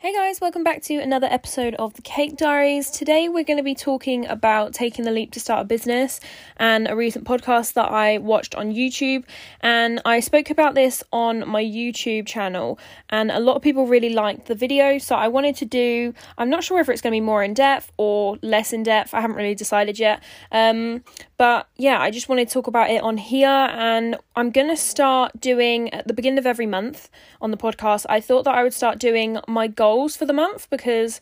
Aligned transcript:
Hey 0.00 0.14
guys, 0.14 0.40
welcome 0.40 0.62
back 0.62 0.80
to 0.82 0.94
another 0.94 1.26
episode 1.28 1.74
of 1.74 1.94
the 1.94 2.02
Cake 2.02 2.36
Diaries. 2.36 2.88
Today 2.88 3.28
we're 3.28 3.42
going 3.42 3.56
to 3.56 3.64
be 3.64 3.74
talking 3.74 4.28
about 4.28 4.72
taking 4.72 5.04
the 5.04 5.10
leap 5.10 5.32
to 5.32 5.40
start 5.40 5.62
a 5.62 5.64
business 5.64 6.20
and 6.56 6.88
a 6.88 6.94
recent 6.94 7.24
podcast 7.24 7.72
that 7.72 7.90
I 7.90 8.18
watched 8.18 8.54
on 8.54 8.72
YouTube. 8.72 9.24
And 9.60 10.00
I 10.04 10.20
spoke 10.20 10.50
about 10.50 10.76
this 10.76 11.02
on 11.12 11.48
my 11.48 11.64
YouTube 11.64 12.28
channel, 12.28 12.78
and 13.10 13.32
a 13.32 13.40
lot 13.40 13.56
of 13.56 13.62
people 13.62 13.88
really 13.88 14.10
liked 14.10 14.46
the 14.46 14.54
video. 14.54 14.98
So 14.98 15.16
I 15.16 15.26
wanted 15.26 15.56
to 15.56 15.64
do, 15.64 16.14
I'm 16.38 16.48
not 16.48 16.62
sure 16.62 16.78
if 16.78 16.88
it's 16.88 17.00
going 17.00 17.10
to 17.10 17.16
be 17.16 17.20
more 17.20 17.42
in 17.42 17.52
depth 17.52 17.90
or 17.96 18.38
less 18.40 18.72
in 18.72 18.84
depth, 18.84 19.14
I 19.14 19.20
haven't 19.20 19.34
really 19.34 19.56
decided 19.56 19.98
yet. 19.98 20.22
Um, 20.52 21.02
but 21.38 21.68
yeah, 21.76 22.00
I 22.00 22.10
just 22.10 22.28
wanted 22.28 22.48
to 22.48 22.54
talk 22.54 22.66
about 22.66 22.90
it 22.90 23.00
on 23.00 23.16
here, 23.16 23.48
and 23.48 24.16
I'm 24.34 24.50
going 24.50 24.68
to 24.68 24.76
start 24.76 25.40
doing 25.40 25.92
at 25.94 26.08
the 26.08 26.12
beginning 26.12 26.38
of 26.38 26.46
every 26.46 26.66
month 26.66 27.08
on 27.40 27.52
the 27.52 27.56
podcast. 27.56 28.06
I 28.08 28.20
thought 28.20 28.44
that 28.44 28.54
I 28.56 28.64
would 28.64 28.74
start 28.74 28.98
doing 28.98 29.38
my 29.46 29.68
goals 29.68 30.16
for 30.16 30.26
the 30.26 30.32
month 30.32 30.68
because 30.68 31.20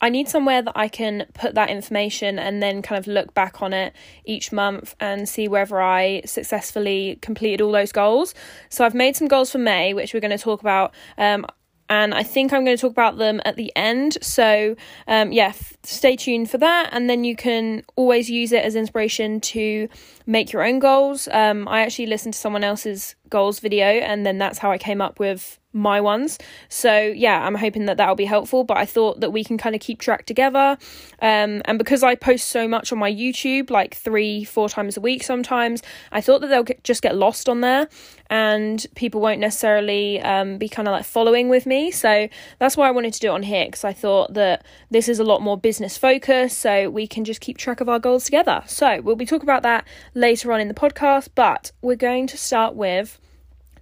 I 0.00 0.08
need 0.08 0.28
somewhere 0.28 0.62
that 0.62 0.72
I 0.76 0.86
can 0.86 1.26
put 1.34 1.54
that 1.56 1.68
information 1.68 2.38
and 2.38 2.62
then 2.62 2.80
kind 2.80 2.98
of 2.98 3.08
look 3.08 3.34
back 3.34 3.60
on 3.60 3.72
it 3.72 3.92
each 4.24 4.52
month 4.52 4.94
and 5.00 5.28
see 5.28 5.48
whether 5.48 5.80
I 5.80 6.22
successfully 6.26 7.18
completed 7.20 7.60
all 7.60 7.72
those 7.72 7.92
goals. 7.92 8.34
So 8.68 8.84
I've 8.84 8.94
made 8.94 9.16
some 9.16 9.26
goals 9.26 9.50
for 9.50 9.58
May, 9.58 9.94
which 9.94 10.14
we're 10.14 10.20
going 10.20 10.36
to 10.36 10.38
talk 10.38 10.60
about. 10.60 10.94
Um, 11.18 11.44
and 11.88 12.14
I 12.14 12.22
think 12.22 12.52
I'm 12.52 12.64
going 12.64 12.76
to 12.76 12.80
talk 12.80 12.90
about 12.90 13.18
them 13.18 13.40
at 13.44 13.56
the 13.56 13.72
end. 13.76 14.18
So, 14.22 14.76
um, 15.06 15.32
yeah, 15.32 15.48
f- 15.48 15.76
stay 15.82 16.16
tuned 16.16 16.50
for 16.50 16.58
that. 16.58 16.90
And 16.92 17.08
then 17.08 17.24
you 17.24 17.36
can 17.36 17.84
always 17.94 18.28
use 18.28 18.52
it 18.52 18.64
as 18.64 18.74
inspiration 18.74 19.40
to 19.42 19.88
make 20.26 20.52
your 20.52 20.64
own 20.64 20.78
goals. 20.78 21.28
Um, 21.30 21.68
I 21.68 21.82
actually 21.82 22.06
listened 22.06 22.34
to 22.34 22.40
someone 22.40 22.64
else's 22.64 23.14
goals 23.30 23.60
video, 23.60 23.86
and 23.86 24.26
then 24.26 24.38
that's 24.38 24.58
how 24.58 24.70
I 24.70 24.78
came 24.78 25.00
up 25.00 25.18
with 25.20 25.58
my 25.76 26.00
ones. 26.00 26.38
So 26.68 26.98
yeah, 26.98 27.46
I'm 27.46 27.54
hoping 27.54 27.86
that 27.86 27.98
that'll 27.98 28.16
be 28.16 28.24
helpful. 28.24 28.64
But 28.64 28.78
I 28.78 28.86
thought 28.86 29.20
that 29.20 29.30
we 29.30 29.44
can 29.44 29.58
kind 29.58 29.74
of 29.74 29.80
keep 29.80 30.00
track 30.00 30.26
together. 30.26 30.78
Um, 31.20 31.62
and 31.66 31.78
because 31.78 32.02
I 32.02 32.14
post 32.14 32.48
so 32.48 32.66
much 32.66 32.92
on 32.92 32.98
my 32.98 33.12
YouTube, 33.12 33.70
like 33.70 33.94
three, 33.94 34.44
four 34.44 34.68
times 34.68 34.96
a 34.96 35.00
week 35.00 35.22
sometimes, 35.22 35.82
I 36.10 36.20
thought 36.20 36.40
that 36.40 36.48
they'll 36.48 36.62
get, 36.62 36.82
just 36.82 37.02
get 37.02 37.14
lost 37.14 37.48
on 37.48 37.60
there, 37.60 37.88
and 38.28 38.84
people 38.94 39.20
won't 39.20 39.40
necessarily 39.40 40.20
um, 40.22 40.58
be 40.58 40.68
kind 40.68 40.88
of 40.88 40.92
like 40.92 41.04
following 41.04 41.48
with 41.48 41.66
me. 41.66 41.90
So 41.90 42.28
that's 42.58 42.76
why 42.76 42.88
I 42.88 42.90
wanted 42.90 43.12
to 43.14 43.20
do 43.20 43.28
it 43.28 43.30
on 43.30 43.42
here 43.42 43.66
because 43.66 43.84
I 43.84 43.92
thought 43.92 44.34
that 44.34 44.64
this 44.90 45.08
is 45.08 45.18
a 45.18 45.24
lot 45.24 45.42
more 45.42 45.58
business 45.58 45.96
focused, 45.96 46.58
so 46.58 46.90
we 46.90 47.06
can 47.06 47.24
just 47.24 47.40
keep 47.40 47.58
track 47.58 47.80
of 47.80 47.88
our 47.88 47.98
goals 47.98 48.24
together. 48.24 48.62
So 48.66 49.00
we'll 49.00 49.16
be 49.16 49.26
talking 49.26 49.48
about 49.48 49.62
that 49.62 49.86
later 50.14 50.52
on 50.52 50.60
in 50.60 50.68
the 50.68 50.74
podcast, 50.74 51.28
but 51.34 51.72
we're 51.82 51.96
going 51.96 52.26
to 52.28 52.36
start 52.36 52.74
with 52.74 53.20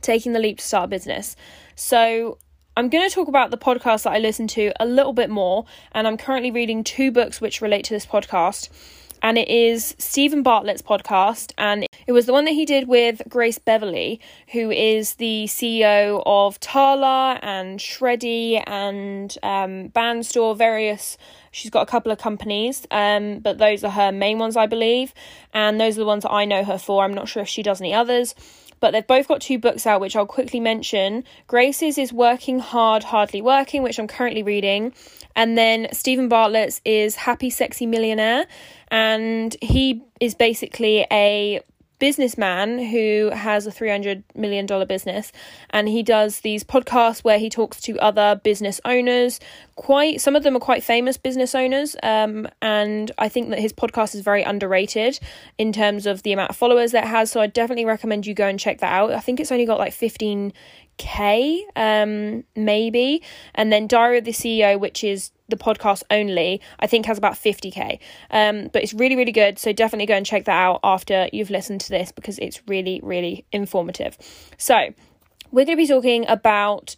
taking 0.00 0.32
the 0.32 0.38
leap 0.38 0.58
to 0.58 0.64
start 0.64 0.84
a 0.84 0.88
business. 0.88 1.34
So, 1.74 2.38
I'm 2.76 2.88
going 2.88 3.08
to 3.08 3.14
talk 3.14 3.28
about 3.28 3.52
the 3.52 3.58
podcast 3.58 4.02
that 4.02 4.12
I 4.12 4.18
listen 4.18 4.48
to 4.48 4.72
a 4.80 4.84
little 4.84 5.12
bit 5.12 5.30
more, 5.30 5.64
and 5.92 6.08
I'm 6.08 6.16
currently 6.16 6.50
reading 6.50 6.82
two 6.82 7.12
books 7.12 7.40
which 7.40 7.60
relate 7.60 7.84
to 7.84 7.94
this 7.94 8.04
podcast. 8.04 8.68
And 9.22 9.38
it 9.38 9.48
is 9.48 9.94
Steven 9.96 10.42
Bartlett's 10.42 10.82
podcast, 10.82 11.52
and 11.56 11.86
it 12.06 12.12
was 12.12 12.26
the 12.26 12.32
one 12.32 12.44
that 12.46 12.50
he 12.50 12.66
did 12.66 12.88
with 12.88 13.22
Grace 13.28 13.58
Beverley, 13.58 14.20
who 14.52 14.72
is 14.72 15.14
the 15.14 15.44
CEO 15.44 16.20
of 16.26 16.58
Tala 16.58 17.38
and 17.42 17.78
Shreddy 17.78 18.62
and 18.66 19.34
um, 19.42 19.88
Bandstore, 19.90 20.58
various. 20.58 21.16
She's 21.52 21.70
got 21.70 21.82
a 21.82 21.90
couple 21.90 22.10
of 22.10 22.18
companies, 22.18 22.86
um, 22.90 23.38
but 23.38 23.58
those 23.58 23.84
are 23.84 23.92
her 23.92 24.10
main 24.10 24.38
ones, 24.38 24.56
I 24.56 24.66
believe, 24.66 25.14
and 25.52 25.80
those 25.80 25.96
are 25.96 26.00
the 26.00 26.06
ones 26.06 26.24
that 26.24 26.32
I 26.32 26.44
know 26.44 26.64
her 26.64 26.76
for. 26.76 27.04
I'm 27.04 27.14
not 27.14 27.28
sure 27.28 27.42
if 27.42 27.48
she 27.48 27.62
does 27.62 27.80
any 27.80 27.94
others 27.94 28.34
but 28.84 28.90
they've 28.90 29.06
both 29.06 29.26
got 29.26 29.40
two 29.40 29.58
books 29.58 29.86
out, 29.86 30.02
which 30.02 30.14
I'll 30.14 30.26
quickly 30.26 30.60
mention. 30.60 31.24
Grace's 31.46 31.96
is 31.96 32.12
Working 32.12 32.58
Hard, 32.58 33.02
Hardly 33.02 33.40
Working, 33.40 33.82
which 33.82 33.98
I'm 33.98 34.06
currently 34.06 34.42
reading. 34.42 34.92
And 35.34 35.56
then 35.56 35.88
Steven 35.90 36.28
Bartlett's 36.28 36.82
is 36.84 37.16
Happy 37.16 37.48
Sexy 37.48 37.86
Millionaire. 37.86 38.44
And 38.88 39.56
he 39.62 40.04
is 40.20 40.34
basically 40.34 41.06
a 41.10 41.62
businessman 41.98 42.78
who 42.78 43.30
has 43.32 43.66
a 43.66 43.70
$300 43.70 44.22
million 44.34 44.66
business 44.86 45.32
and 45.70 45.88
he 45.88 46.02
does 46.02 46.40
these 46.40 46.64
podcasts 46.64 47.22
where 47.22 47.38
he 47.38 47.48
talks 47.48 47.80
to 47.82 47.98
other 47.98 48.40
business 48.42 48.80
owners. 48.84 49.40
Quite 49.76 50.20
some 50.20 50.36
of 50.36 50.42
them 50.42 50.56
are 50.56 50.60
quite 50.60 50.82
famous 50.82 51.16
business 51.16 51.54
owners 51.54 51.96
um, 52.02 52.48
and 52.62 53.10
i 53.18 53.28
think 53.28 53.50
that 53.50 53.58
his 53.58 53.72
podcast 53.72 54.14
is 54.14 54.20
very 54.20 54.42
underrated 54.42 55.18
in 55.58 55.72
terms 55.72 56.06
of 56.06 56.22
the 56.22 56.32
amount 56.32 56.50
of 56.50 56.56
followers 56.56 56.92
that 56.92 57.04
it 57.04 57.08
has 57.08 57.30
so 57.30 57.40
i 57.40 57.46
definitely 57.48 57.84
recommend 57.84 58.24
you 58.24 58.34
go 58.34 58.46
and 58.46 58.60
check 58.60 58.78
that 58.78 58.92
out. 58.92 59.12
I 59.12 59.20
think 59.20 59.40
it's 59.40 59.52
only 59.52 59.66
got 59.66 59.78
like 59.78 59.92
15 59.92 60.52
K, 60.96 61.64
um, 61.76 62.44
maybe. 62.56 63.22
And 63.54 63.72
then 63.72 63.86
Diary 63.86 64.18
of 64.18 64.24
the 64.24 64.32
CEO, 64.32 64.78
which 64.78 65.04
is 65.04 65.30
the 65.48 65.56
podcast 65.56 66.02
only, 66.10 66.60
I 66.80 66.86
think 66.86 67.06
has 67.06 67.18
about 67.18 67.34
50k. 67.34 67.98
Um, 68.30 68.68
but 68.72 68.82
it's 68.82 68.94
really, 68.94 69.16
really 69.16 69.32
good. 69.32 69.58
So 69.58 69.72
definitely 69.72 70.06
go 70.06 70.14
and 70.14 70.24
check 70.24 70.44
that 70.44 70.56
out 70.56 70.80
after 70.82 71.28
you've 71.32 71.50
listened 71.50 71.80
to 71.82 71.90
this 71.90 72.12
because 72.12 72.38
it's 72.38 72.62
really, 72.66 73.00
really 73.02 73.44
informative. 73.52 74.16
So 74.56 74.94
we're 75.50 75.64
going 75.64 75.76
to 75.76 75.82
be 75.82 75.86
talking 75.86 76.26
about 76.28 76.96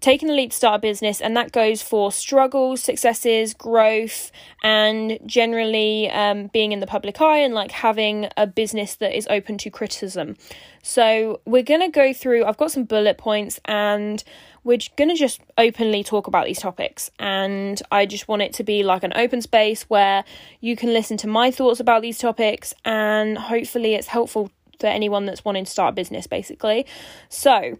taking 0.00 0.28
the 0.28 0.34
leap 0.34 0.50
to 0.50 0.56
start 0.56 0.76
a 0.76 0.78
business, 0.78 1.20
and 1.20 1.36
that 1.36 1.52
goes 1.52 1.82
for 1.82 2.12
struggles, 2.12 2.82
successes, 2.82 3.54
growth, 3.54 4.30
and 4.62 5.18
generally 5.26 6.10
um, 6.10 6.48
being 6.48 6.72
in 6.72 6.80
the 6.80 6.86
public 6.86 7.20
eye 7.20 7.38
and 7.38 7.54
like 7.54 7.70
having 7.70 8.28
a 8.36 8.46
business 8.46 8.96
that 8.96 9.16
is 9.16 9.26
open 9.28 9.58
to 9.58 9.70
criticism. 9.70 10.36
So, 10.82 11.40
we're 11.44 11.62
going 11.62 11.80
to 11.80 11.88
go 11.88 12.12
through, 12.12 12.44
I've 12.44 12.56
got 12.56 12.70
some 12.70 12.84
bullet 12.84 13.18
points, 13.18 13.60
and 13.64 14.22
we're 14.64 14.78
going 14.96 15.08
to 15.08 15.16
just 15.16 15.40
openly 15.56 16.04
talk 16.04 16.26
about 16.26 16.46
these 16.46 16.60
topics. 16.60 17.10
And 17.18 17.80
I 17.90 18.06
just 18.06 18.28
want 18.28 18.42
it 18.42 18.52
to 18.54 18.64
be 18.64 18.82
like 18.82 19.02
an 19.02 19.12
open 19.16 19.42
space 19.42 19.82
where 19.84 20.24
you 20.60 20.76
can 20.76 20.92
listen 20.92 21.16
to 21.18 21.28
my 21.28 21.50
thoughts 21.50 21.80
about 21.80 22.02
these 22.02 22.18
topics, 22.18 22.72
and 22.84 23.36
hopefully, 23.36 23.94
it's 23.94 24.06
helpful 24.06 24.50
for 24.78 24.86
anyone 24.86 25.26
that's 25.26 25.44
wanting 25.44 25.64
to 25.64 25.70
start 25.70 25.92
a 25.92 25.94
business, 25.94 26.26
basically. 26.26 26.86
So, 27.28 27.78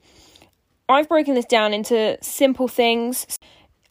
I've 0.88 1.09
broken 1.09 1.34
this 1.34 1.44
down 1.44 1.75
into 1.75 2.16
simple 2.22 2.69
things. 2.69 3.26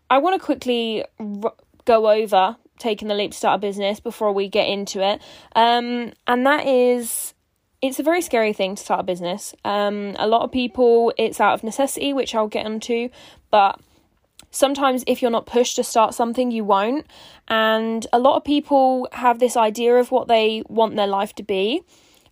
I 0.09 0.17
want 0.17 0.39
to 0.39 0.43
quickly 0.43 1.05
r- 1.19 1.53
go 1.85 2.09
over 2.09 2.57
taking 2.79 3.07
the 3.07 3.15
leap 3.15 3.31
to 3.31 3.37
start 3.37 3.57
a 3.57 3.59
business 3.59 3.99
before 3.99 4.31
we 4.31 4.47
get 4.47 4.67
into 4.67 5.01
it. 5.01 5.21
Um, 5.55 6.13
and 6.27 6.45
that 6.45 6.65
is, 6.65 7.33
it's 7.81 7.99
a 7.99 8.03
very 8.03 8.21
scary 8.21 8.53
thing 8.53 8.75
to 8.75 8.83
start 8.83 9.01
a 9.01 9.03
business. 9.03 9.53
Um, 9.65 10.15
a 10.17 10.27
lot 10.27 10.43
of 10.43 10.51
people, 10.51 11.13
it's 11.17 11.39
out 11.39 11.53
of 11.53 11.63
necessity, 11.63 12.13
which 12.13 12.35
I'll 12.35 12.47
get 12.47 12.65
into, 12.65 13.09
but 13.51 13.79
sometimes 14.51 15.03
if 15.07 15.21
you're 15.21 15.31
not 15.31 15.45
pushed 15.45 15.75
to 15.77 15.83
start 15.83 16.13
something, 16.13 16.51
you 16.51 16.63
won't. 16.63 17.05
And 17.47 18.05
a 18.13 18.19
lot 18.19 18.37
of 18.37 18.43
people 18.43 19.07
have 19.11 19.39
this 19.39 19.57
idea 19.57 19.95
of 19.95 20.11
what 20.11 20.27
they 20.27 20.63
want 20.67 20.95
their 20.95 21.07
life 21.07 21.33
to 21.35 21.43
be 21.43 21.83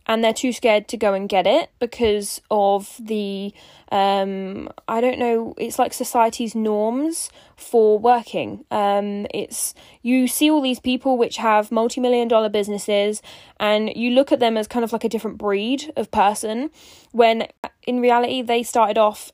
and 0.08 0.24
they're 0.24 0.34
too 0.34 0.52
scared 0.52 0.88
to 0.88 0.98
go 0.98 1.14
and 1.14 1.30
get 1.30 1.48
it 1.48 1.70
because 1.80 2.42
of 2.52 2.96
the 3.00 3.54
um 3.92 4.70
i 4.88 5.00
don't 5.00 5.20
know 5.20 5.54
it's 5.58 5.78
like 5.78 5.94
society's 5.94 6.56
norms 6.56 7.30
for 7.56 7.98
working. 7.98 8.66
Um 8.72 9.28
it's 9.34 9.74
you 10.02 10.28
see 10.28 10.52
all 10.52 10.62
these 10.62 10.80
people 10.80 11.18
which 11.18 11.38
have 11.38 11.72
multi-million 11.72 12.28
dollar 12.28 12.50
businesses 12.50 13.22
and 13.60 13.96
you 13.96 14.12
look 14.12 14.32
at 14.32 14.40
them 14.40 14.58
as 14.58 14.68
kind 14.68 14.84
of 14.84 14.92
like 14.92 15.04
a 15.04 15.10
different 15.10 15.38
breed 15.38 15.92
of 15.96 16.12
person 16.12 16.70
when 17.12 17.48
in 17.88 18.02
reality 18.02 18.42
they 18.42 18.64
started 18.64 18.98
off 18.98 19.32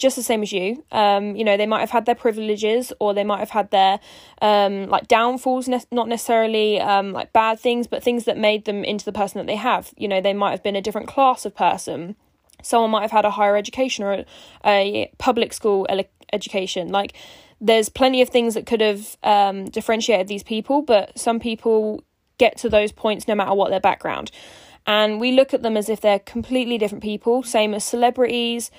just 0.00 0.16
the 0.16 0.22
same 0.22 0.42
as 0.42 0.52
you. 0.52 0.82
Um, 0.90 1.36
you 1.36 1.44
know, 1.44 1.56
they 1.56 1.66
might 1.66 1.80
have 1.80 1.90
had 1.90 2.06
their 2.06 2.14
privileges 2.14 2.92
or 2.98 3.14
they 3.14 3.22
might 3.22 3.38
have 3.38 3.50
had 3.50 3.70
their 3.70 4.00
um, 4.42 4.88
like 4.88 5.06
downfalls, 5.06 5.68
ne- 5.68 5.84
not 5.92 6.08
necessarily 6.08 6.80
um, 6.80 7.12
like 7.12 7.32
bad 7.32 7.60
things, 7.60 7.86
but 7.86 8.02
things 8.02 8.24
that 8.24 8.36
made 8.36 8.64
them 8.64 8.82
into 8.82 9.04
the 9.04 9.12
person 9.12 9.38
that 9.38 9.46
they 9.46 9.56
have. 9.56 9.92
You 9.96 10.08
know, 10.08 10.20
they 10.20 10.32
might 10.32 10.50
have 10.50 10.62
been 10.62 10.76
a 10.76 10.82
different 10.82 11.06
class 11.06 11.44
of 11.44 11.54
person. 11.54 12.16
Someone 12.62 12.90
might 12.90 13.02
have 13.02 13.10
had 13.10 13.24
a 13.24 13.30
higher 13.30 13.56
education 13.56 14.04
or 14.04 14.12
a, 14.12 14.26
a 14.64 15.12
public 15.18 15.52
school 15.52 15.86
ele- 15.88 16.04
education. 16.32 16.88
Like, 16.88 17.14
there's 17.60 17.88
plenty 17.88 18.22
of 18.22 18.30
things 18.30 18.54
that 18.54 18.66
could 18.66 18.80
have 18.80 19.16
um, 19.22 19.66
differentiated 19.66 20.28
these 20.28 20.42
people, 20.42 20.82
but 20.82 21.18
some 21.18 21.38
people 21.38 22.02
get 22.38 22.56
to 22.58 22.70
those 22.70 22.90
points 22.90 23.28
no 23.28 23.34
matter 23.34 23.54
what 23.54 23.70
their 23.70 23.80
background. 23.80 24.30
And 24.86 25.20
we 25.20 25.32
look 25.32 25.52
at 25.52 25.62
them 25.62 25.76
as 25.76 25.90
if 25.90 26.00
they're 26.00 26.18
completely 26.18 26.78
different 26.78 27.04
people, 27.04 27.42
same 27.42 27.74
as 27.74 27.84
celebrities, 27.84 28.70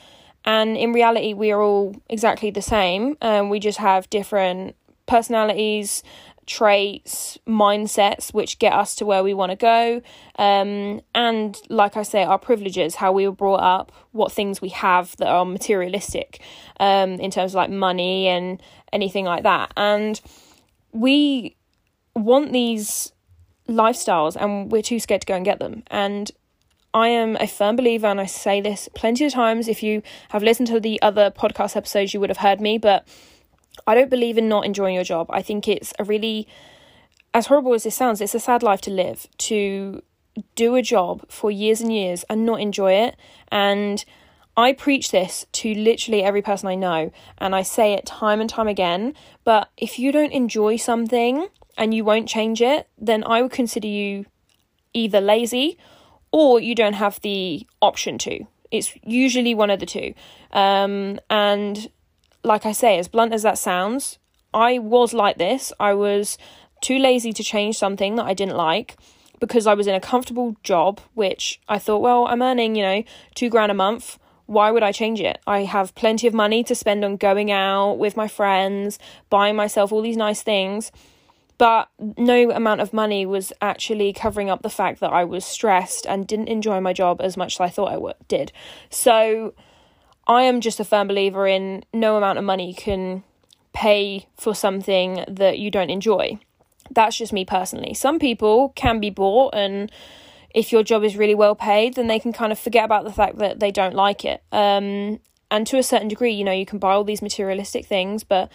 and 0.45 0.75
in 0.75 0.93
reality, 0.93 1.33
we 1.33 1.51
are 1.51 1.61
all 1.61 1.95
exactly 2.09 2.51
the 2.51 2.61
same. 2.61 3.17
Um, 3.21 3.49
we 3.49 3.59
just 3.59 3.77
have 3.77 4.09
different 4.09 4.75
personalities, 5.05 6.03
traits, 6.47 7.37
mindsets, 7.47 8.33
which 8.33 8.59
get 8.59 8.73
us 8.73 8.95
to 8.95 9.05
where 9.05 9.23
we 9.23 9.33
want 9.33 9.51
to 9.51 9.55
go. 9.55 10.01
Um, 10.37 11.01
and 11.13 11.57
like 11.69 11.95
I 11.95 12.03
say, 12.03 12.23
our 12.23 12.39
privileges, 12.39 12.95
how 12.95 13.11
we 13.11 13.27
were 13.27 13.35
brought 13.35 13.61
up, 13.61 13.91
what 14.11 14.31
things 14.31 14.61
we 14.61 14.69
have 14.69 15.15
that 15.17 15.27
are 15.27 15.45
materialistic 15.45 16.41
um, 16.79 17.11
in 17.19 17.29
terms 17.31 17.51
of 17.51 17.55
like 17.55 17.69
money 17.69 18.27
and 18.27 18.61
anything 18.91 19.25
like 19.25 19.43
that. 19.43 19.71
And 19.77 20.19
we 20.91 21.55
want 22.15 22.51
these 22.51 23.13
lifestyles 23.69 24.35
and 24.35 24.71
we're 24.71 24.81
too 24.81 24.99
scared 24.99 25.21
to 25.21 25.27
go 25.27 25.35
and 25.35 25.45
get 25.45 25.59
them. 25.59 25.83
And 25.87 26.31
I 26.93 27.07
am 27.07 27.37
a 27.39 27.47
firm 27.47 27.75
believer, 27.77 28.07
and 28.07 28.19
I 28.19 28.25
say 28.25 28.59
this 28.59 28.89
plenty 28.93 29.25
of 29.25 29.31
times. 29.31 29.67
If 29.67 29.81
you 29.81 30.01
have 30.29 30.43
listened 30.43 30.67
to 30.67 30.79
the 30.79 31.01
other 31.01 31.31
podcast 31.31 31.77
episodes, 31.77 32.13
you 32.13 32.19
would 32.19 32.29
have 32.29 32.37
heard 32.37 32.59
me, 32.59 32.77
but 32.77 33.07
I 33.87 33.95
don't 33.95 34.09
believe 34.09 34.37
in 34.37 34.49
not 34.49 34.65
enjoying 34.65 34.95
your 34.95 35.03
job. 35.03 35.27
I 35.29 35.41
think 35.41 35.67
it's 35.67 35.93
a 35.99 36.03
really, 36.03 36.47
as 37.33 37.47
horrible 37.47 37.73
as 37.73 37.83
this 37.83 37.95
sounds, 37.95 38.19
it's 38.19 38.35
a 38.35 38.39
sad 38.39 38.61
life 38.61 38.81
to 38.81 38.91
live 38.91 39.27
to 39.37 40.03
do 40.55 40.75
a 40.75 40.81
job 40.81 41.25
for 41.29 41.51
years 41.51 41.81
and 41.81 41.93
years 41.93 42.23
and 42.29 42.45
not 42.45 42.59
enjoy 42.59 42.93
it. 42.93 43.15
And 43.49 44.03
I 44.57 44.73
preach 44.73 45.11
this 45.11 45.45
to 45.53 45.73
literally 45.73 46.23
every 46.23 46.41
person 46.41 46.67
I 46.67 46.75
know, 46.75 47.11
and 47.37 47.55
I 47.55 47.61
say 47.61 47.93
it 47.93 48.05
time 48.05 48.41
and 48.41 48.49
time 48.49 48.67
again. 48.67 49.13
But 49.45 49.69
if 49.77 49.97
you 49.97 50.11
don't 50.11 50.33
enjoy 50.33 50.75
something 50.75 51.47
and 51.77 51.93
you 51.93 52.03
won't 52.03 52.27
change 52.27 52.61
it, 52.61 52.89
then 52.97 53.23
I 53.23 53.41
would 53.41 53.51
consider 53.51 53.87
you 53.87 54.25
either 54.93 55.21
lazy 55.21 55.77
or 56.31 56.59
you 56.59 56.75
don't 56.75 56.93
have 56.93 57.19
the 57.21 57.65
option 57.81 58.17
to. 58.19 58.45
It's 58.71 58.93
usually 59.03 59.53
one 59.53 59.69
of 59.69 59.79
the 59.79 59.85
two. 59.85 60.13
Um, 60.51 61.19
and 61.29 61.89
like 62.43 62.65
I 62.65 62.71
say, 62.71 62.97
as 62.97 63.07
blunt 63.07 63.33
as 63.33 63.43
that 63.43 63.57
sounds, 63.57 64.17
I 64.53 64.79
was 64.79 65.13
like 65.13 65.37
this. 65.37 65.71
I 65.79 65.93
was 65.93 66.37
too 66.81 66.97
lazy 66.97 67.31
to 67.33 67.43
change 67.43 67.77
something 67.77 68.15
that 68.15 68.25
I 68.25 68.33
didn't 68.33 68.55
like 68.55 68.97
because 69.39 69.67
I 69.67 69.73
was 69.73 69.87
in 69.87 69.95
a 69.95 69.99
comfortable 69.99 70.55
job, 70.63 71.01
which 71.13 71.59
I 71.67 71.79
thought, 71.79 72.01
well, 72.01 72.27
I'm 72.27 72.41
earning, 72.41 72.75
you 72.75 72.83
know, 72.83 73.03
two 73.35 73.49
grand 73.49 73.71
a 73.71 73.75
month. 73.75 74.19
Why 74.45 74.71
would 74.71 74.83
I 74.83 74.91
change 74.91 75.21
it? 75.21 75.39
I 75.47 75.61
have 75.63 75.95
plenty 75.95 76.27
of 76.27 76.33
money 76.33 76.63
to 76.65 76.75
spend 76.75 77.05
on 77.05 77.17
going 77.17 77.51
out 77.51 77.93
with 77.93 78.17
my 78.17 78.27
friends, 78.27 78.99
buying 79.29 79.55
myself 79.55 79.91
all 79.91 80.01
these 80.01 80.17
nice 80.17 80.41
things. 80.43 80.91
But 81.61 81.89
no 82.17 82.49
amount 82.49 82.81
of 82.81 82.91
money 82.91 83.23
was 83.23 83.53
actually 83.61 84.13
covering 84.13 84.49
up 84.49 84.63
the 84.63 84.69
fact 84.69 84.99
that 84.99 85.13
I 85.13 85.23
was 85.23 85.45
stressed 85.45 86.07
and 86.07 86.25
didn't 86.25 86.47
enjoy 86.47 86.81
my 86.81 86.91
job 86.91 87.21
as 87.21 87.37
much 87.37 87.57
as 87.57 87.59
I 87.59 87.69
thought 87.69 87.93
I 87.93 88.13
did. 88.27 88.51
So, 88.89 89.53
I 90.25 90.41
am 90.41 90.59
just 90.59 90.79
a 90.79 90.83
firm 90.83 91.07
believer 91.07 91.45
in 91.45 91.85
no 91.93 92.17
amount 92.17 92.39
of 92.39 92.45
money 92.45 92.73
can 92.73 93.23
pay 93.73 94.25
for 94.39 94.55
something 94.55 95.23
that 95.27 95.59
you 95.59 95.69
don't 95.69 95.91
enjoy. 95.91 96.39
That's 96.89 97.15
just 97.15 97.31
me 97.31 97.45
personally. 97.45 97.93
Some 97.93 98.17
people 98.17 98.69
can 98.69 98.99
be 98.99 99.11
bought, 99.11 99.53
and 99.53 99.91
if 100.55 100.71
your 100.71 100.81
job 100.81 101.03
is 101.03 101.15
really 101.15 101.35
well 101.35 101.53
paid, 101.53 101.93
then 101.93 102.07
they 102.07 102.17
can 102.17 102.33
kind 102.33 102.51
of 102.51 102.57
forget 102.57 102.85
about 102.85 103.03
the 103.03 103.13
fact 103.13 103.37
that 103.37 103.59
they 103.59 103.69
don't 103.69 103.93
like 103.93 104.25
it. 104.25 104.41
Um, 104.51 105.19
and 105.51 105.67
to 105.67 105.77
a 105.77 105.83
certain 105.83 106.07
degree, 106.07 106.33
you 106.33 106.43
know, 106.43 106.51
you 106.51 106.65
can 106.65 106.79
buy 106.79 106.93
all 106.93 107.03
these 107.03 107.21
materialistic 107.21 107.85
things, 107.85 108.23
but 108.23 108.51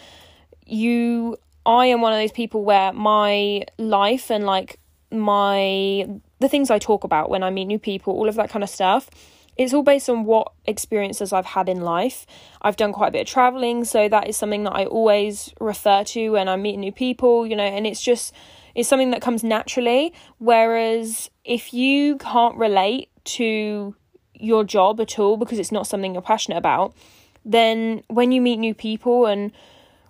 you, 0.65 1.37
I 1.67 1.87
am 1.87 2.01
one 2.01 2.13
of 2.13 2.19
those 2.19 2.31
people 2.31 2.63
where 2.63 2.93
my 2.93 3.65
life 3.77 4.31
and 4.31 4.45
like 4.45 4.79
my, 5.11 6.07
the 6.39 6.49
things 6.49 6.71
I 6.71 6.79
talk 6.79 7.03
about 7.03 7.29
when 7.29 7.43
I 7.43 7.51
meet 7.51 7.65
new 7.65 7.77
people, 7.77 8.13
all 8.13 8.27
of 8.27 8.35
that 8.35 8.49
kind 8.49 8.63
of 8.63 8.69
stuff 8.69 9.09
it's 9.57 9.73
all 9.73 9.83
based 9.83 10.09
on 10.09 10.25
what 10.25 10.51
experiences 10.65 11.33
I've 11.33 11.45
had 11.45 11.67
in 11.67 11.81
life. 11.81 12.25
I've 12.61 12.75
done 12.75 12.93
quite 12.93 13.07
a 13.07 13.11
bit 13.11 13.21
of 13.21 13.27
traveling, 13.27 13.85
so 13.85 14.07
that 14.07 14.27
is 14.27 14.37
something 14.37 14.63
that 14.65 14.73
I 14.73 14.85
always 14.85 15.53
refer 15.59 16.03
to 16.05 16.29
when 16.29 16.47
I'm 16.47 16.61
meeting 16.61 16.81
new 16.81 16.91
people, 16.91 17.47
you 17.47 17.55
know, 17.55 17.63
and 17.63 17.87
it's 17.87 18.01
just 18.01 18.33
it's 18.75 18.87
something 18.87 19.11
that 19.11 19.21
comes 19.21 19.43
naturally. 19.43 20.13
Whereas 20.37 21.31
if 21.43 21.73
you 21.73 22.17
can't 22.17 22.55
relate 22.55 23.09
to 23.25 23.95
your 24.33 24.63
job 24.63 25.01
at 25.01 25.17
all 25.17 25.37
because 25.37 25.57
it's 25.57 25.71
not 25.71 25.87
something 25.87 26.13
you're 26.13 26.21
passionate 26.21 26.57
about, 26.57 26.95
then 27.43 28.03
when 28.07 28.31
you 28.31 28.41
meet 28.41 28.57
new 28.57 28.75
people 28.75 29.25
and 29.25 29.51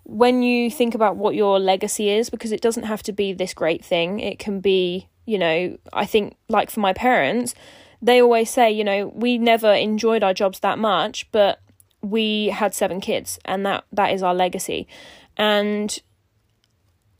when 0.10 0.42
you 0.42 0.72
think 0.72 0.96
about 0.96 1.18
what 1.18 1.36
your 1.36 1.60
legacy 1.60 2.10
is, 2.10 2.30
because 2.30 2.54
it 2.54 2.62
doesn't 2.62 2.84
have 2.84 3.04
to 3.04 3.12
be 3.12 3.34
this 3.34 3.54
great 3.54 3.84
thing, 3.84 4.22
it 4.22 4.40
can 4.40 4.62
be, 4.62 5.10
you 5.26 5.38
know, 5.38 5.78
I 5.92 6.06
think 6.06 6.38
like 6.48 6.72
for 6.72 6.80
my 6.80 6.94
parents, 6.94 7.54
they 8.02 8.22
always 8.22 8.50
say, 8.50 8.72
you 8.72 8.86
know, 8.86 9.12
we 9.14 9.38
never 9.38 9.74
enjoyed 9.74 10.24
our 10.24 10.34
jobs 10.34 10.62
that 10.62 10.80
much, 10.80 11.30
but 11.34 11.60
we 12.02 12.48
had 12.48 12.74
seven 12.74 13.02
kids 13.02 13.38
and 13.44 13.66
that 13.66 13.84
that 13.92 14.14
is 14.14 14.24
our 14.24 14.34
legacy. 14.34 14.88
And 15.36 16.00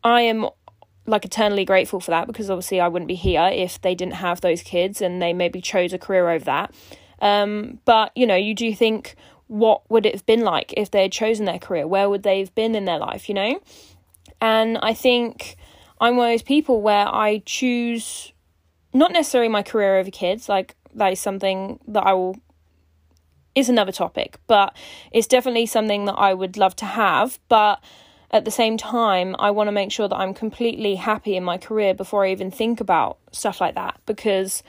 I 0.02 0.22
am 0.22 0.48
like 1.06 1.26
eternally 1.26 1.66
grateful 1.66 2.00
for 2.00 2.12
that 2.12 2.26
because 2.26 2.50
obviously 2.50 2.80
I 2.80 2.88
wouldn't 2.88 3.10
be 3.10 3.16
here 3.16 3.50
if 3.52 3.82
they 3.82 3.96
didn't 3.96 4.16
have 4.16 4.40
those 4.40 4.62
kids 4.62 5.02
and 5.02 5.22
they 5.22 5.34
maybe 5.34 5.60
chose 5.60 5.92
a 5.92 5.98
career 5.98 6.30
over 6.30 6.46
that. 6.46 6.74
Um, 7.20 7.80
but 7.84 8.14
you 8.16 8.26
know, 8.26 8.36
you 8.36 8.56
do 8.56 8.74
think 8.74 9.16
what 9.48 9.90
would 9.90 10.06
it 10.06 10.14
have 10.14 10.26
been 10.26 10.42
like 10.42 10.74
if 10.78 10.92
they 10.92 11.04
had 11.04 11.12
chosen 11.12 11.46
their 11.46 11.60
career? 11.60 11.88
Where 11.88 12.10
would 12.10 12.24
they 12.24 12.40
have 12.40 12.54
been 12.56 12.76
in 12.76 12.86
their 12.86 13.00
life, 13.00 13.30
you 13.30 13.36
know? 13.36 13.60
And 14.42 14.78
I 14.82 14.94
think 14.94 15.56
I'm 16.00 16.18
one 16.18 16.28
of 16.28 16.34
those 16.34 16.44
people 16.44 16.82
where 16.82 17.08
I 17.08 17.42
choose 17.46 18.34
not 18.94 19.12
necessarily 19.12 19.50
my 19.50 19.64
career 19.64 19.98
over 19.98 20.12
kids, 20.12 20.48
like 20.48 20.76
that 20.96 21.12
is 21.14 21.20
something 21.20 21.80
that 21.88 22.06
I 22.06 22.14
will 22.14 22.36
is 23.56 23.70
another 23.70 23.92
topic, 23.92 24.38
but 24.46 24.76
it's 25.12 25.26
definitely 25.26 25.66
something 25.66 26.06
that 26.06 26.14
I 26.14 26.34
would 26.34 26.58
love 26.58 26.76
to 26.76 26.86
have, 26.86 27.40
but 27.50 27.84
at 28.30 28.46
the 28.46 28.52
same 28.52 28.78
time, 28.78 29.36
I 29.40 29.52
want 29.52 29.68
to 29.68 29.72
make 29.72 29.92
sure 29.92 30.08
that 30.08 30.16
I'm 30.16 30.34
completely 30.34 30.96
happy 30.96 31.36
in 31.36 31.44
my 31.44 31.58
career 31.58 31.94
before 31.94 32.26
I 32.26 32.32
even 32.32 32.52
think 32.52 32.80
about 32.80 33.18
stuff 33.32 33.60
like 33.60 33.76
that 33.76 34.00
because 34.06 34.62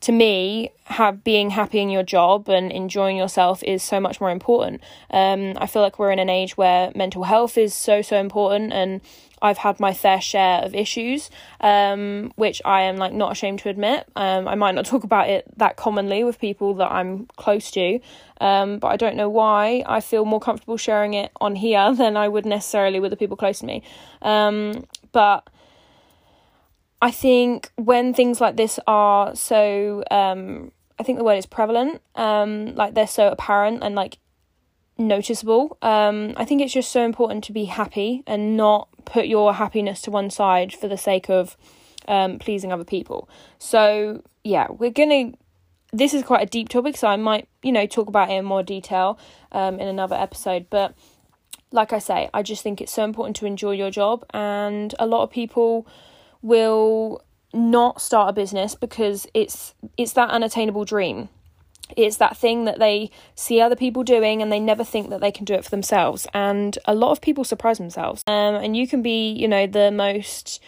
to 0.00 0.12
me, 0.12 0.70
have 0.84 1.24
being 1.24 1.50
happy 1.50 1.80
in 1.80 1.90
your 1.90 2.02
job 2.02 2.48
and 2.48 2.70
enjoying 2.70 3.16
yourself 3.16 3.62
is 3.64 3.82
so 3.82 3.98
much 3.98 4.20
more 4.20 4.30
important. 4.30 4.80
Um, 5.10 5.54
I 5.56 5.66
feel 5.66 5.82
like 5.82 5.98
we're 5.98 6.12
in 6.12 6.18
an 6.18 6.30
age 6.30 6.56
where 6.56 6.92
mental 6.94 7.24
health 7.24 7.58
is 7.58 7.74
so 7.74 8.02
so 8.02 8.18
important, 8.18 8.72
and 8.72 9.00
I've 9.42 9.58
had 9.58 9.80
my 9.80 9.92
fair 9.92 10.20
share 10.20 10.60
of 10.62 10.74
issues, 10.74 11.30
um, 11.60 12.32
which 12.36 12.62
I 12.64 12.82
am 12.82 12.96
like 12.96 13.12
not 13.12 13.32
ashamed 13.32 13.60
to 13.60 13.68
admit. 13.68 14.06
Um, 14.16 14.46
I 14.46 14.54
might 14.54 14.74
not 14.74 14.86
talk 14.86 15.04
about 15.04 15.28
it 15.28 15.46
that 15.56 15.76
commonly 15.76 16.24
with 16.24 16.38
people 16.38 16.74
that 16.74 16.90
I'm 16.92 17.26
close 17.36 17.70
to, 17.72 17.98
um, 18.40 18.78
but 18.78 18.88
I 18.88 18.96
don't 18.96 19.16
know 19.16 19.28
why 19.28 19.82
I 19.86 20.00
feel 20.00 20.24
more 20.24 20.40
comfortable 20.40 20.76
sharing 20.76 21.14
it 21.14 21.32
on 21.40 21.56
here 21.56 21.94
than 21.96 22.16
I 22.16 22.28
would 22.28 22.46
necessarily 22.46 23.00
with 23.00 23.10
the 23.10 23.16
people 23.16 23.36
close 23.36 23.58
to 23.60 23.66
me. 23.66 23.82
Um, 24.22 24.86
but 25.12 25.48
I 27.00 27.10
think 27.10 27.70
when 27.76 28.14
things 28.14 28.40
like 28.40 28.56
this 28.56 28.80
are 28.86 29.36
so, 29.36 30.02
um, 30.10 30.72
I 30.98 31.02
think 31.02 31.18
the 31.18 31.24
word 31.24 31.36
is 31.36 31.46
prevalent, 31.46 32.00
um, 32.14 32.74
like 32.74 32.94
they're 32.94 33.06
so 33.06 33.28
apparent 33.28 33.82
and 33.82 33.94
like 33.94 34.18
noticeable. 34.98 35.76
Um, 35.82 36.32
I 36.36 36.44
think 36.44 36.62
it's 36.62 36.72
just 36.72 36.90
so 36.90 37.04
important 37.04 37.44
to 37.44 37.52
be 37.52 37.66
happy 37.66 38.22
and 38.26 38.56
not 38.56 38.88
put 39.04 39.26
your 39.26 39.54
happiness 39.54 40.00
to 40.02 40.10
one 40.10 40.30
side 40.30 40.72
for 40.72 40.88
the 40.88 40.96
sake 40.96 41.28
of 41.28 41.56
um, 42.08 42.38
pleasing 42.38 42.72
other 42.72 42.84
people. 42.84 43.28
So, 43.58 44.22
yeah, 44.44 44.68
we're 44.70 44.90
going 44.90 45.32
to. 45.32 45.38
This 45.92 46.12
is 46.12 46.24
quite 46.24 46.42
a 46.42 46.46
deep 46.46 46.68
topic, 46.68 46.96
so 46.96 47.08
I 47.08 47.16
might, 47.16 47.48
you 47.62 47.72
know, 47.72 47.86
talk 47.86 48.08
about 48.08 48.28
it 48.28 48.34
in 48.34 48.44
more 48.44 48.62
detail 48.62 49.18
um, 49.52 49.78
in 49.78 49.86
another 49.86 50.16
episode. 50.16 50.66
But 50.68 50.94
like 51.70 51.92
I 51.92 52.00
say, 52.00 52.28
I 52.34 52.42
just 52.42 52.62
think 52.62 52.80
it's 52.80 52.92
so 52.92 53.04
important 53.04 53.36
to 53.36 53.46
enjoy 53.46 53.72
your 53.72 53.90
job, 53.90 54.24
and 54.34 54.94
a 54.98 55.06
lot 55.06 55.22
of 55.22 55.30
people 55.30 55.86
will 56.42 57.22
not 57.52 58.00
start 58.00 58.30
a 58.30 58.32
business 58.32 58.74
because 58.74 59.26
it's 59.34 59.74
it's 59.96 60.12
that 60.12 60.30
unattainable 60.30 60.84
dream. 60.84 61.28
It's 61.96 62.16
that 62.16 62.36
thing 62.36 62.64
that 62.64 62.80
they 62.80 63.10
see 63.36 63.60
other 63.60 63.76
people 63.76 64.02
doing 64.02 64.42
and 64.42 64.50
they 64.50 64.58
never 64.58 64.82
think 64.82 65.08
that 65.10 65.20
they 65.20 65.30
can 65.30 65.44
do 65.44 65.54
it 65.54 65.62
for 65.62 65.70
themselves. 65.70 66.26
And 66.34 66.76
a 66.84 66.94
lot 66.94 67.12
of 67.12 67.20
people 67.20 67.44
surprise 67.44 67.78
themselves. 67.78 68.24
Um, 68.26 68.56
and 68.56 68.76
you 68.76 68.88
can 68.88 69.02
be 69.02 69.32
you 69.32 69.48
know 69.48 69.66
the 69.66 69.90
most 69.90 70.60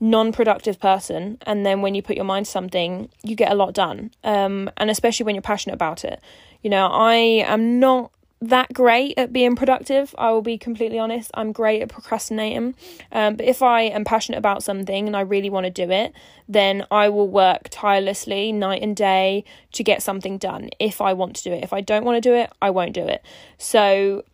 non-productive 0.00 0.78
person. 0.78 1.38
And 1.42 1.66
then 1.66 1.82
when 1.82 1.94
you 1.94 2.02
put 2.02 2.16
your 2.16 2.24
mind 2.24 2.46
to 2.46 2.52
something 2.52 3.08
you 3.22 3.34
get 3.34 3.50
a 3.50 3.54
lot 3.54 3.74
done. 3.74 4.12
Um, 4.22 4.70
and 4.76 4.90
especially 4.90 5.24
when 5.24 5.34
you're 5.34 5.42
passionate 5.42 5.74
about 5.74 6.04
it. 6.04 6.20
You 6.62 6.70
know 6.70 6.86
i 6.88 7.14
am 7.14 7.78
not 7.78 8.10
that 8.40 8.72
great 8.72 9.14
at 9.16 9.32
being 9.32 9.56
productive. 9.56 10.14
I 10.16 10.30
will 10.30 10.42
be 10.42 10.58
completely 10.58 10.98
honest. 10.98 11.30
I'm 11.34 11.50
great 11.52 11.82
at 11.82 11.88
procrastinating. 11.88 12.74
Um, 13.10 13.36
but 13.36 13.46
if 13.46 13.62
I 13.62 13.82
am 13.82 14.04
passionate 14.04 14.38
about 14.38 14.62
something 14.62 15.06
and 15.06 15.16
I 15.16 15.22
really 15.22 15.50
want 15.50 15.64
to 15.64 15.70
do 15.70 15.90
it, 15.90 16.12
then 16.48 16.86
I 16.90 17.08
will 17.08 17.28
work 17.28 17.68
tirelessly 17.70 18.52
night 18.52 18.82
and 18.82 18.94
day 18.94 19.44
to 19.72 19.82
get 19.82 20.02
something 20.02 20.38
done 20.38 20.70
if 20.78 21.00
I 21.00 21.12
want 21.14 21.36
to 21.36 21.42
do 21.42 21.52
it. 21.52 21.64
If 21.64 21.72
I 21.72 21.80
don't 21.80 22.04
want 22.04 22.22
to 22.22 22.28
do 22.28 22.34
it, 22.34 22.50
I 22.62 22.70
won't 22.70 22.92
do 22.92 23.06
it. 23.06 23.24
So 23.58 24.24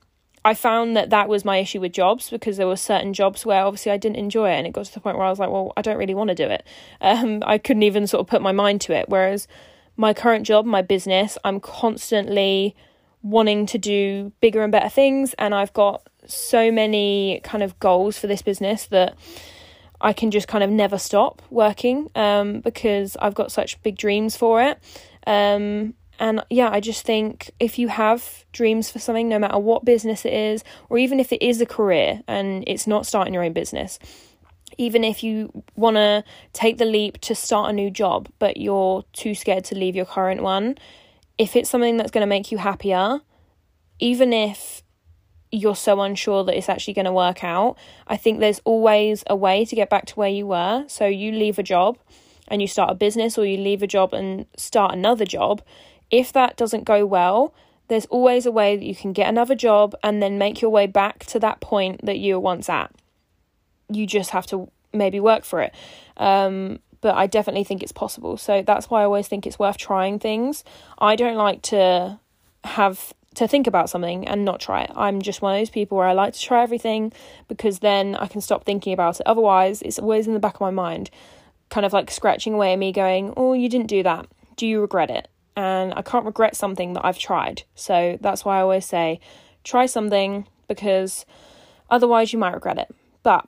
I 0.44 0.52
found 0.52 0.94
that 0.96 1.08
that 1.08 1.28
was 1.28 1.44
my 1.44 1.56
issue 1.56 1.80
with 1.80 1.92
jobs 1.92 2.28
because 2.28 2.58
there 2.58 2.66
were 2.66 2.76
certain 2.76 3.14
jobs 3.14 3.46
where 3.46 3.64
obviously 3.64 3.92
I 3.92 3.96
didn't 3.96 4.16
enjoy 4.16 4.50
it 4.50 4.56
and 4.56 4.66
it 4.66 4.74
got 4.74 4.84
to 4.84 4.92
the 4.92 5.00
point 5.00 5.16
where 5.16 5.26
I 5.26 5.30
was 5.30 5.38
like, 5.38 5.48
well, 5.48 5.72
I 5.78 5.82
don't 5.82 5.96
really 5.96 6.14
want 6.14 6.28
to 6.28 6.34
do 6.34 6.44
it. 6.44 6.66
Um, 7.00 7.42
I 7.46 7.56
couldn't 7.56 7.84
even 7.84 8.06
sort 8.06 8.20
of 8.20 8.26
put 8.26 8.42
my 8.42 8.52
mind 8.52 8.82
to 8.82 8.92
it. 8.92 9.08
Whereas 9.08 9.48
my 9.96 10.12
current 10.12 10.46
job, 10.46 10.66
my 10.66 10.82
business, 10.82 11.38
I'm 11.44 11.60
constantly 11.60 12.76
wanting 13.24 13.66
to 13.66 13.78
do 13.78 14.30
bigger 14.40 14.62
and 14.62 14.70
better 14.70 14.88
things 14.88 15.34
and 15.38 15.54
I've 15.54 15.72
got 15.72 16.08
so 16.26 16.70
many 16.70 17.40
kind 17.42 17.62
of 17.62 17.78
goals 17.80 18.18
for 18.18 18.26
this 18.26 18.42
business 18.42 18.86
that 18.86 19.16
I 20.00 20.12
can 20.12 20.30
just 20.30 20.46
kind 20.46 20.62
of 20.62 20.70
never 20.70 20.98
stop 20.98 21.42
working 21.50 22.10
um, 22.14 22.60
because 22.60 23.16
I've 23.16 23.34
got 23.34 23.50
such 23.50 23.82
big 23.82 23.96
dreams 23.96 24.36
for 24.36 24.62
it. 24.62 24.78
Um, 25.26 25.94
and 26.18 26.44
yeah, 26.50 26.70
I 26.70 26.80
just 26.80 27.04
think 27.04 27.50
if 27.58 27.78
you 27.78 27.88
have 27.88 28.44
dreams 28.52 28.90
for 28.90 28.98
something, 28.98 29.28
no 29.28 29.38
matter 29.38 29.58
what 29.58 29.84
business 29.84 30.24
it 30.24 30.32
is, 30.32 30.62
or 30.88 30.98
even 30.98 31.18
if 31.18 31.32
it 31.32 31.42
is 31.42 31.60
a 31.60 31.66
career 31.66 32.22
and 32.28 32.64
it's 32.66 32.86
not 32.86 33.06
starting 33.06 33.34
your 33.34 33.42
own 33.42 33.52
business, 33.54 33.98
even 34.76 35.04
if 35.04 35.22
you 35.22 35.64
want 35.74 35.96
to 35.96 36.22
take 36.52 36.78
the 36.78 36.84
leap 36.84 37.18
to 37.22 37.34
start 37.34 37.70
a 37.70 37.72
new 37.72 37.90
job, 37.90 38.28
but 38.38 38.58
you're 38.58 39.04
too 39.12 39.34
scared 39.34 39.64
to 39.64 39.74
leave 39.74 39.96
your 39.96 40.04
current 40.04 40.42
one, 40.42 40.76
if 41.38 41.56
it's 41.56 41.70
something 41.70 41.96
that's 41.96 42.10
going 42.10 42.22
to 42.22 42.26
make 42.26 42.52
you 42.52 42.58
happier, 42.58 43.20
even 43.98 44.32
if 44.32 44.82
you're 45.54 45.76
so 45.76 46.00
unsure 46.00 46.42
that 46.44 46.56
it's 46.56 46.68
actually 46.68 46.94
going 46.94 47.04
to 47.04 47.12
work 47.12 47.44
out. 47.44 47.76
I 48.08 48.16
think 48.16 48.40
there's 48.40 48.60
always 48.64 49.22
a 49.28 49.36
way 49.36 49.64
to 49.64 49.76
get 49.76 49.88
back 49.88 50.06
to 50.06 50.14
where 50.14 50.28
you 50.28 50.48
were. 50.48 50.84
So 50.88 51.06
you 51.06 51.30
leave 51.30 51.58
a 51.58 51.62
job 51.62 51.96
and 52.48 52.60
you 52.60 52.68
start 52.68 52.90
a 52.90 52.94
business, 52.94 53.38
or 53.38 53.46
you 53.46 53.56
leave 53.56 53.82
a 53.82 53.86
job 53.86 54.12
and 54.12 54.46
start 54.56 54.92
another 54.92 55.24
job. 55.24 55.62
If 56.10 56.32
that 56.34 56.56
doesn't 56.56 56.84
go 56.84 57.06
well, 57.06 57.54
there's 57.88 58.04
always 58.06 58.44
a 58.44 58.52
way 58.52 58.76
that 58.76 58.84
you 58.84 58.94
can 58.94 59.12
get 59.12 59.28
another 59.28 59.54
job 59.54 59.94
and 60.02 60.22
then 60.22 60.36
make 60.36 60.60
your 60.60 60.70
way 60.70 60.86
back 60.86 61.24
to 61.26 61.38
that 61.38 61.60
point 61.60 62.04
that 62.04 62.18
you 62.18 62.34
were 62.34 62.40
once 62.40 62.68
at. 62.68 62.90
You 63.88 64.06
just 64.06 64.30
have 64.30 64.46
to 64.46 64.70
maybe 64.92 65.20
work 65.20 65.44
for 65.44 65.62
it. 65.62 65.74
Um, 66.18 66.80
but 67.04 67.16
I 67.16 67.26
definitely 67.26 67.64
think 67.64 67.82
it's 67.82 67.92
possible. 67.92 68.38
So 68.38 68.62
that's 68.62 68.88
why 68.88 69.02
I 69.02 69.04
always 69.04 69.28
think 69.28 69.46
it's 69.46 69.58
worth 69.58 69.76
trying 69.76 70.18
things. 70.18 70.64
I 70.98 71.16
don't 71.16 71.36
like 71.36 71.60
to 71.64 72.18
have 72.64 73.12
to 73.34 73.46
think 73.46 73.66
about 73.66 73.90
something 73.90 74.26
and 74.26 74.42
not 74.42 74.58
try 74.58 74.84
it. 74.84 74.90
I'm 74.96 75.20
just 75.20 75.42
one 75.42 75.54
of 75.54 75.60
those 75.60 75.68
people 75.68 75.98
where 75.98 76.06
I 76.06 76.14
like 76.14 76.32
to 76.32 76.40
try 76.40 76.62
everything 76.62 77.12
because 77.46 77.80
then 77.80 78.14
I 78.14 78.26
can 78.26 78.40
stop 78.40 78.64
thinking 78.64 78.94
about 78.94 79.20
it. 79.20 79.26
Otherwise, 79.26 79.82
it's 79.82 79.98
always 79.98 80.26
in 80.26 80.32
the 80.32 80.40
back 80.40 80.54
of 80.54 80.62
my 80.62 80.70
mind, 80.70 81.10
kind 81.68 81.84
of 81.84 81.92
like 81.92 82.10
scratching 82.10 82.54
away 82.54 82.72
at 82.72 82.78
me, 82.78 82.90
going, 82.90 83.34
Oh, 83.36 83.52
you 83.52 83.68
didn't 83.68 83.88
do 83.88 84.02
that. 84.02 84.26
Do 84.56 84.66
you 84.66 84.80
regret 84.80 85.10
it? 85.10 85.28
And 85.56 85.92
I 85.94 86.00
can't 86.00 86.24
regret 86.24 86.56
something 86.56 86.94
that 86.94 87.04
I've 87.04 87.18
tried. 87.18 87.64
So 87.74 88.16
that's 88.22 88.46
why 88.46 88.60
I 88.60 88.62
always 88.62 88.86
say, 88.86 89.20
try 89.62 89.84
something 89.84 90.46
because 90.68 91.26
otherwise 91.90 92.32
you 92.32 92.38
might 92.38 92.54
regret 92.54 92.78
it. 92.78 92.94
But 93.22 93.46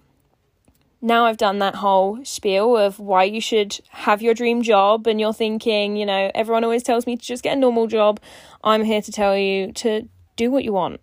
now 1.03 1.27
I've 1.27 1.37
done 1.37 1.59
that 1.59 1.77
whole 1.77 2.25
spiel 2.25 2.77
of 2.77 2.99
why 2.99 3.25
you 3.25 3.41
should 3.41 3.79
have 3.91 4.23
your 4.23 4.35
dream 4.35 4.63
job, 4.63 5.07
and 5.07 5.21
you're 5.21 5.35
thinking, 5.35 5.97
you 5.97 6.07
know, 6.07 6.31
everyone 6.35 6.65
always 6.65 6.83
tells 6.83 7.07
me 7.07 7.17
to 7.17 7.23
just 7.23 7.43
get 7.43 7.57
a 7.57 7.61
normal 7.61 7.87
job. 7.87 8.21
I'm 8.65 8.85
here 8.85 9.03
to 9.03 9.13
tell 9.13 9.37
you 9.37 9.73
to 9.73 10.09
do 10.37 10.51
what 10.51 10.65
you 10.65 10.73
want. 10.73 11.01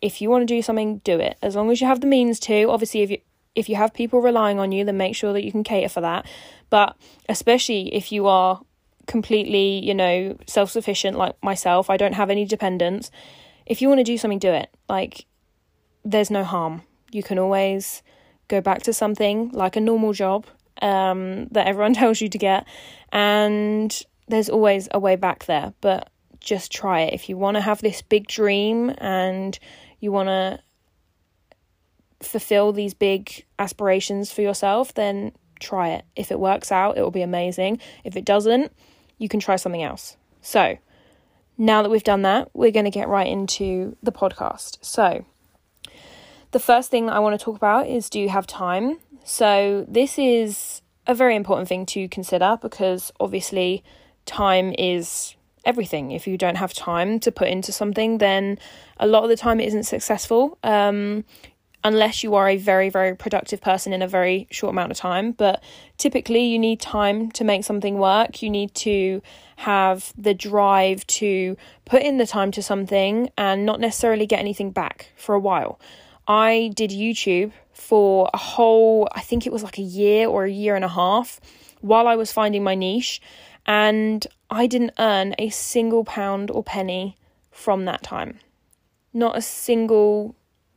If 0.00 0.20
you 0.20 0.30
want 0.30 0.42
to 0.42 0.54
do 0.54 0.62
something, 0.62 0.98
do 0.98 1.18
it. 1.18 1.38
As 1.42 1.56
long 1.56 1.70
as 1.70 1.80
you 1.80 1.86
have 1.86 2.00
the 2.00 2.06
means 2.06 2.38
to. 2.40 2.64
Obviously, 2.64 3.02
if 3.02 3.10
you 3.10 3.18
if 3.54 3.68
you 3.68 3.74
have 3.74 3.92
people 3.92 4.20
relying 4.20 4.60
on 4.60 4.70
you, 4.70 4.84
then 4.84 4.96
make 4.96 5.16
sure 5.16 5.32
that 5.32 5.44
you 5.44 5.50
can 5.50 5.64
cater 5.64 5.88
for 5.88 6.00
that. 6.00 6.26
But 6.70 6.96
especially 7.28 7.92
if 7.92 8.12
you 8.12 8.28
are 8.28 8.60
completely, 9.06 9.84
you 9.84 9.94
know, 9.94 10.36
self 10.46 10.70
sufficient 10.70 11.18
like 11.18 11.42
myself, 11.42 11.90
I 11.90 11.96
don't 11.96 12.12
have 12.12 12.30
any 12.30 12.44
dependents. 12.44 13.10
If 13.66 13.82
you 13.82 13.88
want 13.88 13.98
to 13.98 14.04
do 14.04 14.16
something, 14.16 14.38
do 14.38 14.52
it. 14.52 14.70
Like, 14.88 15.26
there's 16.04 16.30
no 16.30 16.44
harm. 16.44 16.82
You 17.10 17.22
can 17.22 17.38
always 17.38 18.02
go 18.48 18.60
back 18.60 18.82
to 18.82 18.92
something 18.92 19.50
like 19.50 19.76
a 19.76 19.80
normal 19.80 20.12
job 20.12 20.46
um, 20.82 21.46
that 21.48 21.66
everyone 21.66 21.94
tells 22.02 22.20
you 22.20 22.28
to 22.28 22.38
get, 22.38 22.66
and 23.12 24.02
there's 24.26 24.48
always 24.48 24.88
a 24.92 24.98
way 24.98 25.16
back 25.16 25.46
there. 25.46 25.72
But 25.80 26.10
just 26.40 26.72
try 26.72 27.02
it. 27.02 27.14
If 27.14 27.28
you 27.28 27.36
want 27.36 27.56
to 27.56 27.60
have 27.60 27.80
this 27.80 28.02
big 28.02 28.26
dream 28.26 28.94
and 28.98 29.58
you 30.00 30.12
want 30.12 30.28
to 30.28 30.60
fulfill 32.20 32.72
these 32.72 32.94
big 32.94 33.44
aspirations 33.58 34.32
for 34.32 34.42
yourself, 34.42 34.94
then 34.94 35.32
try 35.60 35.90
it. 35.90 36.04
If 36.16 36.30
it 36.30 36.40
works 36.40 36.72
out, 36.72 36.96
it 36.96 37.02
will 37.02 37.10
be 37.10 37.22
amazing. 37.22 37.80
If 38.04 38.16
it 38.16 38.24
doesn't, 38.24 38.72
you 39.18 39.28
can 39.28 39.40
try 39.40 39.56
something 39.56 39.82
else. 39.82 40.16
So, 40.40 40.78
now 41.56 41.82
that 41.82 41.90
we've 41.90 42.04
done 42.04 42.22
that, 42.22 42.50
we're 42.54 42.70
going 42.70 42.84
to 42.84 42.90
get 42.90 43.08
right 43.08 43.26
into 43.26 43.96
the 44.02 44.12
podcast. 44.12 44.78
So, 44.80 45.24
the 46.50 46.58
first 46.58 46.90
thing 46.90 47.08
I 47.08 47.18
want 47.18 47.38
to 47.38 47.44
talk 47.44 47.56
about 47.56 47.86
is 47.86 48.08
do 48.10 48.20
you 48.20 48.28
have 48.28 48.46
time? 48.46 48.98
So, 49.24 49.84
this 49.88 50.18
is 50.18 50.82
a 51.06 51.14
very 51.14 51.36
important 51.36 51.68
thing 51.68 51.86
to 51.86 52.08
consider 52.08 52.58
because 52.60 53.12
obviously, 53.20 53.84
time 54.24 54.74
is 54.78 55.34
everything. 55.64 56.12
If 56.12 56.26
you 56.26 56.38
don't 56.38 56.56
have 56.56 56.72
time 56.72 57.20
to 57.20 57.32
put 57.32 57.48
into 57.48 57.72
something, 57.72 58.18
then 58.18 58.58
a 58.98 59.06
lot 59.06 59.24
of 59.24 59.28
the 59.28 59.36
time 59.36 59.60
it 59.60 59.66
isn't 59.66 59.84
successful. 59.84 60.58
Um, 60.62 61.24
unless 61.84 62.24
you 62.24 62.34
are 62.34 62.48
a 62.48 62.56
very, 62.56 62.88
very 62.88 63.14
productive 63.14 63.60
person 63.60 63.92
in 63.92 64.02
a 64.02 64.08
very 64.08 64.48
short 64.50 64.72
amount 64.72 64.90
of 64.90 64.98
time. 64.98 65.32
But 65.32 65.62
typically, 65.96 66.44
you 66.44 66.58
need 66.58 66.80
time 66.80 67.30
to 67.32 67.44
make 67.44 67.64
something 67.64 67.98
work. 67.98 68.42
You 68.42 68.50
need 68.50 68.74
to 68.76 69.22
have 69.56 70.12
the 70.16 70.34
drive 70.34 71.06
to 71.06 71.56
put 71.84 72.02
in 72.02 72.18
the 72.18 72.26
time 72.26 72.50
to 72.52 72.62
something 72.62 73.30
and 73.36 73.64
not 73.64 73.80
necessarily 73.80 74.26
get 74.26 74.40
anything 74.40 74.70
back 74.70 75.12
for 75.16 75.34
a 75.34 75.40
while. 75.40 75.78
I 76.28 76.70
did 76.74 76.90
YouTube 76.90 77.52
for 77.72 78.28
a 78.34 78.36
whole, 78.36 79.08
I 79.12 79.22
think 79.22 79.46
it 79.46 79.52
was 79.52 79.62
like 79.62 79.78
a 79.78 79.82
year 79.82 80.28
or 80.28 80.44
a 80.44 80.50
year 80.50 80.76
and 80.76 80.84
a 80.84 80.88
half 80.88 81.40
while 81.80 82.06
I 82.06 82.16
was 82.16 82.30
finding 82.30 82.62
my 82.62 82.74
niche, 82.74 83.20
and 83.66 84.26
I 84.50 84.66
didn't 84.66 84.92
earn 84.98 85.34
a 85.38 85.48
single 85.48 86.04
pound 86.04 86.50
or 86.50 86.62
penny 86.62 87.16
from 87.50 87.86
that 87.86 88.02
time. 88.02 88.40
Not 89.14 89.38
a 89.38 89.42
single 89.42 90.34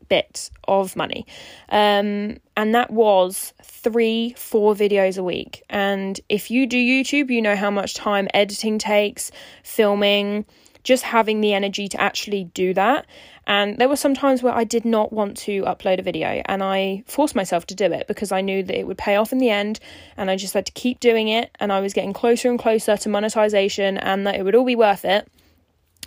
bit 0.08 0.50
of 0.67 0.96
money. 0.96 1.25
Um, 1.70 2.38
and 2.58 2.75
that 2.75 2.91
was 2.91 3.53
three, 3.63 4.34
four 4.38 4.74
videos 4.74 5.17
a 5.17 5.24
week. 5.24 5.63
And 5.70 6.20
if 6.27 6.51
you 6.51 6.67
do 6.67 6.77
YouTube, 6.77 7.29
you 7.29 7.41
know 7.41 7.55
how 7.55 7.72
much 7.72 7.93
time 7.93 8.27
editing 8.34 8.77
takes, 8.77 9.31
filming, 9.63 10.46
just 10.83 11.03
having 11.03 11.41
the 11.41 11.53
energy 11.53 11.88
to 11.88 12.01
actually 12.01 12.45
do 12.45 12.73
that. 12.73 13.05
And 13.47 13.77
there 13.77 13.89
were 13.89 13.95
some 13.95 14.13
times 14.13 14.41
where 14.41 14.53
I 14.53 14.63
did 14.63 14.85
not 14.85 15.11
want 15.11 15.38
to 15.38 15.63
upload 15.63 16.00
a 16.00 16.03
video 16.03 16.41
and 16.45 16.63
I 16.63 17.03
forced 17.07 17.35
myself 17.35 17.65
to 17.67 17.75
do 17.75 17.85
it 17.85 18.07
because 18.07 18.31
I 18.31 18.41
knew 18.41 18.63
that 18.63 18.77
it 18.77 18.88
would 18.88 18.97
pay 18.97 19.15
off 19.15 19.31
in 19.31 19.39
the 19.39 19.50
end 19.50 19.79
and 20.17 20.29
I 20.29 20.35
just 20.35 20.53
had 20.53 20.65
to 20.67 20.71
keep 20.71 21.00
doing 21.00 21.27
it 21.27 21.51
and 21.59 21.71
I 21.71 21.79
was 21.79 21.93
getting 21.93 22.13
closer 22.13 22.50
and 22.50 22.59
closer 22.59 22.97
to 22.97 23.09
monetization 23.09 23.97
and 23.97 24.25
that 24.27 24.35
it 24.35 24.43
would 24.43 24.55
all 24.55 24.65
be 24.65 24.75
worth 24.75 25.05
it. 25.05 25.27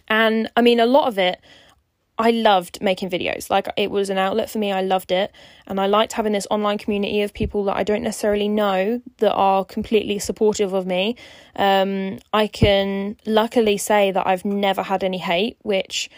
And 0.09 0.51
I 0.57 0.63
mean, 0.63 0.81
a 0.81 0.87
lot 0.87 1.09
of 1.09 1.19
it 1.19 1.41
I 2.19 2.31
loved 2.31 2.81
making 2.81 3.11
videos. 3.11 3.51
Like 3.51 3.69
it 3.77 3.91
was 3.91 4.09
an 4.09 4.19
outlet 4.19 4.49
for 4.49 4.59
me. 4.59 4.71
I 4.71 4.83
loved 4.83 5.11
it. 5.11 5.33
And 5.67 5.81
I 5.81 5.87
liked 5.87 6.13
having 6.13 6.33
this 6.33 6.47
online 6.51 6.79
community 6.79 7.23
of 7.23 7.35
people 7.35 7.65
that 7.65 7.77
I 7.77 7.83
don't 7.83 8.03
necessarily 8.03 8.49
know 8.49 9.03
that 9.19 9.33
are 9.33 9.65
completely 9.65 10.19
supportive 10.19 10.73
of 10.73 10.87
me. 10.87 11.17
Um, 11.57 12.19
I 12.33 12.47
can 12.47 13.17
luckily 13.27 13.79
say 13.79 14.13
that 14.13 14.27
I've 14.27 14.45
never 14.45 14.83
had 14.83 15.03
any 15.03 15.19
hate, 15.19 15.59
which 15.63 16.09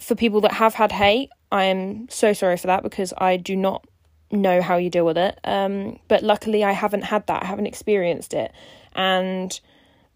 for 0.00 0.14
people 0.14 0.40
that 0.42 0.52
have 0.52 0.74
had 0.74 0.92
hate, 0.92 1.30
I 1.50 1.64
am 1.64 2.08
so 2.08 2.32
sorry 2.32 2.56
for 2.56 2.68
that 2.68 2.82
because 2.84 3.12
I 3.18 3.36
do 3.36 3.56
not 3.56 3.84
know 4.30 4.62
how 4.62 4.76
you 4.76 4.90
deal 4.90 5.06
with 5.06 5.18
it. 5.18 5.38
Um, 5.42 5.98
but 6.06 6.22
luckily, 6.22 6.62
I 6.62 6.72
haven't 6.72 7.02
had 7.02 7.26
that. 7.26 7.42
I 7.42 7.46
haven't 7.46 7.66
experienced 7.66 8.34
it. 8.34 8.52
And 8.94 9.58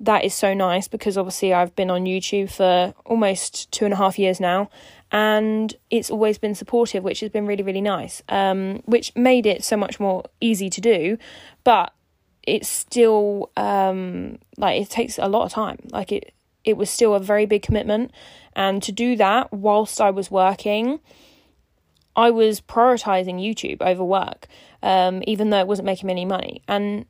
that 0.03 0.25
is 0.25 0.35
so 0.35 0.53
nice 0.53 0.89
because 0.89 1.17
obviously 1.17 1.55
I've 1.55 1.75
been 1.77 1.91
on 1.91 2.05
YouTube 2.05 2.51
for 2.51 2.93
almost 3.07 3.71
two 3.71 3.85
and 3.85 3.95
a 3.95 3.97
half 3.97 4.19
years 4.19 4.41
now, 4.41 4.69
and 5.13 5.75
it's 5.91 6.11
always 6.11 6.39
been 6.39 6.55
supportive, 6.55 7.05
which 7.05 7.21
has 7.21 7.31
been 7.31 7.47
really, 7.47 7.63
really 7.63 7.81
nice. 7.81 8.21
Um, 8.29 8.83
which 8.85 9.15
made 9.15 9.47
it 9.47 9.63
so 9.63 9.77
much 9.77 10.01
more 10.01 10.25
easy 10.41 10.69
to 10.71 10.81
do, 10.81 11.19
but 11.63 11.93
it's 12.43 12.69
still 12.69 13.51
um, 13.57 14.39
like 14.59 14.83
it 14.83 14.91
takes 14.91 15.19
a 15.19 15.29
lot 15.29 15.45
of 15.45 15.53
time. 15.53 15.79
Like 15.91 16.11
it, 16.11 16.35
it 16.65 16.77
was 16.77 16.91
still 16.91 17.15
a 17.15 17.21
very 17.21 17.47
big 17.47 17.63
commitment, 17.63 18.11
and 18.55 18.83
to 18.83 18.91
do 18.91 19.15
that 19.17 19.53
whilst 19.53 20.01
I 20.01 20.11
was 20.11 20.33
working, 20.33 20.99
I 22.17 22.31
was 22.31 22.61
prioritizing 22.61 23.41
YouTube 23.41 23.81
over 23.81 24.05
work, 24.05 24.49
um, 24.83 25.23
even 25.29 25.51
though 25.51 25.61
it 25.61 25.69
wasn't 25.69 25.87
making 25.87 26.09
me 26.09 26.13
any 26.13 26.25
money. 26.25 26.63
And 26.67 27.07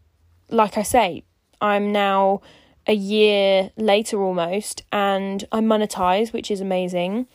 like 0.50 0.76
I 0.76 0.82
say, 0.82 1.25
I'm 1.62 1.90
now 1.90 2.42
a 2.87 2.95
year 2.95 3.71
later 3.77 4.23
almost 4.23 4.83
and 4.93 5.45
I 5.53 5.61
monetize, 5.61 6.33
which 6.33 6.51
is 6.51 6.61
amazing. 6.61 7.27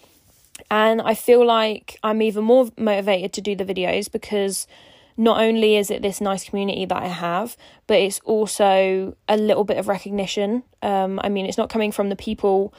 And 0.70 1.01
I 1.01 1.13
feel 1.13 1.46
like 1.46 2.00
I'm 2.04 2.22
even 2.22 2.44
more 2.44 2.70
motivated 2.77 3.34
to 3.34 3.42
do 3.42 3.56
the 3.56 3.66
videos 3.66 4.12
because 4.12 4.68
not 5.16 5.42
only 5.42 5.77
is 5.77 5.89
it 5.89 6.01
this 6.01 6.22
nice 6.22 6.48
community 6.48 6.86
that 6.86 7.01
I 7.01 7.08
have, 7.08 7.58
but 7.88 7.98
it's 7.98 8.20
also 8.20 9.16
a 9.27 9.38
little 9.38 9.63
bit 9.63 9.77
of 9.77 9.88
recognition. 9.88 10.63
Um, 10.82 11.20
I 11.24 11.30
mean, 11.30 11.46
it's 11.46 11.58
not 11.58 11.70
coming 11.70 11.92
from 11.92 12.10
the 12.10 12.16
people, 12.16 12.74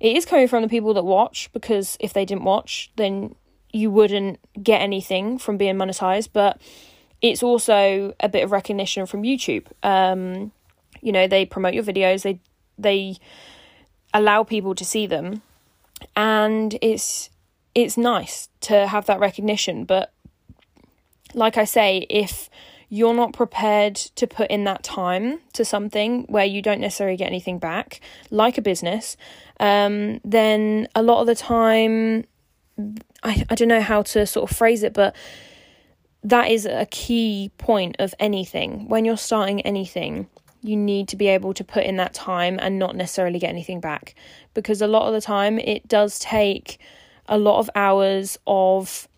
it 0.00 0.16
is 0.16 0.24
coming 0.26 0.48
from 0.48 0.62
the 0.62 0.68
people 0.68 0.94
that 0.94 1.04
watch 1.04 1.50
because 1.52 1.96
if 2.00 2.12
they 2.12 2.24
didn't 2.24 2.44
watch, 2.44 2.90
then 2.96 3.34
you 3.72 3.90
wouldn't 3.90 4.38
get 4.62 4.80
anything 4.80 5.38
from 5.38 5.56
being 5.56 5.76
monetized. 5.76 6.30
But 6.32 6.60
it's 7.22 7.42
also 7.42 8.14
a 8.20 8.28
bit 8.28 8.44
of 8.44 8.52
recognition 8.52 9.06
from 9.06 9.22
YouTube. 9.22 9.66
Um, 9.82 10.52
you 11.04 11.12
know 11.12 11.28
they 11.28 11.44
promote 11.44 11.74
your 11.74 11.84
videos 11.84 12.22
they 12.22 12.40
they 12.78 13.16
allow 14.12 14.42
people 14.44 14.74
to 14.74 14.84
see 14.84 15.06
them. 15.06 15.42
And 16.16 16.78
it's 16.80 17.30
it's 17.74 17.96
nice 17.96 18.48
to 18.60 18.86
have 18.86 19.06
that 19.06 19.18
recognition 19.18 19.84
but 19.84 20.12
like 21.34 21.56
i 21.56 21.64
say 21.64 22.06
if 22.08 22.48
you're 22.88 23.12
not 23.14 23.32
prepared 23.32 23.96
to 23.96 24.28
put 24.28 24.48
in 24.48 24.62
that 24.62 24.84
time 24.84 25.40
to 25.52 25.64
something 25.64 26.22
where 26.28 26.44
you 26.44 26.62
don't 26.62 26.80
necessarily 26.80 27.16
get 27.16 27.26
anything 27.26 27.58
back 27.58 28.00
like 28.30 28.56
a 28.56 28.62
business 28.62 29.16
um, 29.58 30.20
then 30.24 30.86
a 30.94 31.02
lot 31.02 31.20
of 31.20 31.26
the 31.26 31.34
time 31.34 32.24
I, 33.24 33.44
I 33.50 33.54
don't 33.56 33.66
know 33.66 33.80
how 33.80 34.02
to 34.02 34.24
sort 34.24 34.48
of 34.48 34.56
phrase 34.56 34.84
it 34.84 34.94
but 34.94 35.16
that 36.24 36.50
is 36.50 36.64
a 36.64 36.86
key 36.86 37.52
point 37.58 37.96
of 37.98 38.14
anything. 38.18 38.88
When 38.88 39.04
you're 39.04 39.18
starting 39.18 39.60
anything 39.60 40.28
you 40.64 40.76
need 40.76 41.08
to 41.08 41.16
be 41.16 41.28
able 41.28 41.52
to 41.52 41.62
put 41.62 41.84
in 41.84 41.96
that 41.96 42.14
time 42.14 42.58
and 42.60 42.78
not 42.78 42.96
necessarily 42.96 43.38
get 43.38 43.50
anything 43.50 43.80
back 43.80 44.14
because 44.54 44.80
a 44.80 44.86
lot 44.86 45.06
of 45.06 45.12
the 45.12 45.20
time 45.20 45.58
it 45.58 45.86
does 45.86 46.18
take 46.18 46.78
a 47.26 47.36
lot 47.36 47.58
of 47.58 47.68
hours 47.74 48.38
of 48.46 49.08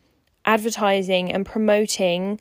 advertising 0.45 1.33
and 1.33 1.47
promoting 1.47 2.41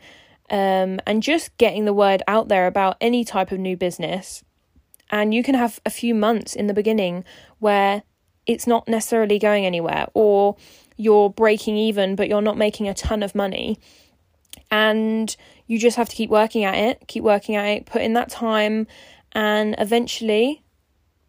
um, 0.50 1.00
and 1.06 1.22
just 1.22 1.56
getting 1.58 1.86
the 1.86 1.94
word 1.94 2.24
out 2.28 2.48
there 2.48 2.68
about 2.68 2.98
any 3.00 3.24
type 3.24 3.52
of 3.52 3.60
new 3.60 3.78
business. 3.78 4.44
And 5.12 5.34
you 5.34 5.44
can 5.44 5.56
have 5.56 5.80
a 5.86 5.92
few 5.92 6.16
months 6.16 6.56
in 6.56 6.66
the 6.68 6.74
beginning 6.74 7.24
where 7.60 8.04
it's 8.48 8.68
not 8.68 8.88
necessarily 8.88 9.40
going 9.40 9.66
anywhere, 9.66 10.08
or 10.14 10.56
you're 10.98 11.30
breaking 11.30 11.78
even, 11.78 12.16
but 12.16 12.28
you're 12.28 12.42
not 12.42 12.58
making 12.58 12.88
a 12.88 12.94
ton 12.94 13.24
of 13.24 13.36
money. 13.36 13.80
And 14.72 15.36
you 15.68 15.80
just 15.80 15.98
have 15.98 16.10
to 16.10 16.16
keep 16.16 16.30
working 16.30 16.64
at 16.64 16.76
it, 16.76 17.08
keep 17.08 17.24
working 17.24 17.56
at 17.56 17.66
it, 17.66 17.86
put 17.86 18.02
in 18.02 18.14
that 18.14 18.30
time, 18.30 18.88
and 19.32 19.76
eventually, 19.78 20.64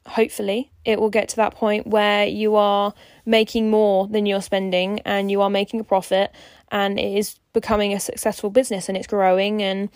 hopefully, 0.06 0.70
it 0.84 1.00
will 1.00 1.10
get 1.10 1.28
to 1.30 1.36
that 1.36 1.54
point 1.54 1.86
where 1.86 2.26
you 2.26 2.54
are 2.54 2.94
making 3.24 3.70
more 3.70 4.06
than 4.06 4.26
you're 4.26 4.42
spending 4.42 5.00
and 5.00 5.30
you 5.30 5.42
are 5.42 5.50
making 5.50 5.80
a 5.80 5.84
profit 5.84 6.30
and 6.70 6.98
it 6.98 7.16
is 7.18 7.38
becoming 7.52 7.92
a 7.92 8.00
successful 8.00 8.50
business 8.50 8.88
and 8.88 8.96
it's 8.96 9.06
growing 9.06 9.62
and 9.62 9.88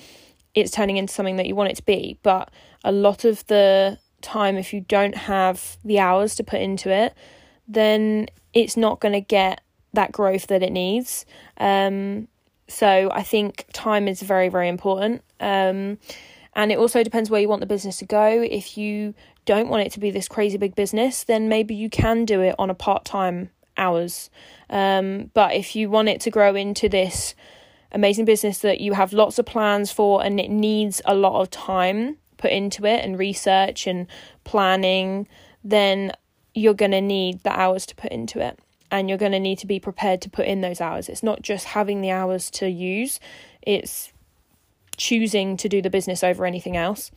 it's 0.54 0.72
turning 0.72 0.96
into 0.96 1.12
something 1.12 1.36
that 1.36 1.46
you 1.46 1.54
want 1.54 1.70
it 1.70 1.76
to 1.76 1.84
be. 1.84 2.18
But 2.22 2.50
a 2.82 2.90
lot 2.90 3.24
of 3.24 3.46
the 3.46 3.98
time, 4.20 4.56
if 4.56 4.72
you 4.72 4.80
don't 4.80 5.14
have 5.14 5.76
the 5.84 6.00
hours 6.00 6.34
to 6.36 6.44
put 6.44 6.60
into 6.60 6.90
it, 6.90 7.14
then 7.68 8.26
it's 8.52 8.76
not 8.76 9.00
going 9.00 9.12
to 9.12 9.20
get 9.20 9.60
that 9.92 10.12
growth 10.12 10.48
that 10.48 10.62
it 10.62 10.72
needs. 10.72 11.24
Um, 11.58 12.28
so 12.70 13.10
I 13.12 13.22
think 13.22 13.66
time 13.72 14.08
is 14.08 14.22
very, 14.22 14.48
very 14.48 14.68
important. 14.68 15.22
Um, 15.40 15.98
and 16.54 16.72
it 16.72 16.78
also 16.78 17.02
depends 17.02 17.30
where 17.30 17.40
you 17.40 17.48
want 17.48 17.60
the 17.60 17.66
business 17.66 17.98
to 17.98 18.04
go. 18.04 18.26
If 18.42 18.78
you 18.78 19.14
don't 19.44 19.68
want 19.68 19.86
it 19.86 19.92
to 19.92 20.00
be 20.00 20.10
this 20.10 20.28
crazy 20.28 20.58
big 20.58 20.74
business, 20.74 21.24
then 21.24 21.48
maybe 21.48 21.74
you 21.74 21.90
can 21.90 22.24
do 22.24 22.40
it 22.40 22.54
on 22.58 22.70
a 22.70 22.74
part 22.74 23.04
time 23.04 23.50
hours. 23.76 24.30
Um, 24.68 25.30
but 25.34 25.54
if 25.54 25.74
you 25.74 25.90
want 25.90 26.08
it 26.08 26.20
to 26.22 26.30
grow 26.30 26.54
into 26.54 26.88
this 26.88 27.34
amazing 27.92 28.24
business 28.24 28.58
that 28.58 28.80
you 28.80 28.92
have 28.92 29.12
lots 29.12 29.38
of 29.38 29.46
plans 29.46 29.90
for 29.90 30.22
and 30.24 30.38
it 30.38 30.50
needs 30.50 31.02
a 31.04 31.14
lot 31.14 31.40
of 31.40 31.50
time 31.50 32.16
put 32.36 32.52
into 32.52 32.86
it 32.86 33.04
and 33.04 33.18
research 33.18 33.86
and 33.86 34.06
planning, 34.44 35.26
then 35.64 36.12
you're 36.54 36.74
going 36.74 36.92
to 36.92 37.00
need 37.00 37.42
the 37.42 37.52
hours 37.52 37.86
to 37.86 37.94
put 37.94 38.12
into 38.12 38.40
it. 38.40 38.58
And 38.90 39.08
you're 39.08 39.18
going 39.18 39.32
to 39.32 39.40
need 39.40 39.58
to 39.58 39.66
be 39.66 39.78
prepared 39.78 40.20
to 40.22 40.30
put 40.30 40.46
in 40.46 40.60
those 40.60 40.80
hours. 40.80 41.08
It's 41.08 41.22
not 41.22 41.42
just 41.42 41.66
having 41.66 42.00
the 42.00 42.10
hours 42.10 42.50
to 42.52 42.68
use, 42.68 43.20
it's 43.62 44.12
choosing 44.96 45.56
to 45.56 45.68
do 45.68 45.80
the 45.80 45.90
business 45.90 46.22
over 46.22 46.44
anything 46.44 46.76
else. 46.76 47.10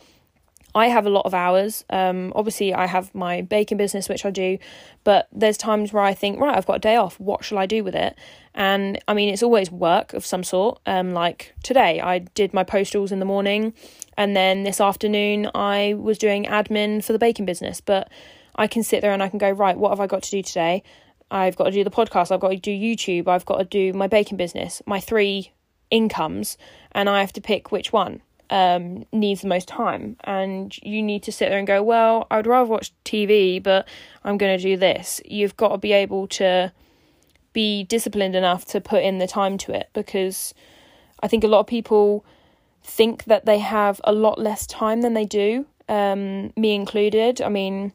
I 0.76 0.88
have 0.88 1.06
a 1.06 1.10
lot 1.10 1.26
of 1.26 1.34
hours. 1.34 1.86
Um, 1.90 2.34
obviously, 2.36 2.74
I 2.74 2.88
have 2.88 3.14
my 3.14 3.42
baking 3.42 3.78
business, 3.78 4.10
which 4.10 4.26
I 4.26 4.32
do, 4.32 4.58
but 5.04 5.28
there's 5.32 5.58
times 5.58 5.94
where 5.94 6.02
I 6.04 6.14
think, 6.16 6.40
right, 6.40 6.56
I've 6.56 6.66
got 6.66 6.78
a 6.78 6.80
day 6.80 6.96
off. 6.96 7.20
What 7.20 7.46
shall 7.46 7.60
I 7.60 7.68
do 7.68 7.84
with 7.84 7.94
it? 7.94 8.18
And 8.56 9.00
I 9.08 9.14
mean, 9.14 9.30
it's 9.30 9.44
always 9.44 9.70
work 9.70 10.14
of 10.14 10.26
some 10.26 10.44
sort. 10.44 10.80
Um, 10.86 11.14
like 11.14 11.54
today, 11.64 12.02
I 12.02 12.20
did 12.20 12.54
my 12.54 12.64
postals 12.64 13.12
in 13.12 13.20
the 13.20 13.26
morning, 13.26 13.74
and 14.18 14.36
then 14.36 14.64
this 14.64 14.82
afternoon, 14.82 15.50
I 15.54 15.94
was 15.96 16.18
doing 16.18 16.46
admin 16.46 17.04
for 17.04 17.14
the 17.14 17.20
baking 17.20 17.46
business. 17.46 17.80
But 17.80 18.10
I 18.56 18.66
can 18.66 18.82
sit 18.82 19.02
there 19.02 19.12
and 19.12 19.22
I 19.22 19.30
can 19.30 19.40
go, 19.40 19.52
right, 19.52 19.78
what 19.78 19.90
have 19.90 20.00
I 20.00 20.08
got 20.08 20.24
to 20.24 20.32
do 20.32 20.42
today? 20.42 20.82
I've 21.32 21.56
got 21.56 21.66
to 21.66 21.72
do 21.72 21.84
the 21.84 21.92
podcast, 21.92 22.32
I've 22.32 22.40
got 22.40 22.50
to 22.50 22.58
do 22.58 22.72
YouTube, 22.72 23.28
I've 23.28 23.46
got 23.46 23.58
to 23.58 23.66
do 23.66 23.94
my 23.94 24.08
baking 24.08 24.38
business, 24.38 24.82
my 24.86 25.00
three 25.00 25.52
incomes, 25.90 26.58
and 26.92 27.10
I 27.10 27.22
have 27.22 27.34
to 27.34 27.42
pick 27.42 27.72
which 27.72 27.92
one 27.94 28.22
um, 28.50 29.06
needs 29.12 29.42
the 29.42 29.48
most 29.48 29.68
time. 29.68 30.18
And 30.24 30.78
you 30.84 31.02
need 31.02 31.24
to 31.24 31.32
sit 31.32 31.50
there 31.50 31.58
and 31.58 31.68
go, 31.68 31.82
well, 31.82 32.28
I 32.30 32.38
would 32.38 32.48
rather 32.48 32.70
watch 32.70 32.94
TV, 33.06 33.62
but 33.62 33.88
I'm 34.24 34.38
going 34.38 34.58
to 34.58 34.64
do 34.64 34.78
this. 34.78 35.22
You've 35.26 35.58
got 35.58 35.70
to 35.70 35.78
be 35.78 35.94
able 35.94 36.28
to 36.28 36.72
be 37.54 37.84
disciplined 37.84 38.36
enough 38.36 38.66
to 38.66 38.82
put 38.82 39.04
in 39.04 39.20
the 39.20 39.28
time 39.28 39.58
to 39.60 39.72
it 39.72 39.90
because 39.94 40.54
I 41.22 41.28
think 41.28 41.44
a 41.44 41.48
lot 41.48 41.60
of 41.60 41.68
people 41.68 42.26
think 42.84 43.26
that 43.26 43.46
they 43.46 43.60
have 43.60 44.02
a 44.04 44.12
lot 44.12 44.40
less 44.40 44.68
time 44.68 45.02
than 45.02 45.14
they 45.14 45.26
do, 45.26 45.66
um, 45.88 46.52
me 46.58 46.74
included. 46.74 47.42
I 47.42 47.50
mean, 47.50 47.94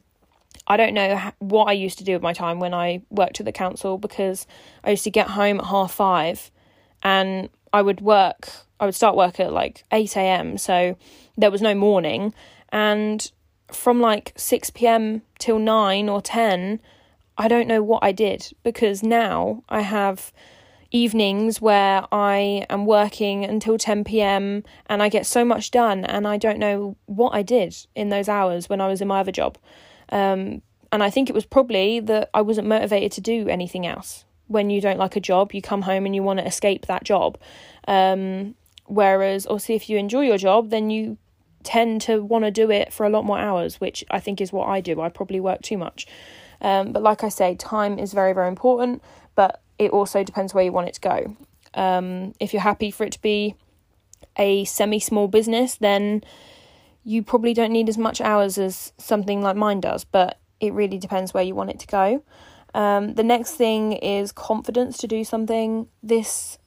I 0.69 0.77
don't 0.77 0.93
know 0.93 1.31
what 1.39 1.65
I 1.65 1.73
used 1.73 1.97
to 1.97 2.03
do 2.03 2.13
with 2.13 2.21
my 2.21 2.33
time 2.33 2.59
when 2.59 2.73
I 2.73 3.01
worked 3.09 3.39
at 3.39 3.45
the 3.45 3.51
council 3.51 3.97
because 3.97 4.45
I 4.83 4.91
used 4.91 5.03
to 5.05 5.11
get 5.11 5.29
home 5.29 5.59
at 5.59 5.65
half 5.65 5.93
five 5.93 6.51
and 7.01 7.49
I 7.73 7.81
would 7.81 8.01
work 8.01 8.49
I 8.79 8.85
would 8.85 8.95
start 8.95 9.15
work 9.15 9.39
at 9.39 9.51
like 9.51 9.83
8 9.91 10.15
a.m. 10.15 10.57
So 10.57 10.97
there 11.37 11.51
was 11.51 11.61
no 11.61 11.75
morning. 11.75 12.33
And 12.69 13.29
from 13.71 13.99
like 13.99 14.33
6 14.37 14.69
p.m. 14.71 15.21
till 15.37 15.59
9 15.59 16.07
or 16.07 16.21
10, 16.21 16.79
I 17.37 17.47
don't 17.47 17.67
know 17.67 17.83
what 17.83 18.03
I 18.03 18.11
did 18.11 18.51
because 18.63 19.03
now 19.03 19.63
I 19.69 19.81
have 19.81 20.31
evenings 20.91 21.61
where 21.61 22.05
I 22.11 22.65
am 22.69 22.85
working 22.85 23.43
until 23.43 23.77
10 23.77 24.03
p.m. 24.05 24.63
and 24.87 25.03
I 25.03 25.09
get 25.09 25.25
so 25.25 25.45
much 25.45 25.71
done 25.71 26.03
and 26.05 26.27
I 26.27 26.37
don't 26.37 26.57
know 26.57 26.95
what 27.05 27.35
I 27.35 27.43
did 27.43 27.75
in 27.95 28.09
those 28.09 28.27
hours 28.27 28.69
when 28.69 28.81
I 28.81 28.87
was 28.87 29.01
in 29.01 29.07
my 29.07 29.19
other 29.19 29.31
job. 29.31 29.57
Um, 30.11 30.61
and 30.91 31.03
I 31.03 31.09
think 31.09 31.29
it 31.29 31.33
was 31.33 31.45
probably 31.45 31.99
that 31.99 32.29
I 32.33 32.41
wasn't 32.41 32.67
motivated 32.67 33.11
to 33.13 33.21
do 33.21 33.47
anything 33.47 33.85
else. 33.85 34.25
When 34.47 34.69
you 34.69 34.81
don't 34.81 34.97
like 34.97 35.15
a 35.15 35.19
job, 35.19 35.53
you 35.53 35.61
come 35.61 35.83
home 35.83 36.05
and 36.05 36.15
you 36.15 36.23
want 36.23 36.39
to 36.39 36.47
escape 36.47 36.87
that 36.87 37.03
job. 37.03 37.37
Um, 37.87 38.55
Whereas, 38.89 39.45
obviously, 39.45 39.75
if 39.75 39.87
you 39.87 39.97
enjoy 39.97 40.21
your 40.21 40.39
job, 40.39 40.71
then 40.71 40.89
you 40.89 41.19
tend 41.63 42.01
to 42.01 42.23
want 42.23 42.45
to 42.45 42.51
do 42.51 42.71
it 42.71 42.91
for 42.91 43.05
a 43.05 43.09
lot 43.09 43.23
more 43.23 43.37
hours, 43.37 43.79
which 43.79 44.03
I 44.09 44.19
think 44.19 44.41
is 44.41 44.51
what 44.51 44.67
I 44.67 44.81
do. 44.81 44.99
I 44.99 45.09
probably 45.09 45.39
work 45.39 45.61
too 45.61 45.77
much. 45.77 46.07
Um, 46.59 46.91
but 46.91 47.03
like 47.03 47.23
I 47.23 47.29
say, 47.29 47.53
time 47.53 47.99
is 47.99 48.13
very, 48.13 48.33
very 48.33 48.47
important, 48.47 49.03
but 49.35 49.61
it 49.77 49.91
also 49.91 50.23
depends 50.23 50.55
where 50.55 50.63
you 50.63 50.71
want 50.71 50.87
it 50.87 50.95
to 50.95 51.01
go. 51.01 51.37
Um, 51.75 52.33
if 52.39 52.51
you're 52.51 52.63
happy 52.63 52.89
for 52.89 53.03
it 53.03 53.11
to 53.13 53.21
be 53.21 53.53
a 54.37 54.65
semi 54.65 54.99
small 54.99 55.27
business, 55.27 55.75
then 55.75 56.23
you 57.09 57.23
probably 57.23 57.55
don't 57.55 57.71
need 57.71 57.89
as 57.89 57.97
much 57.97 58.21
hours 58.21 58.59
as 58.59 58.93
something 58.99 59.41
like 59.41 59.55
mine 59.55 59.79
does, 59.79 60.03
but 60.03 60.37
it 60.59 60.71
really 60.73 60.99
depends 60.99 61.33
where 61.33 61.43
you 61.43 61.55
want 61.55 61.71
it 61.71 61.79
to 61.79 61.87
go. 61.87 62.23
Um, 62.75 63.15
the 63.15 63.23
next 63.23 63.55
thing 63.55 63.93
is 63.93 64.31
confidence 64.31 64.95
to 64.99 65.07
do 65.07 65.23
something. 65.23 65.87
This 66.03 66.59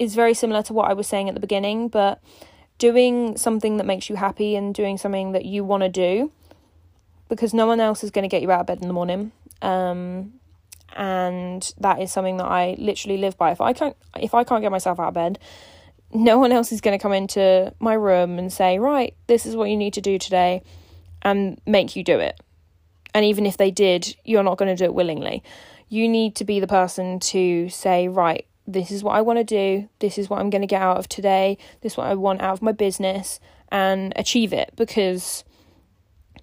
is 0.00 0.16
very 0.16 0.34
similar 0.34 0.64
to 0.64 0.72
what 0.72 0.90
I 0.90 0.94
was 0.94 1.06
saying 1.06 1.28
at 1.28 1.36
the 1.36 1.40
beginning, 1.40 1.86
but 1.86 2.20
doing 2.78 3.36
something 3.36 3.76
that 3.76 3.86
makes 3.86 4.10
you 4.10 4.16
happy 4.16 4.56
and 4.56 4.74
doing 4.74 4.98
something 4.98 5.30
that 5.30 5.44
you 5.44 5.62
want 5.62 5.84
to 5.84 5.88
do 5.88 6.32
because 7.28 7.54
no 7.54 7.68
one 7.68 7.78
else 7.78 8.02
is 8.02 8.10
going 8.10 8.24
to 8.24 8.28
get 8.28 8.42
you 8.42 8.50
out 8.50 8.62
of 8.62 8.66
bed 8.66 8.80
in 8.82 8.88
the 8.88 8.94
morning. 8.94 9.30
Um, 9.62 10.32
and 10.96 11.72
that 11.78 12.02
is 12.02 12.10
something 12.10 12.38
that 12.38 12.46
I 12.46 12.74
literally 12.80 13.18
live 13.18 13.38
by. 13.38 13.52
If 13.52 13.60
I 13.60 13.72
can't 13.74 13.96
if 14.18 14.34
I 14.34 14.42
can't 14.42 14.60
get 14.60 14.72
myself 14.72 14.98
out 14.98 15.08
of 15.08 15.14
bed, 15.14 15.38
no 16.12 16.38
one 16.38 16.52
else 16.52 16.72
is 16.72 16.80
going 16.80 16.98
to 16.98 17.02
come 17.02 17.12
into 17.12 17.72
my 17.80 17.94
room 17.94 18.38
and 18.38 18.52
say, 18.52 18.78
"Right, 18.78 19.14
this 19.26 19.46
is 19.46 19.56
what 19.56 19.70
you 19.70 19.76
need 19.76 19.94
to 19.94 20.00
do 20.00 20.18
today." 20.18 20.62
and 21.22 21.60
make 21.66 21.96
you 21.96 22.04
do 22.04 22.18
it. 22.18 22.40
And 23.14 23.24
even 23.24 23.46
if 23.46 23.56
they 23.56 23.70
did, 23.70 24.16
you're 24.24 24.42
not 24.42 24.58
going 24.58 24.74
to 24.74 24.76
do 24.76 24.84
it 24.84 24.94
willingly. 24.94 25.42
You 25.88 26.08
need 26.08 26.36
to 26.36 26.44
be 26.44 26.60
the 26.60 26.66
person 26.66 27.18
to 27.20 27.68
say, 27.68 28.08
"Right, 28.08 28.46
this 28.66 28.90
is 28.90 29.02
what 29.02 29.16
I 29.16 29.22
want 29.22 29.38
to 29.38 29.44
do, 29.44 29.88
this 29.98 30.18
is 30.18 30.28
what 30.28 30.40
I'm 30.40 30.50
going 30.50 30.62
to 30.62 30.68
get 30.68 30.82
out 30.82 30.98
of 30.98 31.08
today, 31.08 31.56
this 31.80 31.92
is 31.92 31.96
what 31.96 32.06
I 32.06 32.14
want 32.14 32.42
out 32.42 32.52
of 32.52 32.62
my 32.62 32.72
business, 32.72 33.40
and 33.70 34.12
achieve 34.16 34.52
it 34.52 34.72
because 34.76 35.44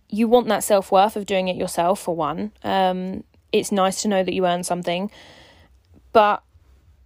you 0.09 0.27
want 0.27 0.47
that 0.47 0.63
self 0.63 0.91
worth 0.91 1.15
of 1.15 1.25
doing 1.25 1.47
it 1.47 1.55
yourself, 1.55 1.99
for 1.99 2.15
one. 2.15 2.51
Um, 2.63 3.23
it's 3.51 3.71
nice 3.71 4.01
to 4.01 4.07
know 4.07 4.23
that 4.23 4.33
you 4.33 4.45
earn 4.45 4.63
something, 4.63 5.11
but 6.11 6.41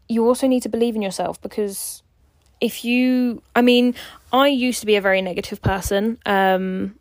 you 0.08 0.26
also 0.26 0.48
need 0.48 0.64
to 0.64 0.70
believe 0.70 0.96
in 0.96 1.02
yourself 1.02 1.40
because 1.42 2.02
if 2.62 2.84
you, 2.86 3.42
I 3.56 3.62
mean, 3.62 3.96
I 4.32 4.48
used 4.48 4.80
to 4.82 4.86
be 4.86 4.96
a 4.96 5.02
very 5.02 5.22
negative 5.22 5.62
person. 5.62 6.18
Um, 6.26 6.96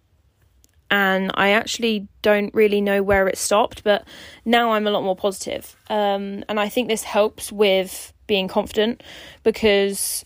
and 0.90 1.30
I 1.34 1.50
actually 1.50 2.08
don't 2.22 2.54
really 2.54 2.80
know 2.80 3.02
where 3.02 3.28
it 3.28 3.36
stopped, 3.36 3.84
but 3.84 4.06
now 4.44 4.72
I'm 4.72 4.86
a 4.86 4.90
lot 4.90 5.02
more 5.02 5.16
positive. 5.16 5.76
Um, 5.90 6.44
and 6.48 6.58
I 6.58 6.68
think 6.68 6.88
this 6.88 7.02
helps 7.02 7.52
with 7.52 8.12
being 8.26 8.48
confident 8.48 9.02
because 9.42 10.24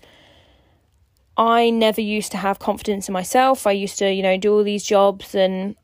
I 1.36 1.70
never 1.70 2.00
used 2.00 2.30
to 2.32 2.38
have 2.38 2.58
confidence 2.58 3.08
in 3.08 3.12
myself. 3.12 3.66
I 3.66 3.72
used 3.72 3.98
to, 3.98 4.12
you 4.12 4.22
know, 4.22 4.36
do 4.36 4.52
all 4.52 4.62
these 4.62 4.84
jobs 4.84 5.34
and 5.34 5.74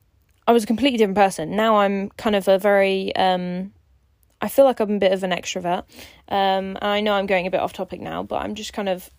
I 0.46 0.52
was 0.52 0.64
a 0.64 0.66
completely 0.66 0.98
different 0.98 1.16
person. 1.16 1.56
Now 1.56 1.78
I'm 1.78 2.11
kind 2.11 2.37
of 2.37 2.46
a 2.46 2.58
very, 2.58 3.14
um, 3.16 3.72
I 4.40 4.48
feel 4.48 4.64
like 4.64 4.78
I'm 4.78 4.96
a 4.96 4.98
bit 4.98 5.12
of 5.12 5.24
an 5.24 5.30
extrovert. 5.30 5.84
Um, 6.28 6.78
I 6.80 7.00
know 7.00 7.14
I'm 7.14 7.26
going 7.26 7.46
a 7.46 7.50
bit 7.50 7.61
off 7.61 7.72
topic 7.72 8.00
now, 8.00 8.22
but 8.22 8.37
I'm 8.37 8.54
just 8.54 8.72
kind 8.72 8.88
of 8.88 9.11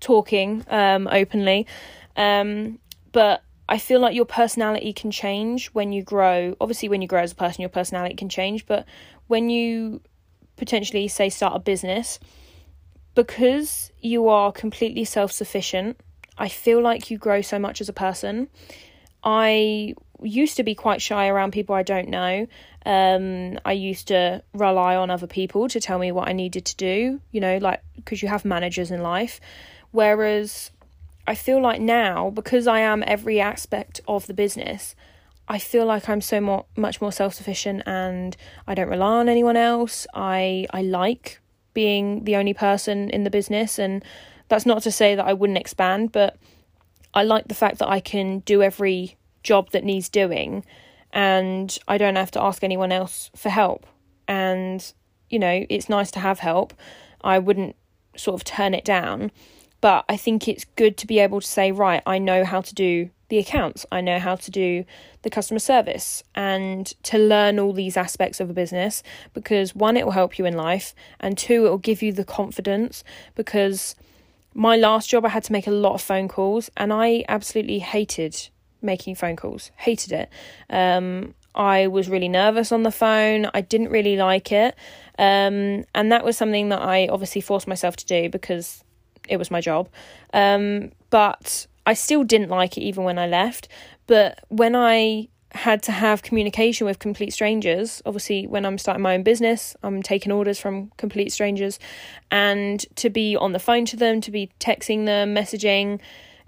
talking 0.00 0.64
um, 0.68 1.08
openly. 1.10 1.66
Um, 2.16 2.78
but 3.12 3.42
I 3.68 3.78
feel 3.78 4.00
like 4.00 4.14
your 4.14 4.24
personality 4.24 4.92
can 4.92 5.10
change 5.10 5.68
when 5.68 5.92
you 5.92 6.02
grow. 6.02 6.56
Obviously, 6.60 6.88
when 6.88 7.02
you 7.02 7.08
grow 7.08 7.22
as 7.22 7.32
a 7.32 7.36
person, 7.36 7.62
your 7.62 7.68
personality 7.68 8.14
can 8.14 8.28
change, 8.28 8.66
but 8.66 8.86
when 9.26 9.50
you 9.50 10.00
potentially 10.56 11.08
say 11.08 11.28
start 11.28 11.54
a 11.56 11.58
business, 11.58 12.18
because 13.14 13.90
you 14.00 14.28
are 14.28 14.52
completely 14.52 15.04
self 15.04 15.32
sufficient, 15.32 15.98
I 16.38 16.48
feel 16.48 16.80
like 16.80 17.10
you 17.10 17.18
grow 17.18 17.40
so 17.40 17.58
much 17.58 17.80
as 17.80 17.88
a 17.88 17.92
person. 17.92 18.48
I 19.24 19.94
used 20.22 20.56
to 20.56 20.62
be 20.62 20.74
quite 20.74 21.02
shy 21.02 21.26
around 21.28 21.52
people 21.52 21.74
I 21.74 21.82
don't 21.82 22.08
know. 22.08 22.46
Um, 22.84 23.58
I 23.64 23.72
used 23.72 24.08
to 24.08 24.42
rely 24.54 24.94
on 24.94 25.10
other 25.10 25.26
people 25.26 25.68
to 25.68 25.80
tell 25.80 25.98
me 25.98 26.12
what 26.12 26.28
I 26.28 26.32
needed 26.32 26.64
to 26.66 26.76
do, 26.76 27.20
you 27.32 27.40
know, 27.40 27.58
like 27.58 27.82
because 27.96 28.22
you 28.22 28.28
have 28.28 28.44
managers 28.44 28.90
in 28.90 29.02
life. 29.02 29.40
Whereas 29.96 30.72
I 31.26 31.34
feel 31.34 31.58
like 31.58 31.80
now, 31.80 32.28
because 32.28 32.66
I 32.66 32.80
am 32.80 33.02
every 33.06 33.40
aspect 33.40 34.02
of 34.06 34.26
the 34.26 34.34
business, 34.34 34.94
I 35.48 35.58
feel 35.58 35.86
like 35.86 36.06
I'm 36.06 36.20
so 36.20 36.38
more, 36.38 36.66
much 36.76 37.00
more 37.00 37.10
self 37.10 37.32
sufficient 37.32 37.82
and 37.86 38.36
I 38.66 38.74
don't 38.74 38.90
rely 38.90 39.20
on 39.20 39.30
anyone 39.30 39.56
else. 39.56 40.06
I 40.12 40.66
I 40.70 40.82
like 40.82 41.40
being 41.72 42.24
the 42.24 42.36
only 42.36 42.52
person 42.52 43.08
in 43.08 43.24
the 43.24 43.30
business, 43.30 43.78
and 43.78 44.04
that's 44.48 44.66
not 44.66 44.82
to 44.82 44.92
say 44.92 45.14
that 45.14 45.24
I 45.24 45.32
wouldn't 45.32 45.58
expand, 45.58 46.12
but 46.12 46.36
I 47.14 47.22
like 47.22 47.48
the 47.48 47.54
fact 47.54 47.78
that 47.78 47.88
I 47.88 48.00
can 48.00 48.40
do 48.40 48.62
every 48.62 49.16
job 49.42 49.70
that 49.70 49.82
needs 49.82 50.10
doing 50.10 50.62
and 51.10 51.78
I 51.88 51.96
don't 51.96 52.16
have 52.16 52.32
to 52.32 52.42
ask 52.42 52.62
anyone 52.62 52.92
else 52.92 53.30
for 53.34 53.48
help. 53.48 53.86
And, 54.28 54.92
you 55.30 55.38
know, 55.38 55.64
it's 55.70 55.88
nice 55.88 56.10
to 56.10 56.20
have 56.20 56.40
help. 56.40 56.74
I 57.24 57.38
wouldn't 57.38 57.76
sort 58.14 58.34
of 58.38 58.44
turn 58.44 58.74
it 58.74 58.84
down. 58.84 59.30
But 59.86 60.04
I 60.08 60.16
think 60.16 60.48
it's 60.48 60.64
good 60.74 60.96
to 60.96 61.06
be 61.06 61.20
able 61.20 61.40
to 61.40 61.46
say, 61.46 61.70
right, 61.70 62.02
I 62.04 62.18
know 62.18 62.44
how 62.44 62.60
to 62.60 62.74
do 62.74 63.10
the 63.28 63.38
accounts, 63.38 63.86
I 63.92 64.00
know 64.00 64.18
how 64.18 64.34
to 64.34 64.50
do 64.50 64.84
the 65.22 65.30
customer 65.30 65.60
service, 65.60 66.24
and 66.34 66.88
to 67.04 67.18
learn 67.18 67.60
all 67.60 67.72
these 67.72 67.96
aspects 67.96 68.40
of 68.40 68.50
a 68.50 68.52
business 68.52 69.04
because 69.32 69.76
one, 69.76 69.96
it 69.96 70.04
will 70.04 70.10
help 70.10 70.40
you 70.40 70.44
in 70.44 70.56
life, 70.56 70.92
and 71.20 71.38
two, 71.38 71.66
it 71.66 71.70
will 71.70 71.78
give 71.78 72.02
you 72.02 72.12
the 72.12 72.24
confidence 72.24 73.04
because 73.36 73.94
my 74.54 74.74
last 74.74 75.08
job, 75.08 75.24
I 75.24 75.28
had 75.28 75.44
to 75.44 75.52
make 75.52 75.68
a 75.68 75.70
lot 75.70 75.94
of 75.94 76.02
phone 76.02 76.26
calls, 76.26 76.68
and 76.76 76.92
I 76.92 77.24
absolutely 77.28 77.78
hated 77.78 78.48
making 78.82 79.14
phone 79.14 79.36
calls. 79.36 79.70
Hated 79.76 80.10
it. 80.10 80.30
Um, 80.68 81.36
I 81.54 81.86
was 81.86 82.08
really 82.08 82.28
nervous 82.28 82.72
on 82.72 82.82
the 82.82 82.90
phone. 82.90 83.48
I 83.54 83.60
didn't 83.60 83.90
really 83.90 84.16
like 84.16 84.50
it. 84.50 84.74
Um, 85.16 85.84
and 85.94 86.10
that 86.10 86.24
was 86.24 86.36
something 86.36 86.70
that 86.70 86.82
I 86.82 87.06
obviously 87.06 87.40
forced 87.40 87.68
myself 87.68 87.94
to 87.96 88.06
do 88.06 88.28
because 88.28 88.82
it 89.28 89.36
was 89.36 89.50
my 89.50 89.60
job. 89.60 89.88
Um, 90.32 90.92
but 91.10 91.66
I 91.86 91.94
still 91.94 92.24
didn't 92.24 92.50
like 92.50 92.76
it 92.76 92.82
even 92.82 93.04
when 93.04 93.18
I 93.18 93.26
left. 93.26 93.68
But 94.06 94.44
when 94.48 94.74
I 94.76 95.28
had 95.52 95.82
to 95.84 95.92
have 95.92 96.22
communication 96.22 96.86
with 96.86 96.98
complete 96.98 97.32
strangers, 97.32 98.02
obviously, 98.04 98.46
when 98.46 98.66
I'm 98.66 98.78
starting 98.78 99.02
my 99.02 99.14
own 99.14 99.22
business, 99.22 99.76
I'm 99.82 100.02
taking 100.02 100.32
orders 100.32 100.60
from 100.60 100.90
complete 100.96 101.32
strangers, 101.32 101.78
and 102.30 102.84
to 102.96 103.10
be 103.10 103.36
on 103.36 103.52
the 103.52 103.58
phone 103.58 103.84
to 103.86 103.96
them, 103.96 104.20
to 104.22 104.30
be 104.30 104.50
texting 104.60 105.06
them, 105.06 105.34
messaging, 105.34 106.00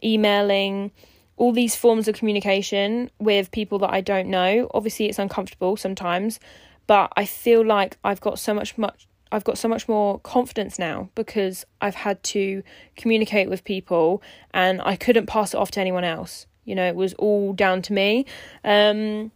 emailing, 0.04 0.92
all 1.36 1.52
these 1.52 1.74
forms 1.74 2.08
of 2.08 2.16
communication 2.16 3.10
with 3.18 3.50
people 3.50 3.78
that 3.78 3.92
I 3.92 4.00
don't 4.00 4.28
know. 4.28 4.70
Obviously, 4.74 5.06
it's 5.06 5.18
uncomfortable 5.18 5.76
sometimes, 5.76 6.38
but 6.86 7.12
I 7.16 7.24
feel 7.24 7.64
like 7.64 7.96
I've 8.04 8.20
got 8.20 8.38
so 8.38 8.52
much 8.52 8.76
much 8.76 9.08
I've 9.30 9.44
got 9.44 9.58
so 9.58 9.68
much 9.68 9.88
more 9.88 10.18
confidence 10.20 10.78
now 10.78 11.10
because 11.14 11.64
I've 11.80 11.94
had 11.94 12.22
to 12.24 12.62
communicate 12.96 13.48
with 13.48 13.64
people 13.64 14.22
and 14.52 14.80
I 14.82 14.96
couldn't 14.96 15.26
pass 15.26 15.54
it 15.54 15.56
off 15.56 15.70
to 15.72 15.80
anyone 15.80 16.04
else. 16.04 16.46
You 16.64 16.74
know, 16.74 16.86
it 16.86 16.96
was 16.96 17.14
all 17.14 17.52
down 17.52 17.82
to 17.82 17.92
me. 17.92 18.26
Um, 18.64 19.30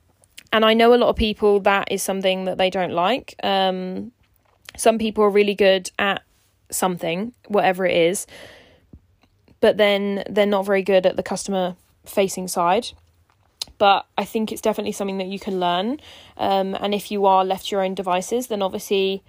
and 0.52 0.64
I 0.64 0.74
know 0.74 0.94
a 0.94 0.96
lot 0.96 1.08
of 1.08 1.16
people 1.16 1.60
that 1.60 1.90
is 1.90 2.02
something 2.02 2.44
that 2.44 2.58
they 2.58 2.70
don't 2.70 2.92
like. 2.92 3.34
Um, 3.42 4.12
some 4.76 4.98
people 4.98 5.24
are 5.24 5.30
really 5.30 5.54
good 5.54 5.90
at 5.98 6.22
something, 6.70 7.32
whatever 7.48 7.86
it 7.86 7.96
is, 7.96 8.26
but 9.60 9.76
then 9.76 10.24
they're 10.28 10.46
not 10.46 10.66
very 10.66 10.82
good 10.82 11.06
at 11.06 11.16
the 11.16 11.22
customer 11.22 11.76
facing 12.04 12.48
side 12.48 12.88
but 13.82 14.06
I 14.16 14.24
think 14.24 14.52
it's 14.52 14.60
definitely 14.60 14.92
something 14.92 15.18
that 15.18 15.26
you 15.26 15.40
can 15.40 15.58
learn. 15.58 15.98
Um, 16.36 16.76
and 16.80 16.94
if 16.94 17.10
you 17.10 17.26
are 17.26 17.44
left 17.44 17.66
to 17.66 17.70
your 17.72 17.84
own 17.84 17.96
devices, 17.96 18.46
then 18.46 18.62
obviously, 18.62 19.24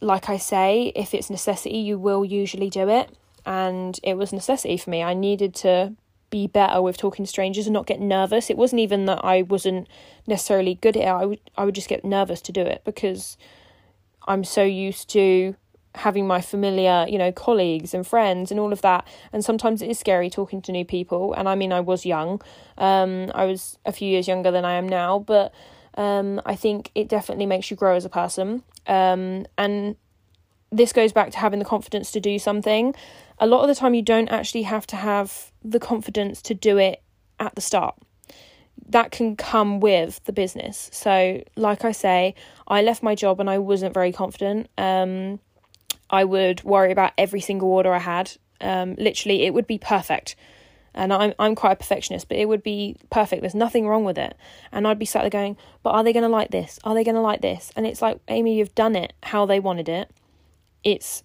like 0.00 0.28
I 0.28 0.36
say, 0.36 0.92
if 0.94 1.14
it's 1.14 1.30
necessity, 1.30 1.78
you 1.78 1.98
will 1.98 2.24
usually 2.24 2.70
do 2.70 2.88
it. 2.88 3.10
And 3.46 3.98
it 4.02 4.16
was 4.16 4.32
necessity 4.32 4.76
for 4.76 4.90
me. 4.90 5.02
I 5.02 5.14
needed 5.14 5.54
to 5.56 5.94
be 6.30 6.46
better 6.46 6.82
with 6.82 6.96
talking 6.96 7.24
to 7.24 7.28
strangers 7.28 7.66
and 7.66 7.74
not 7.74 7.86
get 7.86 8.00
nervous. 8.00 8.50
It 8.50 8.56
wasn't 8.56 8.80
even 8.80 9.04
that 9.04 9.24
I 9.24 9.42
wasn't 9.42 9.86
necessarily 10.26 10.74
good 10.74 10.96
at 10.96 11.02
it. 11.02 11.06
I 11.06 11.24
would 11.24 11.40
I 11.56 11.64
would 11.64 11.74
just 11.74 11.88
get 11.88 12.04
nervous 12.04 12.40
to 12.42 12.52
do 12.52 12.62
it 12.62 12.82
because 12.84 13.36
I'm 14.26 14.42
so 14.42 14.64
used 14.64 15.08
to 15.10 15.54
having 15.94 16.26
my 16.26 16.40
familiar, 16.40 17.06
you 17.08 17.18
know, 17.18 17.30
colleagues 17.30 17.94
and 17.94 18.06
friends 18.06 18.50
and 18.50 18.58
all 18.58 18.72
of 18.72 18.82
that. 18.82 19.06
And 19.32 19.44
sometimes 19.44 19.80
it 19.80 19.90
is 19.90 19.98
scary 19.98 20.28
talking 20.28 20.60
to 20.62 20.72
new 20.72 20.84
people. 20.84 21.34
And 21.34 21.48
I 21.48 21.54
mean, 21.54 21.72
I 21.72 21.80
was 21.80 22.04
young. 22.04 22.42
Um, 22.78 23.30
I 23.34 23.44
was 23.44 23.78
a 23.86 23.92
few 23.92 24.08
years 24.08 24.26
younger 24.26 24.50
than 24.50 24.64
I 24.64 24.72
am 24.72 24.88
now, 24.88 25.20
but 25.20 25.54
um, 25.96 26.40
I 26.44 26.56
think 26.56 26.90
it 26.94 27.08
definitely 27.08 27.46
makes 27.46 27.70
you 27.70 27.76
grow 27.76 27.94
as 27.94 28.04
a 28.04 28.08
person. 28.08 28.62
Um, 28.86 29.46
and 29.56 29.96
this 30.70 30.92
goes 30.92 31.12
back 31.12 31.30
to 31.32 31.38
having 31.38 31.58
the 31.58 31.64
confidence 31.64 32.10
to 32.12 32.20
do 32.20 32.38
something. 32.38 32.94
A 33.38 33.46
lot 33.46 33.62
of 33.62 33.68
the 33.68 33.74
time, 33.74 33.94
you 33.94 34.02
don't 34.02 34.28
actually 34.28 34.62
have 34.62 34.86
to 34.88 34.96
have 34.96 35.52
the 35.62 35.80
confidence 35.80 36.42
to 36.42 36.54
do 36.54 36.78
it 36.78 37.02
at 37.38 37.54
the 37.54 37.60
start. 37.60 37.96
That 38.88 39.12
can 39.12 39.36
come 39.36 39.80
with 39.80 40.22
the 40.24 40.32
business. 40.32 40.90
So, 40.92 41.42
like 41.56 41.84
I 41.84 41.92
say, 41.92 42.34
I 42.66 42.82
left 42.82 43.02
my 43.02 43.14
job 43.14 43.40
and 43.40 43.48
I 43.48 43.58
wasn't 43.58 43.94
very 43.94 44.12
confident. 44.12 44.68
Um, 44.76 45.38
I 46.10 46.24
would 46.24 46.62
worry 46.64 46.92
about 46.92 47.12
every 47.16 47.40
single 47.40 47.70
order 47.70 47.92
I 47.92 47.98
had. 47.98 48.32
Um, 48.60 48.94
literally, 48.98 49.42
it 49.42 49.54
would 49.54 49.66
be 49.66 49.78
perfect. 49.78 50.36
And 50.94 51.12
I'm 51.12 51.34
I'm 51.38 51.54
quite 51.54 51.72
a 51.72 51.76
perfectionist, 51.76 52.28
but 52.28 52.36
it 52.36 52.48
would 52.48 52.62
be 52.62 52.96
perfect. 53.10 53.42
There's 53.42 53.54
nothing 53.54 53.88
wrong 53.88 54.04
with 54.04 54.18
it. 54.18 54.36
And 54.72 54.86
I'd 54.86 54.98
be 54.98 55.04
sat 55.04 55.22
there 55.22 55.30
going, 55.30 55.56
but 55.82 55.90
are 55.90 56.04
they 56.04 56.12
going 56.12 56.22
to 56.22 56.28
like 56.28 56.50
this? 56.50 56.78
Are 56.84 56.94
they 56.94 57.04
going 57.04 57.16
to 57.16 57.20
like 57.20 57.40
this? 57.40 57.72
And 57.76 57.86
it's 57.86 58.00
like, 58.00 58.20
Amy, 58.28 58.58
you've 58.58 58.74
done 58.74 58.94
it 58.94 59.12
how 59.22 59.46
they 59.46 59.60
wanted 59.60 59.88
it. 59.88 60.10
It's 60.84 61.24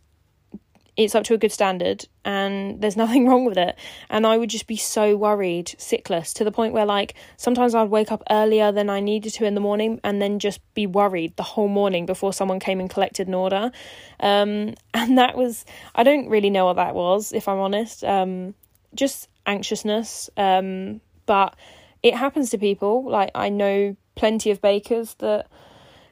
it's 1.00 1.16
up 1.16 1.24
to 1.24 1.34
a 1.34 1.38
good 1.38 1.52
standard 1.52 2.06
and 2.26 2.82
there's 2.82 2.98
nothing 3.04 3.26
wrong 3.26 3.46
with 3.46 3.58
it. 3.58 3.78
And 4.10 4.28
I 4.28 4.38
would 4.38 4.50
just 4.50 4.68
be 4.68 4.76
so 4.76 5.16
worried, 5.16 5.68
sickless, 5.78 6.34
to 6.34 6.44
the 6.44 6.52
point 6.52 6.74
where 6.74 6.86
like 6.86 7.16
sometimes 7.38 7.74
I'd 7.74 7.90
wake 7.90 8.12
up 8.12 8.22
earlier 8.30 8.74
than 8.74 8.90
I 8.90 9.00
needed 9.00 9.34
to 9.36 9.46
in 9.46 9.56
the 9.56 9.62
morning 9.62 10.02
and 10.04 10.22
then 10.22 10.40
just 10.40 10.60
be 10.74 10.86
worried 10.86 11.38
the 11.38 11.44
whole 11.44 11.70
morning 11.70 12.06
before 12.06 12.34
someone 12.34 12.60
came 12.60 12.82
and 12.82 12.90
collected 12.90 13.30
an 13.30 13.34
order. 13.34 13.72
Um, 14.20 14.76
and 14.94 15.18
that 15.18 15.38
was, 15.38 15.66
I 15.96 16.04
don't 16.04 16.28
really 16.28 16.50
know 16.50 16.66
what 16.66 16.76
that 16.76 16.94
was, 16.94 17.32
if 17.32 17.48
I'm 17.48 17.60
honest. 17.60 18.04
Um, 18.04 18.54
just 18.94 19.30
anxiousness. 19.50 20.30
Um, 20.38 21.02
but 21.26 21.56
it 22.02 22.16
happens 22.16 22.52
to 22.52 22.58
people. 22.58 23.10
Like 23.10 23.32
I 23.36 23.50
know 23.50 23.98
plenty 24.16 24.52
of 24.52 24.62
bakers 24.62 25.16
that 25.16 25.48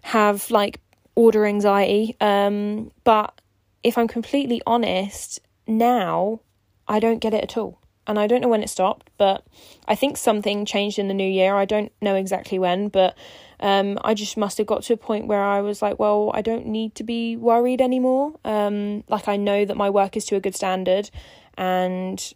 have 0.02 0.52
like 0.52 0.82
order 1.15 1.45
anxiety. 1.45 2.15
Um, 2.19 2.91
but 3.04 3.39
if 3.84 3.97
I'm 3.97 4.08
completely 4.08 4.62
honest, 4.65 5.39
now 5.65 6.41
I 6.88 7.00
don't 7.00 7.19
get 7.19 7.34
it 7.34 7.43
at 7.43 7.58
all. 7.58 7.80
And 8.06 8.17
I 8.17 8.26
don't 8.26 8.39
know 8.39 8.47
when 8.47 8.63
it 8.63 8.69
stopped, 8.69 9.10
but 9.17 9.45
I 9.86 9.95
think 9.95 10.15
something 10.15 10.65
changed 10.65 10.97
in 10.97 11.10
the 11.10 11.13
new 11.13 11.30
year. 11.30 11.56
I 11.56 11.65
don't 11.65 11.91
know 12.02 12.15
exactly 12.15 12.58
when, 12.58 12.88
but 12.88 13.17
um, 13.60 13.97
I 14.02 14.13
just 14.13 14.38
must 14.38 14.58
have 14.60 14.67
got 14.67 14.84
to 14.84 14.93
a 14.93 14.97
point 14.97 15.28
where 15.28 15.43
I 15.43 15.60
was 15.60 15.82
like, 15.82 16.00
well, 16.00 16.32
I 16.34 16.41
don't 16.41 16.67
need 16.67 16.95
to 16.95 17.04
be 17.04 17.36
worried 17.36 17.82
anymore. 17.82 18.34
Um, 18.45 19.04
like 19.10 19.28
I 19.28 19.36
know 19.36 19.65
that 19.65 19.76
my 19.76 19.89
work 19.89 20.15
is 20.15 20.23
to 20.26 20.38
a 20.38 20.39
good 20.39 20.56
standard, 20.56 21.10
and 21.58 22.34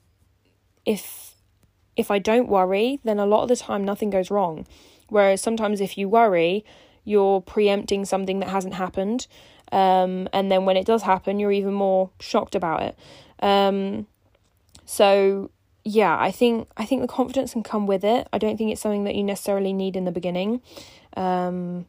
if 0.85 1.35
if 1.95 2.09
I 2.09 2.19
don't 2.19 2.47
worry, 2.47 2.99
then 3.03 3.19
a 3.19 3.25
lot 3.25 3.43
of 3.43 3.49
the 3.49 3.55
time 3.55 3.83
nothing 3.83 4.09
goes 4.09 4.31
wrong. 4.31 4.65
Whereas 5.09 5.41
sometimes 5.41 5.81
if 5.81 5.97
you 5.97 6.07
worry, 6.07 6.63
you're 7.03 7.41
preempting 7.41 8.05
something 8.05 8.39
that 8.39 8.49
hasn't 8.49 8.75
happened. 8.75 9.27
Um, 9.71 10.27
and 10.33 10.51
then 10.51 10.65
when 10.65 10.77
it 10.77 10.85
does 10.85 11.03
happen, 11.03 11.39
you're 11.39 11.51
even 11.51 11.73
more 11.73 12.09
shocked 12.19 12.55
about 12.55 12.81
it. 12.81 12.97
Um, 13.41 14.07
so 14.85 15.51
yeah, 15.83 16.17
I 16.19 16.31
think 16.31 16.67
I 16.77 16.85
think 16.85 17.01
the 17.01 17.07
confidence 17.07 17.53
can 17.53 17.63
come 17.63 17.87
with 17.87 18.03
it. 18.03 18.27
I 18.31 18.37
don't 18.37 18.57
think 18.57 18.71
it's 18.71 18.81
something 18.81 19.03
that 19.05 19.15
you 19.15 19.23
necessarily 19.23 19.73
need 19.73 19.95
in 19.95 20.05
the 20.05 20.11
beginning. 20.11 20.61
Um, 21.17 21.85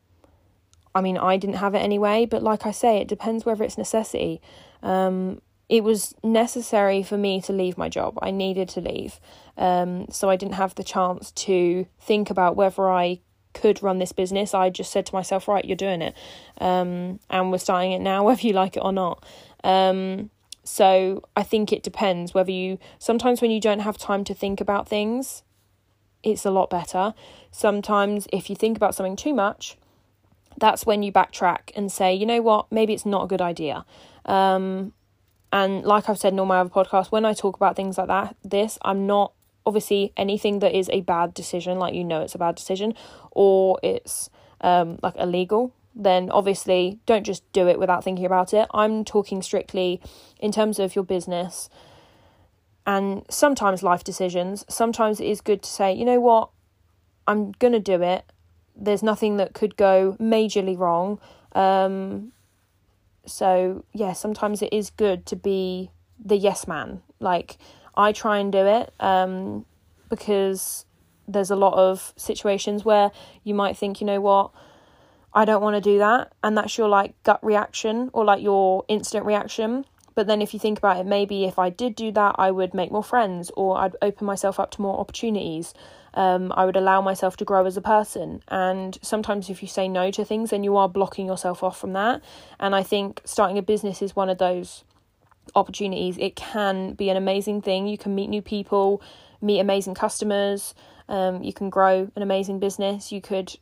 I 0.94 1.00
mean, 1.00 1.16
I 1.16 1.36
didn't 1.36 1.56
have 1.56 1.74
it 1.74 1.78
anyway, 1.78 2.26
but 2.26 2.42
like 2.42 2.66
I 2.66 2.70
say, 2.70 2.98
it 2.98 3.08
depends 3.08 3.44
whether 3.44 3.64
it's 3.64 3.78
necessity. 3.78 4.40
Um, 4.82 5.40
it 5.68 5.84
was 5.84 6.14
necessary 6.22 7.02
for 7.02 7.16
me 7.16 7.40
to 7.42 7.52
leave 7.52 7.78
my 7.78 7.88
job. 7.88 8.18
I 8.20 8.30
needed 8.30 8.68
to 8.70 8.80
leave. 8.80 9.20
Um, 9.56 10.06
so 10.10 10.28
I 10.28 10.36
didn't 10.36 10.54
have 10.54 10.74
the 10.74 10.84
chance 10.84 11.30
to 11.32 11.86
think 12.00 12.30
about 12.30 12.56
whether 12.56 12.88
I 12.90 13.20
could 13.54 13.82
run 13.82 13.98
this 13.98 14.12
business. 14.12 14.54
I 14.54 14.70
just 14.70 14.90
said 14.90 15.06
to 15.06 15.14
myself, 15.14 15.48
right, 15.48 15.64
you're 15.64 15.76
doing 15.76 16.02
it. 16.02 16.14
Um, 16.58 17.20
and 17.30 17.50
we're 17.50 17.58
starting 17.58 17.92
it 17.92 18.00
now, 18.00 18.24
whether 18.26 18.42
you 18.42 18.52
like 18.52 18.76
it 18.76 18.82
or 18.82 18.92
not. 18.92 19.24
Um, 19.64 20.30
so 20.64 21.22
I 21.36 21.42
think 21.42 21.72
it 21.72 21.82
depends 21.82 22.34
whether 22.34 22.52
you, 22.52 22.78
sometimes 22.98 23.40
when 23.42 23.50
you 23.50 23.60
don't 23.60 23.80
have 23.80 23.98
time 23.98 24.24
to 24.24 24.34
think 24.34 24.60
about 24.60 24.88
things, 24.88 25.42
it's 26.22 26.44
a 26.44 26.50
lot 26.50 26.70
better. 26.70 27.14
Sometimes 27.50 28.28
if 28.32 28.48
you 28.48 28.56
think 28.56 28.76
about 28.76 28.94
something 28.94 29.16
too 29.16 29.34
much, 29.34 29.76
that's 30.58 30.86
when 30.86 31.02
you 31.02 31.10
backtrack 31.10 31.70
and 31.74 31.90
say, 31.90 32.14
you 32.14 32.26
know 32.26 32.40
what, 32.40 32.70
maybe 32.70 32.92
it's 32.92 33.06
not 33.06 33.24
a 33.24 33.26
good 33.26 33.40
idea. 33.40 33.84
Um, 34.24 34.92
and 35.52 35.84
like 35.84 36.08
I've 36.08 36.18
said 36.18 36.32
in 36.32 36.40
all 36.40 36.46
my 36.46 36.60
other 36.60 36.70
podcasts, 36.70 37.12
when 37.12 37.24
I 37.24 37.34
talk 37.34 37.56
about 37.56 37.76
things 37.76 37.98
like 37.98 38.08
that, 38.08 38.36
this, 38.42 38.78
I'm 38.82 39.06
not 39.06 39.32
obviously 39.64 40.12
anything 40.16 40.58
that 40.60 40.76
is 40.76 40.88
a 40.92 41.02
bad 41.02 41.34
decision, 41.34 41.78
like 41.78 41.94
you 41.94 42.04
know 42.04 42.22
it's 42.22 42.34
a 42.34 42.38
bad 42.38 42.54
decision, 42.54 42.94
or 43.30 43.78
it's 43.82 44.30
um, 44.62 44.98
like 45.02 45.14
illegal, 45.16 45.72
then 45.94 46.30
obviously 46.30 46.98
don't 47.06 47.24
just 47.24 47.50
do 47.52 47.68
it 47.68 47.78
without 47.78 48.02
thinking 48.02 48.24
about 48.24 48.54
it. 48.54 48.66
I'm 48.72 49.04
talking 49.04 49.42
strictly 49.42 50.00
in 50.40 50.52
terms 50.52 50.78
of 50.78 50.94
your 50.94 51.04
business 51.04 51.68
and 52.86 53.24
sometimes 53.28 53.82
life 53.82 54.02
decisions. 54.02 54.64
Sometimes 54.68 55.20
it 55.20 55.26
is 55.26 55.40
good 55.40 55.62
to 55.62 55.70
say, 55.70 55.92
you 55.92 56.04
know 56.04 56.20
what, 56.20 56.50
I'm 57.26 57.52
going 57.52 57.72
to 57.72 57.80
do 57.80 58.02
it. 58.02 58.24
There's 58.74 59.02
nothing 59.02 59.36
that 59.36 59.52
could 59.52 59.76
go 59.76 60.16
majorly 60.18 60.76
wrong. 60.76 61.20
Um, 61.52 62.32
so, 63.26 63.84
yeah, 63.92 64.12
sometimes 64.12 64.62
it 64.62 64.72
is 64.72 64.90
good 64.90 65.26
to 65.26 65.36
be 65.36 65.90
the 66.22 66.36
yes 66.36 66.66
man. 66.66 67.02
Like, 67.20 67.58
I 67.96 68.12
try 68.12 68.38
and 68.38 68.50
do 68.50 68.66
it 68.66 68.92
um, 69.00 69.64
because 70.08 70.86
there's 71.28 71.50
a 71.50 71.56
lot 71.56 71.74
of 71.74 72.12
situations 72.16 72.84
where 72.84 73.10
you 73.44 73.54
might 73.54 73.76
think, 73.76 74.00
you 74.00 74.06
know 74.06 74.20
what, 74.20 74.50
I 75.34 75.44
don't 75.44 75.62
want 75.62 75.76
to 75.76 75.80
do 75.80 75.98
that. 75.98 76.32
And 76.42 76.56
that's 76.56 76.76
your 76.76 76.88
like 76.88 77.20
gut 77.22 77.44
reaction 77.44 78.10
or 78.12 78.24
like 78.24 78.42
your 78.42 78.84
instant 78.88 79.24
reaction. 79.24 79.84
But 80.14 80.26
then 80.26 80.42
if 80.42 80.52
you 80.52 80.60
think 80.60 80.78
about 80.78 80.98
it, 80.98 81.06
maybe 81.06 81.44
if 81.44 81.58
I 81.58 81.70
did 81.70 81.94
do 81.94 82.12
that, 82.12 82.34
I 82.38 82.50
would 82.50 82.74
make 82.74 82.92
more 82.92 83.04
friends 83.04 83.50
or 83.56 83.78
I'd 83.78 83.96
open 84.02 84.26
myself 84.26 84.60
up 84.60 84.70
to 84.72 84.82
more 84.82 84.98
opportunities. 84.98 85.72
Um, 86.14 86.52
I 86.54 86.64
would 86.64 86.76
allow 86.76 87.00
myself 87.00 87.36
to 87.38 87.44
grow 87.44 87.64
as 87.66 87.76
a 87.76 87.80
person. 87.80 88.42
And 88.48 88.98
sometimes 89.02 89.48
if 89.48 89.62
you 89.62 89.68
say 89.68 89.88
no 89.88 90.10
to 90.10 90.24
things, 90.24 90.50
then 90.50 90.64
you 90.64 90.76
are 90.76 90.88
blocking 90.88 91.26
yourself 91.26 91.62
off 91.62 91.78
from 91.78 91.92
that. 91.94 92.22
And 92.60 92.74
I 92.74 92.82
think 92.82 93.22
starting 93.24 93.58
a 93.58 93.62
business 93.62 94.02
is 94.02 94.14
one 94.14 94.28
of 94.28 94.38
those 94.38 94.84
opportunities. 95.54 96.18
It 96.18 96.36
can 96.36 96.92
be 96.94 97.08
an 97.08 97.16
amazing 97.16 97.62
thing. 97.62 97.86
You 97.86 97.98
can 97.98 98.14
meet 98.14 98.28
new 98.28 98.42
people, 98.42 99.02
meet 99.40 99.60
amazing 99.60 99.94
customers. 99.94 100.74
Um, 101.08 101.42
you 101.42 101.52
can 101.52 101.70
grow 101.70 102.10
an 102.14 102.22
amazing 102.22 102.58
business. 102.58 103.12
You 103.12 103.20
could 103.20 103.56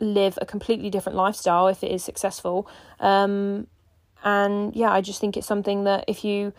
live 0.00 0.38
a 0.40 0.46
completely 0.46 0.90
different 0.90 1.16
lifestyle 1.16 1.68
if 1.68 1.84
it 1.84 1.90
is 1.90 2.02
successful. 2.02 2.68
Um, 2.98 3.66
and 4.24 4.74
yeah, 4.74 4.90
I 4.90 5.00
just 5.00 5.20
think 5.20 5.36
it's 5.36 5.46
something 5.46 5.84
that 5.84 6.04
if 6.08 6.24
you, 6.24 6.52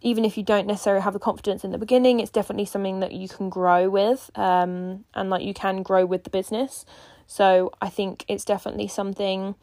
even 0.00 0.24
if 0.24 0.36
you 0.36 0.42
don't 0.42 0.66
necessarily 0.66 1.02
have 1.02 1.12
the 1.12 1.18
confidence 1.18 1.64
in 1.64 1.72
the 1.72 1.78
beginning, 1.78 2.20
it's 2.20 2.30
definitely 2.30 2.66
something 2.66 3.00
that 3.00 3.12
you 3.12 3.28
can 3.28 3.48
grow 3.48 3.88
with, 3.88 4.30
um, 4.34 5.04
and 5.14 5.30
like 5.30 5.42
you 5.42 5.54
can 5.54 5.82
grow 5.82 6.06
with 6.06 6.24
the 6.24 6.30
business. 6.30 6.84
So 7.26 7.72
I 7.80 7.88
think 7.88 8.24
it's 8.28 8.44
definitely 8.44 8.88
something 8.88 9.54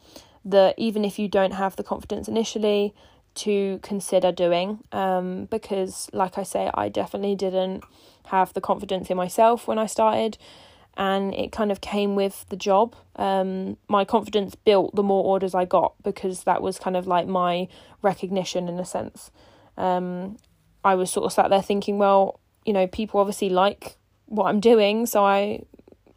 that 0.44 0.74
even 0.78 1.04
if 1.04 1.18
you 1.18 1.28
don't 1.28 1.52
have 1.52 1.76
the 1.76 1.82
confidence 1.82 2.28
initially, 2.28 2.94
to 3.36 3.78
consider 3.82 4.32
doing. 4.32 4.80
Um, 4.92 5.44
because 5.46 6.10
like 6.12 6.36
I 6.38 6.42
say, 6.42 6.70
I 6.74 6.88
definitely 6.88 7.36
didn't 7.36 7.84
have 8.26 8.52
the 8.54 8.60
confidence 8.60 9.08
in 9.08 9.16
myself 9.16 9.68
when 9.68 9.78
I 9.78 9.86
started 9.86 10.36
and 10.96 11.34
it 11.34 11.52
kind 11.52 11.70
of 11.70 11.80
came 11.80 12.16
with 12.16 12.46
the 12.48 12.56
job. 12.56 12.96
Um, 13.16 13.76
my 13.86 14.04
confidence 14.04 14.54
built 14.54 14.96
the 14.96 15.02
more 15.02 15.22
orders 15.22 15.54
I 15.54 15.66
got 15.66 15.94
because 16.02 16.44
that 16.44 16.62
was 16.62 16.78
kind 16.78 16.96
of 16.96 17.06
like 17.06 17.28
my 17.28 17.68
recognition 18.02 18.68
in 18.68 18.80
a 18.80 18.84
sense. 18.84 19.30
Um, 19.76 20.36
I 20.84 20.94
was 20.94 21.10
sort 21.10 21.26
of 21.26 21.32
sat 21.32 21.50
there 21.50 21.62
thinking, 21.62 21.98
well, 21.98 22.40
you 22.64 22.72
know, 22.72 22.86
people 22.86 23.20
obviously 23.20 23.50
like 23.50 23.96
what 24.26 24.46
I'm 24.46 24.60
doing, 24.60 25.06
so 25.06 25.24
I 25.24 25.62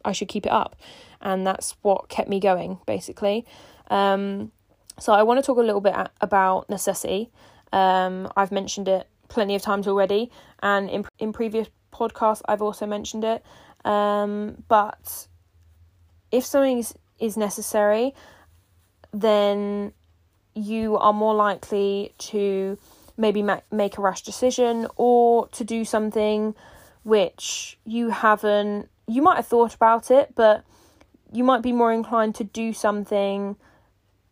I 0.04 0.12
should 0.12 0.28
keep 0.28 0.46
it 0.46 0.52
up, 0.52 0.76
and 1.20 1.46
that's 1.46 1.76
what 1.82 2.08
kept 2.08 2.28
me 2.28 2.40
going 2.40 2.78
basically. 2.86 3.46
Um, 3.88 4.52
so 4.98 5.12
I 5.12 5.22
want 5.22 5.38
to 5.40 5.46
talk 5.46 5.58
a 5.58 5.62
little 5.62 5.80
bit 5.80 5.94
about 6.20 6.68
necessity. 6.68 7.30
Um, 7.72 8.30
I've 8.36 8.52
mentioned 8.52 8.88
it 8.88 9.06
plenty 9.28 9.54
of 9.54 9.62
times 9.62 9.86
already, 9.88 10.30
and 10.62 10.90
in 10.90 11.04
in 11.18 11.32
previous 11.32 11.68
podcasts 11.92 12.42
I've 12.46 12.62
also 12.62 12.86
mentioned 12.86 13.24
it. 13.24 13.44
Um, 13.84 14.62
but 14.68 15.26
if 16.30 16.44
something 16.44 16.78
is, 16.78 16.94
is 17.18 17.36
necessary, 17.36 18.14
then 19.12 19.92
you 20.54 20.96
are 20.96 21.12
more 21.12 21.34
likely 21.34 22.14
to 22.18 22.78
maybe 23.20 23.42
ma- 23.42 23.60
make 23.70 23.98
a 23.98 24.00
rash 24.00 24.22
decision 24.22 24.86
or 24.96 25.46
to 25.48 25.64
do 25.64 25.84
something 25.84 26.54
which 27.02 27.78
you 27.84 28.10
haven't, 28.10 28.88
you 29.06 29.22
might 29.22 29.36
have 29.36 29.46
thought 29.46 29.74
about 29.74 30.10
it, 30.10 30.34
but 30.34 30.64
you 31.32 31.44
might 31.44 31.62
be 31.62 31.72
more 31.72 31.92
inclined 31.92 32.34
to 32.36 32.44
do 32.44 32.72
something 32.72 33.56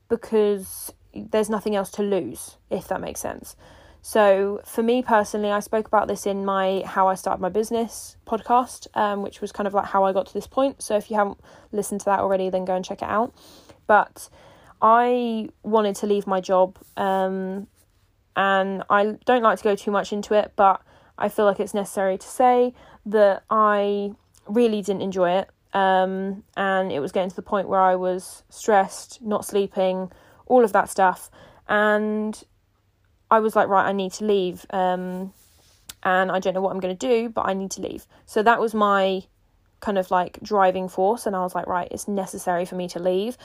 because 0.08 0.92
there's 1.14 1.50
nothing 1.50 1.76
else 1.76 1.90
to 1.92 2.02
lose, 2.02 2.56
if 2.70 2.88
that 2.88 3.00
makes 3.00 3.20
sense. 3.20 3.56
So, 4.00 4.60
for 4.64 4.82
me 4.82 5.02
personally, 5.02 5.50
I 5.50 5.60
spoke 5.60 5.86
about 5.86 6.08
this 6.08 6.24
in 6.26 6.44
my 6.44 6.82
How 6.86 7.08
I 7.08 7.14
Started 7.14 7.42
My 7.42 7.48
Business 7.48 8.16
podcast, 8.26 8.86
um, 8.94 9.22
which 9.22 9.40
was 9.40 9.52
kind 9.52 9.66
of 9.66 9.74
like 9.74 9.86
how 9.86 10.04
I 10.04 10.12
got 10.12 10.26
to 10.26 10.34
this 10.34 10.46
point. 10.46 10.82
So, 10.82 10.96
if 10.96 11.10
you 11.10 11.16
haven't 11.16 11.38
listened 11.72 12.00
to 12.02 12.04
that 12.06 12.20
already, 12.20 12.48
then 12.48 12.64
go 12.64 12.76
and 12.76 12.84
check 12.84 13.02
it 13.02 13.08
out. 13.08 13.34
But 13.86 14.28
I 14.80 15.48
wanted 15.62 15.96
to 15.96 16.06
leave 16.06 16.26
my 16.26 16.40
job, 16.40 16.78
um, 16.96 17.66
and 18.38 18.84
I 18.88 19.16
don't 19.26 19.42
like 19.42 19.58
to 19.58 19.64
go 19.64 19.74
too 19.74 19.90
much 19.90 20.12
into 20.12 20.32
it, 20.32 20.52
but 20.54 20.80
I 21.18 21.28
feel 21.28 21.44
like 21.44 21.58
it's 21.58 21.74
necessary 21.74 22.16
to 22.16 22.26
say 22.26 22.72
that 23.04 23.42
I 23.50 24.12
really 24.46 24.80
didn't 24.80 25.02
enjoy 25.02 25.32
it. 25.38 25.50
Um, 25.74 26.44
and 26.56 26.92
it 26.92 27.00
was 27.00 27.10
getting 27.10 27.30
to 27.30 27.36
the 27.36 27.42
point 27.42 27.68
where 27.68 27.80
I 27.80 27.96
was 27.96 28.44
stressed, 28.48 29.20
not 29.20 29.44
sleeping, 29.44 30.12
all 30.46 30.62
of 30.62 30.72
that 30.72 30.88
stuff. 30.88 31.32
And 31.68 32.40
I 33.28 33.40
was 33.40 33.56
like, 33.56 33.66
right, 33.66 33.88
I 33.88 33.92
need 33.92 34.12
to 34.14 34.24
leave. 34.24 34.64
Um, 34.70 35.32
and 36.04 36.30
I 36.30 36.38
don't 36.38 36.54
know 36.54 36.60
what 36.60 36.70
I'm 36.70 36.80
going 36.80 36.96
to 36.96 37.08
do, 37.08 37.28
but 37.30 37.48
I 37.48 37.54
need 37.54 37.72
to 37.72 37.82
leave. 37.82 38.06
So 38.24 38.44
that 38.44 38.60
was 38.60 38.72
my 38.72 39.24
kind 39.80 39.98
of 39.98 40.12
like 40.12 40.38
driving 40.44 40.88
force. 40.88 41.26
And 41.26 41.34
I 41.34 41.40
was 41.40 41.56
like, 41.56 41.66
right, 41.66 41.88
it's 41.90 42.06
necessary 42.06 42.64
for 42.64 42.76
me 42.76 42.86
to 42.90 43.00
leave. 43.00 43.36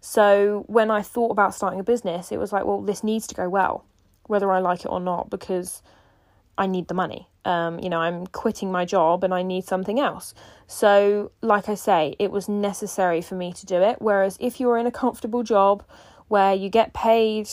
So 0.00 0.64
when 0.66 0.90
I 0.90 1.02
thought 1.02 1.30
about 1.30 1.54
starting 1.54 1.78
a 1.78 1.84
business, 1.84 2.32
it 2.32 2.38
was 2.38 2.52
like, 2.52 2.64
well, 2.64 2.82
this 2.82 3.04
needs 3.04 3.28
to 3.28 3.34
go 3.36 3.48
well, 3.48 3.84
whether 4.30 4.50
I 4.50 4.60
like 4.60 4.80
it 4.80 4.88
or 4.88 5.00
not, 5.00 5.28
because 5.28 5.82
I 6.56 6.66
need 6.66 6.88
the 6.88 6.94
money. 6.94 7.28
Um, 7.44 7.80
you 7.80 7.88
know, 7.88 7.98
I'm 7.98 8.26
quitting 8.26 8.70
my 8.70 8.84
job 8.84 9.24
and 9.24 9.32
I 9.32 9.42
need 9.42 9.64
something 9.64 9.98
else. 9.98 10.34
So, 10.66 11.32
like 11.40 11.68
I 11.68 11.74
say, 11.74 12.14
it 12.18 12.30
was 12.30 12.48
necessary 12.48 13.22
for 13.22 13.34
me 13.34 13.52
to 13.54 13.66
do 13.66 13.82
it. 13.82 13.96
Whereas 14.00 14.36
if 14.40 14.60
you're 14.60 14.78
in 14.78 14.86
a 14.86 14.90
comfortable 14.90 15.42
job 15.42 15.82
where 16.28 16.54
you 16.54 16.68
get 16.68 16.92
paid 16.92 17.48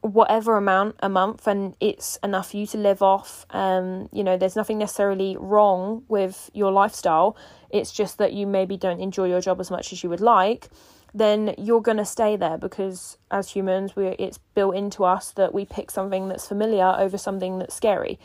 whatever 0.00 0.56
amount 0.56 0.94
a 1.00 1.08
month 1.08 1.46
and 1.46 1.74
it's 1.80 2.18
enough 2.22 2.52
for 2.52 2.56
you 2.56 2.66
to 2.68 2.78
live 2.78 3.02
off 3.02 3.44
um 3.50 4.08
you 4.12 4.22
know 4.22 4.36
there's 4.36 4.54
nothing 4.54 4.78
necessarily 4.78 5.36
wrong 5.40 6.04
with 6.06 6.50
your 6.54 6.70
lifestyle 6.70 7.36
it's 7.70 7.90
just 7.90 8.16
that 8.18 8.32
you 8.32 8.46
maybe 8.46 8.76
don't 8.76 9.00
enjoy 9.00 9.26
your 9.28 9.40
job 9.40 9.58
as 9.58 9.72
much 9.72 9.92
as 9.92 10.04
you 10.04 10.08
would 10.08 10.20
like 10.20 10.68
then 11.14 11.54
you're 11.58 11.80
going 11.80 11.96
to 11.96 12.04
stay 12.04 12.36
there 12.36 12.58
because 12.58 13.18
as 13.30 13.50
humans 13.50 13.96
we 13.96 14.06
it's 14.18 14.38
built 14.54 14.74
into 14.74 15.04
us 15.04 15.32
that 15.32 15.54
we 15.54 15.64
pick 15.64 15.90
something 15.90 16.28
that's 16.28 16.46
familiar 16.46 16.94
over 16.98 17.16
something 17.16 17.58
that's 17.58 17.74
scary 17.74 18.18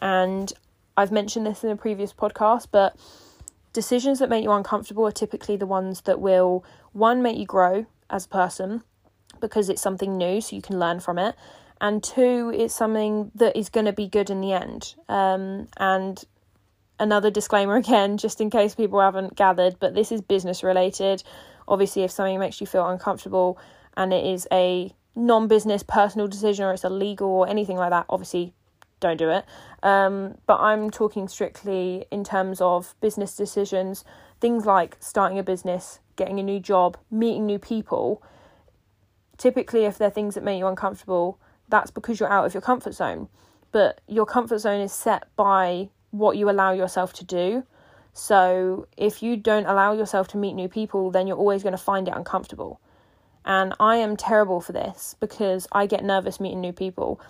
and 0.00 0.52
I've 0.96 1.12
mentioned 1.12 1.46
this 1.46 1.64
in 1.64 1.70
a 1.70 1.76
previous 1.76 2.12
podcast 2.12 2.68
but 2.70 2.96
decisions 3.72 4.18
that 4.18 4.28
make 4.28 4.42
you 4.42 4.52
uncomfortable 4.52 5.06
are 5.06 5.12
typically 5.12 5.56
the 5.56 5.66
ones 5.66 6.02
that 6.02 6.20
will 6.20 6.64
one 6.92 7.22
make 7.22 7.36
you 7.36 7.46
grow 7.46 7.86
as 8.10 8.26
a 8.26 8.28
person 8.28 8.82
because 9.40 9.68
it's 9.68 9.82
something 9.82 10.16
new, 10.16 10.40
so 10.40 10.56
you 10.56 10.62
can 10.62 10.78
learn 10.78 11.00
from 11.00 11.18
it. 11.18 11.34
And 11.80 12.02
two, 12.02 12.52
it's 12.54 12.74
something 12.74 13.30
that 13.36 13.56
is 13.56 13.68
going 13.68 13.86
to 13.86 13.92
be 13.92 14.08
good 14.08 14.30
in 14.30 14.40
the 14.40 14.52
end. 14.52 14.94
Um, 15.08 15.68
and 15.76 16.22
another 16.98 17.30
disclaimer 17.30 17.76
again, 17.84 18.18
just 18.18 18.40
in 18.40 18.50
case 18.50 18.74
people 18.74 19.00
haven't 19.00 19.36
gathered, 19.36 19.76
but 19.78 19.94
this 19.94 20.10
is 20.10 20.20
business 20.20 20.62
related. 20.62 21.22
Obviously, 21.68 22.02
if 22.02 22.10
something 22.10 22.38
makes 22.38 22.60
you 22.60 22.66
feel 22.66 22.86
uncomfortable 22.88 23.58
and 23.96 24.12
it 24.12 24.24
is 24.24 24.48
a 24.50 24.92
non 25.14 25.46
business 25.46 25.82
personal 25.82 26.26
decision 26.26 26.64
or 26.64 26.72
it's 26.72 26.84
illegal 26.84 27.28
or 27.28 27.48
anything 27.48 27.76
like 27.76 27.90
that, 27.90 28.06
obviously 28.08 28.54
don't 29.00 29.18
do 29.18 29.30
it. 29.30 29.44
Um, 29.82 30.38
but 30.46 30.58
I'm 30.60 30.90
talking 30.90 31.28
strictly 31.28 32.06
in 32.10 32.24
terms 32.24 32.60
of 32.60 32.96
business 33.00 33.36
decisions, 33.36 34.04
things 34.40 34.66
like 34.66 34.96
starting 34.98 35.38
a 35.38 35.44
business, 35.44 36.00
getting 36.16 36.40
a 36.40 36.42
new 36.42 36.58
job, 36.58 36.96
meeting 37.10 37.46
new 37.46 37.60
people. 37.60 38.22
Typically 39.36 39.84
if 39.84 39.98
they're 39.98 40.10
things 40.10 40.34
that 40.34 40.42
make 40.42 40.58
you 40.58 40.66
uncomfortable 40.66 41.38
that's 41.68 41.90
because 41.90 42.18
you're 42.18 42.32
out 42.32 42.46
of 42.46 42.54
your 42.54 42.60
comfort 42.60 42.94
zone. 42.94 43.28
But 43.70 44.00
your 44.06 44.26
comfort 44.26 44.58
zone 44.58 44.80
is 44.80 44.92
set 44.92 45.24
by 45.36 45.90
what 46.10 46.36
you 46.36 46.48
allow 46.48 46.72
yourself 46.72 47.12
to 47.14 47.24
do 47.24 47.64
so 48.12 48.86
if 48.96 49.22
you 49.22 49.36
don't 49.36 49.66
allow 49.66 49.92
yourself 49.92 50.28
to 50.28 50.36
meet 50.36 50.54
new 50.54 50.68
people 50.68 51.10
then 51.10 51.26
you're 51.26 51.36
always 51.36 51.62
going 51.62 51.72
to 51.72 51.78
find 51.78 52.08
it 52.08 52.14
uncomfortable 52.16 52.80
and 53.44 53.74
i 53.78 53.96
am 53.96 54.16
terrible 54.16 54.60
for 54.60 54.72
this 54.72 55.14
because 55.20 55.66
i 55.72 55.86
get 55.86 56.04
nervous 56.04 56.40
meeting 56.40 56.60
new 56.60 56.72
people 56.72 57.20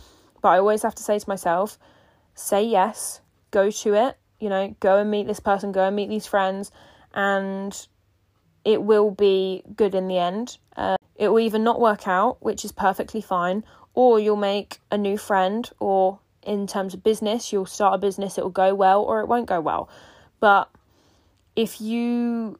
but 0.40 0.48
i 0.48 0.58
always 0.58 0.82
have 0.82 0.94
to 0.94 1.02
say 1.02 1.18
to 1.18 1.28
myself 1.28 1.78
say 2.34 2.62
yes 2.62 3.20
go 3.50 3.70
to 3.70 3.94
it 3.94 4.16
you 4.40 4.48
know 4.48 4.74
go 4.80 4.98
and 4.98 5.10
meet 5.10 5.26
this 5.26 5.40
person 5.40 5.72
go 5.72 5.86
and 5.86 5.96
meet 5.96 6.08
these 6.08 6.26
friends 6.26 6.70
and 7.14 7.88
it 8.64 8.82
will 8.82 9.10
be 9.10 9.62
good 9.76 9.94
in 9.94 10.08
the 10.08 10.18
end 10.18 10.58
uh, 10.76 10.96
it 11.18 11.28
will 11.28 11.40
either 11.40 11.58
not 11.58 11.80
work 11.80 12.06
out, 12.06 12.40
which 12.40 12.64
is 12.64 12.70
perfectly 12.70 13.20
fine, 13.20 13.64
or 13.92 14.20
you'll 14.20 14.36
make 14.36 14.78
a 14.90 14.96
new 14.96 15.18
friend 15.18 15.68
or 15.80 16.20
in 16.42 16.68
terms 16.68 16.94
of 16.94 17.02
business. 17.02 17.52
You'll 17.52 17.66
start 17.66 17.94
a 17.94 17.98
business, 17.98 18.38
it 18.38 18.44
will 18.44 18.50
go 18.50 18.72
well 18.74 19.02
or 19.02 19.20
it 19.20 19.26
won't 19.26 19.46
go 19.46 19.60
well. 19.60 19.90
But 20.40 20.68
if 21.56 21.80
you 21.80 22.58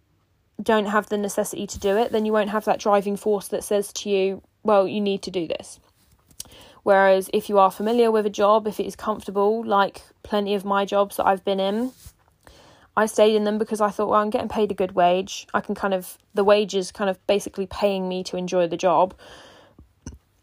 don't 0.62 0.86
have 0.86 1.08
the 1.08 1.18
necessity 1.18 1.66
to 1.66 1.78
do 1.78 1.96
it, 1.96 2.10
then 2.10 2.24
you 2.26 2.32
won't 2.32 2.50
have 2.50 2.64
that 2.64 2.80
driving 2.80 3.16
force 3.16 3.48
that 3.48 3.64
says 3.64 3.92
to 3.92 4.10
you, 4.10 4.42
well, 4.62 4.88
you 4.88 5.00
need 5.00 5.22
to 5.22 5.30
do 5.30 5.46
this. 5.46 5.78
Whereas 6.82 7.30
if 7.32 7.48
you 7.48 7.58
are 7.58 7.70
familiar 7.70 8.10
with 8.10 8.26
a 8.26 8.30
job, 8.30 8.66
if 8.66 8.80
it 8.80 8.86
is 8.86 8.96
comfortable, 8.96 9.64
like 9.64 10.02
plenty 10.22 10.54
of 10.54 10.64
my 10.64 10.84
jobs 10.84 11.16
that 11.16 11.26
I've 11.26 11.44
been 11.44 11.60
in, 11.60 11.92
I 12.96 13.06
stayed 13.06 13.36
in 13.36 13.44
them 13.44 13.58
because 13.58 13.80
I 13.80 13.90
thought, 13.90 14.08
well, 14.08 14.20
I'm 14.20 14.30
getting 14.30 14.48
paid 14.48 14.72
a 14.72 14.74
good 14.74 14.92
wage. 14.92 15.46
I 15.54 15.60
can 15.60 15.74
kind 15.76 15.94
of, 15.94 16.18
the 16.34 16.42
wage 16.42 16.74
is 16.74 16.90
kind 16.90 17.08
of 17.08 17.24
basically 17.28 17.66
paying 17.66 18.08
me 18.08 18.24
to 18.24 18.36
enjoy 18.36 18.66
the 18.66 18.76
job, 18.76 19.14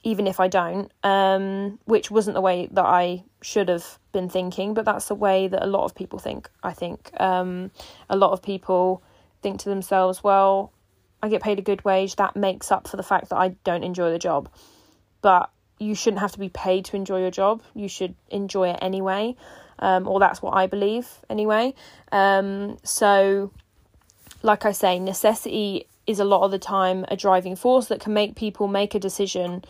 even 0.05 0.27
if 0.27 0.39
I 0.39 0.47
don't, 0.47 0.89
um, 1.03 1.77
which 1.83 2.09
wasn't 2.09 2.35
the 2.35 2.41
way 2.41 2.69
that 2.71 2.85
I 2.85 3.23
should 3.41 3.67
have 3.67 3.99
been 4.13 4.29
thinking, 4.29 4.73
but 4.73 4.85
that's 4.85 5.09
the 5.09 5.15
way 5.15 5.49
that 5.49 5.61
a 5.61 5.67
lot 5.67 5.83
of 5.83 5.93
people 5.93 6.19
think, 6.19 6.49
I 6.63 6.71
think. 6.71 7.11
Um, 7.19 7.71
a 8.09 8.15
lot 8.15 8.31
of 8.31 8.41
people 8.41 9.03
think 9.41 9.59
to 9.61 9.69
themselves, 9.69 10.23
well, 10.23 10.71
I 11.21 11.27
get 11.27 11.43
paid 11.43 11.59
a 11.59 11.61
good 11.61 11.83
wage, 11.83 12.15
that 12.15 12.37
makes 12.37 12.71
up 12.71 12.87
for 12.87 12.95
the 12.95 13.03
fact 13.03 13.29
that 13.29 13.37
I 13.37 13.49
don't 13.65 13.83
enjoy 13.83 14.11
the 14.11 14.19
job. 14.19 14.47
But 15.21 15.49
you 15.79 15.95
shouldn't 15.95 16.21
have 16.21 16.31
to 16.31 16.39
be 16.39 16.49
paid 16.49 16.85
to 16.85 16.95
enjoy 16.95 17.19
your 17.19 17.31
job, 17.31 17.61
you 17.73 17.89
should 17.89 18.15
enjoy 18.29 18.69
it 18.69 18.79
anyway 18.81 19.35
um, 19.79 20.07
or 20.07 20.19
that's 20.19 20.41
what 20.41 20.55
I 20.55 20.67
believe 20.67 21.07
anyway. 21.29 21.73
Um, 22.11 22.77
so, 22.83 23.51
like 24.41 24.65
I 24.65 24.71
say, 24.71 24.99
necessity 24.99 25.87
is 26.07 26.19
a 26.19 26.25
lot 26.25 26.43
of 26.43 26.51
the 26.51 26.59
time 26.59 27.05
a 27.07 27.17
driving 27.17 27.55
force 27.55 27.87
that 27.87 27.99
can 27.99 28.13
make 28.13 28.35
people 28.35 28.67
make 28.67 28.95
a 28.95 28.99
decision 28.99 29.63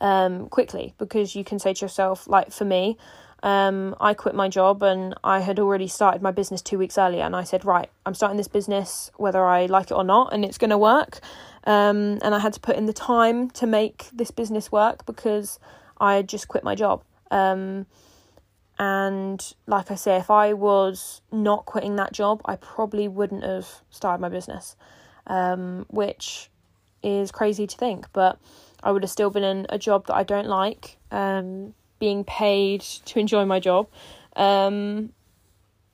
um, 0.00 0.48
quickly 0.48 0.94
because 0.98 1.34
you 1.36 1.44
can 1.44 1.58
say 1.58 1.74
to 1.74 1.84
yourself, 1.84 2.28
like 2.28 2.52
for 2.52 2.64
me, 2.64 2.96
um, 3.42 3.96
I 4.00 4.14
quit 4.14 4.34
my 4.34 4.48
job 4.48 4.82
and 4.82 5.14
I 5.24 5.40
had 5.40 5.58
already 5.58 5.88
started 5.88 6.22
my 6.22 6.30
business 6.30 6.62
two 6.62 6.78
weeks 6.78 6.96
earlier, 6.96 7.22
and 7.22 7.34
I 7.34 7.42
said, 7.42 7.64
right, 7.64 7.90
I'm 8.06 8.14
starting 8.14 8.36
this 8.36 8.48
business 8.48 9.10
whether 9.16 9.44
I 9.44 9.66
like 9.66 9.90
it 9.90 9.94
or 9.94 10.04
not, 10.04 10.32
and 10.32 10.44
it's 10.44 10.58
going 10.58 10.70
to 10.70 10.78
work. 10.78 11.20
Um, 11.64 12.18
and 12.22 12.34
I 12.34 12.38
had 12.38 12.52
to 12.54 12.60
put 12.60 12.76
in 12.76 12.86
the 12.86 12.92
time 12.92 13.50
to 13.50 13.66
make 13.66 14.08
this 14.12 14.30
business 14.30 14.70
work 14.70 15.06
because 15.06 15.58
I 15.98 16.16
had 16.16 16.28
just 16.28 16.48
quit 16.48 16.64
my 16.64 16.74
job. 16.74 17.02
Um, 17.30 17.86
and 18.78 19.54
like 19.66 19.90
I 19.90 19.94
say, 19.96 20.16
if 20.16 20.30
I 20.30 20.52
was 20.54 21.20
not 21.30 21.66
quitting 21.66 21.96
that 21.96 22.12
job, 22.12 22.40
I 22.44 22.56
probably 22.56 23.06
wouldn't 23.06 23.44
have 23.44 23.68
started 23.90 24.20
my 24.20 24.28
business, 24.28 24.76
um, 25.26 25.86
which 25.88 26.50
is 27.02 27.30
crazy 27.30 27.66
to 27.66 27.76
think. 27.76 28.06
But 28.12 28.38
I 28.82 28.90
would 28.90 29.02
have 29.02 29.10
still 29.10 29.30
been 29.30 29.44
in 29.44 29.66
a 29.68 29.78
job 29.78 30.06
that 30.06 30.14
I 30.14 30.22
don't 30.22 30.46
like, 30.46 30.98
um, 31.10 31.74
being 31.98 32.24
paid 32.24 32.80
to 32.80 33.18
enjoy 33.18 33.44
my 33.44 33.60
job. 33.60 33.88
Um, 34.36 35.12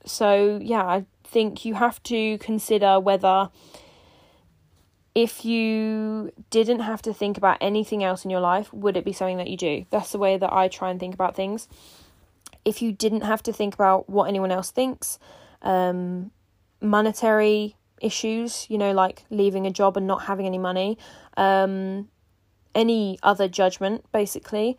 so, 0.05 0.59
yeah, 0.61 0.83
I 0.83 1.05
think 1.23 1.65
you 1.65 1.75
have 1.75 2.01
to 2.03 2.37
consider 2.39 2.99
whether 2.99 3.49
if 5.13 5.43
you 5.43 6.31
didn't 6.49 6.79
have 6.79 7.01
to 7.03 7.13
think 7.13 7.37
about 7.37 7.57
anything 7.61 8.03
else 8.03 8.23
in 8.23 8.31
your 8.31 8.39
life, 8.39 8.71
would 8.73 8.95
it 8.95 9.05
be 9.05 9.13
something 9.13 9.37
that 9.37 9.47
you 9.47 9.57
do? 9.57 9.85
That's 9.89 10.11
the 10.11 10.17
way 10.19 10.37
that 10.37 10.51
I 10.51 10.67
try 10.67 10.89
and 10.89 10.99
think 10.99 11.13
about 11.13 11.35
things 11.35 11.67
if 12.65 12.81
you 12.81 12.91
didn't 12.91 13.21
have 13.21 13.41
to 13.43 13.53
think 13.53 13.73
about 13.73 14.09
what 14.09 14.25
anyone 14.25 14.51
else 14.51 14.71
thinks, 14.71 15.19
um, 15.61 16.31
monetary 16.81 17.75
issues, 18.01 18.65
you 18.69 18.77
know, 18.77 18.91
like 18.91 19.25
leaving 19.29 19.65
a 19.65 19.71
job 19.71 19.97
and 19.97 20.07
not 20.07 20.23
having 20.23 20.45
any 20.45 20.57
money, 20.57 20.97
um, 21.37 22.07
any 22.75 23.19
other 23.23 23.47
judgment, 23.47 24.05
basically, 24.11 24.77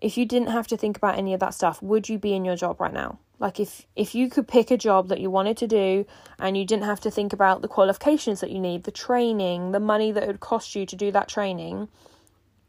if 0.00 0.18
you 0.18 0.26
didn't 0.26 0.48
have 0.48 0.66
to 0.68 0.76
think 0.76 0.96
about 0.96 1.16
any 1.16 1.32
of 1.32 1.40
that 1.40 1.54
stuff, 1.54 1.82
would 1.82 2.08
you 2.08 2.18
be 2.18 2.34
in 2.34 2.44
your 2.44 2.56
job 2.56 2.80
right 2.80 2.92
now? 2.92 3.18
Like 3.38 3.58
if 3.58 3.86
if 3.96 4.14
you 4.14 4.30
could 4.30 4.46
pick 4.46 4.70
a 4.70 4.76
job 4.76 5.08
that 5.08 5.20
you 5.20 5.28
wanted 5.30 5.56
to 5.58 5.66
do 5.66 6.06
and 6.38 6.56
you 6.56 6.64
didn't 6.64 6.84
have 6.84 7.00
to 7.00 7.10
think 7.10 7.32
about 7.32 7.60
the 7.60 7.68
qualifications 7.68 8.40
that 8.40 8.50
you 8.50 8.60
need, 8.60 8.84
the 8.84 8.92
training, 8.92 9.72
the 9.72 9.80
money 9.80 10.12
that 10.12 10.22
it 10.22 10.26
would 10.28 10.40
cost 10.40 10.76
you 10.76 10.86
to 10.86 10.96
do 10.96 11.10
that 11.10 11.28
training, 11.28 11.88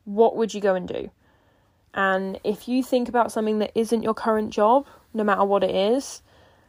what 0.06 0.36
would 0.36 0.54
you 0.54 0.62
go 0.62 0.74
and 0.74 0.88
do? 0.88 1.12
And 1.94 2.40
if 2.44 2.68
you 2.68 2.82
think 2.84 3.08
about 3.08 3.32
something 3.32 3.60
that 3.60 3.72
isn't 3.76 4.02
your 4.02 4.16
current 4.16 4.52
job, 4.52 4.88
no 5.14 5.24
matter 5.24 5.44
what 5.44 5.64
it 5.64 5.76
is, 5.76 6.24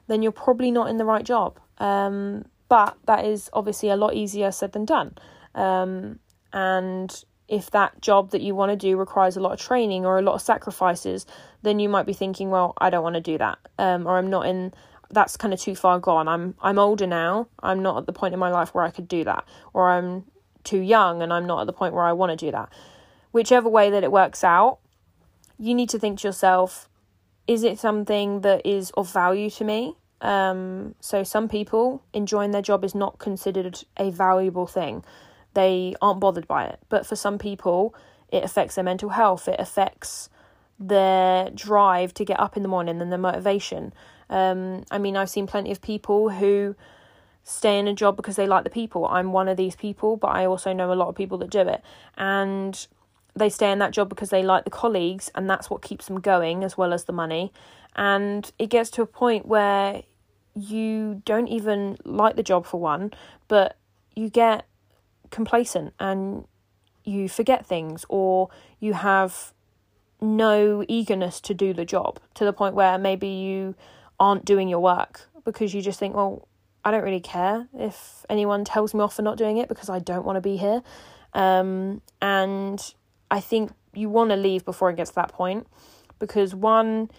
then 0.06 0.22
you're 0.22 0.32
probably 0.32 0.70
not 0.70 0.90
in 0.90 0.98
the 0.98 1.04
right 1.06 1.24
job. 1.24 1.58
Um, 1.78 2.44
but 2.68 2.96
that 3.06 3.24
is 3.24 3.48
obviously 3.52 3.88
a 3.88 3.96
lot 3.96 4.14
easier 4.14 4.52
said 4.52 4.72
than 4.72 4.84
done. 4.84 5.16
Um, 5.54 6.18
and 6.52 7.24
if 7.48 7.70
that 7.70 8.00
job 8.00 8.30
that 8.30 8.40
you 8.40 8.54
want 8.54 8.70
to 8.70 8.76
do 8.76 8.96
requires 8.96 9.36
a 9.36 9.40
lot 9.40 9.52
of 9.52 9.60
training 9.60 10.06
or 10.06 10.18
a 10.18 10.22
lot 10.22 10.34
of 10.34 10.42
sacrifices, 10.42 11.26
then 11.62 11.78
you 11.78 11.88
might 11.88 12.06
be 12.06 12.12
thinking, 12.12 12.50
well, 12.50 12.74
I 12.78 12.90
don't 12.90 13.02
want 13.02 13.14
to 13.14 13.20
do 13.20 13.38
that, 13.38 13.58
um, 13.78 14.06
or 14.06 14.16
I'm 14.18 14.30
not 14.30 14.46
in. 14.46 14.72
That's 15.10 15.36
kind 15.36 15.54
of 15.54 15.60
too 15.60 15.76
far 15.76 15.98
gone. 15.98 16.26
I'm 16.28 16.54
I'm 16.60 16.78
older 16.78 17.06
now. 17.06 17.48
I'm 17.62 17.82
not 17.82 17.98
at 17.98 18.06
the 18.06 18.12
point 18.12 18.34
in 18.34 18.40
my 18.40 18.50
life 18.50 18.74
where 18.74 18.84
I 18.84 18.90
could 18.90 19.08
do 19.08 19.24
that, 19.24 19.44
or 19.72 19.90
I'm 19.90 20.24
too 20.64 20.80
young 20.80 21.22
and 21.22 21.32
I'm 21.32 21.46
not 21.46 21.60
at 21.60 21.66
the 21.66 21.72
point 21.72 21.94
where 21.94 22.04
I 22.04 22.12
want 22.12 22.30
to 22.30 22.36
do 22.36 22.50
that. 22.50 22.70
Whichever 23.32 23.68
way 23.68 23.90
that 23.90 24.02
it 24.02 24.10
works 24.10 24.42
out, 24.42 24.78
you 25.58 25.74
need 25.74 25.90
to 25.90 25.98
think 25.98 26.20
to 26.20 26.28
yourself 26.28 26.88
is 27.46 27.62
it 27.62 27.78
something 27.78 28.40
that 28.40 28.64
is 28.64 28.90
of 28.92 29.12
value 29.12 29.50
to 29.50 29.64
me? 29.64 29.96
Um, 30.20 30.94
so, 31.00 31.22
some 31.22 31.48
people 31.48 32.02
enjoying 32.14 32.52
their 32.52 32.62
job 32.62 32.84
is 32.84 32.94
not 32.94 33.18
considered 33.18 33.82
a 33.98 34.10
valuable 34.10 34.66
thing, 34.66 35.04
they 35.54 35.94
aren't 36.00 36.20
bothered 36.20 36.46
by 36.46 36.64
it. 36.64 36.80
But 36.88 37.06
for 37.06 37.16
some 37.16 37.38
people, 37.38 37.94
it 38.30 38.44
affects 38.44 38.74
their 38.74 38.84
mental 38.84 39.10
health, 39.10 39.48
it 39.48 39.58
affects 39.58 40.28
their 40.78 41.50
drive 41.50 42.12
to 42.14 42.24
get 42.24 42.40
up 42.40 42.56
in 42.56 42.62
the 42.62 42.68
morning 42.68 43.00
and 43.00 43.10
their 43.10 43.18
motivation. 43.18 43.92
Um, 44.28 44.84
I 44.90 44.98
mean, 44.98 45.16
I've 45.16 45.30
seen 45.30 45.46
plenty 45.46 45.70
of 45.70 45.80
people 45.80 46.30
who 46.30 46.74
stay 47.44 47.78
in 47.78 47.86
a 47.86 47.94
job 47.94 48.16
because 48.16 48.36
they 48.36 48.46
like 48.46 48.64
the 48.64 48.70
people. 48.70 49.06
I'm 49.06 49.32
one 49.32 49.48
of 49.48 49.56
these 49.56 49.76
people, 49.76 50.16
but 50.16 50.28
I 50.28 50.46
also 50.46 50.72
know 50.72 50.92
a 50.92 50.94
lot 50.94 51.08
of 51.08 51.14
people 51.14 51.38
that 51.38 51.50
do 51.50 51.60
it. 51.60 51.82
And 52.16 52.86
they 53.36 53.48
stay 53.48 53.70
in 53.70 53.78
that 53.80 53.90
job 53.90 54.08
because 54.08 54.30
they 54.30 54.42
like 54.42 54.64
the 54.64 54.70
colleagues 54.70 55.30
and 55.34 55.48
that's 55.48 55.68
what 55.68 55.82
keeps 55.82 56.06
them 56.06 56.20
going 56.20 56.64
as 56.64 56.78
well 56.78 56.92
as 56.92 57.04
the 57.04 57.12
money 57.12 57.52
and 57.96 58.52
it 58.58 58.68
gets 58.68 58.90
to 58.90 59.02
a 59.02 59.06
point 59.06 59.46
where 59.46 60.02
you 60.54 61.22
don't 61.24 61.48
even 61.48 61.96
like 62.04 62.36
the 62.36 62.42
job 62.42 62.64
for 62.64 62.80
one 62.80 63.12
but 63.48 63.76
you 64.14 64.28
get 64.28 64.66
complacent 65.34 65.92
and 65.98 66.46
you 67.04 67.28
forget 67.28 67.66
things 67.66 68.06
or 68.08 68.48
you 68.78 68.92
have 68.94 69.52
no 70.20 70.84
eagerness 70.88 71.40
to 71.40 71.52
do 71.52 71.74
the 71.74 71.84
job 71.84 72.20
to 72.34 72.44
the 72.44 72.52
point 72.52 72.74
where 72.74 72.96
maybe 72.96 73.28
you 73.28 73.74
aren't 74.18 74.44
doing 74.44 74.68
your 74.68 74.80
work 74.80 75.28
because 75.44 75.74
you 75.74 75.82
just 75.82 75.98
think 75.98 76.14
well 76.14 76.48
I 76.84 76.90
don't 76.90 77.02
really 77.02 77.20
care 77.20 77.68
if 77.74 78.24
anyone 78.30 78.64
tells 78.64 78.94
me 78.94 79.00
off 79.00 79.16
for 79.16 79.22
not 79.22 79.36
doing 79.36 79.56
it 79.58 79.68
because 79.68 79.88
I 79.90 79.98
don't 79.98 80.24
want 80.24 80.36
to 80.36 80.40
be 80.40 80.56
here 80.56 80.82
um, 81.34 82.00
and 82.22 82.94
I 83.30 83.40
think 83.40 83.72
you 83.92 84.08
want 84.08 84.30
to 84.30 84.36
leave 84.36 84.64
before 84.64 84.90
it 84.90 84.96
gets 84.96 85.10
to 85.10 85.16
that 85.16 85.32
point 85.32 85.66
because 86.18 86.54
one, 86.54 87.10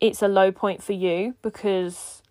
it's 0.00 0.22
a 0.22 0.28
low 0.28 0.52
point 0.52 0.82
for 0.82 0.92
you 0.92 1.34
because 1.42 2.22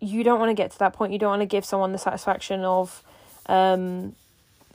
you 0.00 0.24
don't 0.24 0.38
want 0.40 0.50
to 0.50 0.54
get 0.54 0.70
to 0.72 0.78
that 0.78 0.92
point. 0.92 1.12
You 1.12 1.18
don't 1.18 1.30
want 1.30 1.42
to 1.42 1.46
give 1.46 1.64
someone 1.64 1.92
the 1.92 1.98
satisfaction 1.98 2.64
of 2.64 3.02
um, 3.46 4.14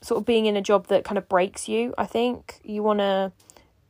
sort 0.02 0.20
of 0.20 0.26
being 0.26 0.46
in 0.46 0.56
a 0.56 0.62
job 0.62 0.88
that 0.88 1.04
kind 1.04 1.18
of 1.18 1.28
breaks 1.30 1.68
you. 1.70 1.94
I 1.98 2.06
think 2.06 2.60
you 2.64 2.84
want 2.84 3.00
to 3.00 3.32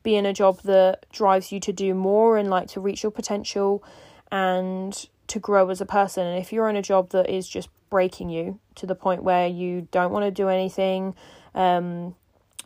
be 0.02 0.16
in 0.16 0.26
a 0.26 0.32
job 0.32 0.60
that 0.62 1.06
drives 1.12 1.52
you 1.52 1.60
to 1.60 1.72
do 1.72 1.94
more 1.94 2.36
and 2.36 2.50
like 2.50 2.68
to 2.68 2.80
reach 2.80 3.02
your 3.02 3.12
potential 3.12 3.82
and 4.30 5.06
to 5.28 5.38
grow 5.38 5.70
as 5.70 5.80
a 5.80 5.86
person. 5.86 6.26
And 6.26 6.38
if 6.38 6.52
you're 6.52 6.68
in 6.68 6.76
a 6.76 6.82
job 6.82 7.10
that 7.10 7.30
is 7.30 7.48
just 7.48 7.68
breaking 7.88 8.30
you 8.30 8.58
to 8.74 8.86
the 8.86 8.94
point 8.94 9.22
where 9.22 9.46
you 9.46 9.88
don't 9.90 10.12
want 10.12 10.24
to 10.24 10.30
do 10.30 10.48
anything, 10.48 11.14
um, 11.54 12.14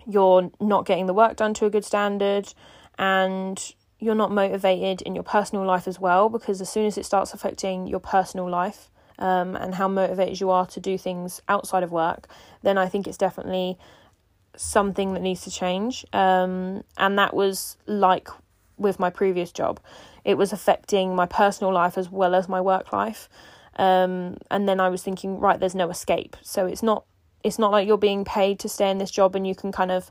you're 0.07 0.51
not 0.61 0.87
getting 0.87 1.07
the 1.07 1.15
work 1.15 1.37
done 1.37 1.53
to 1.55 1.67
a 1.67 1.71
good 1.71 1.85
standard, 1.85 2.55
and 2.99 3.75
you're 3.99 4.15
not 4.15 4.31
motivated 4.31 5.03
in 5.03 5.15
your 5.15 5.25
personal 5.25 5.65
life 5.65 5.89
as 5.89 5.99
well 5.99 6.29
because 6.29 6.61
as 6.61 6.69
soon 6.69 6.87
as 6.87 6.99
it 6.99 7.05
starts 7.05 7.33
affecting 7.33 7.87
your 7.87 8.01
personal 8.01 8.49
life 8.49 8.91
um, 9.19 9.57
and 9.57 9.75
how 9.75 9.89
motivated 9.89 10.41
you 10.41 10.51
are 10.51 10.67
to 10.67 10.81
do 10.81 10.99
things 10.99 11.41
outside 11.49 11.83
of 11.83 11.93
work, 11.93 12.29
then 12.63 12.79
I 12.79 12.89
think 12.89 13.07
it's 13.07 13.19
definitely 13.19 13.79
something 14.57 15.15
that 15.15 15.21
needs 15.21 15.43
to 15.43 15.51
change. 15.51 16.05
Um, 16.13 16.85
and 16.97 17.19
that 17.19 17.35
was 17.35 17.77
like 17.87 18.29
with 18.79 18.99
my 18.99 19.11
previous 19.11 19.53
job, 19.53 19.81
it 20.25 20.37
was 20.37 20.53
affecting 20.53 21.15
my 21.15 21.27
personal 21.27 21.73
life 21.73 21.97
as 21.97 22.11
well 22.11 22.35
as 22.35 22.49
my 22.49 22.61
work 22.61 22.93
life. 22.93 23.29
Um, 23.77 24.39
and 24.51 24.69
then 24.69 24.81
I 24.81 24.89
was 24.89 25.03
thinking, 25.03 25.39
right, 25.39 25.59
there's 25.61 25.75
no 25.75 25.91
escape. 25.91 26.37
So 26.43 26.67
it's 26.67 26.83
not 26.83 27.05
it's 27.45 27.59
not 27.59 27.71
like 27.71 27.87
you're 27.87 27.99
being 27.99 28.25
paid 28.25 28.59
to 28.59 28.69
stay 28.69 28.91
in 28.91 28.99
this 28.99 29.11
job 29.11 29.37
and 29.37 29.47
you 29.47 29.55
can 29.55 29.71
kind 29.71 29.93
of 29.93 30.11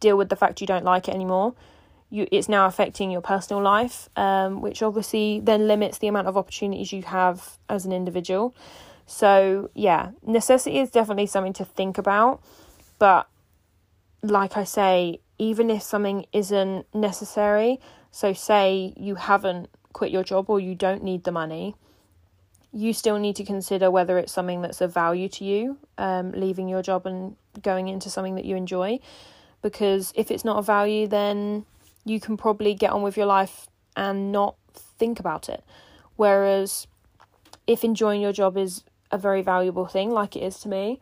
deal 0.00 0.16
with 0.16 0.28
the 0.28 0.34
fact 0.34 0.60
you 0.60 0.66
don't 0.66 0.84
like 0.84 1.08
it 1.08 1.14
anymore. 1.14 1.54
You, 2.10 2.28
it's 2.30 2.48
now 2.48 2.66
affecting 2.66 3.10
your 3.10 3.22
personal 3.22 3.62
life, 3.62 4.08
um, 4.14 4.60
which 4.60 4.82
obviously 4.82 5.40
then 5.40 5.66
limits 5.66 5.98
the 5.98 6.06
amount 6.06 6.28
of 6.28 6.36
opportunities 6.36 6.92
you 6.92 7.02
have 7.02 7.58
as 7.68 7.84
an 7.84 7.92
individual. 7.92 8.54
So, 9.06 9.70
yeah, 9.74 10.10
necessity 10.24 10.78
is 10.78 10.90
definitely 10.90 11.26
something 11.26 11.52
to 11.54 11.64
think 11.64 11.98
about. 11.98 12.40
But, 12.98 13.28
like 14.22 14.56
I 14.56 14.64
say, 14.64 15.20
even 15.38 15.70
if 15.70 15.82
something 15.82 16.26
isn't 16.32 16.86
necessary, 16.94 17.80
So, 18.14 18.32
say 18.32 18.94
you 18.96 19.16
haven't 19.16 19.68
quit 19.92 20.12
your 20.12 20.22
job 20.22 20.48
or 20.48 20.60
you 20.60 20.76
don't 20.76 21.02
need 21.02 21.24
the 21.24 21.32
money, 21.32 21.74
you 22.72 22.92
still 22.92 23.18
need 23.18 23.34
to 23.34 23.44
consider 23.44 23.90
whether 23.90 24.18
it's 24.18 24.32
something 24.32 24.62
that's 24.62 24.80
of 24.80 24.94
value 24.94 25.28
to 25.30 25.44
you, 25.44 25.78
um, 25.98 26.30
leaving 26.30 26.68
your 26.68 26.80
job 26.80 27.06
and 27.06 27.34
going 27.60 27.88
into 27.88 28.08
something 28.08 28.36
that 28.36 28.44
you 28.44 28.54
enjoy. 28.54 29.00
Because 29.62 30.12
if 30.14 30.30
it's 30.30 30.44
not 30.44 30.58
a 30.58 30.62
value, 30.62 31.08
then 31.08 31.66
you 32.04 32.20
can 32.20 32.36
probably 32.36 32.74
get 32.74 32.90
on 32.90 33.02
with 33.02 33.16
your 33.16 33.26
life 33.26 33.66
and 33.96 34.32
not 34.32 34.56
think 34.98 35.18
about 35.18 35.48
it. 35.48 35.64
Whereas 36.16 36.86
if 37.66 37.84
enjoying 37.84 38.20
your 38.20 38.32
job 38.32 38.56
is 38.56 38.84
a 39.10 39.18
very 39.18 39.42
valuable 39.42 39.86
thing, 39.86 40.10
like 40.10 40.36
it 40.36 40.42
is 40.42 40.58
to 40.60 40.68
me, 40.68 41.00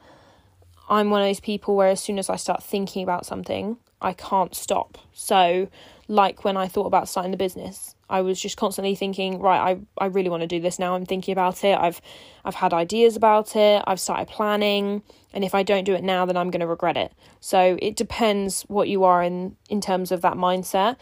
I'm 0.88 1.10
one 1.10 1.22
of 1.22 1.28
those 1.28 1.40
people 1.40 1.76
where 1.76 1.88
as 1.88 2.00
soon 2.00 2.18
as 2.18 2.28
I 2.28 2.36
start 2.36 2.62
thinking 2.62 3.02
about 3.02 3.26
something, 3.26 3.78
I 4.00 4.12
can't 4.12 4.54
stop. 4.54 4.98
So, 5.12 5.68
like 6.08 6.44
when 6.44 6.56
I 6.56 6.68
thought 6.68 6.86
about 6.86 7.08
starting 7.08 7.30
the 7.30 7.36
business, 7.36 7.94
I 8.12 8.20
was 8.20 8.38
just 8.38 8.58
constantly 8.58 8.94
thinking, 8.94 9.40
right, 9.40 9.76
I, 9.98 10.04
I 10.04 10.06
really 10.08 10.28
want 10.28 10.42
to 10.42 10.46
do 10.46 10.60
this 10.60 10.78
now. 10.78 10.94
I'm 10.94 11.06
thinking 11.06 11.32
about 11.32 11.64
it. 11.64 11.76
I've 11.78 12.02
I've 12.44 12.56
had 12.56 12.74
ideas 12.74 13.16
about 13.16 13.56
it. 13.56 13.82
I've 13.86 13.98
started 13.98 14.28
planning, 14.28 15.02
and 15.32 15.42
if 15.44 15.54
I 15.54 15.62
don't 15.62 15.84
do 15.84 15.94
it 15.94 16.04
now, 16.04 16.26
then 16.26 16.36
I'm 16.36 16.50
going 16.50 16.60
to 16.60 16.66
regret 16.66 16.98
it. 16.98 17.12
So 17.40 17.78
it 17.80 17.96
depends 17.96 18.62
what 18.68 18.88
you 18.88 19.02
are 19.04 19.22
in 19.22 19.56
in 19.70 19.80
terms 19.80 20.12
of 20.12 20.20
that 20.20 20.34
mindset. 20.34 20.96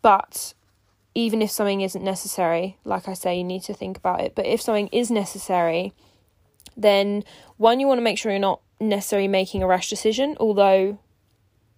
But 0.00 0.54
even 1.14 1.42
if 1.42 1.50
something 1.50 1.82
isn't 1.82 2.02
necessary, 2.02 2.78
like 2.84 3.08
I 3.08 3.14
say, 3.14 3.36
you 3.36 3.44
need 3.44 3.62
to 3.64 3.74
think 3.74 3.98
about 3.98 4.22
it. 4.22 4.34
But 4.34 4.46
if 4.46 4.62
something 4.62 4.88
is 4.88 5.10
necessary, 5.10 5.92
then 6.78 7.24
one, 7.58 7.78
you 7.78 7.86
want 7.86 7.98
to 7.98 8.02
make 8.02 8.16
sure 8.16 8.32
you're 8.32 8.40
not 8.40 8.62
necessarily 8.80 9.28
making 9.28 9.62
a 9.62 9.66
rash 9.66 9.90
decision, 9.90 10.34
although 10.40 10.98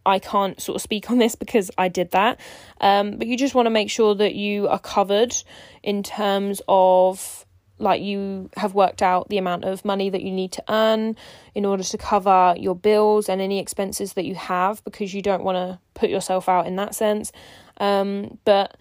I 0.07 0.19
can't 0.19 0.61
sort 0.61 0.77
of 0.77 0.83
speak 0.83 1.11
on 1.11 1.19
this 1.19 1.35
because 1.35 1.71
I 1.77 1.89
did 1.89 2.13
that. 2.13 2.41
Um, 2.81 3.19
but 3.19 3.27
you 3.27 3.37
just 3.37 3.55
want 3.55 3.67
to 3.67 3.71
make 3.71 3.91
sure 3.91 4.15
that 4.15 4.35
you 4.35 4.69
are 4.69 4.79
covered 4.79 5.35
in 5.83 6.03
terms 6.03 6.63
of 6.69 7.45
like 7.79 8.01
you 8.01 8.49
have 8.57 8.75
worked 8.75 9.03
out 9.03 9.29
the 9.29 9.37
amount 9.37 9.65
of 9.65 9.85
money 9.85 10.09
that 10.09 10.23
you 10.23 10.31
need 10.31 10.51
to 10.53 10.65
earn 10.69 11.15
in 11.55 11.67
order 11.67 11.83
to 11.83 11.99
cover 11.99 12.55
your 12.59 12.75
bills 12.75 13.29
and 13.29 13.41
any 13.41 13.59
expenses 13.59 14.15
that 14.15 14.25
you 14.25 14.35
have 14.35 14.83
because 14.85 15.13
you 15.13 15.21
don't 15.21 15.45
want 15.45 15.57
to 15.57 15.79
put 15.95 16.09
yourself 16.09 16.49
out 16.49 16.67
in 16.67 16.77
that 16.77 16.95
sense. 16.95 17.33
Um, 17.79 18.39
but 18.45 18.79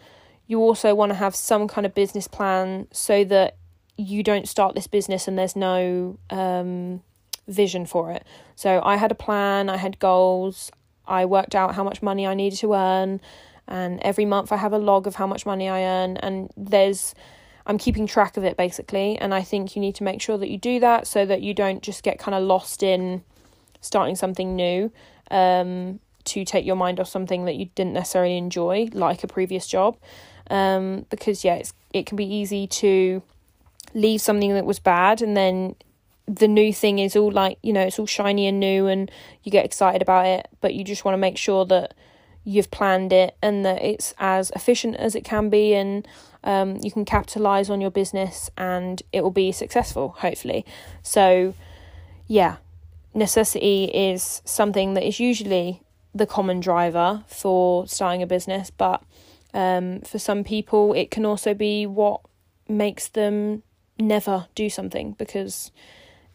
you 0.47 0.59
also 0.59 0.95
want 0.95 1.09
to 1.09 1.15
have 1.15 1.35
some 1.35 1.67
kind 1.67 1.85
of 1.85 1.93
business 1.93 2.27
plan 2.27 2.87
so 2.91 3.23
that 3.25 3.57
you 3.97 4.23
don't 4.23 4.47
start 4.47 4.75
this 4.75 4.87
business 4.87 5.27
and 5.27 5.37
there's 5.37 5.55
no 5.55 6.17
um, 6.29 7.01
vision 7.47 7.85
for 7.85 8.11
it. 8.11 8.25
So 8.55 8.81
I 8.83 8.95
had 8.95 9.11
a 9.11 9.15
plan, 9.15 9.69
I 9.69 9.77
had 9.77 9.99
goals, 9.99 10.71
I 11.07 11.25
worked 11.25 11.55
out 11.55 11.75
how 11.75 11.83
much 11.83 12.01
money 12.01 12.25
I 12.27 12.33
needed 12.33 12.59
to 12.59 12.73
earn, 12.73 13.21
and 13.67 13.99
every 14.01 14.25
month 14.25 14.51
I 14.51 14.57
have 14.57 14.73
a 14.73 14.77
log 14.77 15.07
of 15.07 15.15
how 15.15 15.27
much 15.27 15.45
money 15.45 15.69
I 15.69 15.83
earn, 15.83 16.17
and 16.17 16.51
there's 16.55 17.15
I'm 17.67 17.77
keeping 17.77 18.05
track 18.05 18.37
of 18.37 18.43
it 18.43 18.57
basically, 18.57 19.17
and 19.17 19.33
I 19.33 19.41
think 19.41 19.75
you 19.75 19.81
need 19.81 19.95
to 19.95 20.03
make 20.03 20.21
sure 20.21 20.37
that 20.37 20.49
you 20.49 20.57
do 20.57 20.79
that 20.79 21.07
so 21.07 21.25
that 21.25 21.41
you 21.41 21.53
don't 21.53 21.81
just 21.81 22.03
get 22.03 22.19
kind 22.19 22.35
of 22.35 22.43
lost 22.43 22.83
in 22.83 23.23
starting 23.81 24.15
something 24.15 24.55
new 24.55 24.91
um, 25.31 25.99
to 26.25 26.45
take 26.45 26.65
your 26.65 26.75
mind 26.75 26.99
off 26.99 27.07
something 27.07 27.45
that 27.45 27.55
you 27.55 27.69
didn't 27.75 27.93
necessarily 27.93 28.37
enjoy, 28.37 28.89
like 28.93 29.23
a 29.23 29.27
previous 29.27 29.67
job. 29.67 29.97
Um, 30.49 31.07
because 31.09 31.43
yeah, 31.43 31.55
it's 31.55 31.73
it 31.91 32.05
can 32.05 32.17
be 32.17 32.25
easy 32.25 32.67
to 32.67 33.23
leave 33.95 34.21
something 34.21 34.53
that 34.53 34.65
was 34.65 34.79
bad 34.79 35.21
and 35.21 35.35
then 35.35 35.75
the 36.27 36.47
new 36.47 36.73
thing 36.73 36.99
is 36.99 37.15
all 37.15 37.31
like 37.31 37.57
you 37.61 37.71
know 37.71 37.81
it's 37.81 37.99
all 37.99 38.05
shiny 38.05 38.47
and 38.47 38.59
new 38.59 38.87
and 38.87 39.11
you 39.43 39.51
get 39.51 39.65
excited 39.65 40.01
about 40.01 40.25
it 40.25 40.47
but 40.61 40.73
you 40.73 40.83
just 40.83 41.05
want 41.05 41.13
to 41.13 41.19
make 41.19 41.37
sure 41.37 41.65
that 41.65 41.93
you've 42.43 42.71
planned 42.71 43.11
it 43.11 43.35
and 43.41 43.65
that 43.65 43.81
it's 43.81 44.13
as 44.17 44.51
efficient 44.55 44.95
as 44.95 45.15
it 45.15 45.23
can 45.23 45.49
be 45.49 45.73
and 45.73 46.07
um, 46.43 46.77
you 46.77 46.91
can 46.91 47.05
capitalize 47.05 47.71
on 47.71 47.81
your 47.81 47.89
business 47.89 48.51
and 48.55 49.01
it 49.11 49.23
will 49.23 49.31
be 49.31 49.51
successful 49.51 50.15
hopefully. 50.19 50.65
So 51.01 51.53
yeah 52.27 52.57
necessity 53.13 53.85
is 53.85 54.41
something 54.45 54.93
that 54.93 55.03
is 55.03 55.19
usually 55.19 55.81
the 56.13 56.25
common 56.25 56.59
driver 56.59 57.23
for 57.27 57.87
starting 57.87 58.21
a 58.21 58.27
business 58.27 58.69
but 58.71 59.01
um, 59.53 60.01
for 60.01 60.19
some 60.19 60.43
people 60.43 60.93
it 60.93 61.11
can 61.11 61.25
also 61.25 61.53
be 61.53 61.85
what 61.85 62.21
makes 62.67 63.07
them 63.09 63.63
never 63.97 64.47
do 64.53 64.69
something 64.69 65.13
because 65.13 65.71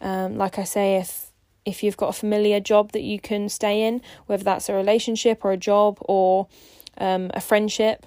um, 0.01 0.37
like 0.37 0.59
I 0.59 0.65
say, 0.65 0.97
if 0.97 1.31
if 1.65 1.83
you've 1.83 1.97
got 1.97 2.09
a 2.09 2.13
familiar 2.13 2.59
job 2.59 2.93
that 2.93 3.03
you 3.03 3.21
can 3.21 3.49
stay 3.49 3.83
in, 3.87 4.01
whether 4.27 4.43
that's 4.43 4.69
a 4.69 4.75
relationship 4.75 5.45
or 5.45 5.53
a 5.53 5.57
job 5.57 5.99
or 6.01 6.49
um, 6.99 7.31
a 7.35 7.41
friendship, 7.41 8.07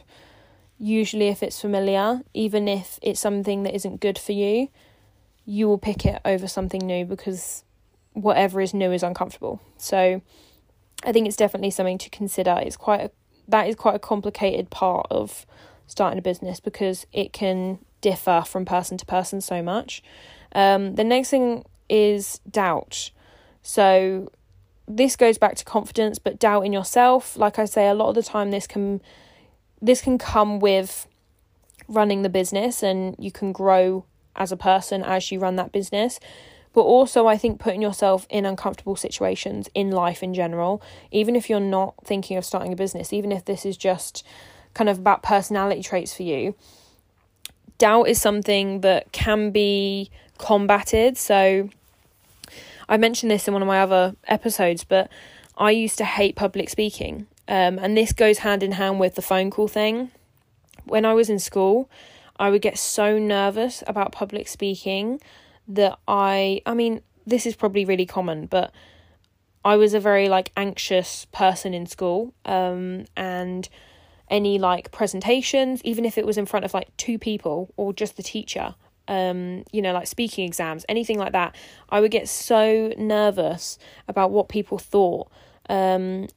usually 0.79 1.27
if 1.27 1.43
it's 1.43 1.61
familiar, 1.61 2.21
even 2.33 2.67
if 2.67 2.99
it's 3.01 3.19
something 3.19 3.63
that 3.63 3.75
isn't 3.75 4.01
good 4.01 4.17
for 4.17 4.31
you, 4.31 4.69
you 5.45 5.67
will 5.67 5.77
pick 5.77 6.05
it 6.05 6.19
over 6.25 6.47
something 6.47 6.81
new 6.81 7.05
because 7.05 7.63
whatever 8.13 8.59
is 8.59 8.73
new 8.73 8.91
is 8.91 9.03
uncomfortable. 9.03 9.61
So 9.77 10.21
I 11.03 11.11
think 11.11 11.27
it's 11.27 11.37
definitely 11.37 11.71
something 11.71 11.97
to 11.99 12.09
consider. 12.09 12.59
It's 12.61 12.77
quite 12.77 13.01
a 13.01 13.11
that 13.47 13.67
is 13.67 13.75
quite 13.75 13.95
a 13.95 13.99
complicated 13.99 14.69
part 14.69 15.05
of 15.11 15.45
starting 15.85 16.17
a 16.17 16.21
business 16.21 16.59
because 16.59 17.05
it 17.11 17.33
can 17.33 17.79
differ 18.01 18.43
from 18.45 18.65
person 18.65 18.97
to 18.97 19.05
person 19.05 19.41
so 19.41 19.61
much. 19.61 20.01
Um, 20.53 20.95
the 20.95 21.03
next 21.03 21.29
thing 21.29 21.65
is 21.89 22.39
doubt. 22.49 23.11
So 23.61 24.31
this 24.87 25.15
goes 25.15 25.37
back 25.37 25.55
to 25.55 25.65
confidence, 25.65 26.19
but 26.19 26.39
doubt 26.39 26.61
in 26.65 26.73
yourself. 26.73 27.37
Like 27.37 27.57
I 27.59 27.65
say, 27.65 27.87
a 27.87 27.93
lot 27.93 28.09
of 28.09 28.15
the 28.15 28.23
time 28.23 28.51
this 28.51 28.67
can 28.67 29.01
this 29.81 30.01
can 30.01 30.17
come 30.17 30.59
with 30.59 31.07
running 31.87 32.21
the 32.21 32.29
business 32.29 32.81
and 32.81 33.15
you 33.19 33.31
can 33.31 33.51
grow 33.51 34.05
as 34.35 34.51
a 34.51 34.57
person 34.57 35.03
as 35.03 35.31
you 35.31 35.39
run 35.39 35.57
that 35.57 35.71
business. 35.71 36.19
But 36.73 36.81
also, 36.81 37.27
I 37.27 37.37
think 37.37 37.59
putting 37.59 37.81
yourself 37.81 38.25
in 38.29 38.45
uncomfortable 38.45 38.95
situations 38.95 39.69
in 39.75 39.91
life 39.91 40.23
in 40.23 40.33
general, 40.33 40.81
even 41.11 41.35
if 41.35 41.49
you're 41.49 41.59
not 41.59 41.93
thinking 42.03 42.35
of 42.35 42.45
starting 42.45 42.73
a 42.73 42.75
business, 42.75 43.13
even 43.13 43.31
if 43.31 43.45
this 43.45 43.63
is 43.65 43.77
just 43.77 44.25
kind 44.73 44.89
of 44.89 44.97
about 44.97 45.21
personality 45.21 45.83
traits 45.83 46.15
for 46.15 46.23
you, 46.23 46.55
doubt 47.77 48.05
is 48.05 48.19
something 48.19 48.81
that 48.81 49.11
can 49.11 49.51
be 49.51 50.09
combated. 50.43 51.17
So, 51.17 51.69
I 52.89 52.97
mentioned 52.97 53.31
this 53.31 53.47
in 53.47 53.53
one 53.53 53.61
of 53.61 53.67
my 53.67 53.81
other 53.81 54.15
episodes, 54.27 54.83
but 54.83 55.09
I 55.57 55.71
used 55.71 55.97
to 55.99 56.05
hate 56.05 56.35
public 56.35 56.69
speaking. 56.69 57.27
Um, 57.47 57.79
and 57.79 57.97
this 57.97 58.13
goes 58.13 58.39
hand 58.39 58.61
in 58.61 58.73
hand 58.73 58.99
with 58.99 59.15
the 59.15 59.21
phone 59.21 59.49
call 59.49 59.67
thing. 59.67 60.11
When 60.85 61.05
I 61.05 61.13
was 61.13 61.29
in 61.29 61.39
school, 61.39 61.89
I 62.37 62.49
would 62.49 62.61
get 62.61 62.77
so 62.77 63.17
nervous 63.17 63.83
about 63.87 64.11
public 64.11 64.47
speaking 64.47 65.21
that 65.67 65.97
I, 66.07 66.61
I 66.65 66.73
mean, 66.73 67.01
this 67.25 67.45
is 67.45 67.55
probably 67.55 67.85
really 67.85 68.05
common, 68.05 68.47
but 68.47 68.73
I 69.63 69.77
was 69.77 69.93
a 69.93 69.99
very 69.99 70.27
like 70.27 70.51
anxious 70.57 71.25
person 71.31 71.73
in 71.73 71.85
school. 71.85 72.33
Um, 72.43 73.05
and 73.15 73.69
any 74.29 74.57
like 74.57 74.91
presentations, 74.91 75.81
even 75.83 76.05
if 76.05 76.17
it 76.17 76.25
was 76.25 76.37
in 76.37 76.45
front 76.45 76.65
of 76.65 76.73
like 76.73 76.95
two 76.97 77.17
people 77.17 77.73
or 77.77 77.93
just 77.93 78.17
the 78.17 78.23
teacher, 78.23 78.75
um, 79.07 79.63
you 79.71 79.81
know, 79.81 79.93
like 79.93 80.07
speaking 80.07 80.45
exams, 80.45 80.85
anything 80.87 81.17
like 81.17 81.31
that, 81.33 81.55
I 81.89 81.99
would 81.99 82.11
get 82.11 82.27
so 82.29 82.93
nervous 82.97 83.77
about 84.07 84.31
what 84.31 84.49
people 84.49 84.77
thought. 84.77 85.29
Um, 85.69 86.27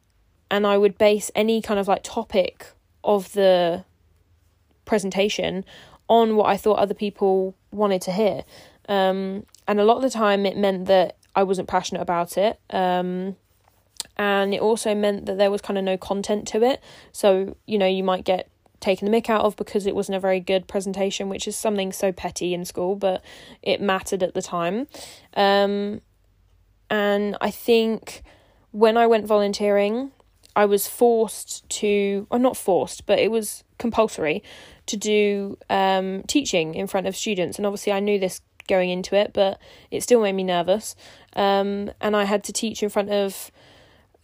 and 0.50 0.66
I 0.66 0.78
would 0.78 0.98
base 0.98 1.30
any 1.34 1.60
kind 1.60 1.80
of 1.80 1.88
like 1.88 2.02
topic 2.02 2.68
of 3.02 3.32
the 3.32 3.84
presentation 4.84 5.64
on 6.08 6.36
what 6.36 6.46
I 6.46 6.56
thought 6.56 6.78
other 6.78 6.94
people 6.94 7.54
wanted 7.72 8.02
to 8.02 8.12
hear. 8.12 8.44
Um, 8.88 9.44
and 9.66 9.80
a 9.80 9.84
lot 9.84 9.96
of 9.96 10.02
the 10.02 10.10
time 10.10 10.46
it 10.46 10.56
meant 10.56 10.86
that 10.86 11.16
I 11.34 11.42
wasn't 11.42 11.68
passionate 11.68 12.00
about 12.00 12.38
it. 12.38 12.60
Um, 12.70 13.36
and 14.16 14.54
it 14.54 14.60
also 14.60 14.94
meant 14.94 15.26
that 15.26 15.36
there 15.36 15.50
was 15.50 15.60
kind 15.60 15.78
of 15.78 15.84
no 15.84 15.96
content 15.96 16.48
to 16.48 16.62
it. 16.62 16.80
So, 17.12 17.56
you 17.66 17.78
know, 17.78 17.86
you 17.86 18.04
might 18.04 18.24
get 18.24 18.48
taken 18.80 19.10
the 19.10 19.16
mick 19.16 19.28
out 19.30 19.44
of 19.44 19.56
because 19.56 19.86
it 19.86 19.94
wasn't 19.94 20.16
a 20.16 20.20
very 20.20 20.40
good 20.40 20.68
presentation, 20.68 21.28
which 21.28 21.48
is 21.48 21.56
something 21.56 21.92
so 21.92 22.12
petty 22.12 22.54
in 22.54 22.64
school, 22.64 22.96
but 22.96 23.24
it 23.62 23.80
mattered 23.80 24.22
at 24.22 24.34
the 24.34 24.42
time. 24.42 24.86
Um, 25.34 26.00
and 26.90 27.36
I 27.40 27.50
think 27.50 28.22
when 28.70 28.96
I 28.96 29.06
went 29.06 29.26
volunteering, 29.26 30.12
I 30.54 30.64
was 30.64 30.86
forced 30.86 31.68
to, 31.70 32.26
or 32.30 32.38
not 32.38 32.56
forced, 32.56 33.06
but 33.06 33.18
it 33.18 33.30
was 33.30 33.64
compulsory 33.78 34.42
to 34.86 34.96
do 34.96 35.58
um, 35.68 36.22
teaching 36.26 36.74
in 36.74 36.86
front 36.86 37.06
of 37.06 37.16
students. 37.16 37.58
And 37.58 37.66
obviously, 37.66 37.92
I 37.92 38.00
knew 38.00 38.18
this 38.18 38.40
going 38.66 38.90
into 38.90 39.14
it, 39.14 39.32
but 39.32 39.60
it 39.90 40.02
still 40.02 40.20
made 40.20 40.32
me 40.32 40.44
nervous. 40.44 40.96
Um, 41.34 41.90
and 42.00 42.16
I 42.16 42.24
had 42.24 42.42
to 42.44 42.52
teach 42.52 42.82
in 42.82 42.88
front 42.88 43.10
of 43.10 43.50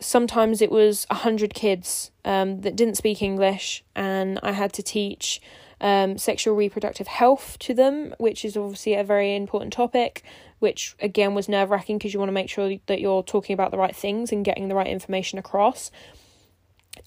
sometimes 0.03 0.61
it 0.61 0.71
was 0.71 1.07
a 1.11 1.15
hundred 1.15 1.55
kids 1.55 2.11
um, 2.25 2.61
that 2.63 2.77
didn't 2.77 2.97
speak 2.97 3.23
English, 3.23 3.85
and 3.95 4.39
I 4.43 4.53
had 4.53 4.73
to 4.75 4.83
teach 4.83 5.41
um, 5.81 6.19
sexual 6.19 6.55
reproductive 6.55 7.09
health 7.09 7.57
to 7.61 7.75
them, 7.75 8.15
which 8.19 8.45
is 8.45 8.57
obviously 8.57 8.95
a 8.95 9.05
very 9.05 9.35
important 9.35 9.73
topic. 9.73 10.23
Which 10.59 10.95
again 11.01 11.35
was 11.35 11.49
nerve 11.49 11.71
wracking 11.71 11.99
because 11.99 12.15
you 12.15 12.21
want 12.21 12.29
to 12.29 12.35
make 12.35 12.49
sure 12.49 12.79
that 12.87 13.01
you're 13.01 13.25
talking 13.25 13.55
about 13.55 13.73
the 13.73 13.79
right 13.79 13.97
things 13.97 14.31
and 14.31 14.45
getting 14.45 14.69
the 14.69 14.77
right 14.77 14.87
information 14.87 15.39
across. 15.39 15.91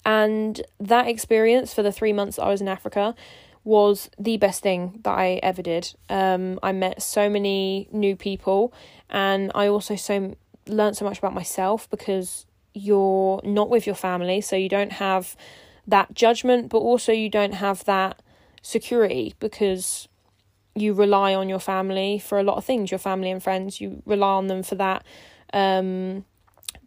And 0.04 0.60
that 0.78 1.08
experience 1.08 1.72
for 1.72 1.82
the 1.82 1.92
three 1.92 2.12
months 2.12 2.38
I 2.38 2.48
was 2.48 2.60
in 2.60 2.68
Africa 2.68 3.14
was 3.64 4.08
the 4.18 4.36
best 4.36 4.62
thing 4.62 5.00
that 5.02 5.18
I 5.18 5.40
ever 5.42 5.60
did. 5.60 5.92
Um, 6.08 6.60
I 6.62 6.72
met 6.72 7.02
so 7.02 7.28
many 7.28 7.88
new 7.90 8.14
people, 8.14 8.72
and 9.10 9.50
I 9.54 9.66
also 9.66 9.96
so 9.96 10.36
learned 10.68 10.96
so 10.96 11.04
much 11.04 11.18
about 11.18 11.34
myself 11.34 11.90
because 11.90 12.45
you're 12.76 13.40
not 13.42 13.70
with 13.70 13.86
your 13.86 13.94
family, 13.94 14.40
so 14.40 14.54
you 14.54 14.68
don't 14.68 14.92
have 14.92 15.36
that 15.86 16.14
judgment, 16.14 16.68
but 16.68 16.78
also 16.78 17.12
you 17.12 17.30
don't 17.30 17.54
have 17.54 17.84
that 17.84 18.20
security 18.60 19.34
because 19.38 20.08
you 20.74 20.92
rely 20.92 21.34
on 21.34 21.48
your 21.48 21.58
family 21.58 22.18
for 22.18 22.38
a 22.38 22.42
lot 22.42 22.56
of 22.56 22.64
things. 22.64 22.90
Your 22.90 22.98
family 22.98 23.30
and 23.30 23.42
friends, 23.42 23.80
you 23.80 24.02
rely 24.04 24.34
on 24.34 24.48
them 24.48 24.62
for 24.62 24.74
that. 24.74 25.04
Um, 25.52 26.24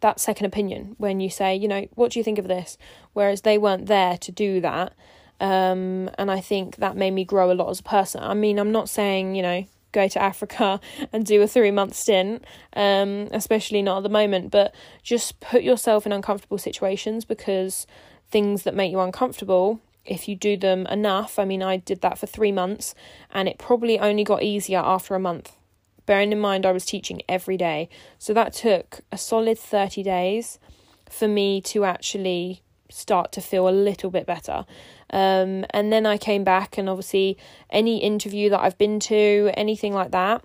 that 0.00 0.20
second 0.20 0.46
opinion 0.46 0.94
when 0.98 1.20
you 1.20 1.28
say, 1.28 1.54
you 1.56 1.68
know, 1.68 1.86
what 1.94 2.12
do 2.12 2.20
you 2.20 2.24
think 2.24 2.38
of 2.38 2.48
this? 2.48 2.78
Whereas 3.12 3.42
they 3.42 3.58
weren't 3.58 3.86
there 3.86 4.16
to 4.18 4.32
do 4.32 4.60
that. 4.60 4.94
Um, 5.40 6.10
and 6.18 6.30
I 6.30 6.40
think 6.40 6.76
that 6.76 6.96
made 6.96 7.10
me 7.12 7.24
grow 7.24 7.50
a 7.50 7.54
lot 7.54 7.70
as 7.70 7.80
a 7.80 7.82
person. 7.82 8.22
I 8.22 8.34
mean, 8.34 8.58
I'm 8.58 8.72
not 8.72 8.88
saying, 8.88 9.34
you 9.34 9.42
know, 9.42 9.66
go 9.92 10.08
to 10.08 10.22
Africa 10.22 10.80
and 11.12 11.24
do 11.24 11.42
a 11.42 11.46
three 11.46 11.70
month 11.70 11.94
stint, 11.94 12.44
um, 12.74 13.28
especially 13.32 13.82
not 13.82 13.98
at 13.98 14.02
the 14.02 14.08
moment, 14.08 14.50
but 14.50 14.74
just 15.02 15.40
put 15.40 15.62
yourself 15.62 16.06
in 16.06 16.12
uncomfortable 16.12 16.58
situations 16.58 17.24
because 17.24 17.86
things 18.30 18.62
that 18.62 18.74
make 18.74 18.92
you 18.92 19.00
uncomfortable, 19.00 19.80
if 20.04 20.28
you 20.28 20.36
do 20.36 20.56
them 20.56 20.86
enough, 20.86 21.38
I 21.38 21.44
mean, 21.44 21.62
I 21.62 21.76
did 21.76 22.00
that 22.02 22.18
for 22.18 22.26
three 22.26 22.52
months 22.52 22.94
and 23.32 23.48
it 23.48 23.58
probably 23.58 23.98
only 23.98 24.24
got 24.24 24.42
easier 24.42 24.78
after 24.78 25.14
a 25.14 25.20
month. 25.20 25.56
Bearing 26.06 26.32
in 26.32 26.40
mind, 26.40 26.66
I 26.66 26.72
was 26.72 26.86
teaching 26.86 27.22
every 27.28 27.56
day. 27.56 27.88
So 28.18 28.32
that 28.34 28.52
took 28.52 29.00
a 29.12 29.18
solid 29.18 29.58
30 29.58 30.02
days 30.02 30.58
for 31.08 31.28
me 31.28 31.60
to 31.62 31.84
actually 31.84 32.62
start 32.88 33.32
to 33.32 33.40
feel 33.40 33.68
a 33.68 33.70
little 33.70 34.10
bit 34.10 34.26
better. 34.26 34.64
Um, 35.12 35.64
and 35.70 35.92
then 35.92 36.06
I 36.06 36.18
came 36.18 36.44
back, 36.44 36.78
and 36.78 36.88
obviously, 36.88 37.36
any 37.70 37.98
interview 37.98 38.50
that 38.50 38.60
I've 38.60 38.78
been 38.78 39.00
to, 39.00 39.50
anything 39.54 39.92
like 39.92 40.12
that, 40.12 40.44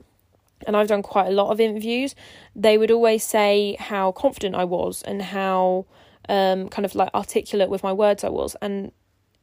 and 0.65 0.75
I've 0.75 0.87
done 0.87 1.03
quite 1.03 1.27
a 1.27 1.31
lot 1.31 1.51
of 1.51 1.59
interviews, 1.59 2.15
they 2.55 2.77
would 2.77 2.91
always 2.91 3.23
say 3.23 3.75
how 3.79 4.11
confident 4.11 4.55
I 4.55 4.63
was 4.63 5.03
and 5.03 5.21
how 5.21 5.85
um, 6.29 6.69
kind 6.69 6.85
of 6.85 6.95
like 6.95 7.09
articulate 7.13 7.69
with 7.69 7.83
my 7.83 7.93
words 7.93 8.23
I 8.23 8.29
was. 8.29 8.55
And 8.61 8.91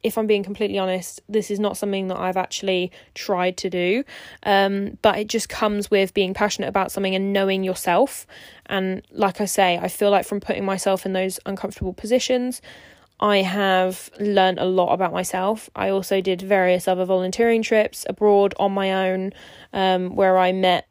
if 0.03 0.17
I'm 0.17 0.27
being 0.27 0.43
completely 0.43 0.77
honest, 0.77 1.21
this 1.29 1.49
is 1.49 1.59
not 1.59 1.77
something 1.77 2.09
that 2.09 2.19
I've 2.19 2.35
actually 2.35 2.91
tried 3.15 3.55
to 3.57 3.69
do. 3.69 4.03
Um, 4.43 4.97
but 5.01 5.17
it 5.17 5.27
just 5.27 5.47
comes 5.47 5.89
with 5.89 6.13
being 6.13 6.33
passionate 6.33 6.67
about 6.67 6.91
something 6.91 7.15
and 7.15 7.31
knowing 7.31 7.63
yourself. 7.63 8.27
And 8.65 9.01
like 9.11 9.39
I 9.39 9.45
say, 9.45 9.77
I 9.77 9.87
feel 9.87 10.11
like 10.11 10.25
from 10.25 10.41
putting 10.41 10.65
myself 10.65 11.05
in 11.05 11.13
those 11.13 11.39
uncomfortable 11.45 11.93
positions, 11.93 12.61
I 13.23 13.37
have 13.37 14.09
learned 14.19 14.59
a 14.59 14.65
lot 14.65 14.91
about 14.93 15.13
myself. 15.13 15.69
I 15.77 15.87
also 15.87 16.19
did 16.19 16.41
various 16.41 16.89
other 16.89 17.05
volunteering 17.05 17.61
trips 17.61 18.05
abroad 18.09 18.53
on 18.59 18.73
my 18.73 19.09
own, 19.09 19.31
um, 19.71 20.13
where 20.13 20.37
I 20.37 20.51
met, 20.51 20.89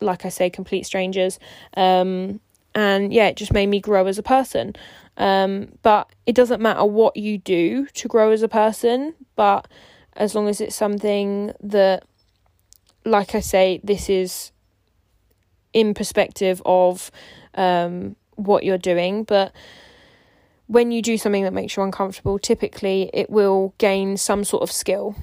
like 0.00 0.24
I 0.24 0.30
say, 0.30 0.48
complete 0.48 0.86
strangers. 0.86 1.38
Um, 1.76 2.40
and 2.74 3.12
yeah, 3.12 3.26
it 3.26 3.36
just 3.36 3.52
made 3.52 3.66
me 3.66 3.80
grow 3.80 4.06
as 4.06 4.16
a 4.16 4.22
person. 4.22 4.74
Um, 5.18 5.72
but 5.82 6.08
it 6.24 6.34
doesn't 6.34 6.62
matter 6.62 6.86
what 6.86 7.18
you 7.18 7.36
do 7.36 7.84
to 7.88 8.08
grow 8.08 8.30
as 8.30 8.42
a 8.42 8.48
person, 8.48 9.14
but 9.36 9.68
as 10.16 10.34
long 10.34 10.48
as 10.48 10.62
it's 10.62 10.74
something 10.74 11.52
that, 11.60 12.06
like 13.04 13.34
I 13.34 13.40
say, 13.40 13.82
this 13.84 14.08
is 14.08 14.52
in 15.74 15.92
perspective 15.92 16.62
of 16.64 17.10
um, 17.56 18.16
what 18.36 18.64
you're 18.64 18.78
doing, 18.78 19.24
but 19.24 19.52
when 20.66 20.90
you 20.90 21.02
do 21.02 21.18
something 21.18 21.44
that 21.44 21.52
makes 21.52 21.76
you 21.76 21.82
uncomfortable, 21.82 22.38
typically 22.38 23.10
it 23.12 23.30
will 23.30 23.74
gain 23.78 24.16
some 24.16 24.44
sort 24.44 24.62
of 24.62 24.72
skill. 24.72 25.14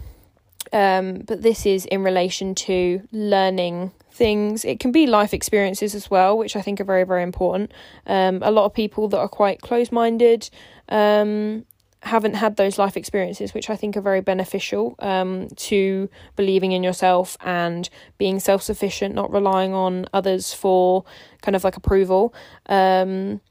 Um, 0.73 1.19
but 1.27 1.41
this 1.41 1.65
is 1.65 1.85
in 1.85 2.03
relation 2.03 2.55
to 2.55 3.01
learning 3.11 3.91
things. 4.11 4.63
It 4.63 4.79
can 4.79 4.91
be 4.91 5.07
life 5.07 5.33
experiences 5.33 5.95
as 5.95 6.09
well, 6.09 6.37
which 6.37 6.55
I 6.55 6.61
think 6.61 6.79
are 6.79 6.85
very, 6.85 7.03
very 7.03 7.23
important. 7.23 7.71
Um, 8.05 8.39
a 8.43 8.51
lot 8.51 8.65
of 8.65 8.73
people 8.73 9.07
that 9.09 9.17
are 9.17 9.27
quite 9.27 9.61
close 9.61 9.91
minded 9.91 10.49
um, 10.89 11.65
haven't 12.03 12.35
had 12.35 12.55
those 12.55 12.77
life 12.77 12.97
experiences, 12.97 13.53
which 13.53 13.69
I 13.69 13.75
think 13.75 13.97
are 13.97 14.01
very 14.01 14.21
beneficial 14.21 14.95
um, 14.99 15.47
to 15.55 16.09
believing 16.35 16.71
in 16.71 16.83
yourself 16.83 17.37
and 17.41 17.89
being 18.17 18.39
self 18.39 18.61
sufficient, 18.61 19.15
not 19.15 19.31
relying 19.31 19.73
on 19.73 20.05
others 20.13 20.53
for 20.53 21.03
kind 21.41 21.55
of 21.55 21.63
like 21.63 21.77
approval. 21.77 22.33
Um, 22.67 23.41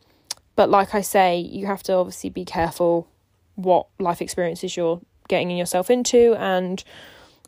but 0.61 0.68
like 0.68 0.94
I 0.94 1.00
say, 1.00 1.38
you 1.38 1.64
have 1.64 1.82
to 1.84 1.94
obviously 1.94 2.28
be 2.28 2.44
careful 2.44 3.08
what 3.54 3.86
life 3.98 4.20
experiences 4.20 4.76
you're 4.76 5.00
getting 5.26 5.50
yourself 5.50 5.88
into 5.88 6.34
and 6.34 6.84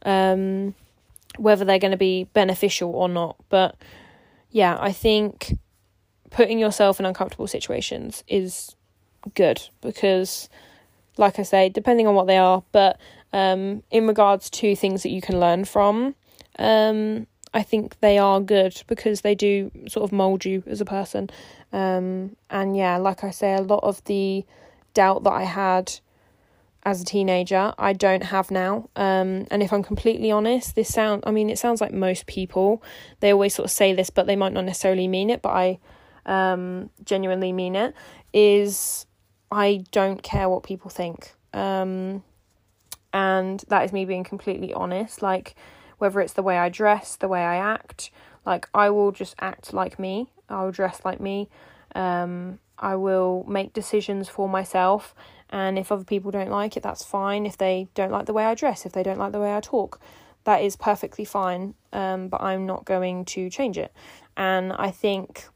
um, 0.06 0.74
whether 1.36 1.66
they're 1.66 1.78
going 1.78 1.90
to 1.90 1.98
be 1.98 2.24
beneficial 2.32 2.90
or 2.90 3.10
not. 3.10 3.36
But 3.50 3.76
yeah, 4.50 4.78
I 4.80 4.92
think 4.92 5.58
putting 6.30 6.58
yourself 6.58 7.00
in 7.00 7.04
uncomfortable 7.04 7.46
situations 7.46 8.24
is 8.28 8.74
good 9.34 9.60
because, 9.82 10.48
like 11.18 11.38
I 11.38 11.42
say, 11.42 11.68
depending 11.68 12.06
on 12.06 12.14
what 12.14 12.28
they 12.28 12.38
are, 12.38 12.62
but 12.72 12.98
um, 13.34 13.82
in 13.90 14.06
regards 14.06 14.48
to 14.48 14.74
things 14.74 15.02
that 15.02 15.10
you 15.10 15.20
can 15.20 15.38
learn 15.38 15.66
from, 15.66 16.14
um, 16.58 17.26
I 17.54 17.62
think 17.62 18.00
they 18.00 18.18
are 18.18 18.40
good 18.40 18.82
because 18.86 19.20
they 19.20 19.34
do 19.34 19.70
sort 19.88 20.04
of 20.04 20.12
mold 20.12 20.44
you 20.44 20.62
as 20.66 20.80
a 20.80 20.84
person. 20.84 21.28
Um, 21.72 22.36
and 22.50 22.76
yeah, 22.76 22.96
like 22.96 23.24
I 23.24 23.30
say, 23.30 23.54
a 23.54 23.60
lot 23.60 23.84
of 23.84 24.02
the 24.04 24.44
doubt 24.94 25.24
that 25.24 25.32
I 25.32 25.44
had 25.44 25.92
as 26.84 27.00
a 27.00 27.04
teenager, 27.04 27.72
I 27.78 27.92
don't 27.92 28.24
have 28.24 28.50
now. 28.50 28.88
Um, 28.96 29.46
and 29.50 29.62
if 29.62 29.72
I'm 29.72 29.82
completely 29.82 30.30
honest, 30.30 30.74
this 30.74 30.92
sound 30.92 31.22
I 31.26 31.30
mean, 31.30 31.50
it 31.50 31.58
sounds 31.58 31.80
like 31.80 31.92
most 31.92 32.26
people, 32.26 32.82
they 33.20 33.32
always 33.32 33.54
sort 33.54 33.66
of 33.66 33.70
say 33.70 33.92
this, 33.92 34.10
but 34.10 34.26
they 34.26 34.36
might 34.36 34.52
not 34.52 34.64
necessarily 34.64 35.06
mean 35.06 35.30
it, 35.30 35.42
but 35.42 35.50
I 35.50 35.78
um, 36.26 36.90
genuinely 37.04 37.52
mean 37.52 37.76
it, 37.76 37.94
is 38.32 39.06
I 39.50 39.84
don't 39.92 40.22
care 40.22 40.48
what 40.48 40.62
people 40.62 40.90
think. 40.90 41.34
Um, 41.52 42.24
and 43.12 43.62
that 43.68 43.84
is 43.84 43.92
me 43.92 44.04
being 44.04 44.24
completely 44.24 44.72
honest. 44.72 45.22
Like, 45.22 45.54
whether 46.02 46.20
it's 46.20 46.32
the 46.32 46.42
way 46.42 46.58
I 46.58 46.68
dress, 46.68 47.14
the 47.14 47.28
way 47.28 47.42
I 47.44 47.56
act. 47.56 48.10
Like, 48.44 48.68
I 48.74 48.90
will 48.90 49.12
just 49.12 49.36
act 49.40 49.72
like 49.72 50.00
me, 50.00 50.26
I 50.48 50.64
will 50.64 50.72
dress 50.72 51.00
like 51.04 51.20
me. 51.20 51.48
Um, 51.94 52.58
I 52.76 52.96
will 52.96 53.44
make 53.46 53.72
decisions 53.72 54.28
for 54.28 54.48
myself, 54.48 55.14
and 55.48 55.78
if 55.78 55.92
other 55.92 56.02
people 56.02 56.32
don't 56.32 56.50
like 56.50 56.76
it, 56.76 56.82
that's 56.82 57.04
fine. 57.04 57.46
If 57.46 57.56
they 57.56 57.86
don't 57.94 58.10
like 58.10 58.26
the 58.26 58.32
way 58.32 58.46
I 58.46 58.56
dress, 58.56 58.84
if 58.84 58.90
they 58.90 59.04
don't 59.04 59.18
like 59.18 59.30
the 59.30 59.38
way 59.38 59.54
I 59.54 59.60
talk, 59.60 60.00
that 60.42 60.60
is 60.60 60.74
perfectly 60.74 61.24
fine. 61.24 61.74
Um, 61.92 62.26
but 62.26 62.42
I'm 62.42 62.66
not 62.66 62.84
going 62.84 63.24
to 63.26 63.48
change 63.48 63.78
it. 63.78 63.92
And 64.36 64.72
I 64.72 64.90
think 64.90 65.46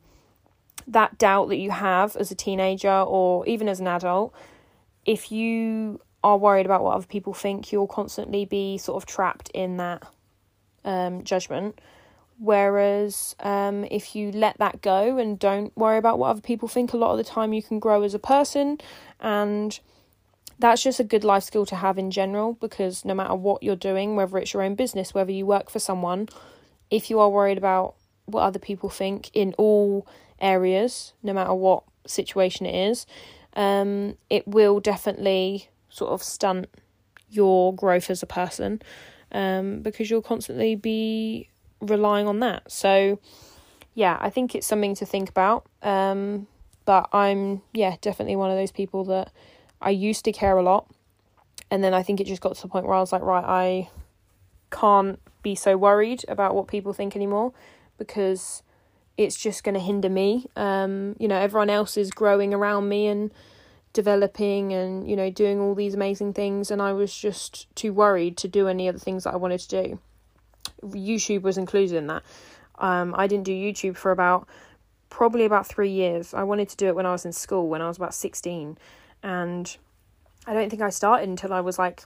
that 0.87 1.19
doubt 1.19 1.49
that 1.49 1.57
you 1.57 1.73
have 1.73 2.15
as 2.15 2.31
a 2.31 2.37
teenager 2.37 2.99
or 3.17 3.45
even 3.49 3.69
as 3.69 3.81
an 3.81 3.89
adult, 3.89 4.33
if 5.05 5.33
you 5.33 6.01
are 6.23 6.39
worried 6.39 6.67
about 6.67 6.85
what 6.85 6.95
other 6.95 7.07
people 7.07 7.35
think, 7.35 7.73
you'll 7.73 7.89
constantly 7.89 8.45
be 8.45 8.79
sort 8.79 9.03
of 9.03 9.07
trapped 9.07 9.49
in 9.51 9.79
that 9.79 10.07
um, 10.87 11.23
judgment. 11.25 11.79
Whereas 12.39 13.35
um, 13.41 13.85
if 13.85 14.15
you 14.15 14.31
let 14.31 14.59
that 14.59 14.83
go 14.83 15.19
and 15.19 15.39
don't 15.39 15.77
worry 15.77 15.99
about 15.99 16.19
what 16.19 16.31
other 16.31 16.41
people 16.41 16.69
think, 16.69 16.93
a 16.93 16.97
lot 16.97 17.13
of 17.13 17.19
the 17.19 17.25
time 17.25 17.53
you 17.53 17.63
can 17.63 17.79
grow 17.79 18.03
as 18.03 18.15
a 18.15 18.19
person. 18.19 18.79
And 19.21 19.79
that's 20.59 20.83
just 20.83 21.01
a 21.01 21.05
good 21.05 21.25
life 21.25 21.45
skill 21.45 21.67
to 21.67 21.77
have 21.77 21.99
in 21.99 22.11
general 22.11 22.55
because 22.55 23.05
no 23.05 23.15
matter 23.15 23.35
what 23.35 23.63
you're 23.63 23.77
doing, 23.77 24.17
whether 24.17 24.39
it's 24.39 24.53
your 24.53 24.63
own 24.63 24.75
business, 24.75 25.15
whether 25.15 25.33
you 25.33 25.47
work 25.47 25.71
for 25.71 25.79
someone, 25.79 26.29
if 26.91 27.11
you 27.11 27.21
are 27.21 27.29
worried 27.29 27.59
about 27.59 27.95
what 28.27 28.43
other 28.43 28.59
people 28.59 28.89
think 28.89 29.31
in 29.33 29.55
all 29.57 30.07
areas, 30.41 31.15
no 31.23 31.33
matter 31.33 31.55
what 31.55 31.85
situation 32.07 32.67
it 32.67 32.91
is, 32.91 33.07
um, 33.55 34.17
it 34.29 34.47
will 34.47 34.81
definitely 34.81 35.69
sort 35.89 36.13
of 36.13 36.23
stunt 36.23 36.69
your 37.31 37.75
growth 37.75 38.11
as 38.11 38.23
a 38.23 38.27
person 38.27 38.81
um, 39.33 39.81
because 39.83 40.11
you'll 40.11 40.23
constantly 40.23 40.75
be 40.75 41.51
relying 41.81 42.27
on 42.27 42.41
that. 42.41 42.71
So, 42.71 43.19
yeah, 43.95 44.17
I 44.21 44.31
think 44.31 44.55
it's 44.55 44.67
something 44.67 44.95
to 44.97 45.07
think 45.07 45.29
about. 45.29 45.67
Um, 45.83 46.47
but 46.85 47.09
I'm, 47.13 47.63
yeah, 47.73 47.97
definitely 48.01 48.37
one 48.37 48.51
of 48.51 48.57
those 48.57 48.73
people 48.73 49.05
that 49.05 49.33
I 49.81 49.91
used 49.91 50.25
to 50.25 50.33
care 50.33 50.57
a 50.57 50.63
lot. 50.63 50.91
And 51.71 51.83
then 51.83 51.95
I 51.95 52.03
think 52.03 52.21
it 52.21 52.27
just 52.27 52.41
got 52.41 52.55
to 52.55 52.63
the 52.63 52.69
point 52.69 52.87
where 52.87 52.95
I 52.95 53.01
was 53.01 53.13
like, 53.13 53.23
right, 53.23 53.45
I 53.45 53.91
can't 54.71 55.19
be 55.43 55.55
so 55.55 55.77
worried 55.77 56.25
about 56.29 56.55
what 56.55 56.69
people 56.69 56.93
think 56.93 57.17
anymore 57.17 57.53
because 57.99 58.63
it's 59.17 59.37
just 59.37 59.65
going 59.65 59.75
to 59.75 59.81
hinder 59.81 60.09
me. 60.09 60.47
Um, 60.57 61.17
you 61.19 61.27
know, 61.27 61.37
everyone 61.37 61.71
else 61.71 61.97
is 61.97 62.11
growing 62.11 62.55
around 62.55 62.89
me 62.89 63.07
and 63.07 63.33
developing 63.97 64.75
and 64.75 65.09
you 65.09 65.17
know 65.17 65.31
doing 65.31 65.59
all 65.59 65.75
these 65.75 65.95
amazing 65.95 66.35
things 66.35 66.71
and 66.71 66.83
I 66.83 66.93
was 66.93 67.17
just 67.17 67.75
too 67.75 67.93
worried 67.95 68.37
to 68.37 68.47
do 68.47 68.69
any 68.69 68.87
of 68.89 68.95
the 68.95 69.01
things 69.01 69.25
that 69.25 69.33
I 69.33 69.37
wanted 69.37 69.61
to 69.61 69.69
do. 69.83 69.99
YouTube 70.83 71.43
was 71.43 71.57
included 71.57 71.97
in 71.97 72.07
that. 72.09 72.23
Um, 72.79 73.15
I 73.17 73.27
didn't 73.27 73.45
do 73.45 73.53
YouTube 73.53 73.97
for 73.97 74.11
about 74.11 74.47
probably 75.09 75.47
about 75.47 75.67
three 75.67 75.91
years. 75.91 76.35
I 76.35 76.43
wanted 76.43 76.69
to 76.69 76.77
do 76.77 76.89
it 76.89 76.95
when 76.95 77.07
I 77.07 77.13
was 77.13 77.25
in 77.25 77.33
school, 77.33 77.69
when 77.69 77.81
I 77.81 77.89
was 77.89 77.97
about 77.97 78.13
16. 78.13 78.77
And 79.23 79.77
I 80.47 80.53
don't 80.53 80.69
think 80.69 80.83
I 80.83 80.91
started 80.91 81.29
until 81.29 81.55
I 81.55 81.61
was 81.61 81.79
like 81.79 82.03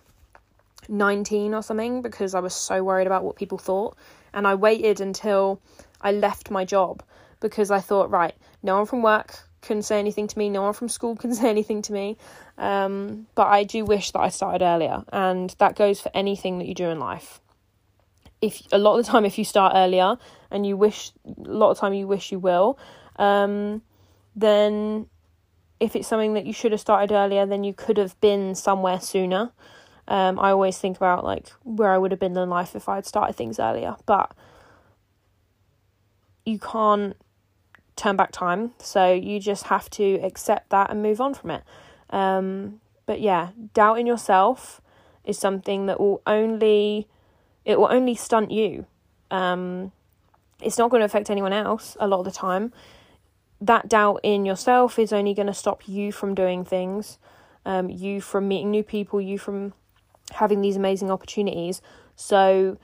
19 0.88 1.52
or 1.54 1.62
something 1.62 2.02
because 2.02 2.36
I 2.36 2.40
was 2.40 2.54
so 2.54 2.84
worried 2.84 3.08
about 3.08 3.24
what 3.24 3.34
people 3.34 3.58
thought. 3.58 3.96
And 4.32 4.46
I 4.46 4.54
waited 4.54 5.00
until 5.00 5.60
I 6.00 6.12
left 6.12 6.52
my 6.52 6.64
job 6.64 7.02
because 7.40 7.72
I 7.72 7.80
thought, 7.80 8.10
right, 8.10 8.34
no 8.62 8.76
one 8.76 8.86
from 8.86 9.02
work 9.02 9.40
can 9.60 9.82
say 9.82 9.98
anything 9.98 10.26
to 10.26 10.38
me, 10.38 10.48
no 10.48 10.62
one 10.62 10.72
from 10.72 10.88
school 10.88 11.16
can 11.22 11.34
say 11.34 11.48
anything 11.48 11.82
to 11.82 11.92
me. 11.92 12.16
Um, 12.58 13.26
but 13.34 13.46
I 13.46 13.64
do 13.64 13.84
wish 13.84 14.10
that 14.12 14.20
I 14.20 14.28
started 14.28 14.64
earlier, 14.64 15.04
and 15.12 15.54
that 15.58 15.76
goes 15.76 16.00
for 16.00 16.10
anything 16.14 16.58
that 16.58 16.66
you 16.66 16.74
do 16.74 16.88
in 16.88 16.98
life. 16.98 17.40
If 18.40 18.62
a 18.72 18.78
lot 18.78 18.98
of 18.98 19.04
the 19.04 19.12
time, 19.12 19.24
if 19.24 19.38
you 19.38 19.44
start 19.44 19.74
earlier 19.76 20.16
and 20.50 20.66
you 20.66 20.76
wish, 20.76 21.12
a 21.26 21.50
lot 21.50 21.70
of 21.70 21.78
time 21.78 21.92
you 21.92 22.06
wish 22.06 22.32
you 22.32 22.38
will, 22.38 22.78
um, 23.16 23.82
then 24.34 25.06
if 25.78 25.94
it's 25.94 26.08
something 26.08 26.34
that 26.34 26.46
you 26.46 26.52
should 26.52 26.72
have 26.72 26.80
started 26.80 27.12
earlier, 27.12 27.44
then 27.44 27.64
you 27.64 27.74
could 27.74 27.98
have 27.98 28.18
been 28.20 28.54
somewhere 28.54 29.00
sooner. 29.00 29.52
Um, 30.08 30.38
I 30.38 30.50
always 30.50 30.78
think 30.78 30.96
about 30.96 31.24
like 31.24 31.50
where 31.62 31.90
I 31.90 31.98
would 31.98 32.10
have 32.10 32.20
been 32.20 32.36
in 32.36 32.50
life 32.50 32.74
if 32.74 32.88
I 32.88 32.96
had 32.96 33.06
started 33.06 33.34
things 33.34 33.58
earlier, 33.58 33.96
but 34.06 34.34
you 36.44 36.58
can't 36.58 37.16
turn 37.96 38.16
back 38.16 38.32
time, 38.32 38.72
so 38.78 39.12
you 39.12 39.40
just 39.40 39.64
have 39.64 39.90
to 39.90 40.14
accept 40.22 40.70
that 40.70 40.90
and 40.90 41.02
move 41.02 41.20
on 41.20 41.34
from 41.34 41.50
it. 41.50 41.62
Um, 42.10 42.80
but 43.06 43.20
yeah, 43.20 43.50
doubt 43.74 43.98
in 43.98 44.06
yourself 44.06 44.80
is 45.24 45.38
something 45.38 45.86
that 45.86 46.00
will 46.00 46.22
only 46.26 47.08
it 47.64 47.78
will 47.78 47.92
only 47.92 48.14
stunt 48.14 48.50
you. 48.50 48.86
Um, 49.30 49.92
it's 50.62 50.78
not 50.78 50.90
going 50.90 51.00
to 51.00 51.06
affect 51.06 51.30
anyone 51.30 51.52
else 51.52 51.96
a 52.00 52.08
lot 52.08 52.20
of 52.20 52.24
the 52.24 52.30
time 52.30 52.72
that 53.60 53.88
doubt 53.88 54.20
in 54.22 54.44
yourself 54.44 54.98
is 54.98 55.12
only 55.12 55.34
going 55.34 55.46
to 55.46 55.54
stop 55.54 55.86
you 55.86 56.12
from 56.12 56.34
doing 56.34 56.64
things, 56.64 57.18
um, 57.66 57.90
you 57.90 58.20
from 58.20 58.48
meeting 58.48 58.70
new 58.70 58.82
people, 58.82 59.20
you 59.20 59.38
from 59.38 59.74
having 60.32 60.60
these 60.60 60.76
amazing 60.76 61.10
opportunities. 61.10 61.82
So, 62.16 62.78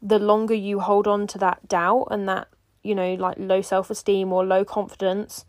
the 0.00 0.18
longer 0.18 0.54
you 0.54 0.80
hold 0.80 1.06
on 1.06 1.26
to 1.28 1.38
that 1.38 1.66
doubt 1.68 2.08
and 2.10 2.28
that, 2.28 2.48
you 2.88 2.94
know, 2.94 3.14
like 3.14 3.36
low 3.38 3.60
self 3.60 3.90
esteem 3.90 4.32
or 4.32 4.44
low 4.44 4.64
confidence, 4.64 5.44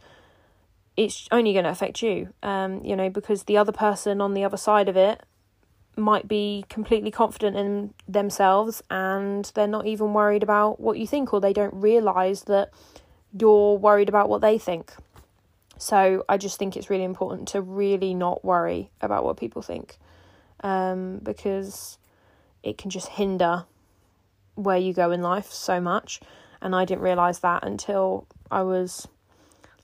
it's 0.98 1.28
only 1.32 1.54
going 1.54 1.64
to 1.64 1.72
affect 1.72 2.02
you, 2.02 2.34
um, 2.44 2.84
you 2.84 2.96
know, 2.96 3.10
because 3.10 3.44
the 3.44 3.58
other 3.58 3.72
person 3.72 4.20
on 4.20 4.34
the 4.34 4.44
other 4.44 4.58
side 4.58 4.90
of 4.90 4.98
it 4.98 5.24
might 5.96 6.28
be 6.28 6.66
completely 6.70 7.12
confident 7.12 7.56
in 7.56 7.94
themselves 8.08 8.84
and 8.90 9.52
they're 9.56 9.68
not 9.68 9.86
even 9.86 10.14
worried 10.14 10.44
about 10.44 10.80
what 10.80 10.98
you 10.98 11.08
think 11.08 11.34
or 11.34 11.42
they 11.42 11.54
don't 11.54 11.74
realize 11.74 12.44
that 12.44 12.72
you're 13.38 13.78
worried 13.78 14.10
about 14.10 14.30
what 14.30 14.42
they 14.42 14.58
think. 14.58 14.94
So 15.78 16.26
I 16.28 16.38
just 16.38 16.60
think 16.60 16.76
it's 16.76 16.90
really 16.90 17.04
important 17.04 17.48
to 17.50 17.62
really 17.62 18.14
not 18.14 18.44
worry 18.44 18.92
about 19.02 19.24
what 19.24 19.38
people 19.38 19.62
think 19.62 19.98
um, 20.62 21.20
because 21.24 21.98
it 22.64 22.78
can 22.78 22.90
just 22.90 23.08
hinder 23.08 23.66
where 24.56 24.78
you 24.78 24.94
go 24.94 25.12
in 25.12 25.22
life 25.22 25.52
so 25.52 25.80
much. 25.80 26.20
And 26.62 26.76
I 26.76 26.86
didn't 26.86 27.02
realize 27.02 27.40
that 27.40 27.64
until 27.66 28.28
I 28.52 28.64
was 28.64 29.08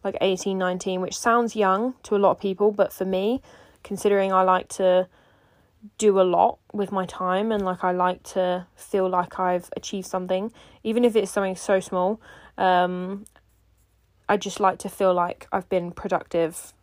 like 0.03 0.17
18, 0.21 0.57
19, 0.57 1.01
which 1.01 1.17
sounds 1.17 1.55
young 1.55 1.95
to 2.03 2.15
a 2.15 2.19
lot 2.19 2.31
of 2.31 2.39
people, 2.39 2.71
but 2.71 2.93
for 2.93 3.05
me, 3.05 3.41
considering 3.83 4.31
I 4.31 4.43
like 4.43 4.67
to 4.69 5.07
do 5.97 6.19
a 6.19 6.23
lot 6.23 6.57
with 6.73 6.91
my 6.91 7.05
time 7.05 7.51
and 7.51 7.63
like 7.63 7.83
I 7.83 7.91
like 7.91 8.23
to 8.23 8.67
feel 8.75 9.07
like 9.09 9.39
I've 9.39 9.69
achieved 9.75 10.07
something, 10.07 10.51
even 10.83 11.03
if 11.03 11.15
it's 11.15 11.31
something 11.31 11.55
so 11.55 11.79
small. 11.79 12.21
Um, 12.57 13.25
I 14.27 14.37
just 14.37 14.59
like 14.59 14.79
to 14.79 14.89
feel 14.89 15.13
like 15.13 15.47
I've 15.51 15.69
been 15.69 15.91
productive, 15.91 16.73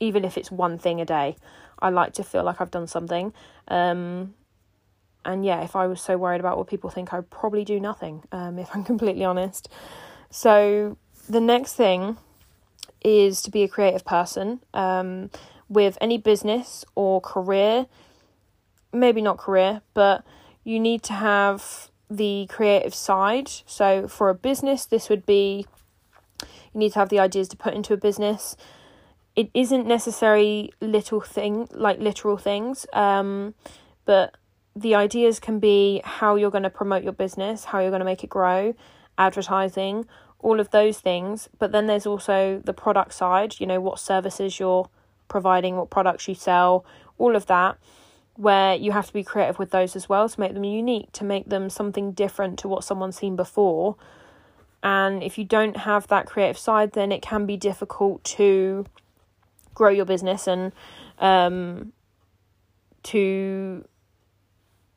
even 0.00 0.24
if 0.24 0.36
it's 0.36 0.50
one 0.50 0.78
thing 0.78 1.00
a 1.00 1.04
day. 1.04 1.36
I 1.78 1.90
like 1.90 2.12
to 2.14 2.24
feel 2.24 2.42
like 2.42 2.60
I've 2.60 2.70
done 2.70 2.86
something. 2.86 3.32
Um, 3.68 4.34
and 5.26 5.44
yeah, 5.44 5.62
if 5.62 5.76
I 5.76 5.86
was 5.86 6.00
so 6.00 6.16
worried 6.16 6.40
about 6.40 6.56
what 6.56 6.68
people 6.68 6.88
think, 6.88 7.12
I'd 7.12 7.28
probably 7.28 7.64
do 7.64 7.80
nothing, 7.80 8.22
um, 8.32 8.58
if 8.58 8.74
I'm 8.74 8.84
completely 8.92 9.24
honest. 9.24 9.68
So, 10.30 10.96
the 11.28 11.40
next 11.40 11.74
thing 11.74 12.16
is 13.02 13.42
to 13.42 13.50
be 13.50 13.62
a 13.62 13.68
creative 13.68 14.04
person 14.04 14.60
um, 14.72 15.30
with 15.68 15.98
any 16.00 16.18
business 16.18 16.84
or 16.94 17.20
career. 17.20 17.86
Maybe 18.92 19.20
not 19.20 19.38
career, 19.38 19.82
but 19.92 20.24
you 20.64 20.80
need 20.80 21.02
to 21.04 21.12
have 21.12 21.90
the 22.08 22.46
creative 22.48 22.94
side. 22.94 23.50
So, 23.66 24.08
for 24.08 24.30
a 24.30 24.34
business, 24.34 24.86
this 24.86 25.08
would 25.08 25.26
be 25.26 25.66
you 26.72 26.80
need 26.80 26.92
to 26.92 26.98
have 26.98 27.08
the 27.08 27.18
ideas 27.18 27.48
to 27.48 27.56
put 27.56 27.74
into 27.74 27.94
a 27.94 27.96
business. 27.96 28.56
It 29.34 29.50
isn't 29.54 29.86
necessary 29.86 30.70
little 30.80 31.20
thing 31.20 31.68
like 31.72 31.98
literal 31.98 32.36
things, 32.36 32.86
um, 32.92 33.54
but 34.04 34.36
the 34.76 34.94
ideas 34.94 35.40
can 35.40 35.58
be 35.58 36.02
how 36.04 36.36
you're 36.36 36.50
going 36.50 36.62
to 36.62 36.70
promote 36.70 37.02
your 37.02 37.14
business, 37.14 37.64
how 37.64 37.80
you're 37.80 37.90
going 37.90 38.00
to 38.00 38.04
make 38.04 38.22
it 38.22 38.28
grow, 38.28 38.74
advertising, 39.16 40.06
all 40.38 40.60
of 40.60 40.70
those 40.70 41.00
things. 41.00 41.48
But 41.58 41.72
then 41.72 41.86
there's 41.86 42.04
also 42.04 42.60
the 42.62 42.74
product 42.74 43.14
side, 43.14 43.58
you 43.58 43.66
know, 43.66 43.80
what 43.80 43.98
services 43.98 44.60
you're 44.60 44.88
providing, 45.28 45.76
what 45.76 45.88
products 45.88 46.28
you 46.28 46.34
sell, 46.34 46.84
all 47.16 47.34
of 47.34 47.46
that, 47.46 47.78
where 48.34 48.74
you 48.74 48.92
have 48.92 49.06
to 49.06 49.14
be 49.14 49.24
creative 49.24 49.58
with 49.58 49.70
those 49.70 49.96
as 49.96 50.10
well 50.10 50.28
to 50.28 50.38
make 50.38 50.52
them 50.52 50.64
unique, 50.64 51.10
to 51.12 51.24
make 51.24 51.48
them 51.48 51.70
something 51.70 52.12
different 52.12 52.58
to 52.58 52.68
what 52.68 52.84
someone's 52.84 53.16
seen 53.16 53.34
before. 53.34 53.96
And 54.82 55.22
if 55.22 55.38
you 55.38 55.44
don't 55.44 55.78
have 55.78 56.06
that 56.08 56.26
creative 56.26 56.58
side, 56.58 56.92
then 56.92 57.10
it 57.12 57.22
can 57.22 57.46
be 57.46 57.56
difficult 57.56 58.22
to 58.24 58.84
grow 59.74 59.88
your 59.88 60.04
business 60.04 60.46
and 60.46 60.72
um, 61.18 61.92
to 63.04 63.86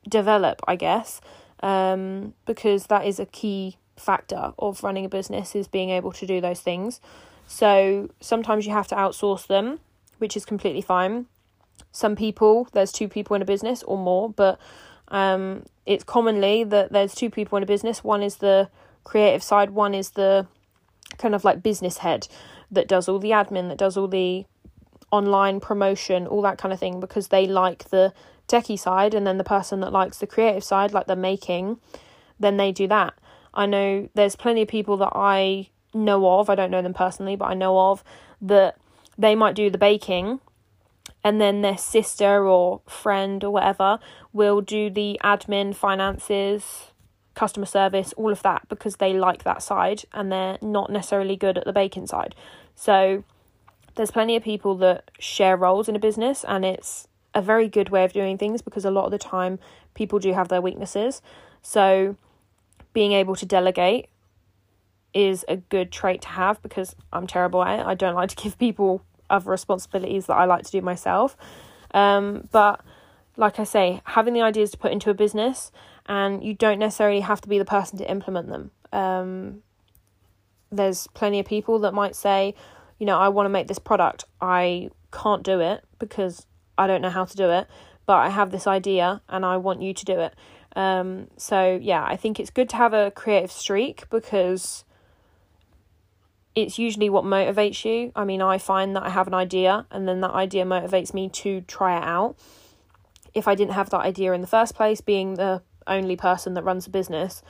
develop, 0.09 0.61
I 0.67 0.75
guess, 0.75 1.21
um, 1.61 2.33
because 2.45 2.87
that 2.87 3.05
is 3.05 3.19
a 3.19 3.25
key 3.25 3.77
factor 3.95 4.53
of 4.57 4.83
running 4.83 5.05
a 5.05 5.09
business 5.09 5.55
is 5.55 5.67
being 5.67 5.89
able 5.89 6.11
to 6.13 6.25
do 6.25 6.41
those 6.41 6.61
things. 6.61 7.01
So 7.47 8.09
sometimes 8.19 8.65
you 8.65 8.73
have 8.73 8.87
to 8.87 8.95
outsource 8.95 9.47
them, 9.47 9.79
which 10.17 10.37
is 10.37 10.45
completely 10.45 10.81
fine. 10.81 11.25
Some 11.91 12.15
people, 12.15 12.67
there's 12.73 12.91
two 12.91 13.07
people 13.07 13.35
in 13.35 13.41
a 13.41 13.45
business 13.45 13.83
or 13.83 13.97
more, 13.97 14.29
but 14.29 14.59
um, 15.07 15.65
it's 15.85 16.03
commonly 16.03 16.63
that 16.63 16.91
there's 16.91 17.15
two 17.15 17.29
people 17.29 17.57
in 17.57 17.63
a 17.63 17.65
business. 17.65 18.03
One 18.03 18.21
is 18.21 18.37
the 18.37 18.69
creative 19.03 19.41
side. 19.41 19.71
One 19.71 19.95
is 19.95 20.11
the 20.11 20.47
kind 21.17 21.33
of 21.33 21.43
like 21.43 21.63
business 21.63 21.97
head 21.97 22.27
that 22.71 22.87
does 22.87 23.09
all 23.09 23.19
the 23.19 23.31
admin, 23.31 23.69
that 23.69 23.77
does 23.77 23.97
all 23.97 24.07
the 24.07 24.45
online 25.11 25.59
promotion, 25.59 26.27
all 26.27 26.43
that 26.43 26.59
kind 26.59 26.71
of 26.71 26.79
thing, 26.79 26.99
because 26.99 27.29
they 27.29 27.47
like 27.47 27.89
the 27.89 28.13
techie 28.49 28.79
side, 28.79 29.13
and 29.13 29.25
then 29.25 29.37
the 29.37 29.43
person 29.43 29.79
that 29.79 29.93
likes 29.93 30.17
the 30.17 30.27
creative 30.27 30.63
side, 30.63 30.91
like 30.91 31.07
the 31.07 31.15
making, 31.15 31.79
then 32.39 32.57
they 32.57 32.71
do 32.71 32.87
that. 32.87 33.13
I 33.53 33.65
know 33.65 34.09
there's 34.13 34.35
plenty 34.35 34.61
of 34.63 34.67
people 34.67 34.97
that 34.97 35.11
I 35.15 35.69
know 35.93 36.39
of, 36.39 36.49
I 36.49 36.55
don't 36.55 36.71
know 36.71 36.81
them 36.81 36.93
personally, 36.93 37.35
but 37.35 37.45
I 37.45 37.53
know 37.53 37.79
of 37.91 38.03
that 38.41 38.77
they 39.17 39.35
might 39.35 39.55
do 39.55 39.69
the 39.69 39.77
baking 39.77 40.39
and 41.23 41.41
then 41.41 41.61
their 41.61 41.77
sister 41.77 42.47
or 42.47 42.81
friend 42.87 43.43
or 43.43 43.51
whatever 43.51 43.99
will 44.31 44.61
do 44.61 44.89
the 44.89 45.19
admin, 45.23 45.75
finances, 45.75 46.91
customer 47.33 47.65
service, 47.65 48.13
all 48.13 48.31
of 48.31 48.41
that, 48.43 48.69
because 48.69 48.97
they 48.97 49.13
like 49.13 49.43
that 49.43 49.61
side 49.61 50.03
and 50.13 50.31
they're 50.31 50.57
not 50.61 50.89
necessarily 50.89 51.35
good 51.35 51.57
at 51.57 51.65
the 51.65 51.73
baking 51.73 52.07
side. 52.07 52.35
So 52.75 53.25
there's 53.95 54.11
plenty 54.11 54.37
of 54.37 54.43
people 54.43 54.77
that 54.77 55.11
share 55.19 55.57
roles 55.57 55.89
in 55.89 55.95
a 55.95 55.99
business, 55.99 56.45
and 56.45 56.63
it's 56.63 57.08
a 57.33 57.41
very 57.41 57.67
good 57.67 57.89
way 57.89 58.03
of 58.03 58.13
doing 58.13 58.37
things 58.37 58.61
because 58.61 58.85
a 58.85 58.91
lot 58.91 59.05
of 59.05 59.11
the 59.11 59.17
time 59.17 59.59
people 59.93 60.19
do 60.19 60.33
have 60.33 60.47
their 60.47 60.61
weaknesses. 60.61 61.21
So 61.61 62.15
being 62.93 63.11
able 63.11 63.35
to 63.35 63.45
delegate 63.45 64.09
is 65.13 65.45
a 65.47 65.57
good 65.57 65.91
trait 65.91 66.21
to 66.21 66.27
have 66.29 66.61
because 66.61 66.95
I'm 67.11 67.27
terrible 67.27 67.63
at 67.63 67.79
it. 67.79 67.85
I 67.85 67.95
don't 67.95 68.15
like 68.15 68.29
to 68.29 68.35
give 68.43 68.57
people 68.57 69.03
other 69.29 69.51
responsibilities 69.51 70.25
that 70.25 70.33
I 70.33 70.45
like 70.45 70.63
to 70.63 70.71
do 70.71 70.81
myself. 70.81 71.37
Um, 71.93 72.47
but 72.51 72.81
like 73.37 73.59
I 73.59 73.63
say, 73.63 74.01
having 74.05 74.33
the 74.33 74.41
ideas 74.41 74.71
to 74.71 74.77
put 74.77 74.91
into 74.91 75.09
a 75.09 75.13
business 75.13 75.71
and 76.05 76.43
you 76.43 76.53
don't 76.53 76.79
necessarily 76.79 77.21
have 77.21 77.41
to 77.41 77.47
be 77.49 77.57
the 77.57 77.65
person 77.65 77.97
to 77.99 78.09
implement 78.09 78.49
them. 78.49 78.71
Um, 78.91 79.61
there's 80.71 81.07
plenty 81.07 81.39
of 81.39 81.45
people 81.45 81.79
that 81.79 81.93
might 81.93 82.15
say, 82.15 82.55
you 82.99 83.05
know, 83.05 83.17
I 83.17 83.29
want 83.29 83.45
to 83.45 83.49
make 83.49 83.67
this 83.67 83.79
product. 83.79 84.25
I 84.41 84.89
can't 85.11 85.43
do 85.43 85.59
it 85.59 85.83
because 85.99 86.45
I 86.79 86.87
don't 86.87 87.01
know 87.01 87.09
how 87.09 87.25
to 87.25 87.35
do 87.35 87.49
it, 87.49 87.67
but 88.05 88.17
I 88.17 88.29
have 88.29 88.51
this 88.51 88.65
idea 88.65 89.21
and 89.27 89.45
I 89.45 89.57
want 89.57 89.81
you 89.81 89.93
to 89.93 90.05
do 90.05 90.19
it. 90.19 90.33
Um, 90.75 91.27
so, 91.35 91.77
yeah, 91.81 92.05
I 92.05 92.15
think 92.15 92.39
it's 92.39 92.49
good 92.49 92.69
to 92.69 92.77
have 92.77 92.93
a 92.93 93.11
creative 93.11 93.51
streak 93.51 94.09
because 94.09 94.85
it's 96.55 96.79
usually 96.79 97.09
what 97.09 97.25
motivates 97.25 97.83
you. 97.85 98.11
I 98.15 98.23
mean, 98.23 98.41
I 98.41 98.57
find 98.57 98.95
that 98.95 99.03
I 99.03 99.09
have 99.09 99.27
an 99.27 99.33
idea 99.33 99.85
and 99.91 100.07
then 100.07 100.21
that 100.21 100.31
idea 100.31 100.63
motivates 100.63 101.13
me 101.13 101.29
to 101.29 101.61
try 101.61 101.97
it 101.97 102.03
out. 102.03 102.35
If 103.33 103.47
I 103.47 103.55
didn't 103.55 103.73
have 103.73 103.89
that 103.89 104.01
idea 104.01 104.33
in 104.33 104.41
the 104.41 104.47
first 104.47 104.73
place, 104.73 105.01
being 105.01 105.35
the 105.35 105.61
only 105.85 106.15
person 106.15 106.53
that 106.53 106.63
runs 106.63 106.87
a 106.87 106.89
business, 106.89 107.43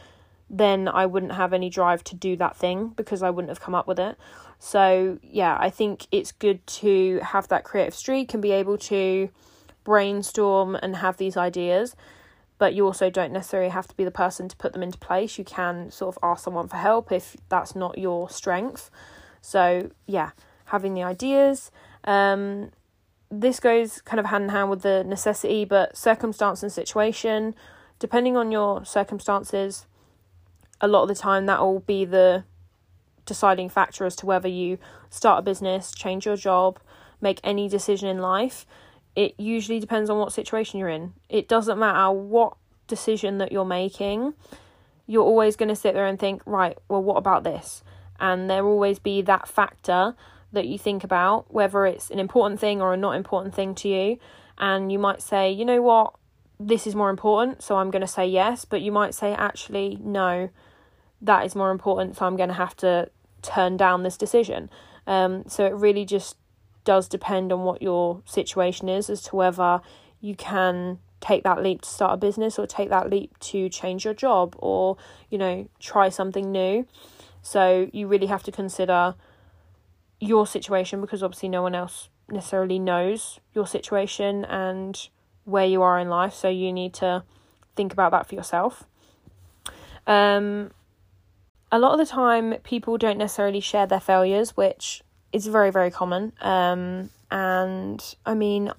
then 0.50 0.88
I 0.88 1.06
wouldn't 1.06 1.34
have 1.34 1.54
any 1.54 1.70
drive 1.70 2.04
to 2.06 2.16
do 2.16 2.36
that 2.38 2.56
thing 2.56 2.90
because 2.96 3.22
I 3.22 3.30
wouldn't 3.30 3.50
have 3.50 3.60
come 3.60 3.76
up 3.76 3.88
with 3.88 4.00
it. 4.00 4.18
So, 4.58 5.20
yeah, 5.24 5.58
I 5.60 5.70
think 5.70 6.08
it's 6.12 6.32
good 6.32 6.66
to 6.68 7.20
have 7.20 7.48
that 7.48 7.64
creative 7.64 7.94
streak 7.94 8.34
and 8.34 8.42
be 8.42 8.52
able 8.52 8.78
to 8.78 9.30
brainstorm 9.84 10.76
and 10.76 10.98
have 10.98 11.18
these 11.18 11.38
ideas. 11.38 11.96
But 12.58 12.74
you 12.74 12.86
also 12.86 13.10
don't 13.10 13.32
necessarily 13.32 13.70
have 13.70 13.88
to 13.88 13.96
be 13.96 14.04
the 14.04 14.12
person 14.12 14.50
to 14.50 14.56
put 14.58 14.74
them 14.74 14.84
into 14.84 14.98
place. 14.98 15.38
You 15.38 15.46
can 15.46 15.92
sort 15.92 16.16
of 16.16 16.20
ask 16.22 16.44
someone 16.44 16.68
for 16.68 16.76
help 16.76 17.12
if 17.12 17.38
that's 17.48 17.74
not 17.74 17.98
your 17.98 18.30
strength. 18.30 18.92
So, 19.42 19.92
yeah, 20.06 20.32
having 20.66 20.94
the 20.94 21.04
ideas. 21.04 21.72
Um, 22.04 22.72
this 23.32 23.60
goes 23.60 24.02
kind 24.02 24.20
of 24.20 24.26
hand 24.26 24.46
in 24.46 24.50
hand 24.50 24.70
with 24.70 24.82
the 24.82 25.04
necessity, 25.04 25.64
but 25.64 25.96
circumstance 25.96 26.64
and 26.64 26.72
situation. 26.72 27.56
Depending 27.98 28.36
on 28.36 28.52
your 28.52 28.84
circumstances, 28.84 29.86
a 30.82 30.88
lot 30.88 31.04
of 31.04 31.10
the 31.10 31.16
time 31.16 31.46
that 31.48 31.60
will 31.60 31.82
be 31.82 32.06
the 32.06 32.44
deciding 33.26 33.70
factor 33.70 34.06
as 34.06 34.16
to 34.18 34.26
whether 34.26 34.48
you 34.48 34.78
start 35.10 35.40
a 35.40 35.42
business, 35.42 35.92
change 35.92 36.26
your 36.26 36.38
job, 36.38 36.80
make 37.22 37.40
any 37.44 37.70
decision 37.70 38.08
in 38.10 38.20
life. 38.20 38.66
It 39.16 39.36
usually 39.38 39.80
depends 39.80 40.10
on 40.10 40.18
what 40.18 40.32
situation 40.32 40.80
you're 40.80 40.90
in. 40.90 41.14
It 41.28 41.48
doesn't 41.48 41.78
matter 41.78 42.12
what 42.12 42.56
decision 42.88 43.38
that 43.38 43.52
you're 43.52 43.64
making, 43.64 44.34
you're 45.08 45.24
always 45.24 45.56
going 45.56 45.70
to 45.70 45.76
sit 45.76 45.94
there 45.94 46.06
and 46.06 46.20
think, 46.20 46.42
right, 46.46 46.78
well, 46.90 47.02
what 47.02 47.18
about 47.18 47.44
this? 47.44 47.84
And 48.20 48.50
there 48.50 48.64
will 48.64 48.72
always 48.72 49.00
be 49.00 49.22
that 49.22 49.48
factor 49.48 50.16
that 50.52 50.68
you 50.68 50.78
think 50.78 51.04
about, 51.04 51.54
whether 51.54 51.86
it's 51.86 52.10
an 52.10 52.20
important 52.20 52.60
thing 52.60 52.82
or 52.82 52.94
a 52.94 52.98
not 52.98 53.16
important 53.16 53.56
thing 53.56 53.74
to 53.76 53.88
you. 53.88 54.20
And 54.58 54.92
you 54.92 55.00
might 55.00 55.22
say, 55.22 55.52
you 55.52 55.64
know 55.64 55.82
what, 55.82 56.16
this 56.60 56.86
is 56.86 56.96
more 56.96 57.10
important, 57.10 57.64
so 57.64 57.78
I'm 57.78 57.90
going 57.90 58.02
to 58.02 58.08
say 58.08 58.28
yes. 58.28 58.66
But 58.66 58.82
you 58.82 58.92
might 58.92 59.16
say, 59.16 59.34
actually, 59.34 59.98
no, 60.02 60.50
that 61.22 61.46
is 61.46 61.56
more 61.56 61.72
important, 61.72 62.18
so 62.18 62.26
I'm 62.26 62.38
going 62.38 62.50
to 62.50 62.56
have 62.56 62.76
to 62.78 63.10
turn 63.42 63.78
down 63.78 64.04
this 64.04 64.18
decision. 64.18 64.70
Um, 65.08 65.44
so 65.48 65.66
it 65.66 65.74
really 65.74 66.06
just 66.06 66.38
does 66.84 67.08
depend 67.08 67.52
on 67.52 67.64
what 67.64 67.82
your 67.82 68.22
situation 68.26 68.90
is 68.90 69.10
as 69.10 69.22
to 69.24 69.36
whether 69.36 69.82
you 70.22 70.36
can 70.36 71.00
take 71.20 71.44
that 71.44 71.62
leap 71.62 71.82
to 71.82 71.90
start 71.90 72.14
a 72.14 72.18
business 72.18 72.58
or 72.58 72.66
take 72.66 72.90
that 72.90 73.10
leap 73.10 73.38
to 73.40 73.70
change 73.70 74.06
your 74.06 74.14
job 74.14 74.56
or, 74.60 74.98
you 75.30 75.38
know, 75.38 75.68
try 75.80 76.10
something 76.10 76.52
new. 76.52 76.88
So 77.42 77.90
you 77.92 78.08
really 78.08 78.28
have 78.28 78.44
to 78.44 78.52
consider 78.52 79.16
your 80.20 80.46
situation 80.46 81.02
because 81.02 81.24
obviously 81.24 81.50
no 81.50 81.62
one 81.62 81.76
else 81.76 82.10
necessarily 82.30 82.80
knows 82.80 83.40
your 83.54 83.66
situation 83.66 84.46
and 84.46 85.10
where 85.46 85.66
you 85.66 85.82
are 85.82 86.00
in 86.00 86.10
life. 86.10 86.34
So 86.34 86.50
you 86.50 86.72
need 86.72 86.94
to 86.96 87.24
think 87.76 87.92
about 87.92 88.12
that 88.12 88.28
for 88.28 88.36
yourself. 88.36 88.84
Um, 90.06 90.72
a 91.72 91.80
lot 91.80 91.94
of 91.94 92.00
the 92.00 92.06
time, 92.06 92.56
people 92.64 92.98
don't 92.98 93.18
necessarily 93.18 93.60
share 93.60 93.86
their 93.86 94.00
failures, 94.00 94.58
which 94.58 95.04
is 95.32 95.48
very, 95.48 95.72
very 95.72 95.92
common. 95.92 96.34
Um, 96.42 97.10
and 97.30 98.16
I 98.26 98.34
mean, 98.34 98.72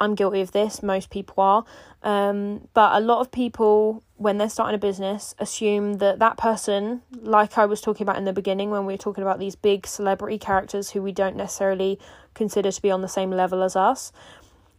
I'm 0.00 0.14
guilty 0.14 0.40
of 0.40 0.52
this, 0.52 0.82
most 0.82 1.10
people 1.10 1.42
are. 1.42 1.64
Um, 2.02 2.68
but 2.74 2.96
a 2.96 3.00
lot 3.00 3.20
of 3.20 3.32
people, 3.32 4.02
when 4.16 4.38
they're 4.38 4.48
starting 4.48 4.74
a 4.74 4.78
business, 4.78 5.34
assume 5.38 5.94
that 5.94 6.18
that 6.18 6.36
person, 6.36 7.02
like 7.20 7.58
I 7.58 7.66
was 7.66 7.80
talking 7.80 8.04
about 8.04 8.16
in 8.16 8.24
the 8.24 8.32
beginning 8.32 8.70
when 8.70 8.86
we 8.86 8.92
were 8.92 8.98
talking 8.98 9.22
about 9.22 9.38
these 9.38 9.56
big 9.56 9.86
celebrity 9.86 10.38
characters 10.38 10.90
who 10.90 11.02
we 11.02 11.12
don't 11.12 11.36
necessarily 11.36 11.98
consider 12.34 12.70
to 12.70 12.82
be 12.82 12.90
on 12.90 13.00
the 13.00 13.08
same 13.08 13.30
level 13.30 13.62
as 13.62 13.74
us, 13.74 14.12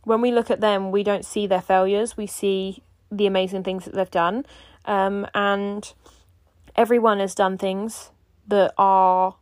when 0.03 0.21
we 0.21 0.31
look 0.31 0.49
at 0.49 0.61
them, 0.61 0.91
we 0.91 1.03
don't 1.03 1.25
see 1.25 1.47
their 1.47 1.61
failures, 1.61 2.15
we 2.15 2.25
see 2.27 2.81
the 3.11 3.25
amazing 3.25 3.63
things 3.63 3.85
that 3.85 3.95
they've 3.95 4.11
done. 4.11 4.45
Um, 4.85 5.27
and 5.33 5.91
everyone 6.79 7.19
has 7.19 7.35
done 7.35 7.57
things 7.57 8.09
that 8.47 8.73
are 8.77 9.35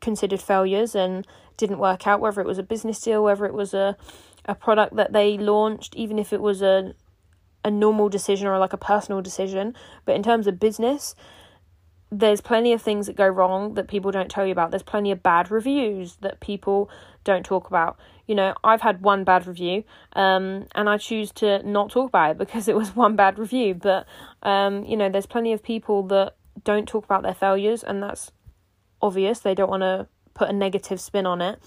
considered 0.00 0.40
failures 0.40 0.94
and 0.94 1.26
didn't 1.56 1.80
work 1.80 2.06
out, 2.06 2.20
whether 2.20 2.40
it 2.40 2.46
was 2.46 2.58
a 2.58 2.62
business 2.62 3.00
deal, 3.00 3.24
whether 3.24 3.44
it 3.44 3.52
was 3.52 3.74
a 3.74 3.96
a 4.44 4.54
product 4.54 4.96
that 4.96 5.12
they 5.12 5.36
launched, 5.36 5.94
even 5.96 6.18
if 6.18 6.32
it 6.32 6.40
was 6.40 6.62
a 6.62 6.94
a 7.64 7.70
normal 7.72 8.08
decision 8.08 8.46
or 8.46 8.56
like 8.56 8.72
a 8.72 8.78
personal 8.78 9.20
decision. 9.20 9.74
But 10.04 10.14
in 10.14 10.22
terms 10.22 10.46
of 10.46 10.60
business, 10.60 11.16
there's 12.10 12.40
plenty 12.40 12.72
of 12.72 12.80
things 12.80 13.06
that 13.06 13.16
go 13.16 13.26
wrong 13.26 13.74
that 13.74 13.88
people 13.88 14.10
don't 14.10 14.30
tell 14.30 14.46
you 14.46 14.52
about. 14.52 14.70
There's 14.70 14.82
plenty 14.82 15.10
of 15.10 15.22
bad 15.22 15.50
reviews 15.50 16.16
that 16.16 16.40
people 16.40 16.90
don't 17.24 17.44
talk 17.44 17.68
about. 17.68 17.98
You 18.26 18.34
know, 18.34 18.54
I've 18.64 18.80
had 18.80 19.02
one 19.02 19.24
bad 19.24 19.46
review, 19.46 19.84
um, 20.14 20.66
and 20.74 20.88
I 20.88 20.96
choose 20.96 21.32
to 21.32 21.62
not 21.62 21.90
talk 21.90 22.08
about 22.08 22.32
it 22.32 22.38
because 22.38 22.68
it 22.68 22.76
was 22.76 22.96
one 22.96 23.16
bad 23.16 23.38
review. 23.38 23.74
But 23.74 24.06
um, 24.42 24.84
you 24.84 24.96
know, 24.96 25.08
there's 25.08 25.26
plenty 25.26 25.52
of 25.52 25.62
people 25.62 26.02
that 26.04 26.34
don't 26.64 26.88
talk 26.88 27.04
about 27.04 27.22
their 27.22 27.34
failures, 27.34 27.82
and 27.82 28.02
that's 28.02 28.32
obvious. 29.02 29.40
They 29.40 29.54
don't 29.54 29.70
want 29.70 29.82
to 29.82 30.06
put 30.34 30.48
a 30.48 30.52
negative 30.52 31.00
spin 31.00 31.26
on 31.26 31.42
it. 31.42 31.58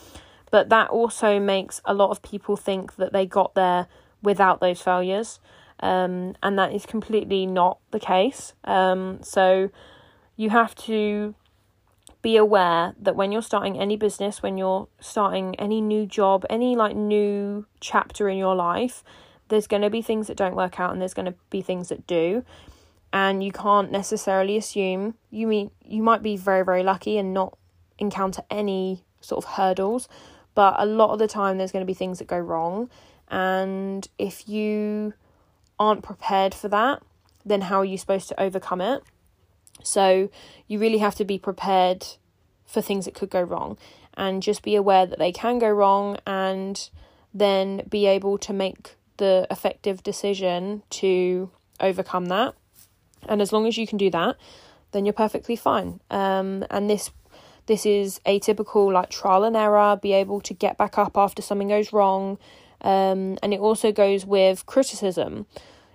But 0.50 0.70
that 0.70 0.90
also 0.90 1.40
makes 1.40 1.82
a 1.86 1.94
lot 1.94 2.10
of 2.10 2.22
people 2.22 2.58
think 2.58 2.98
that 2.98 3.14
they 3.14 3.26
got 3.26 3.56
there 3.56 3.88
without 4.22 4.60
those 4.60 4.82
failures. 4.82 5.40
Um, 5.80 6.36
and 6.44 6.60
that 6.60 6.74
is 6.74 6.86
completely 6.86 7.46
not 7.46 7.80
the 7.92 8.00
case. 8.00 8.54
Um, 8.66 9.20
so 9.24 9.70
you 10.42 10.50
have 10.50 10.74
to 10.74 11.36
be 12.24 12.36
aware 12.36 12.96
that 13.00 13.16
when 13.16 13.32
you're 13.32 13.44
starting 13.44 13.80
any 13.80 13.96
business, 13.96 14.42
when 14.42 14.58
you're 14.58 14.88
starting 15.00 15.56
any 15.60 15.80
new 15.82 16.08
job, 16.08 16.44
any 16.50 16.76
like 16.76 16.96
new 16.96 17.68
chapter 17.80 18.28
in 18.28 18.40
your 18.40 18.56
life, 18.56 19.04
there's 19.50 19.68
going 19.68 19.84
to 19.84 19.90
be 19.92 20.02
things 20.02 20.26
that 20.26 20.38
don't 20.38 20.56
work 20.56 20.80
out 20.80 20.92
and 20.92 21.00
there's 21.00 21.14
going 21.14 21.28
to 21.28 21.36
be 21.52 21.62
things 21.62 21.90
that 21.90 22.08
do. 22.08 22.44
And 23.14 23.44
you 23.44 23.52
can't 23.52 23.92
necessarily 23.92 24.58
assume 24.58 25.14
you 25.30 25.46
mean 25.46 25.70
you 25.86 26.02
might 26.02 26.24
be 26.24 26.38
very 26.38 26.66
very 26.66 26.82
lucky 26.82 27.20
and 27.20 27.36
not 27.36 27.56
encounter 28.00 28.42
any 28.50 29.04
sort 29.20 29.46
of 29.46 29.52
hurdles, 29.52 30.10
but 30.56 30.74
a 30.80 30.88
lot 30.88 31.12
of 31.12 31.20
the 31.20 31.28
time 31.28 31.60
there's 31.60 31.72
going 31.72 31.86
to 31.86 31.94
be 31.94 31.94
things 31.94 32.18
that 32.18 32.28
go 32.28 32.40
wrong. 32.40 32.90
And 33.30 34.08
if 34.18 34.50
you 34.50 35.14
aren't 35.78 36.02
prepared 36.02 36.56
for 36.56 36.68
that, 36.70 37.04
then 37.46 37.62
how 37.62 37.78
are 37.78 37.86
you 37.86 38.00
supposed 38.00 38.28
to 38.30 38.42
overcome 38.42 38.82
it? 38.82 39.04
So 39.84 40.30
you 40.68 40.80
really 40.80 41.00
have 41.00 41.16
to 41.16 41.26
be 41.26 41.38
prepared 41.38 42.06
for 42.66 42.82
things 42.82 43.06
that 43.06 43.14
could 43.14 43.30
go 43.30 43.42
wrong 43.42 43.78
and 44.16 44.42
just 44.42 44.64
be 44.64 44.76
aware 44.76 45.06
that 45.06 45.20
they 45.20 45.32
can 45.32 45.60
go 45.60 45.70
wrong 45.70 46.18
and 46.26 46.90
then 47.34 47.84
be 47.90 48.06
able 48.06 48.38
to 48.38 48.54
make 48.54 48.96
the 49.18 49.48
effective 49.50 50.04
decision 50.04 50.84
to 50.90 51.50
overcome 51.80 52.26
that. 52.26 52.56
And 53.28 53.42
as 53.42 53.54
long 53.54 53.68
as 53.68 53.78
you 53.78 53.86
can 53.86 53.98
do 53.98 54.10
that, 54.10 54.36
then 54.92 55.06
you're 55.06 55.14
perfectly 55.14 55.56
fine. 55.56 56.00
Um, 56.10 56.66
and 56.70 56.90
this 56.90 57.12
this 57.68 57.86
is 57.86 58.20
a 58.26 58.40
typical 58.40 58.92
like 58.92 59.10
trial 59.10 59.44
and 59.44 59.56
error, 59.56 59.98
be 60.02 60.14
able 60.14 60.42
to 60.42 60.54
get 60.54 60.78
back 60.78 60.98
up 60.98 61.16
after 61.16 61.42
something 61.42 61.68
goes 61.68 61.94
wrong. 61.94 62.38
Um, 62.82 63.38
and 63.44 63.54
it 63.54 63.60
also 63.60 63.92
goes 63.92 64.26
with 64.26 64.66
criticism. 64.66 65.46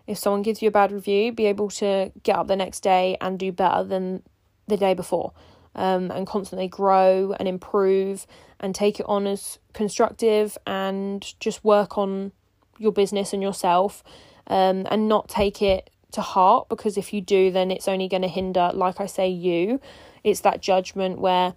If 0.06 0.18
someone 0.18 0.42
gives 0.42 0.62
you 0.62 0.68
a 0.68 0.72
bad 0.72 0.92
review, 0.92 1.32
be 1.32 1.46
able 1.46 1.70
to 1.70 2.12
get 2.22 2.36
up 2.36 2.46
the 2.46 2.56
next 2.56 2.80
day 2.80 3.16
and 3.20 3.38
do 3.38 3.52
better 3.52 3.84
than 3.84 4.22
the 4.66 4.76
day 4.76 4.94
before. 4.94 5.32
Um, 5.74 6.10
and 6.10 6.26
constantly 6.26 6.68
grow 6.68 7.34
and 7.38 7.46
improve 7.46 8.26
and 8.58 8.74
take 8.74 8.98
it 8.98 9.04
on 9.06 9.26
as 9.26 9.58
constructive 9.74 10.56
and 10.66 11.38
just 11.38 11.62
work 11.62 11.98
on 11.98 12.32
your 12.78 12.92
business 12.92 13.34
and 13.34 13.42
yourself 13.42 14.02
um, 14.46 14.86
and 14.90 15.06
not 15.06 15.28
take 15.28 15.60
it 15.60 15.90
to 16.12 16.22
heart 16.22 16.70
because 16.70 16.96
if 16.96 17.12
you 17.12 17.20
do, 17.20 17.50
then 17.50 17.70
it's 17.70 17.88
only 17.88 18.08
going 18.08 18.22
to 18.22 18.28
hinder, 18.28 18.70
like 18.72 19.00
I 19.00 19.06
say, 19.06 19.28
you 19.28 19.80
it's 20.26 20.40
that 20.40 20.60
judgment 20.60 21.20
where 21.20 21.54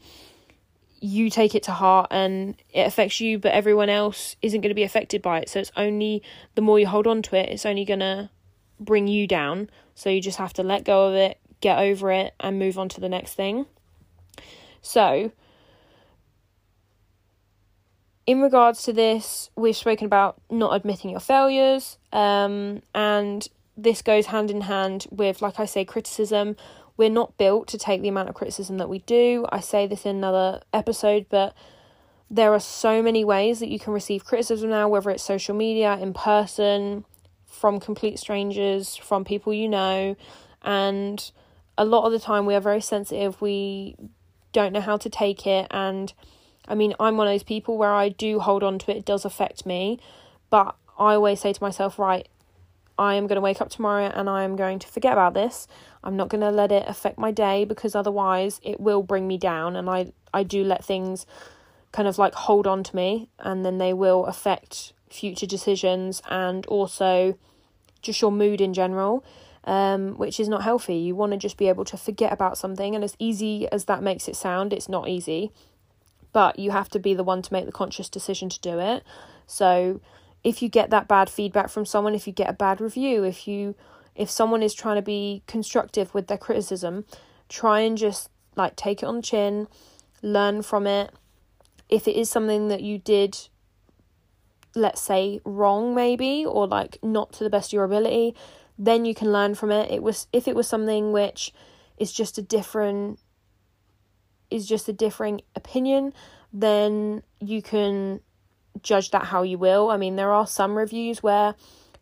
you 1.02 1.30
take 1.30 1.56
it 1.56 1.64
to 1.64 1.72
heart 1.72 2.08
and 2.12 2.56
it 2.72 2.82
affects 2.82 3.20
you, 3.20 3.40
but 3.40 3.52
everyone 3.52 3.90
else 3.90 4.36
isn't 4.44 4.62
going 4.62 4.70
to 4.70 4.76
be 4.76 4.84
affected 4.84 5.22
by 5.24 5.40
it. 5.40 5.50
So 5.50 5.60
it's 5.60 5.72
only 5.76 6.22
the 6.54 6.62
more 6.62 6.80
you 6.80 6.86
hold 6.86 7.08
on 7.08 7.24
to 7.24 7.36
it, 7.36 7.50
it's 7.50 7.66
only 7.66 7.84
going 7.84 8.02
to 8.02 8.30
bring 8.80 9.08
you 9.08 9.28
down. 9.28 9.70
So 9.96 10.10
you 10.10 10.22
just 10.22 10.38
have 10.38 10.54
to 10.54 10.64
let 10.64 10.86
go 10.86 11.08
of 11.08 11.16
it, 11.16 11.40
get 11.62 11.80
over 11.80 12.12
it, 12.12 12.34
and 12.40 12.60
move 12.60 12.78
on 12.80 12.90
to 12.90 13.02
the 13.02 13.10
next 13.10 13.34
thing. 13.34 13.66
So, 14.82 15.32
in 18.26 18.42
regards 18.42 18.84
to 18.84 18.94
this, 18.94 19.50
we've 19.56 19.76
spoken 19.76 20.06
about 20.06 20.40
not 20.50 20.76
admitting 20.76 21.10
your 21.10 21.20
failures, 21.20 21.98
um, 22.14 22.82
and 22.94 23.48
this 23.76 24.02
goes 24.02 24.28
hand 24.28 24.52
in 24.52 24.62
hand 24.62 25.08
with, 25.10 25.42
like 25.42 25.60
I 25.60 25.66
say, 25.66 25.84
criticism. 25.84 26.56
We're 26.96 27.10
not 27.10 27.38
built 27.38 27.68
to 27.70 27.78
take 27.78 28.02
the 28.02 28.08
amount 28.08 28.30
of 28.30 28.36
criticism 28.36 28.78
that 28.78 28.90
we 28.90 29.00
do. 29.00 29.46
I 29.52 29.62
say 29.62 29.88
this 29.88 30.06
in 30.06 30.18
another 30.18 30.62
episode, 30.74 31.26
but 31.30 31.56
there 32.30 32.54
are 32.54 32.60
so 32.60 33.02
many 33.02 33.26
ways 33.26 33.60
that 33.60 33.70
you 33.70 33.80
can 33.80 33.94
receive 33.94 34.26
criticism 34.26 34.70
now, 34.70 34.88
whether 34.88 35.10
it's 35.10 35.24
social 35.24 35.56
media, 35.56 35.98
in 35.98 36.14
person, 36.14 37.06
from 37.50 37.80
complete 37.80 38.20
strangers, 38.20 38.96
from 38.96 39.26
people 39.26 39.54
you 39.54 39.68
know. 39.68 40.16
And 40.62 41.32
a 41.78 41.86
lot 41.86 42.06
of 42.06 42.12
the 42.12 42.20
time, 42.20 42.46
we 42.46 42.56
are 42.56 42.62
very 42.62 42.82
sensitive. 42.82 43.42
We 43.42 43.96
don't 44.52 44.74
know 44.74 44.82
how 44.82 44.98
to 44.98 45.10
take 45.10 45.46
it. 45.46 45.68
And 45.72 46.14
I 46.68 46.76
mean, 46.76 46.94
I'm 47.00 47.18
one 47.18 47.28
of 47.28 47.34
those 47.34 47.44
people 47.44 47.78
where 47.78 47.94
I 47.94 48.10
do 48.10 48.40
hold 48.40 48.64
on 48.64 48.80
to 48.80 48.92
it, 48.92 48.98
it 48.98 49.06
does 49.06 49.26
affect 49.26 49.66
me. 49.66 50.00
But 50.50 50.76
I 50.98 51.14
always 51.14 51.40
say 51.40 51.54
to 51.54 51.64
myself, 51.64 51.98
right, 52.00 52.28
I 52.98 53.16
am 53.16 53.28
going 53.28 53.36
to 53.38 53.42
wake 53.42 53.62
up 53.62 53.70
tomorrow 53.70 54.12
and 54.14 54.30
I 54.30 54.44
am 54.44 54.56
going 54.56 54.80
to 54.80 54.88
forget 54.88 55.14
about 55.14 55.34
this. 55.34 55.68
I'm 56.04 56.18
not 56.18 56.30
going 56.30 56.42
to 56.42 56.52
let 56.52 56.72
it 56.72 56.84
affect 56.88 57.18
my 57.18 57.32
day 57.32 57.64
because 57.66 57.96
otherwise 57.96 58.60
it 58.64 58.80
will 58.80 59.04
bring 59.04 59.28
me 59.28 59.38
down. 59.38 59.76
And 59.76 59.90
I, 59.90 60.12
I 60.34 60.44
do 60.44 60.64
let 60.64 60.84
things 60.84 61.26
kind 61.92 62.08
of 62.08 62.18
like 62.18 62.34
hold 62.34 62.68
on 62.68 62.84
to 62.84 62.96
me 62.96 63.30
and 63.40 63.66
then 63.66 63.78
they 63.78 63.94
will 63.94 64.26
affect 64.26 64.94
future 65.10 65.46
decisions 65.46 66.22
and 66.30 66.66
also 66.68 67.38
just 68.02 68.22
your 68.22 68.32
mood 68.32 68.62
in 68.62 68.74
general. 68.74 69.24
Um, 69.66 70.18
which 70.18 70.40
is 70.40 70.48
not 70.48 70.64
healthy. 70.64 70.96
You 70.96 71.16
want 71.16 71.34
to 71.34 71.38
just 71.38 71.58
be 71.58 71.68
able 71.68 71.84
to 71.86 71.98
forget 71.98 72.32
about 72.32 72.58
something, 72.58 72.96
and 72.96 73.04
as 73.04 73.16
easy 73.20 73.68
as 73.72 73.86
that 73.86 74.02
makes 74.02 74.28
it 74.30 74.38
sound, 74.38 74.72
it's 74.72 74.88
not 74.88 75.10
easy. 75.10 75.52
But 76.32 76.58
you 76.58 76.72
have 76.72 76.90
to 76.90 76.98
be 76.98 77.14
the 77.14 77.26
one 77.26 77.42
to 77.42 77.54
make 77.54 77.66
the 77.66 77.72
conscious 77.72 78.10
decision 78.10 78.48
to 78.50 78.60
do 78.62 78.80
it. 78.80 79.04
So, 79.46 80.00
if 80.46 80.62
you 80.62 80.70
get 80.70 80.90
that 80.92 81.10
bad 81.10 81.30
feedback 81.30 81.70
from 81.70 81.86
someone, 81.86 82.16
if 82.16 82.26
you 82.26 82.34
get 82.34 82.50
a 82.50 82.54
bad 82.54 82.80
review, 82.80 83.24
if 83.26 83.48
you 83.48 83.76
if 84.16 84.30
someone 84.30 84.62
is 84.62 84.74
trying 84.74 84.98
to 84.98 85.02
be 85.02 85.44
constructive 85.48 86.14
with 86.14 86.28
their 86.28 86.38
criticism, 86.38 87.06
try 87.48 87.80
and 87.80 87.98
just 87.98 88.30
like 88.56 88.76
take 88.76 89.02
it 89.02 89.06
on 89.06 89.18
the 89.18 89.22
chin, 89.22 89.68
learn 90.22 90.62
from 90.62 90.86
it. 90.86 91.12
If 91.88 92.08
it 92.08 92.16
is 92.16 92.30
something 92.30 92.68
that 92.68 92.82
you 92.82 92.98
did 92.98 93.38
let's 94.80 95.02
say 95.02 95.42
wrong 95.46 95.94
maybe 95.94 96.46
or 96.46 96.68
like 96.68 96.98
not 97.04 97.34
to 97.34 97.44
the 97.44 97.50
best 97.50 97.70
of 97.70 97.74
your 97.74 97.84
ability, 97.84 98.36
then 98.78 99.06
you 99.06 99.14
can 99.14 99.32
learn 99.32 99.56
from 99.56 99.72
it. 99.72 99.92
It 99.92 100.02
was 100.02 100.28
if 100.34 100.48
it 100.48 100.56
was 100.56 100.68
something 100.68 101.12
which 101.12 101.54
is 101.98 102.12
just 102.12 102.38
a 102.38 102.42
different 102.42 103.20
is 104.50 104.66
just 104.66 104.90
a 104.90 104.94
differing 104.94 105.42
opinion, 105.56 106.14
then 106.52 107.22
you 107.40 107.62
can 107.62 108.22
judge 108.82 109.12
that 109.12 109.26
how 109.26 109.44
you 109.44 109.58
will. 109.58 109.90
I 109.90 109.98
mean, 109.98 110.16
there 110.16 110.32
are 110.32 110.48
some 110.48 110.78
reviews 110.78 111.22
where 111.22 111.54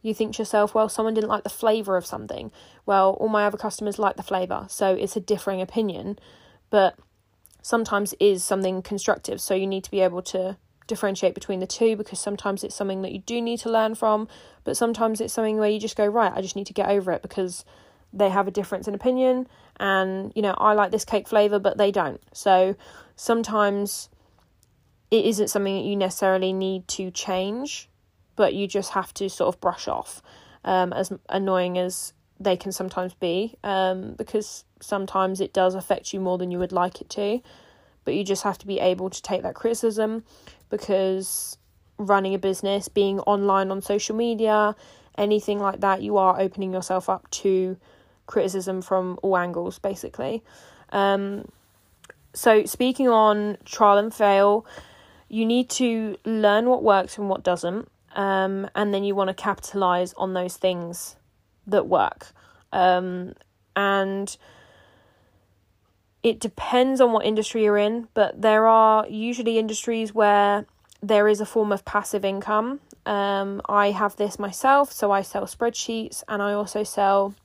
you 0.02 0.14
think 0.14 0.36
to 0.36 0.40
yourself, 0.40 0.74
well, 0.74 0.88
someone 0.88 1.14
didn't 1.14 1.30
like 1.30 1.44
the 1.44 1.50
flavour 1.50 1.98
of 1.98 2.06
something. 2.06 2.52
Well, 2.86 3.12
all 3.20 3.28
my 3.28 3.46
other 3.46 3.58
customers 3.58 4.00
like 4.00 4.16
the 4.16 4.24
flavour, 4.24 4.68
so 4.70 4.94
it's 4.94 5.18
a 5.18 5.20
differing 5.20 5.62
opinion, 5.62 6.20
but 6.70 6.96
sometimes 7.62 8.14
is 8.20 8.46
something 8.46 8.82
constructive, 8.82 9.42
so 9.42 9.54
you 9.54 9.68
need 9.68 9.84
to 9.84 9.92
be 9.92 10.00
able 10.00 10.22
to 10.22 10.58
differentiate 10.88 11.34
between 11.34 11.60
the 11.60 11.68
two 11.68 11.96
because 11.96 12.20
sometimes 12.20 12.64
it's 12.64 12.76
something 12.76 13.02
that 13.02 13.12
you 13.12 13.20
do 13.20 13.42
need 13.42 13.60
to 13.60 13.70
learn 13.70 13.96
from, 13.96 14.28
but 14.64 14.78
sometimes 14.78 15.22
it's 15.22 15.34
something 15.34 15.58
where 15.58 15.70
you 15.70 15.80
just 15.80 15.96
go, 15.96 16.06
right, 16.06 16.32
I 16.34 16.42
just 16.42 16.56
need 16.56 16.68
to 16.68 16.74
get 16.74 16.90
over 16.90 17.12
it 17.12 17.22
because 17.22 17.66
they 18.14 18.30
have 18.30 18.48
a 18.48 18.52
difference 18.52 18.88
in 18.88 18.96
opinion 18.96 19.48
and 19.80 20.32
you 20.36 20.42
know, 20.42 20.56
I 20.58 20.74
like 20.74 20.92
this 20.92 21.06
cake 21.06 21.28
flavor 21.28 21.60
but 21.60 21.78
they 21.78 21.92
don't. 21.92 22.22
So 22.34 22.76
sometimes 23.16 24.10
it 25.12 25.26
isn't 25.26 25.50
something 25.50 25.76
that 25.76 25.86
you 25.88 25.96
necessarily 25.96 26.54
need 26.54 26.88
to 26.90 27.12
change, 27.12 27.90
but 28.36 28.54
you 28.54 28.68
just 28.68 28.92
have 28.92 29.14
to 29.16 29.30
sort 29.30 29.54
of 29.54 29.62
brush 29.62 29.88
off. 29.88 30.22
Um, 30.66 30.92
as 30.92 31.14
annoying 31.30 31.78
as 31.78 32.14
they 32.40 32.58
can 32.58 32.72
sometimes 32.72 33.14
be, 33.14 33.56
um, 33.64 34.14
because 34.18 34.66
sometimes 34.82 35.40
it 35.40 35.54
does 35.54 35.76
affect 35.76 36.14
you 36.14 36.20
more 36.20 36.38
than 36.38 36.52
you 36.52 36.60
would 36.60 36.72
like 36.72 37.02
it 37.02 37.10
to. 37.12 37.42
But 38.08 38.16
you 38.16 38.24
just 38.24 38.44
have 38.44 38.58
to 38.60 38.66
be 38.66 38.80
able 38.80 39.10
to 39.10 39.22
take 39.22 39.44
that 39.44 39.54
criticism 39.54 40.24
because 40.70 41.58
running 41.98 42.34
a 42.34 42.40
business, 42.40 42.88
being 42.88 43.20
online 43.20 43.70
on 43.70 43.82
social 43.82 44.16
media, 44.16 44.78
anything 45.18 45.60
like 45.60 45.82
that, 45.82 46.02
you 46.02 46.16
are 46.16 46.40
opening 46.40 46.72
yourself 46.72 47.10
up 47.10 47.30
to 47.32 47.76
criticism 48.26 48.82
from 48.82 49.20
all 49.22 49.36
angles, 49.36 49.78
basically. 49.78 50.42
Um, 50.94 51.50
so, 52.34 52.64
speaking 52.64 53.10
on 53.10 53.58
trial 53.66 53.98
and 53.98 54.14
fail, 54.14 54.66
you 55.28 55.46
need 55.46 55.70
to 55.72 56.16
learn 56.24 56.68
what 56.70 56.84
works 56.84 57.18
and 57.18 57.28
what 57.28 57.44
doesn't, 57.44 57.90
um, 58.16 58.70
and 58.74 58.94
then 58.94 59.04
you 59.04 59.16
want 59.16 59.28
to 59.28 59.34
capitalize 59.34 60.14
on 60.14 60.34
those 60.34 60.56
things 60.56 61.18
that 61.66 61.88
work. 61.88 62.28
Um, 62.72 63.34
and 63.76 64.38
it 66.24 66.40
depends 66.40 67.00
on 67.00 67.12
what 67.14 67.26
industry 67.26 67.64
you're 67.64 67.78
in, 67.78 68.08
but 68.14 68.42
there 68.42 68.68
are 68.68 69.08
usually 69.08 69.58
industries 69.58 70.14
where 70.14 70.66
there 71.02 71.28
is 71.28 71.40
a 71.40 71.46
form 71.46 71.72
of 71.72 71.86
passive 71.86 72.26
income. 72.26 72.80
Um, 73.06 73.62
I 73.70 73.92
have 73.92 74.16
this 74.16 74.40
myself, 74.40 74.92
so 74.92 75.12
I 75.12 75.22
sell 75.22 75.44
spreadsheets 75.44 76.24
and 76.28 76.42
I 76.42 76.54
also 76.54 76.84
sell 76.84 77.36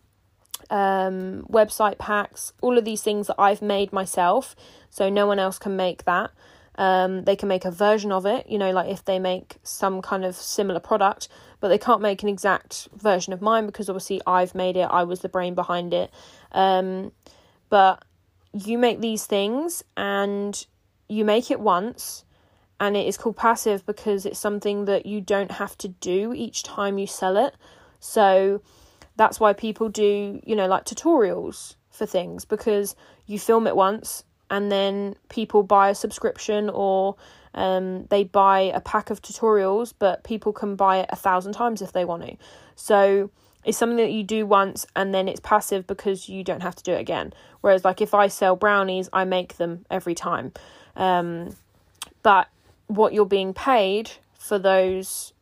um, 0.71 1.47
website 1.51 1.99
packs, 1.99 2.53
all 2.61 2.79
of 2.79 2.85
these 2.85 3.03
things 3.03 3.27
that 3.27 3.37
I've 3.39 3.63
made 3.63 3.93
myself, 3.93 4.57
so 4.91 5.09
no 5.09 5.27
one 5.27 5.39
else 5.39 5.59
can 5.59 5.77
make 5.77 6.05
that. 6.05 6.31
Um, 6.77 7.25
they 7.25 7.37
can 7.37 7.49
make 7.49 7.67
a 7.67 7.71
version 7.71 8.11
of 8.11 8.25
it, 8.25 8.47
you 8.49 8.57
know, 8.57 8.71
like 8.73 8.89
if 8.89 9.05
they 9.05 9.19
make 9.19 9.57
some 9.63 10.01
kind 10.01 10.25
of 10.25 10.35
similar 10.35 10.81
product, 10.81 11.29
but 11.61 11.69
they 11.69 11.77
can't 11.79 12.01
make 12.01 12.23
an 12.23 12.31
exact 12.31 12.89
version 12.97 13.35
of 13.35 13.43
mine 13.43 13.67
because 13.67 13.91
obviously 13.91 14.23
I've 14.27 14.55
made 14.55 14.77
it, 14.79 14.89
I 14.91 15.05
was 15.05 15.21
the 15.21 15.29
brain 15.29 15.55
behind 15.55 15.93
it. 15.93 16.11
Um, 16.53 17.13
but 17.69 18.03
you 18.53 18.79
make 18.79 19.01
these 19.01 19.27
things 19.27 19.83
and 19.97 20.67
you 21.09 21.25
make 21.25 21.51
it 21.51 21.61
once, 21.61 22.25
and 22.81 22.97
it 22.97 23.07
is 23.07 23.17
called 23.17 23.37
passive 23.37 23.85
because 23.87 24.27
it's 24.27 24.39
something 24.39 24.87
that 24.87 25.07
you 25.07 25.21
don't 25.21 25.53
have 25.53 25.77
to 25.79 25.89
do 25.89 26.33
each 26.33 26.63
time 26.63 26.99
you 26.99 27.07
sell 27.07 27.37
it. 27.37 27.55
So 28.01 28.63
that's 29.17 29.39
why 29.39 29.53
people 29.53 29.89
do, 29.89 30.41
you 30.45 30.57
know, 30.57 30.67
like 30.67 30.85
tutorials 30.85 31.77
for 31.91 32.07
things 32.07 32.45
because 32.45 32.97
you 33.27 33.39
film 33.39 33.67
it 33.67 33.77
once 33.77 34.25
and 34.51 34.73
then 34.73 35.15
people 35.29 35.63
buy 35.63 35.91
a 35.91 35.95
subscription 35.95 36.71
or 36.71 37.17
um, 37.55 38.07
they 38.07 38.25
buy 38.25 38.61
a 38.75 38.81
pack 38.81 39.11
of 39.11 39.23
tutorials, 39.23 39.93
but 39.99 40.25
people 40.25 40.53
can 40.53 40.75
buy 40.75 40.99
it 40.99 41.07
a 41.11 41.17
thousand 41.17 41.53
times 41.53 41.83
if 41.83 41.93
they 41.93 42.05
want 42.05 42.23
to. 42.25 42.37
So 42.75 43.31
it's 43.65 43.79
something 43.79 43.99
that 43.99 44.13
you 44.13 44.23
do 44.23 44.47
once 44.47 44.87
and 44.97 45.15
then 45.15 45.29
it's 45.29 45.41
passive 45.41 45.87
because 45.87 46.29
you 46.29 46.43
don't 46.43 46.63
have 46.63 46.75
to 46.77 46.83
do 46.83 46.93
it 46.93 47.01
again. 47.01 47.33
Whereas, 47.61 47.85
like 47.85 48.01
if 48.01 48.15
I 48.15 48.29
sell 48.29 48.57
brownies, 48.57 49.09
I 49.13 49.25
make 49.25 49.57
them 49.57 49.87
every 49.91 50.15
time. 50.15 50.53
Um, 50.97 51.57
but 52.23 52.49
what 52.87 53.13
you're 53.13 53.25
being 53.25 53.55
paid 53.55 54.11
for 54.39 54.59
those 54.59 55.33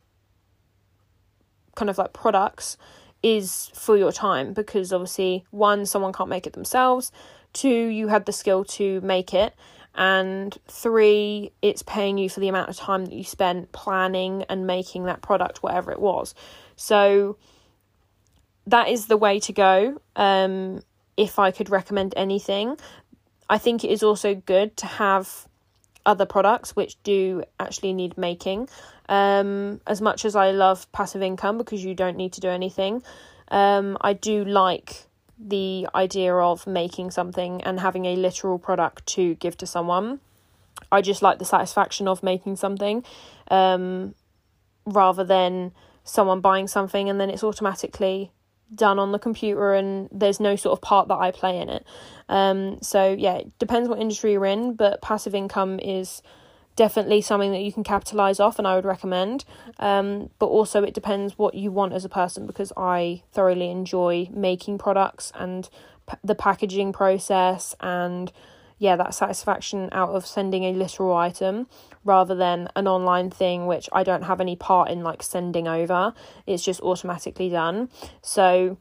kind 1.75 1.89
of 1.89 1.97
like 1.97 2.13
products 2.13 2.77
is 3.23 3.71
for 3.73 3.97
your 3.97 4.11
time 4.11 4.53
because 4.53 4.93
obviously, 4.93 5.45
one, 5.51 5.85
someone 5.85 6.13
can't 6.13 6.29
make 6.29 6.47
it 6.47 6.53
themselves 6.53 7.11
two, 7.53 7.87
you 7.87 8.07
had 8.07 8.25
the 8.25 8.31
skill 8.31 8.63
to 8.63 9.01
make 9.01 9.33
it, 9.33 9.53
and 9.95 10.57
three, 10.67 11.51
it's 11.61 11.83
paying 11.83 12.17
you 12.17 12.29
for 12.29 12.39
the 12.39 12.47
amount 12.47 12.69
of 12.69 12.77
time 12.77 13.05
that 13.05 13.13
you 13.13 13.23
spent 13.23 13.71
planning 13.71 14.43
and 14.49 14.65
making 14.65 15.05
that 15.05 15.21
product, 15.21 15.61
whatever 15.61 15.91
it 15.91 15.99
was. 15.99 16.33
So 16.75 17.37
that 18.71 18.87
is 18.89 19.07
the 19.07 19.17
way 19.17 19.39
to 19.41 19.53
go. 19.53 20.01
Um, 20.15 20.81
if 21.17 21.37
I 21.37 21.51
could 21.51 21.69
recommend 21.69 22.13
anything, 22.17 22.77
I 23.49 23.57
think 23.57 23.83
it 23.83 23.91
is 23.91 24.01
also 24.01 24.33
good 24.33 24.75
to 24.77 24.85
have 24.85 25.47
other 26.05 26.25
products 26.25 26.75
which 26.75 27.01
do 27.03 27.43
actually 27.59 27.93
need 27.93 28.17
making. 28.17 28.69
Um, 29.09 29.81
as 29.85 30.01
much 30.01 30.23
as 30.23 30.35
I 30.35 30.51
love 30.51 30.89
passive 30.93 31.21
income 31.21 31.57
because 31.57 31.83
you 31.83 31.93
don't 31.93 32.15
need 32.15 32.33
to 32.33 32.41
do 32.41 32.47
anything, 32.47 33.03
um, 33.49 33.97
I 34.01 34.13
do 34.13 34.45
like 34.45 35.05
the 35.37 35.87
idea 35.93 36.33
of 36.33 36.65
making 36.65 37.11
something 37.11 37.61
and 37.63 37.79
having 37.79 38.05
a 38.05 38.15
literal 38.15 38.57
product 38.57 39.05
to 39.07 39.35
give 39.35 39.57
to 39.57 39.67
someone. 39.67 40.21
I 40.91 41.01
just 41.01 41.21
like 41.21 41.39
the 41.39 41.45
satisfaction 41.45 42.07
of 42.07 42.23
making 42.23 42.55
something 42.55 43.03
um, 43.49 44.15
rather 44.85 45.23
than 45.23 45.73
someone 46.03 46.39
buying 46.39 46.67
something 46.67 47.09
and 47.09 47.19
then 47.19 47.29
it's 47.29 47.43
automatically 47.43 48.31
done 48.73 48.99
on 48.99 49.11
the 49.11 49.19
computer 49.19 49.73
and 49.73 50.09
there's 50.11 50.39
no 50.39 50.55
sort 50.55 50.77
of 50.77 50.81
part 50.81 51.07
that 51.09 51.17
I 51.17 51.31
play 51.31 51.59
in 51.59 51.69
it. 51.69 51.85
Um, 52.29 52.81
so, 52.81 53.15
yeah, 53.17 53.35
it 53.35 53.59
depends 53.59 53.89
what 53.89 53.99
industry 53.99 54.33
you're 54.33 54.45
in, 54.45 54.75
but 54.75 55.01
passive 55.01 55.35
income 55.35 55.79
is 55.79 56.21
definitely 56.75 57.21
something 57.21 57.51
that 57.51 57.61
you 57.61 57.71
can 57.71 57.83
capitalize 57.83 58.39
off 58.39 58.57
and 58.57 58.67
I 58.67 58.75
would 58.75 58.85
recommend. 58.85 59.43
Um, 59.79 60.29
but 60.39 60.47
also 60.47 60.83
it 60.83 60.93
depends 60.93 61.37
what 61.37 61.53
you 61.53 61.71
want 61.71 61.93
as 61.93 62.05
a 62.05 62.09
person 62.09 62.47
because 62.47 62.71
I 62.77 63.23
thoroughly 63.33 63.69
enjoy 63.69 64.29
making 64.31 64.77
products 64.77 65.31
and 65.35 65.69
p- 66.09 66.17
the 66.23 66.35
packaging 66.35 66.93
process 66.93 67.75
and 67.81 68.31
yeah, 68.81 68.95
that 68.95 69.13
satisfaction 69.13 69.89
out 69.91 70.09
of 70.09 70.25
sending 70.25 70.63
a 70.63 70.73
literal 70.73 71.15
item 71.15 71.67
rather 72.03 72.33
than 72.33 72.67
an 72.75 72.87
online 72.87 73.29
thing 73.29 73.67
which 73.67 73.87
I 73.93 74.01
don't 74.01 74.23
have 74.23 74.41
any 74.41 74.55
part 74.55 74.89
in 74.89 75.03
like 75.03 75.21
sending 75.21 75.67
over. 75.67 76.15
It's 76.47 76.63
just 76.65 76.81
automatically 76.81 77.47
done. 77.47 77.89
So 78.23 78.79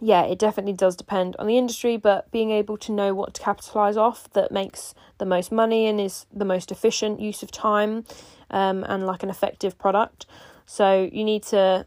yeah, 0.00 0.24
it 0.24 0.40
definitely 0.40 0.72
does 0.72 0.96
depend 0.96 1.36
on 1.38 1.46
the 1.46 1.56
industry, 1.56 1.96
but 1.96 2.28
being 2.32 2.50
able 2.50 2.76
to 2.78 2.90
know 2.90 3.14
what 3.14 3.34
to 3.34 3.40
capitalize 3.40 3.96
off 3.96 4.28
that 4.32 4.50
makes 4.50 4.92
the 5.18 5.24
most 5.24 5.52
money 5.52 5.86
and 5.86 6.00
is 6.00 6.26
the 6.34 6.44
most 6.44 6.72
efficient 6.72 7.20
use 7.20 7.40
of 7.44 7.52
time 7.52 8.04
um, 8.50 8.82
and 8.88 9.06
like 9.06 9.22
an 9.22 9.30
effective 9.30 9.78
product. 9.78 10.26
So 10.66 11.08
you 11.12 11.22
need 11.22 11.44
to 11.44 11.86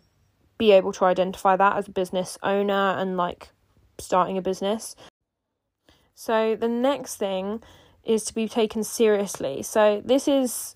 be 0.57 0.71
able 0.71 0.93
to 0.93 1.03
identify 1.03 1.57
that 1.57 1.75
as 1.75 1.89
a 1.89 1.91
business 1.91 2.37
owner 2.43 2.95
and 2.97 3.17
like 3.17 3.49
starting 3.97 4.37
a 4.37 4.41
business. 4.41 4.95
So 6.13 6.55
the 6.55 6.67
next 6.67 7.17
thing 7.17 7.61
is 8.03 8.23
to 8.25 8.33
be 8.33 8.47
taken 8.47 8.83
seriously. 8.83 9.63
So 9.63 10.01
this 10.03 10.27
is 10.27 10.75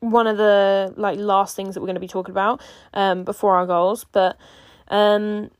one 0.00 0.26
of 0.26 0.36
the 0.36 0.94
like 0.96 1.18
last 1.18 1.56
things 1.56 1.74
that 1.74 1.80
we're 1.80 1.86
going 1.86 1.94
to 1.94 2.00
be 2.00 2.08
talking 2.08 2.32
about 2.32 2.60
um, 2.94 3.24
before 3.24 3.56
our 3.56 3.66
goals, 3.66 4.04
but 4.12 4.36
Um, 4.90 5.50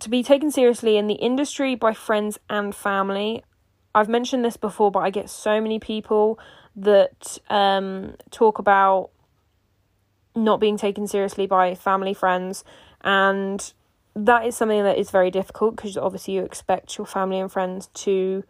to 0.00 0.10
be 0.10 0.22
taken 0.22 0.50
seriously 0.50 0.98
in 0.98 1.06
the 1.06 1.14
industry 1.14 1.74
by 1.74 1.94
friends 1.94 2.38
and 2.50 2.74
family. 2.74 3.42
I've 3.94 4.10
mentioned 4.10 4.44
this 4.44 4.58
before, 4.58 4.90
but 4.90 5.00
I 5.00 5.10
get 5.10 5.30
so 5.30 5.60
many 5.62 5.78
people 5.78 6.38
that 6.76 7.38
um, 7.48 8.16
talk 8.30 8.58
about 8.58 9.10
not 10.34 10.60
being 10.60 10.76
taken 10.76 11.06
seriously 11.06 11.46
by 11.46 11.74
family, 11.74 12.12
friends, 12.12 12.64
and 13.00 13.72
that 14.16 14.46
is 14.46 14.56
something 14.56 14.82
that 14.82 14.96
is 14.96 15.10
very 15.10 15.30
difficult 15.30 15.76
because 15.76 15.96
obviously 15.96 16.34
you 16.34 16.42
expect 16.42 16.96
your 16.96 17.06
family 17.06 17.38
and 17.38 17.52
friends 17.52 17.88
to 17.88 18.42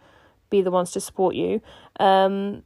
be 0.48 0.62
the 0.62 0.70
ones 0.70 0.92
to 0.92 1.00
support 1.00 1.34
you. 1.34 1.60
Um, 1.98 2.62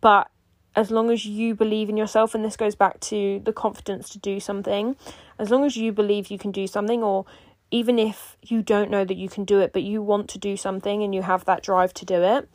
but 0.00 0.30
as 0.76 0.92
long 0.92 1.10
as 1.10 1.26
you 1.26 1.56
believe 1.56 1.88
in 1.88 1.96
yourself, 1.96 2.32
and 2.34 2.44
this 2.44 2.56
goes 2.56 2.76
back 2.76 3.00
to 3.00 3.40
the 3.44 3.52
confidence 3.52 4.08
to 4.10 4.20
do 4.20 4.38
something, 4.38 4.96
as 5.36 5.50
long 5.50 5.64
as 5.64 5.76
you 5.76 5.90
believe 5.90 6.28
you 6.28 6.38
can 6.38 6.52
do 6.52 6.68
something, 6.68 7.02
or 7.02 7.26
even 7.72 7.98
if 7.98 8.36
you 8.42 8.62
don't 8.62 8.90
know 8.90 9.04
that 9.04 9.16
you 9.16 9.28
can 9.28 9.44
do 9.44 9.58
it, 9.58 9.72
but 9.72 9.82
you 9.82 10.00
want 10.00 10.28
to 10.28 10.38
do 10.38 10.56
something 10.56 11.02
and 11.02 11.12
you 11.12 11.22
have 11.22 11.44
that 11.46 11.62
drive 11.62 11.92
to 11.94 12.04
do 12.04 12.22
it, 12.22 12.48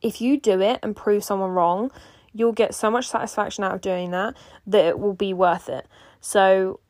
if 0.00 0.20
you 0.20 0.38
do 0.38 0.60
it 0.60 0.80
and 0.82 0.96
prove 0.96 1.22
someone 1.22 1.50
wrong, 1.50 1.92
you'll 2.32 2.52
get 2.52 2.74
so 2.74 2.90
much 2.90 3.08
satisfaction 3.08 3.62
out 3.62 3.74
of 3.74 3.80
doing 3.80 4.10
that 4.10 4.34
that 4.66 4.84
it 4.84 4.98
will 4.98 5.14
be 5.14 5.32
worth 5.32 5.68
it. 5.68 5.86
So, 6.20 6.80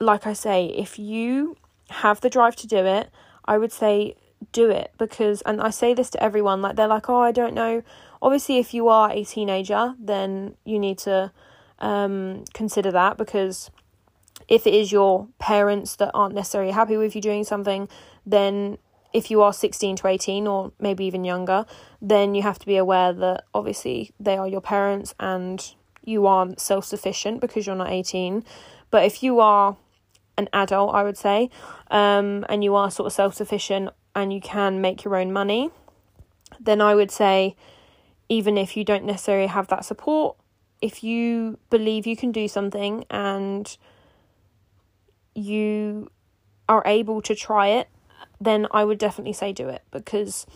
like 0.00 0.26
I 0.26 0.32
say, 0.32 0.66
if 0.66 0.98
you 0.98 1.56
have 1.90 2.20
the 2.20 2.30
drive 2.30 2.56
to 2.56 2.66
do 2.66 2.84
it, 2.84 3.10
I 3.44 3.58
would 3.58 3.72
say 3.72 4.16
do 4.52 4.70
it 4.70 4.92
because, 4.98 5.42
and 5.42 5.60
I 5.60 5.70
say 5.70 5.94
this 5.94 6.10
to 6.10 6.22
everyone, 6.22 6.62
like 6.62 6.76
they're 6.76 6.86
like, 6.86 7.08
oh, 7.08 7.20
I 7.20 7.32
don't 7.32 7.54
know. 7.54 7.82
Obviously, 8.20 8.58
if 8.58 8.74
you 8.74 8.88
are 8.88 9.10
a 9.10 9.24
teenager, 9.24 9.94
then 9.98 10.56
you 10.64 10.78
need 10.78 10.98
to 10.98 11.32
um, 11.78 12.44
consider 12.54 12.90
that 12.92 13.16
because 13.16 13.70
if 14.48 14.66
it 14.66 14.74
is 14.74 14.92
your 14.92 15.28
parents 15.38 15.96
that 15.96 16.10
aren't 16.14 16.34
necessarily 16.34 16.72
happy 16.72 16.96
with 16.96 17.14
you 17.14 17.22
doing 17.22 17.44
something, 17.44 17.88
then 18.24 18.78
if 19.12 19.30
you 19.30 19.42
are 19.42 19.52
16 19.52 19.96
to 19.96 20.06
18 20.08 20.46
or 20.46 20.72
maybe 20.78 21.04
even 21.04 21.24
younger, 21.24 21.64
then 22.02 22.34
you 22.34 22.42
have 22.42 22.58
to 22.58 22.66
be 22.66 22.76
aware 22.76 23.12
that 23.12 23.44
obviously 23.54 24.12
they 24.20 24.36
are 24.36 24.48
your 24.48 24.60
parents 24.60 25.14
and 25.18 25.74
you 26.04 26.26
aren't 26.26 26.60
self 26.60 26.84
sufficient 26.84 27.40
because 27.40 27.66
you're 27.66 27.76
not 27.76 27.90
18. 27.90 28.44
But 28.90 29.04
if 29.04 29.22
you 29.22 29.40
are 29.40 29.76
an 30.38 30.48
adult, 30.52 30.94
I 30.94 31.02
would 31.02 31.16
say, 31.16 31.50
um, 31.90 32.44
and 32.48 32.62
you 32.62 32.74
are 32.74 32.90
sort 32.90 33.06
of 33.06 33.12
self 33.12 33.34
sufficient 33.34 33.90
and 34.14 34.32
you 34.32 34.40
can 34.40 34.80
make 34.80 35.04
your 35.04 35.16
own 35.16 35.32
money, 35.32 35.70
then 36.60 36.80
I 36.80 36.94
would 36.94 37.10
say, 37.10 37.56
even 38.28 38.56
if 38.58 38.76
you 38.76 38.84
don't 38.84 39.04
necessarily 39.04 39.46
have 39.46 39.68
that 39.68 39.84
support, 39.84 40.36
if 40.80 41.02
you 41.02 41.58
believe 41.70 42.06
you 42.06 42.16
can 42.16 42.32
do 42.32 42.48
something 42.48 43.04
and 43.10 43.76
you 45.34 46.10
are 46.68 46.82
able 46.86 47.22
to 47.22 47.34
try 47.34 47.68
it 47.68 47.88
then 48.40 48.66
I 48.70 48.84
would 48.84 48.98
definitely 48.98 49.32
say 49.32 49.52
do 49.52 49.68
it 49.68 49.82
because 49.90 50.46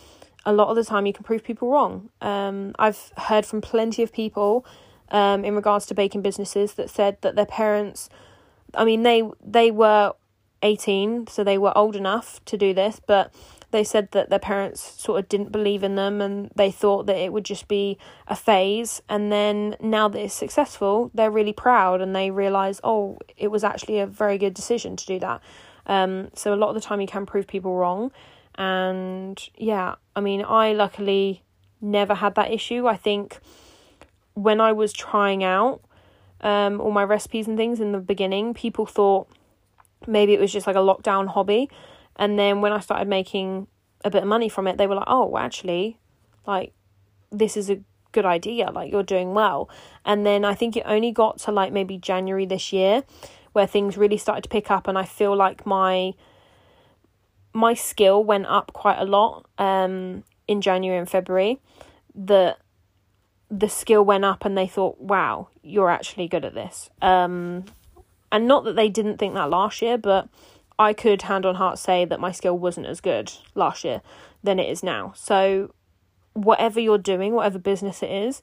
a 0.45 0.53
lot 0.53 0.69
of 0.69 0.77
the 0.77 0.85
time 0.85 1.07
you 1.07 1.13
can 1.13 1.25
prove 1.25 1.45
people 1.45 1.71
wrong. 1.71 2.11
Um, 2.21 2.75
I've 2.79 3.13
heard 3.17 3.47
from 3.47 3.61
plenty 3.61 4.03
of 4.03 4.13
people 4.13 4.65
um, 5.11 5.45
in 5.45 5.55
regards 5.55 5.87
to 5.87 5.95
baking 5.95 6.23
businesses 6.23 6.75
that 6.75 6.91
said 6.91 7.19
that 7.23 7.37
their 7.37 7.47
parents, 7.47 8.09
I 8.75 8.85
mean, 8.85 9.03
they 9.03 9.23
they 9.45 9.71
were 9.71 10.15
18, 10.63 11.27
so 11.27 11.45
they 11.45 11.59
were 11.59 11.77
old 11.77 11.97
enough 11.97 12.45
to 12.47 12.57
do 12.57 12.75
this, 12.75 13.01
but 13.07 13.33
they 13.71 13.85
said 13.85 14.11
that 14.13 14.31
their 14.31 14.39
parents 14.39 14.81
sort 15.01 15.21
of 15.21 15.29
didn't 15.29 15.53
believe 15.53 15.85
in 15.85 15.95
them 15.95 16.21
and 16.21 16.51
they 16.57 16.71
thought 16.71 17.07
that 17.07 17.17
it 17.17 17.33
would 17.33 17.45
just 17.45 17.69
be 17.69 17.99
a 18.27 18.35
phase. 18.35 19.01
And 19.09 19.31
then 19.31 19.77
now 19.81 20.09
that 20.09 20.21
it's 20.21 20.35
successful, 20.35 21.11
they're 21.15 21.31
really 21.31 21.53
proud 21.53 22.01
and 22.01 22.15
they 22.15 22.31
realize, 22.31 22.81
oh, 22.83 23.19
it 23.37 23.49
was 23.49 23.63
actually 23.63 24.01
a 24.01 24.07
very 24.07 24.39
good 24.39 24.55
decision 24.55 24.97
to 24.97 25.07
do 25.07 25.19
that. 25.21 25.41
Um, 25.87 26.31
so 26.35 26.53
a 26.53 26.57
lot 26.57 26.69
of 26.69 26.75
the 26.75 26.81
time 26.81 27.01
you 27.01 27.07
can 27.07 27.27
prove 27.27 27.47
people 27.47 27.77
wrong. 27.77 28.11
And 28.57 29.41
yeah, 29.57 29.95
I 30.17 30.21
mean, 30.21 30.45
I 30.45 30.73
luckily 30.73 31.43
never 31.81 32.15
had 32.15 32.35
that 32.35 32.51
issue. 32.51 32.87
I 32.89 32.97
think 32.97 33.39
when 34.35 34.61
I 34.61 34.73
was 34.73 34.93
trying 34.93 35.45
out 35.45 35.81
um, 36.41 36.81
all 36.81 36.91
my 36.91 37.05
recipes 37.05 37.47
and 37.47 37.57
things 37.57 37.81
in 37.81 37.93
the 37.93 37.99
beginning, 37.99 38.55
people 38.55 38.87
thought 38.87 39.29
maybe 40.07 40.33
it 40.33 40.41
was 40.41 40.53
just 40.53 40.67
like 40.67 40.77
a 40.77 40.81
lockdown 40.81 41.29
hobby. 41.29 41.71
And 42.17 42.39
then 42.39 42.61
when 42.61 42.73
I 42.73 42.81
started 42.81 43.09
making 43.09 43.67
a 44.05 44.11
bit 44.11 44.23
of 44.23 44.29
money 44.29 44.49
from 44.49 44.67
it, 44.67 44.79
they 44.79 44.87
were 44.87 44.95
like, 44.95 45.07
oh, 45.07 45.37
actually, 45.37 45.99
like, 46.47 46.73
this 47.31 47.57
is 47.57 47.71
a 47.71 47.81
good 48.13 48.25
idea. 48.25 48.71
Like, 48.71 48.91
you're 48.91 49.03
doing 49.03 49.35
well. 49.35 49.69
And 50.05 50.27
then 50.27 50.45
I 50.45 50.55
think 50.55 50.77
it 50.77 50.83
only 50.87 51.13
got 51.13 51.39
to 51.41 51.53
like 51.53 51.73
maybe 51.73 51.99
January 51.99 52.47
this 52.47 52.73
year 52.73 53.05
where 53.53 53.67
things 53.67 53.97
really 53.97 54.17
started 54.17 54.43
to 54.43 54.49
pick 54.49 54.71
up 54.71 54.87
and 54.87 54.97
I 54.97 55.05
feel 55.05 55.37
like 55.37 55.67
my 55.67 56.13
my 57.53 57.75
skill 57.75 58.23
went 58.23 58.47
up 58.47 58.73
quite 58.73 58.99
a 58.99 59.05
lot 59.05 59.45
um 59.59 60.23
in 60.47 60.61
January 60.61 60.99
and 60.99 61.11
February 61.11 61.59
that 62.15 62.59
the 63.51 63.69
skill 63.69 64.05
went 64.05 64.25
up 64.25 64.45
and 64.45 64.57
they 64.57 64.67
thought 64.67 65.01
wow 65.01 65.49
you're 65.63 65.91
actually 65.91 66.29
good 66.29 66.45
at 66.45 66.55
this 66.55 66.89
um 67.03 67.65
and 68.31 68.47
not 68.47 68.65
that 68.65 68.77
they 68.77 68.89
didn't 68.89 69.19
think 69.19 69.35
that 69.35 69.51
last 69.51 69.83
year 69.83 69.99
but 69.99 70.29
I 70.79 70.93
could 70.93 71.23
hand 71.23 71.45
on 71.45 71.57
heart 71.57 71.79
say 71.79 72.05
that 72.05 72.21
my 72.21 72.33
skill 72.33 72.57
wasn't 72.57 72.87
as 72.87 73.01
good 73.01 73.33
last 73.55 73.85
year 73.85 74.03
than 74.43 74.59
it 74.59 74.71
is 74.71 74.83
now 74.83 75.13
so 75.17 75.75
whatever 76.33 76.79
you're 76.79 76.99
doing 76.99 77.35
whatever 77.35 77.59
business 77.59 78.03
it 78.03 78.11
is 78.11 78.41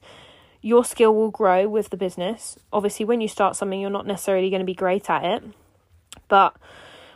your 0.60 0.84
skill 0.84 1.14
will 1.14 1.30
grow 1.30 1.68
with 1.68 1.90
the 1.90 1.96
business. 1.96 2.58
Obviously, 2.72 3.04
when 3.04 3.20
you 3.20 3.28
start 3.28 3.56
something, 3.56 3.80
you're 3.80 3.90
not 3.90 4.06
necessarily 4.06 4.50
going 4.50 4.60
to 4.60 4.66
be 4.66 4.74
great 4.74 5.08
at 5.08 5.24
it. 5.24 5.42
But 6.28 6.56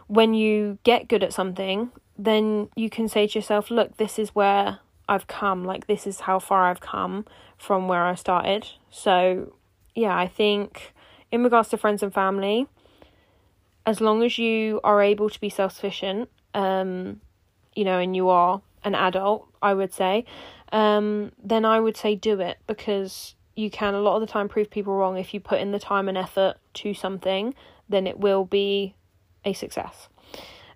when 0.07 0.35
you 0.35 0.79
get 0.85 1.09
good 1.09 1.25
at 1.25 1.33
something, 1.33 1.91
then 2.17 2.69
you 2.77 2.89
can 2.89 3.09
say 3.09 3.27
to 3.27 3.39
yourself, 3.39 3.71
look, 3.71 3.97
this 3.97 4.19
is 4.19 4.35
where 4.35 4.79
I've 5.13 5.27
come. 5.27 5.65
Like, 5.65 5.87
this 5.87 6.07
is 6.07 6.21
how 6.21 6.39
far 6.39 6.71
I've 6.71 6.81
come 6.81 7.27
from 7.59 7.87
where 7.87 8.03
I 8.03 8.15
started. 8.15 8.67
So, 8.91 9.53
yeah, 9.95 10.17
I 10.17 10.27
think 10.27 10.95
in 11.31 11.45
regards 11.45 11.69
to 11.69 11.77
friends 11.77 12.03
and 12.03 12.15
family, 12.15 12.67
as 13.85 14.01
long 14.01 14.23
as 14.23 14.39
you 14.39 14.81
are 14.83 15.03
able 15.03 15.29
to 15.29 15.39
be 15.39 15.51
self 15.51 15.75
sufficient, 15.75 16.31
um, 16.55 17.21
you 17.75 17.85
know, 17.85 17.99
and 17.99 18.17
you 18.17 18.31
are 18.31 18.63
an 18.85 18.95
adult, 18.95 19.47
I 19.61 19.75
would 19.75 19.93
say, 19.93 20.25
um, 20.73 21.33
then 21.43 21.67
I 21.67 21.79
would 21.79 21.97
say 21.99 22.15
do 22.15 22.41
it 22.41 22.57
because 22.67 23.35
you 23.55 23.71
can 23.71 23.93
a 23.93 24.01
lot 24.01 24.15
of 24.15 24.23
the 24.23 24.27
time 24.27 24.49
prove 24.49 24.71
people 24.71 24.95
wrong 24.95 25.19
if 25.19 25.35
you 25.35 25.41
put 25.41 25.61
in 25.61 25.73
the 25.73 25.79
time 25.79 26.09
and 26.09 26.17
effort 26.17 26.55
to 26.75 26.95
something, 26.95 27.55
then 27.87 28.07
it 28.07 28.19
will 28.19 28.47
be 28.47 28.95
a 29.45 29.53
success. 29.53 30.09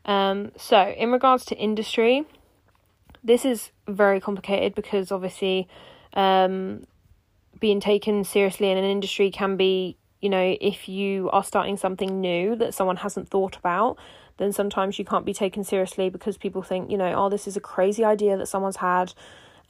Um, 0.04 0.52
so, 0.58 0.78
in 0.90 1.10
regards 1.10 1.46
to 1.46 1.56
industry, 1.56 2.26
this 3.26 3.44
is 3.44 3.70
very 3.88 4.20
complicated 4.20 4.74
because 4.74 5.10
obviously, 5.10 5.68
um, 6.14 6.84
being 7.58 7.80
taken 7.80 8.24
seriously 8.24 8.70
in 8.70 8.78
an 8.78 8.84
industry 8.84 9.30
can 9.30 9.56
be, 9.56 9.96
you 10.20 10.28
know, 10.28 10.56
if 10.60 10.88
you 10.88 11.28
are 11.30 11.42
starting 11.42 11.76
something 11.76 12.20
new 12.20 12.54
that 12.56 12.72
someone 12.72 12.96
hasn't 12.96 13.28
thought 13.28 13.56
about, 13.56 13.98
then 14.36 14.52
sometimes 14.52 14.98
you 14.98 15.04
can't 15.04 15.26
be 15.26 15.34
taken 15.34 15.64
seriously 15.64 16.08
because 16.08 16.36
people 16.36 16.62
think, 16.62 16.90
you 16.90 16.96
know, 16.96 17.12
oh, 17.16 17.28
this 17.28 17.48
is 17.48 17.56
a 17.56 17.60
crazy 17.60 18.04
idea 18.04 18.36
that 18.36 18.46
someone's 18.46 18.76
had 18.76 19.12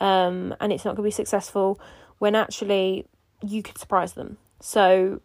um, 0.00 0.54
and 0.60 0.72
it's 0.72 0.84
not 0.84 0.96
going 0.96 1.04
to 1.04 1.08
be 1.08 1.10
successful 1.10 1.80
when 2.18 2.34
actually 2.34 3.06
you 3.42 3.62
could 3.62 3.78
surprise 3.78 4.12
them. 4.12 4.36
So 4.60 5.20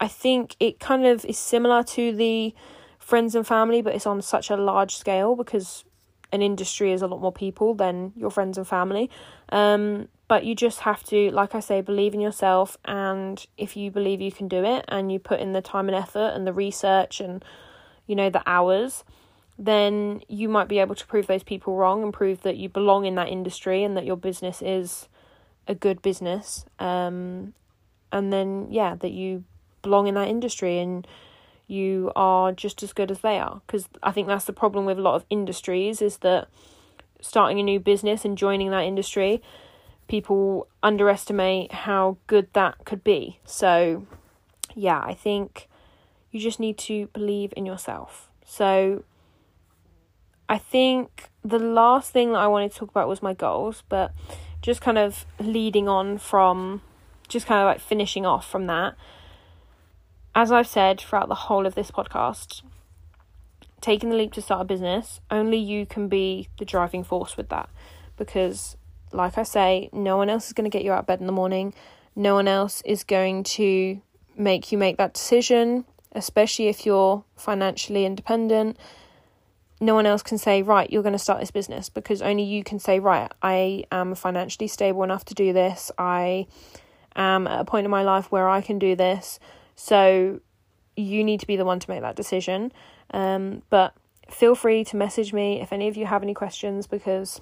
I 0.00 0.08
think 0.08 0.56
it 0.60 0.78
kind 0.78 1.06
of 1.06 1.24
is 1.24 1.38
similar 1.38 1.82
to 1.84 2.14
the 2.14 2.54
friends 2.98 3.34
and 3.34 3.46
family, 3.46 3.80
but 3.80 3.94
it's 3.94 4.06
on 4.06 4.20
such 4.20 4.50
a 4.50 4.56
large 4.56 4.96
scale 4.96 5.34
because 5.34 5.84
an 6.32 6.42
industry 6.42 6.92
is 6.92 7.02
a 7.02 7.06
lot 7.06 7.20
more 7.20 7.32
people 7.32 7.74
than 7.74 8.12
your 8.16 8.30
friends 8.30 8.58
and 8.58 8.66
family. 8.66 9.10
Um, 9.50 10.08
but 10.28 10.44
you 10.44 10.54
just 10.54 10.80
have 10.80 11.02
to, 11.04 11.30
like 11.30 11.54
I 11.54 11.60
say, 11.60 11.80
believe 11.80 12.12
in 12.12 12.20
yourself. 12.20 12.76
And 12.84 13.44
if 13.56 13.76
you 13.76 13.90
believe 13.90 14.20
you 14.20 14.30
can 14.30 14.46
do 14.46 14.62
it 14.64 14.84
and 14.88 15.10
you 15.10 15.18
put 15.18 15.40
in 15.40 15.54
the 15.54 15.62
time 15.62 15.88
and 15.88 15.96
effort 15.96 16.32
and 16.34 16.46
the 16.46 16.52
research 16.52 17.20
and, 17.20 17.42
you 18.06 18.14
know, 18.14 18.28
the 18.28 18.42
hours, 18.46 19.04
then 19.58 20.22
you 20.28 20.48
might 20.48 20.68
be 20.68 20.78
able 20.78 20.94
to 20.94 21.06
prove 21.06 21.26
those 21.26 21.42
people 21.42 21.76
wrong 21.76 22.02
and 22.02 22.12
prove 22.12 22.42
that 22.42 22.58
you 22.58 22.68
belong 22.68 23.06
in 23.06 23.14
that 23.14 23.28
industry 23.28 23.82
and 23.82 23.96
that 23.96 24.04
your 24.04 24.16
business 24.16 24.60
is 24.60 25.08
a 25.66 25.74
good 25.74 26.02
business. 26.02 26.66
Um, 26.78 27.54
and 28.12 28.32
then, 28.32 28.68
yeah, 28.70 28.94
that 28.96 29.12
you 29.12 29.44
belong 29.82 30.06
in 30.06 30.14
that 30.14 30.28
industry 30.28 30.78
and 30.78 31.06
you 31.68 32.10
are 32.16 32.50
just 32.50 32.82
as 32.82 32.92
good 32.92 33.10
as 33.10 33.20
they 33.20 33.38
are. 33.38 33.60
Because 33.66 33.88
I 34.02 34.10
think 34.10 34.26
that's 34.26 34.46
the 34.46 34.52
problem 34.52 34.86
with 34.86 34.98
a 34.98 35.02
lot 35.02 35.14
of 35.14 35.24
industries 35.30 36.02
is 36.02 36.18
that 36.18 36.48
starting 37.20 37.60
a 37.60 37.62
new 37.62 37.78
business 37.78 38.24
and 38.24 38.36
joining 38.36 38.70
that 38.70 38.84
industry, 38.84 39.40
people 40.08 40.66
underestimate 40.82 41.72
how 41.72 42.16
good 42.26 42.48
that 42.54 42.84
could 42.84 43.04
be. 43.04 43.38
So, 43.44 44.06
yeah, 44.74 45.00
I 45.00 45.14
think 45.14 45.68
you 46.32 46.40
just 46.40 46.58
need 46.58 46.78
to 46.78 47.06
believe 47.08 47.52
in 47.56 47.66
yourself. 47.66 48.30
So, 48.44 49.04
I 50.48 50.56
think 50.56 51.28
the 51.44 51.58
last 51.58 52.10
thing 52.10 52.32
that 52.32 52.38
I 52.38 52.46
wanted 52.46 52.72
to 52.72 52.78
talk 52.78 52.90
about 52.90 53.08
was 53.08 53.20
my 53.20 53.34
goals, 53.34 53.82
but 53.90 54.12
just 54.62 54.80
kind 54.80 54.96
of 54.96 55.26
leading 55.38 55.88
on 55.88 56.16
from 56.16 56.80
just 57.28 57.46
kind 57.46 57.60
of 57.60 57.66
like 57.66 57.80
finishing 57.80 58.24
off 58.24 58.50
from 58.50 58.66
that. 58.66 58.94
As 60.38 60.52
I've 60.52 60.68
said 60.68 61.00
throughout 61.00 61.26
the 61.26 61.34
whole 61.34 61.66
of 61.66 61.74
this 61.74 61.90
podcast, 61.90 62.62
taking 63.80 64.10
the 64.10 64.14
leap 64.14 64.32
to 64.34 64.40
start 64.40 64.60
a 64.60 64.64
business, 64.64 65.20
only 65.32 65.56
you 65.56 65.84
can 65.84 66.06
be 66.06 66.48
the 66.60 66.64
driving 66.64 67.02
force 67.02 67.36
with 67.36 67.48
that. 67.48 67.68
Because, 68.16 68.76
like 69.10 69.36
I 69.36 69.42
say, 69.42 69.90
no 69.92 70.16
one 70.16 70.30
else 70.30 70.46
is 70.46 70.52
going 70.52 70.70
to 70.70 70.70
get 70.70 70.84
you 70.84 70.92
out 70.92 71.00
of 71.00 71.06
bed 71.06 71.18
in 71.18 71.26
the 71.26 71.32
morning. 71.32 71.74
No 72.14 72.34
one 72.34 72.46
else 72.46 72.82
is 72.86 73.02
going 73.02 73.42
to 73.58 74.00
make 74.36 74.70
you 74.70 74.78
make 74.78 74.96
that 74.98 75.14
decision, 75.14 75.84
especially 76.12 76.68
if 76.68 76.86
you're 76.86 77.24
financially 77.36 78.06
independent. 78.06 78.76
No 79.80 79.96
one 79.96 80.06
else 80.06 80.22
can 80.22 80.38
say, 80.38 80.62
right, 80.62 80.88
you're 80.88 81.02
going 81.02 81.14
to 81.14 81.18
start 81.18 81.40
this 81.40 81.50
business 81.50 81.88
because 81.88 82.22
only 82.22 82.44
you 82.44 82.62
can 82.62 82.78
say, 82.78 83.00
right, 83.00 83.28
I 83.42 83.86
am 83.90 84.14
financially 84.14 84.68
stable 84.68 85.02
enough 85.02 85.24
to 85.24 85.34
do 85.34 85.52
this. 85.52 85.90
I 85.98 86.46
am 87.16 87.48
at 87.48 87.58
a 87.58 87.64
point 87.64 87.86
in 87.86 87.90
my 87.90 88.04
life 88.04 88.30
where 88.30 88.48
I 88.48 88.60
can 88.60 88.78
do 88.78 88.94
this. 88.94 89.40
So 89.80 90.40
you 90.96 91.22
need 91.22 91.38
to 91.38 91.46
be 91.46 91.54
the 91.54 91.64
one 91.64 91.78
to 91.78 91.88
make 91.88 92.00
that 92.00 92.16
decision. 92.16 92.72
Um, 93.12 93.62
but 93.70 93.94
feel 94.28 94.56
free 94.56 94.82
to 94.84 94.96
message 94.96 95.32
me 95.32 95.60
if 95.60 95.72
any 95.72 95.86
of 95.86 95.96
you 95.96 96.04
have 96.04 96.24
any 96.24 96.34
questions 96.34 96.88
because 96.88 97.40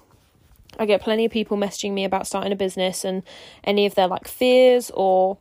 I 0.79 0.85
get 0.85 1.01
plenty 1.01 1.25
of 1.25 1.31
people 1.31 1.57
messaging 1.57 1.93
me 1.93 2.05
about 2.05 2.27
starting 2.27 2.51
a 2.51 2.55
business 2.55 3.03
and 3.03 3.23
any 3.63 3.87
of 3.87 3.95
their 3.95 4.07
like 4.07 4.27
fears 4.27 4.91
or 4.93 5.39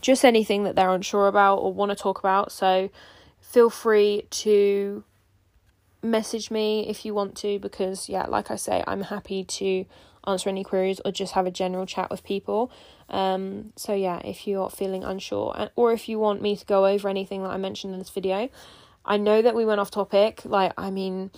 just 0.00 0.24
anything 0.24 0.64
that 0.64 0.74
they're 0.74 0.90
unsure 0.90 1.28
about 1.28 1.58
or 1.58 1.72
want 1.72 1.90
to 1.90 1.96
talk 1.96 2.18
about. 2.18 2.50
So 2.50 2.90
feel 3.40 3.70
free 3.70 4.26
to 4.30 5.04
message 6.02 6.50
me 6.50 6.88
if 6.88 7.04
you 7.04 7.14
want 7.14 7.36
to 7.36 7.60
because 7.60 8.08
yeah, 8.08 8.26
like 8.26 8.50
I 8.50 8.56
say, 8.56 8.82
I'm 8.88 9.02
happy 9.02 9.44
to 9.44 9.84
answer 10.26 10.50
any 10.50 10.64
queries 10.64 11.00
or 11.04 11.12
just 11.12 11.34
have 11.34 11.46
a 11.46 11.52
general 11.52 11.86
chat 11.86 12.10
with 12.10 12.24
people. 12.24 12.72
Um, 13.08 13.72
so 13.76 13.94
yeah, 13.94 14.18
if 14.24 14.46
you're 14.46 14.70
feeling 14.70 15.04
unsure 15.04 15.68
or 15.76 15.92
if 15.92 16.08
you 16.08 16.18
want 16.18 16.42
me 16.42 16.56
to 16.56 16.64
go 16.66 16.86
over 16.86 17.08
anything 17.08 17.42
that 17.42 17.50
I 17.50 17.56
mentioned 17.56 17.92
in 17.92 17.98
this 17.98 18.10
video, 18.10 18.48
I 19.04 19.16
know 19.16 19.42
that 19.42 19.54
we 19.54 19.64
went 19.64 19.80
off 19.80 19.90
topic. 19.90 20.42
Like, 20.44 20.72
I 20.76 20.90
mean, 20.90 21.30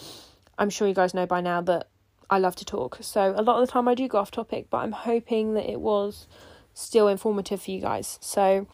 I'm 0.59 0.71
sure 0.71 0.89
you 0.89 0.95
guys 0.95 1.15
know 1.15 1.27
by 1.27 1.41
now 1.41 1.61
that 1.63 1.89
I 2.31 2.39
love 2.39 2.57
to 2.57 2.65
talk. 2.65 2.99
So 3.01 3.35
a 3.37 3.43
lot 3.43 3.61
of 3.61 3.67
the 3.67 3.73
time 3.73 3.89
I 3.89 3.95
do 3.95 4.09
go 4.09 4.19
off 4.19 4.31
topic, 4.31 4.67
but 4.71 4.79
I'm 4.79 4.93
hoping 4.93 5.55
that 5.55 5.71
it 5.71 5.81
was 5.81 6.27
still 6.75 7.09
informative 7.09 7.63
for 7.63 7.71
you 7.71 7.81
guys. 7.81 8.19
So 8.23 8.67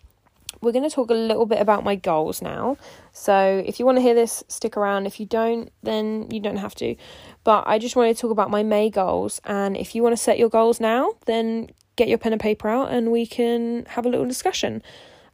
we're 0.60 0.72
going 0.72 0.88
to 0.88 0.94
talk 0.94 1.10
a 1.10 1.14
little 1.14 1.46
bit 1.46 1.60
about 1.60 1.84
my 1.84 1.94
goals 1.94 2.40
now. 2.40 2.76
So 3.12 3.62
if 3.66 3.78
you 3.78 3.86
want 3.86 3.98
to 3.98 4.02
hear 4.02 4.14
this, 4.14 4.44
stick 4.48 4.76
around. 4.76 5.06
If 5.06 5.20
you 5.20 5.26
don't, 5.26 5.70
then 5.82 6.30
you 6.30 6.40
don't 6.40 6.56
have 6.56 6.74
to. 6.76 6.96
But 7.42 7.64
I 7.66 7.78
just 7.78 7.96
wanted 7.96 8.14
to 8.14 8.20
talk 8.20 8.30
about 8.30 8.50
my 8.50 8.62
May 8.62 8.90
goals. 8.90 9.40
And 9.44 9.76
if 9.76 9.94
you 9.94 10.02
want 10.02 10.14
to 10.16 10.22
set 10.22 10.38
your 10.38 10.48
goals 10.48 10.80
now, 10.80 11.12
then 11.26 11.70
get 11.96 12.08
your 12.08 12.18
pen 12.18 12.32
and 12.32 12.40
paper 12.40 12.68
out 12.68 12.90
and 12.90 13.10
we 13.10 13.26
can 13.26 13.84
have 13.86 14.06
a 14.06 14.08
little 14.08 14.26
discussion. 14.26 14.82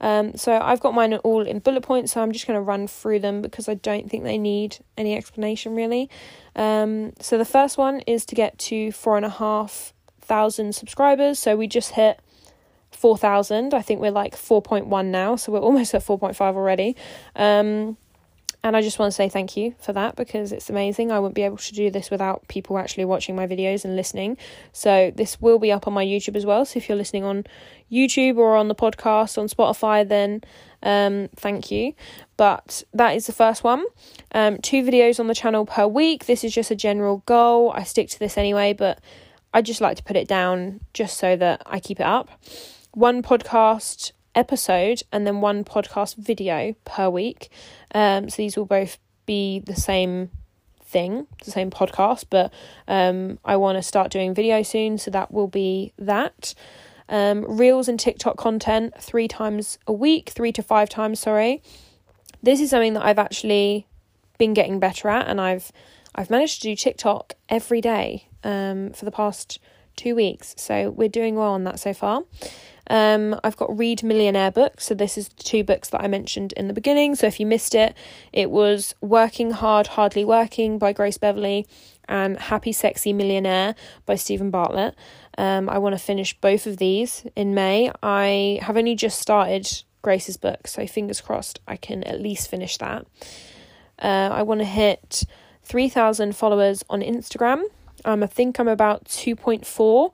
Um, 0.00 0.34
so 0.34 0.58
I've 0.58 0.80
got 0.80 0.94
mine 0.94 1.14
all 1.14 1.46
in 1.46 1.58
bullet 1.58 1.82
points, 1.82 2.12
so 2.12 2.22
I'm 2.22 2.32
just 2.32 2.46
going 2.46 2.56
to 2.56 2.62
run 2.62 2.86
through 2.86 3.18
them 3.18 3.42
because 3.42 3.68
I 3.68 3.74
don't 3.74 4.11
think 4.11 4.24
they 4.24 4.38
need 4.38 4.78
any 4.96 5.14
explanation 5.14 5.74
really. 5.74 6.08
Um, 6.56 7.12
so 7.20 7.36
the 7.36 7.44
first 7.44 7.76
one 7.76 8.00
is 8.00 8.24
to 8.26 8.34
get 8.34 8.58
to 8.58 8.92
four 8.92 9.16
and 9.16 9.26
a 9.26 9.30
half 9.30 9.92
thousand 10.20 10.74
subscribers. 10.74 11.38
So 11.38 11.56
we 11.56 11.66
just 11.66 11.92
hit 11.92 12.20
4,000. 12.92 13.74
I 13.74 13.82
think 13.82 14.00
we're 14.00 14.11
like 14.11 14.36
4.1 14.36 15.06
now, 15.06 15.36
so 15.36 15.52
we're 15.52 15.61
almost 15.61 15.94
at 15.94 16.04
4.5 16.04 16.40
already. 16.40 16.96
Um, 17.36 17.96
and 18.62 18.76
I 18.76 18.82
just 18.82 18.98
want 18.98 19.11
to 19.11 19.16
say 19.16 19.28
thank 19.28 19.56
you 19.56 19.74
for 19.78 19.92
that 19.94 20.16
because 20.16 20.52
it's 20.52 20.68
amazing. 20.68 21.11
I 21.11 21.18
wouldn't 21.18 21.34
be 21.34 21.42
able 21.42 21.56
to 21.56 21.74
do 21.74 21.90
this 21.90 22.11
without 22.11 22.46
people 22.48 22.78
actually 22.78 23.06
watching 23.06 23.34
my 23.34 23.46
videos 23.46 23.84
and 23.84 23.96
listening. 23.96 24.36
So, 24.72 25.11
this 25.14 25.40
will 25.40 25.58
be 25.58 25.72
up 25.72 25.86
on 25.86 25.94
my 25.94 26.04
YouTube 26.04 26.36
as 26.36 26.44
well. 26.44 26.64
So, 26.66 26.76
if 26.76 26.88
you're 26.88 26.98
listening 26.98 27.24
on 27.24 27.44
YouTube 27.90 28.36
or 28.36 28.56
on 28.56 28.68
the 28.68 28.74
podcast 28.74 29.38
on 29.38 29.48
Spotify, 29.48 30.06
then 30.06 30.42
um, 30.82 31.28
thank 31.36 31.70
you. 31.70 31.94
But 32.36 32.82
that 32.92 33.16
is 33.16 33.26
the 33.26 33.32
first 33.32 33.64
one. 33.64 33.84
Um, 34.32 34.58
two 34.58 34.82
videos 34.82 35.18
on 35.18 35.26
the 35.26 35.34
channel 35.34 35.64
per 35.64 35.86
week. 35.86 36.26
This 36.26 36.44
is 36.44 36.52
just 36.52 36.70
a 36.70 36.76
general 36.76 37.22
goal. 37.26 37.72
I 37.74 37.84
stick 37.84 38.11
to 38.11 38.18
this 38.18 38.36
anyway, 38.36 38.74
but 38.74 39.00
I 39.54 39.62
just 39.62 39.80
like 39.80 39.96
to 39.96 40.02
put 40.02 40.16
it 40.16 40.28
down 40.28 40.80
just 40.92 41.16
so 41.16 41.34
that 41.36 41.62
I 41.64 41.80
keep 41.80 41.98
it 41.98 42.06
up. 42.06 42.28
One 42.92 43.22
podcast 43.22 44.12
episode 44.34 45.02
and 45.12 45.26
then 45.26 45.40
one 45.40 45.64
podcast 45.64 46.16
video 46.16 46.74
per 46.84 47.08
week. 47.08 47.50
Um, 47.94 48.28
so 48.28 48.36
these 48.36 48.56
will 48.56 48.66
both 48.66 48.98
be 49.26 49.60
the 49.60 49.76
same 49.76 50.30
thing, 50.82 51.26
the 51.44 51.50
same 51.50 51.70
podcast, 51.70 52.24
but 52.30 52.52
um, 52.88 53.38
I 53.44 53.56
want 53.56 53.78
to 53.78 53.82
start 53.82 54.10
doing 54.10 54.34
video 54.34 54.62
soon, 54.62 54.98
so 54.98 55.10
that 55.12 55.32
will 55.32 55.48
be 55.48 55.92
that. 55.98 56.54
Um, 57.08 57.44
Reels 57.58 57.88
and 57.88 57.98
TikTok 57.98 58.36
content 58.36 58.94
three 59.00 59.28
times 59.28 59.78
a 59.86 59.92
week, 59.92 60.30
three 60.30 60.52
to 60.52 60.62
five 60.62 60.88
times, 60.88 61.20
sorry. 61.20 61.62
This 62.42 62.60
is 62.60 62.70
something 62.70 62.94
that 62.94 63.04
I've 63.04 63.18
actually 63.18 63.86
been 64.38 64.54
getting 64.54 64.80
better 64.80 65.08
at, 65.08 65.28
and 65.28 65.40
I've 65.40 65.72
I've 66.14 66.30
managed 66.30 66.62
to 66.62 66.68
do 66.68 66.74
TikTok 66.74 67.34
every 67.48 67.80
day 67.80 68.28
um, 68.42 68.90
for 68.90 69.04
the 69.04 69.12
past 69.12 69.58
two 69.96 70.14
weeks, 70.14 70.54
so 70.56 70.90
we're 70.90 71.08
doing 71.08 71.36
well 71.36 71.52
on 71.52 71.64
that 71.64 71.78
so 71.78 71.92
far. 71.92 72.22
Um, 72.91 73.38
I've 73.43 73.57
got 73.57 73.78
Read 73.78 74.03
Millionaire 74.03 74.51
books. 74.51 74.86
So, 74.86 74.95
this 74.95 75.16
is 75.16 75.28
the 75.28 75.43
two 75.43 75.64
books 75.64 75.88
that 75.91 76.03
I 76.03 76.09
mentioned 76.09 76.53
in 76.55 76.68
the 76.68 76.74
beginning. 76.74 77.14
So, 77.14 77.26
if 77.26 77.41
you 77.41 77.47
missed 77.47 77.74
it, 77.74 77.95
it 78.32 78.51
was 78.51 78.95
Working 79.01 79.53
Hard, 79.53 79.86
Hardly 79.86 80.24
Working 80.24 80.78
by 80.78 80.93
Grace 80.93 81.16
Beverley 81.16 81.66
and 82.09 82.36
Happy 82.38 82.72
Sexy 82.72 83.12
Millionaire 83.12 83.76
by 84.05 84.16
Steven 84.16 84.51
Bartlett. 84.51 84.97
Um, 85.38 85.70
I 85.70 85.78
want 85.78 85.95
to 85.95 85.99
finish 85.99 86.38
both 86.41 86.66
of 86.66 86.78
these 86.78 87.24
in 87.36 87.55
May. 87.55 87.93
I 88.03 88.59
have 88.62 88.76
only 88.76 88.97
just 88.97 89.20
started 89.20 89.70
Grace's 90.03 90.36
book, 90.36 90.66
so 90.66 90.86
fingers 90.86 91.20
crossed 91.20 91.61
I 91.68 91.76
can 91.76 92.03
at 92.05 92.20
least 92.20 92.51
finish 92.51 92.76
that. 92.78 93.07
Uh, 93.99 94.30
I 94.32 94.43
want 94.43 94.61
to 94.61 94.66
hit 94.66 95.22
3,000 95.62 96.34
followers 96.34 96.82
on 96.91 97.03
Instagram. 97.03 97.62
Um, 98.05 98.22
I 98.22 98.26
think 98.26 98.59
I'm 98.59 98.68
about 98.68 99.05
2.4 99.05 100.11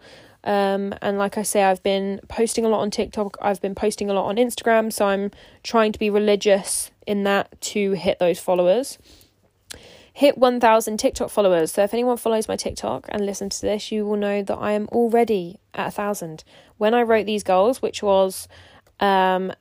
um, 0.47 0.95
and 1.03 1.19
like 1.19 1.37
I 1.37 1.43
say, 1.43 1.65
I've 1.65 1.83
been 1.83 2.21
posting 2.29 2.65
a 2.65 2.69
lot 2.69 2.81
on 2.81 2.91
TikTok, 2.93 3.37
I've 3.43 3.61
been 3.61 3.75
posting 3.75 4.09
a 4.09 4.15
lot 4.15 4.27
on 4.27 4.37
Instagram, 4.37 4.93
so 4.93 5.07
I'm 5.07 5.33
trying 5.65 5.91
to 5.91 5.99
be 5.99 6.09
religious 6.09 6.93
in 7.05 7.25
that 7.25 7.61
to 7.63 7.93
hit 7.93 8.21
those 8.21 8.39
followers. 8.39 8.97
Hit 10.13 10.39
1,000 10.39 10.99
TikTok 10.99 11.31
followers. 11.31 11.73
So 11.73 11.83
if 11.83 11.93
anyone 11.93 12.17
follows 12.17 12.47
my 12.47 12.55
TikTok 12.55 13.07
and 13.09 13.27
listens 13.27 13.59
to 13.59 13.67
this, 13.67 13.91
you 13.91 14.07
will 14.07 14.17
know 14.17 14.41
that 14.41 14.55
I 14.55 14.71
am 14.73 14.87
already 14.89 15.59
at 15.75 15.89
a 15.89 15.91
thousand. 15.91 16.45
When 16.79 16.95
I 16.95 17.03
wrote 17.03 17.27
these 17.27 17.43
goals, 17.43 17.83
which 17.83 18.03
was, 18.03 18.47
um, 19.01 19.53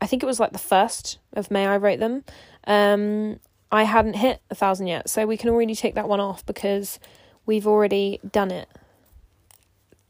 I 0.00 0.06
think 0.06 0.22
it 0.22 0.26
was 0.26 0.38
like 0.38 0.52
the 0.52 0.58
first 0.58 1.18
of 1.32 1.50
May, 1.50 1.66
I 1.66 1.78
wrote 1.78 2.00
them. 2.00 2.22
Um, 2.66 3.40
I 3.72 3.84
hadn't 3.84 4.14
hit 4.14 4.42
a 4.50 4.54
thousand 4.54 4.88
yet, 4.88 5.08
so 5.08 5.26
we 5.26 5.38
can 5.38 5.48
already 5.48 5.74
take 5.74 5.94
that 5.94 6.08
one 6.08 6.20
off 6.20 6.44
because 6.44 7.00
we've 7.46 7.66
already 7.66 8.20
done 8.30 8.50
it. 8.50 8.68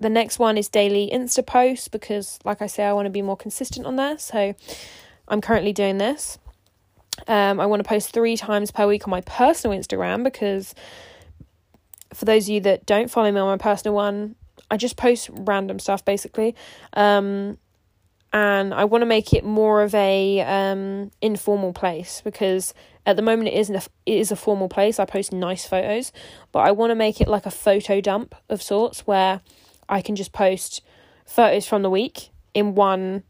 The 0.05 0.11
next 0.11 0.38
one 0.38 0.59
is 0.59 0.68
daily 0.68 1.09
Insta 1.11 1.46
posts 1.46 1.88
because, 1.88 2.38
like 2.44 2.61
I 2.61 2.66
say, 2.66 2.84
I 2.84 2.92
want 2.92 3.07
to 3.07 3.11
be 3.11 3.22
more 3.22 3.38
consistent 3.38 3.86
on 3.86 3.96
there. 3.96 4.18
So 4.18 4.55
I'm 5.26 5.40
currently 5.40 5.72
doing 5.72 5.96
this. 5.96 6.38
Um, 7.26 7.59
I 7.59 7.64
want 7.64 7.82
to 7.82 7.88
post 7.88 8.12
three 8.12 8.36
times 8.36 8.70
per 8.70 8.86
week 8.86 9.09
on 9.09 9.11
my 9.11 9.22
personal 9.22 9.74
Instagram 9.74 10.22
because 10.22 10.74
for 12.12 12.26
those 12.26 12.44
of 12.44 12.48
you 12.51 12.60
that 12.60 12.85
don't 12.85 13.10
follow 13.10 13.32
me 13.32 13.40
on 13.40 13.47
my 13.47 13.56
personal 13.56 13.94
one, 13.94 14.36
I 14.70 14.76
just 14.76 14.98
post 14.98 15.31
random 15.32 15.78
stuff 15.78 16.05
basically. 16.05 16.55
Um, 16.93 17.56
and 18.31 18.74
I 18.74 18.85
want 18.85 19.01
to 19.01 19.06
make 19.06 19.32
it 19.32 19.43
more 19.43 19.82
of 19.82 19.94
a 19.94 20.40
um, 20.43 21.12
informal 21.22 21.72
place 21.72 22.20
because 22.22 22.74
at 23.06 23.16
the 23.16 23.22
moment 23.22 23.48
it 23.48 23.55
isn't 23.55 23.76
a, 23.76 23.82
it 24.05 24.18
is 24.18 24.31
a 24.31 24.36
formal 24.36 24.68
place. 24.68 24.98
I 24.98 25.06
post 25.06 25.32
nice 25.32 25.64
photos, 25.64 26.12
but 26.52 26.59
I 26.59 26.72
want 26.72 26.90
to 26.90 26.94
make 26.94 27.22
it 27.22 27.28
like 27.28 27.47
a 27.47 27.51
photo 27.51 28.02
dump 28.02 28.35
of 28.51 28.60
sorts 28.60 29.06
where 29.06 29.40
I 29.89 30.01
can 30.01 30.16
just 30.16 30.32
post 30.32 30.82
photos 31.27 31.66
from 31.66 31.82
the 31.82 31.90
week 31.90 32.31
in 32.52 32.74
one 32.74 33.23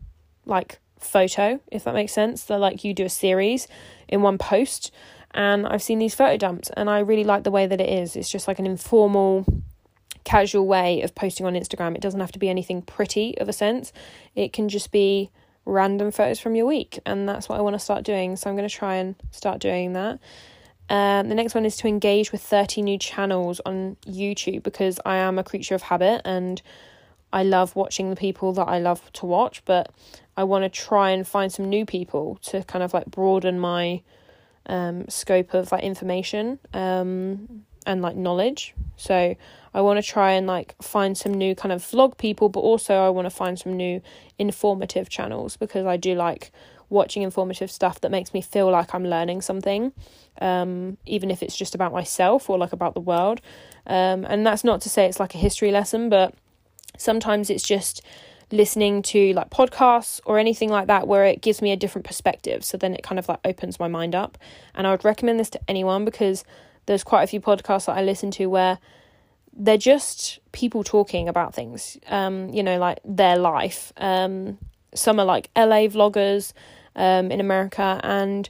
like 0.47 0.81
photo, 0.99 1.61
if 1.71 1.85
that 1.85 1.95
makes 1.95 2.13
sense. 2.13 2.45
That 2.45 2.59
like 2.59 2.85
you 2.85 2.95
do 2.95 3.05
a 3.05 3.11
series 3.11 3.69
in 4.09 4.23
one 4.23 4.39
post. 4.39 4.91
And 5.33 5.67
I've 5.67 5.83
seen 5.83 5.99
these 5.99 6.15
photo 6.15 6.37
dumps 6.37 6.71
and 6.77 6.89
I 6.89 7.01
really 7.01 7.25
like 7.25 7.43
the 7.43 7.51
way 7.51 7.67
that 7.67 7.81
it 7.81 7.89
is. 7.89 8.15
It's 8.15 8.31
just 8.31 8.47
like 8.47 8.61
an 8.61 8.67
informal, 8.67 9.45
casual 10.23 10.67
way 10.67 11.03
of 11.03 11.15
posting 11.15 11.45
on 11.45 11.55
Instagram. 11.55 11.97
It 11.97 12.01
doesn't 12.01 12.21
have 12.21 12.33
to 12.33 12.39
be 12.39 12.49
anything 12.49 12.83
pretty 12.83 13.37
of 13.39 13.49
a 13.49 13.53
sense. 13.53 13.93
It 14.37 14.53
can 14.53 14.69
just 14.69 14.93
be 14.93 15.31
random 15.67 16.13
photos 16.13 16.39
from 16.39 16.55
your 16.55 16.67
week. 16.67 17.01
And 17.05 17.29
that's 17.29 17.49
what 17.49 17.59
I 17.59 17.63
want 17.63 17.75
to 17.75 17.81
start 17.81 18.05
doing. 18.05 18.37
So 18.37 18.49
I'm 18.49 18.57
going 18.57 18.69
to 18.69 18.75
try 18.75 18.97
and 18.97 19.17
start 19.33 19.61
doing 19.61 19.95
that. 19.95 20.21
Um, 20.89 21.29
the 21.29 21.35
next 21.35 21.55
one 21.55 21.65
is 21.65 21.77
to 21.79 21.89
engage 21.89 22.31
with 22.31 22.43
30 22.43 22.83
new 22.83 22.99
channels 22.99 23.61
on 23.65 23.97
YouTube 24.07 24.63
because 24.63 25.01
I 25.05 25.17
am 25.17 25.39
a 25.39 25.45
creature 25.45 25.75
of 25.75 25.83
habit 25.83 26.23
and 26.25 26.61
I 27.33 27.43
love 27.43 27.75
watching 27.75 28.11
the 28.11 28.17
people 28.17 28.53
that 28.53 28.69
I 28.69 28.79
love 28.79 29.13
to 29.15 29.27
watch, 29.27 29.65
but 29.65 29.91
I 30.37 30.45
want 30.45 30.63
to 30.65 30.69
try 30.69 31.11
and 31.11 31.27
find 31.27 31.53
some 31.53 31.69
new 31.69 31.85
people 31.85 32.39
to 32.43 32.63
kind 32.65 32.83
of 32.83 32.95
like 32.95 33.07
broaden 33.07 33.59
my 33.59 34.03
um, 34.67 35.09
scope 35.09 35.55
of 35.55 35.73
like 35.73 35.83
information 35.83 36.59
um, 36.73 37.65
and 37.87 38.03
like 38.03 38.17
knowledge. 38.17 38.75
So 38.97 39.35
I 39.75 39.81
want 39.81 40.03
to 40.03 40.09
try 40.09 40.33
and 40.33 40.47
like 40.47 40.77
find 40.81 41.19
some 41.19 41.35
new 41.35 41.55
kind 41.55 41.73
of 41.73 41.83
vlog 41.83 42.19
people, 42.19 42.49
but 42.49 42.61
also 42.61 42.95
I 42.95 43.09
want 43.09 43.27
to 43.27 43.31
find 43.31 43.59
some 43.59 43.77
new 43.77 44.01
informative 44.39 45.09
channels 45.09 45.57
because 45.57 45.87
I 45.87 45.97
do 45.97 46.15
like 46.15 46.53
watching 46.95 47.23
informative 47.23 47.71
stuff 47.71 48.01
that 48.01 48.11
makes 48.11 48.33
me 48.33 48.41
feel 48.41 48.71
like 48.71 48.95
I'm 48.95 49.05
learning 49.05 49.43
something, 49.43 49.93
um, 50.41 50.97
even 51.05 51.31
if 51.31 51.43
it's 51.43 51.57
just 51.57 51.75
about 51.75 51.93
myself 51.93 52.49
or 52.49 52.57
like 52.57 52.73
about 52.73 52.95
the 52.95 53.01
world. 53.01 53.41
Um, 53.87 54.25
and 54.25 54.47
that's 54.47 54.65
not 54.65 54.81
to 54.83 54.89
say 54.89 55.05
it's 55.05 55.21
like 55.21 55.35
a 55.35 55.39
history 55.39 55.71
lesson, 55.71 56.09
but 56.09 56.35
sometimes 56.97 57.51
it's 57.51 57.67
just 57.67 58.01
listening 58.51 59.03
to 59.03 59.33
like 59.35 59.51
podcasts 59.51 60.21
or 60.25 60.39
anything 60.39 60.71
like 60.71 60.87
that 60.87 61.07
where 61.09 61.25
it 61.25 61.43
gives 61.43 61.61
me 61.61 61.73
a 61.73 61.77
different 61.77 62.07
perspective. 62.07 62.65
So 62.65 62.79
then 62.79 62.95
it 62.95 63.03
kind 63.03 63.19
of 63.19 63.29
like 63.29 63.41
opens 63.45 63.79
my 63.79 63.89
mind 63.89 64.15
up. 64.15 64.39
And 64.75 64.87
I 64.87 64.93
would 64.93 65.05
recommend 65.05 65.41
this 65.41 65.51
to 65.51 65.61
anyone 65.69 66.05
because 66.05 66.45
there's 66.87 67.05
quite 67.05 67.23
a 67.25 67.27
few 67.27 67.41
podcasts 67.41 67.87
that 67.87 67.97
I 67.97 68.03
listen 68.03 68.31
to 68.33 68.47
where 68.47 68.79
they're 69.57 69.77
just 69.79 70.39
people 70.53 70.85
talking 70.85 71.29
about 71.29 71.55
things, 71.55 71.99
um, 72.09 72.49
you 72.51 72.63
know, 72.63 72.79
like 72.79 73.01
their 73.05 73.37
life. 73.37 73.93
Um, 73.97 74.59
some 74.95 75.19
are 75.19 75.25
like 75.27 75.51
LA 75.57 75.87
vloggers 75.89 76.53
um, 76.97 77.31
in 77.31 77.41
America, 77.41 78.01
and 78.03 78.49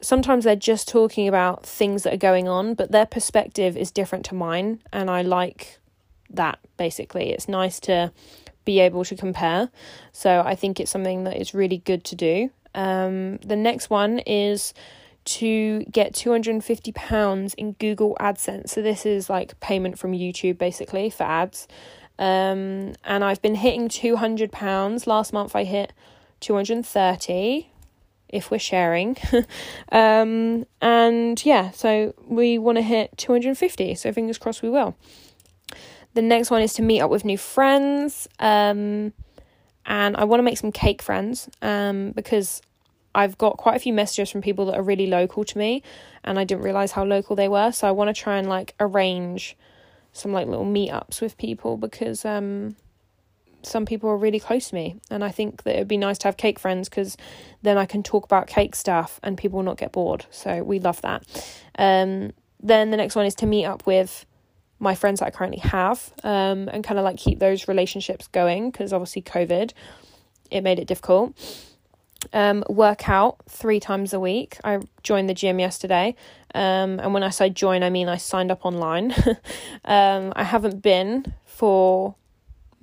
sometimes 0.00 0.44
they're 0.44 0.56
just 0.56 0.88
talking 0.88 1.28
about 1.28 1.64
things 1.64 2.02
that 2.02 2.14
are 2.14 2.18
going 2.18 2.48
on, 2.48 2.74
but 2.74 2.92
their 2.92 3.06
perspective 3.06 3.76
is 3.76 3.90
different 3.90 4.24
to 4.26 4.34
mine, 4.34 4.80
and 4.92 5.10
I 5.10 5.22
like 5.22 5.78
that 6.30 6.58
basically. 6.76 7.30
It's 7.30 7.48
nice 7.48 7.80
to 7.80 8.12
be 8.64 8.80
able 8.80 9.04
to 9.04 9.16
compare, 9.16 9.70
so 10.12 10.42
I 10.44 10.54
think 10.54 10.80
it's 10.80 10.90
something 10.90 11.24
that 11.24 11.36
is 11.36 11.54
really 11.54 11.78
good 11.78 12.04
to 12.04 12.16
do. 12.16 12.50
Um, 12.74 13.38
the 13.38 13.56
next 13.56 13.90
one 13.90 14.18
is 14.20 14.74
to 15.26 15.80
get 15.90 16.12
£250 16.12 17.54
in 17.56 17.72
Google 17.72 18.16
AdSense. 18.20 18.70
So, 18.70 18.82
this 18.82 19.04
is 19.04 19.28
like 19.28 19.58
payment 19.60 19.98
from 19.98 20.12
YouTube 20.12 20.56
basically 20.56 21.10
for 21.10 21.24
ads. 21.24 21.66
Um, 22.18 22.94
and 23.04 23.24
I've 23.24 23.42
been 23.42 23.56
hitting 23.56 23.88
£200. 23.88 25.06
Last 25.06 25.32
month 25.32 25.54
I 25.54 25.64
hit 25.64 25.92
230 26.40 27.70
if 28.28 28.50
we're 28.50 28.58
sharing. 28.58 29.16
um, 29.92 30.66
and 30.80 31.44
yeah, 31.44 31.70
so 31.70 32.14
we 32.26 32.58
want 32.58 32.76
to 32.76 32.82
hit 32.82 33.16
250. 33.16 33.94
So, 33.94 34.12
fingers 34.12 34.38
crossed 34.38 34.62
we 34.62 34.70
will. 34.70 34.96
The 36.14 36.22
next 36.22 36.50
one 36.50 36.62
is 36.62 36.72
to 36.74 36.82
meet 36.82 37.00
up 37.00 37.10
with 37.10 37.24
new 37.24 37.38
friends. 37.38 38.28
Um, 38.38 39.12
and 39.84 40.16
I 40.16 40.24
want 40.24 40.40
to 40.40 40.42
make 40.42 40.58
some 40.58 40.72
cake 40.72 41.02
friends 41.02 41.48
um, 41.62 42.10
because 42.12 42.60
I've 43.14 43.38
got 43.38 43.56
quite 43.56 43.76
a 43.76 43.78
few 43.78 43.92
messages 43.92 44.30
from 44.30 44.42
people 44.42 44.66
that 44.66 44.76
are 44.76 44.82
really 44.82 45.06
local 45.06 45.44
to 45.44 45.58
me 45.58 45.82
and 46.24 46.38
I 46.38 46.44
didn't 46.44 46.64
realize 46.64 46.92
how 46.92 47.04
local 47.04 47.36
they 47.36 47.48
were. 47.48 47.70
So 47.72 47.86
I 47.88 47.92
want 47.92 48.14
to 48.14 48.20
try 48.20 48.36
and 48.36 48.48
like 48.48 48.74
arrange 48.80 49.56
some 50.12 50.32
like 50.32 50.48
little 50.48 50.66
meetups 50.66 51.20
with 51.20 51.38
people 51.38 51.76
because 51.76 52.24
um 52.24 52.76
some 53.62 53.84
people 53.86 54.08
are 54.10 54.16
really 54.16 54.40
close 54.40 54.68
to 54.68 54.74
me 54.74 54.96
and 55.10 55.24
I 55.24 55.30
think 55.30 55.64
that 55.64 55.76
it 55.76 55.78
would 55.78 55.88
be 55.88 55.96
nice 55.96 56.18
to 56.18 56.28
have 56.28 56.36
cake 56.36 56.58
friends 56.58 56.88
because 56.88 57.16
then 57.62 57.78
I 57.78 57.86
can 57.86 58.02
talk 58.02 58.24
about 58.24 58.46
cake 58.46 58.74
stuff 58.74 59.18
and 59.22 59.36
people 59.36 59.58
will 59.58 59.64
not 59.64 59.78
get 59.78 59.92
bored. 59.92 60.26
So 60.30 60.62
we 60.62 60.78
love 60.78 61.00
that. 61.02 61.24
Um 61.78 62.32
then 62.60 62.90
the 62.90 62.96
next 62.96 63.14
one 63.14 63.26
is 63.26 63.34
to 63.36 63.46
meet 63.46 63.66
up 63.66 63.86
with 63.86 64.26
my 64.78 64.94
friends 64.94 65.20
that 65.20 65.26
I 65.26 65.30
currently 65.30 65.60
have 65.60 66.12
um 66.22 66.68
and 66.68 66.84
kind 66.84 66.98
of 66.98 67.04
like 67.04 67.16
keep 67.16 67.38
those 67.38 67.68
relationships 67.68 68.28
going 68.28 68.70
because 68.70 68.92
obviously 68.92 69.22
COVID 69.22 69.72
it 70.50 70.62
made 70.62 70.78
it 70.78 70.86
difficult 70.86 71.34
um, 72.32 72.64
work 72.68 73.08
out 73.08 73.38
three 73.48 73.80
times 73.80 74.12
a 74.12 74.20
week. 74.20 74.58
I 74.64 74.80
joined 75.02 75.28
the 75.28 75.34
gym 75.34 75.58
yesterday. 75.58 76.14
Um, 76.54 76.98
and 77.00 77.12
when 77.12 77.22
I 77.22 77.30
say 77.30 77.50
join, 77.50 77.82
I 77.82 77.90
mean 77.90 78.08
I 78.08 78.16
signed 78.16 78.50
up 78.50 78.64
online. 78.64 79.12
um, 79.84 80.32
I 80.34 80.44
haven't 80.44 80.82
been 80.82 81.34
for 81.44 82.14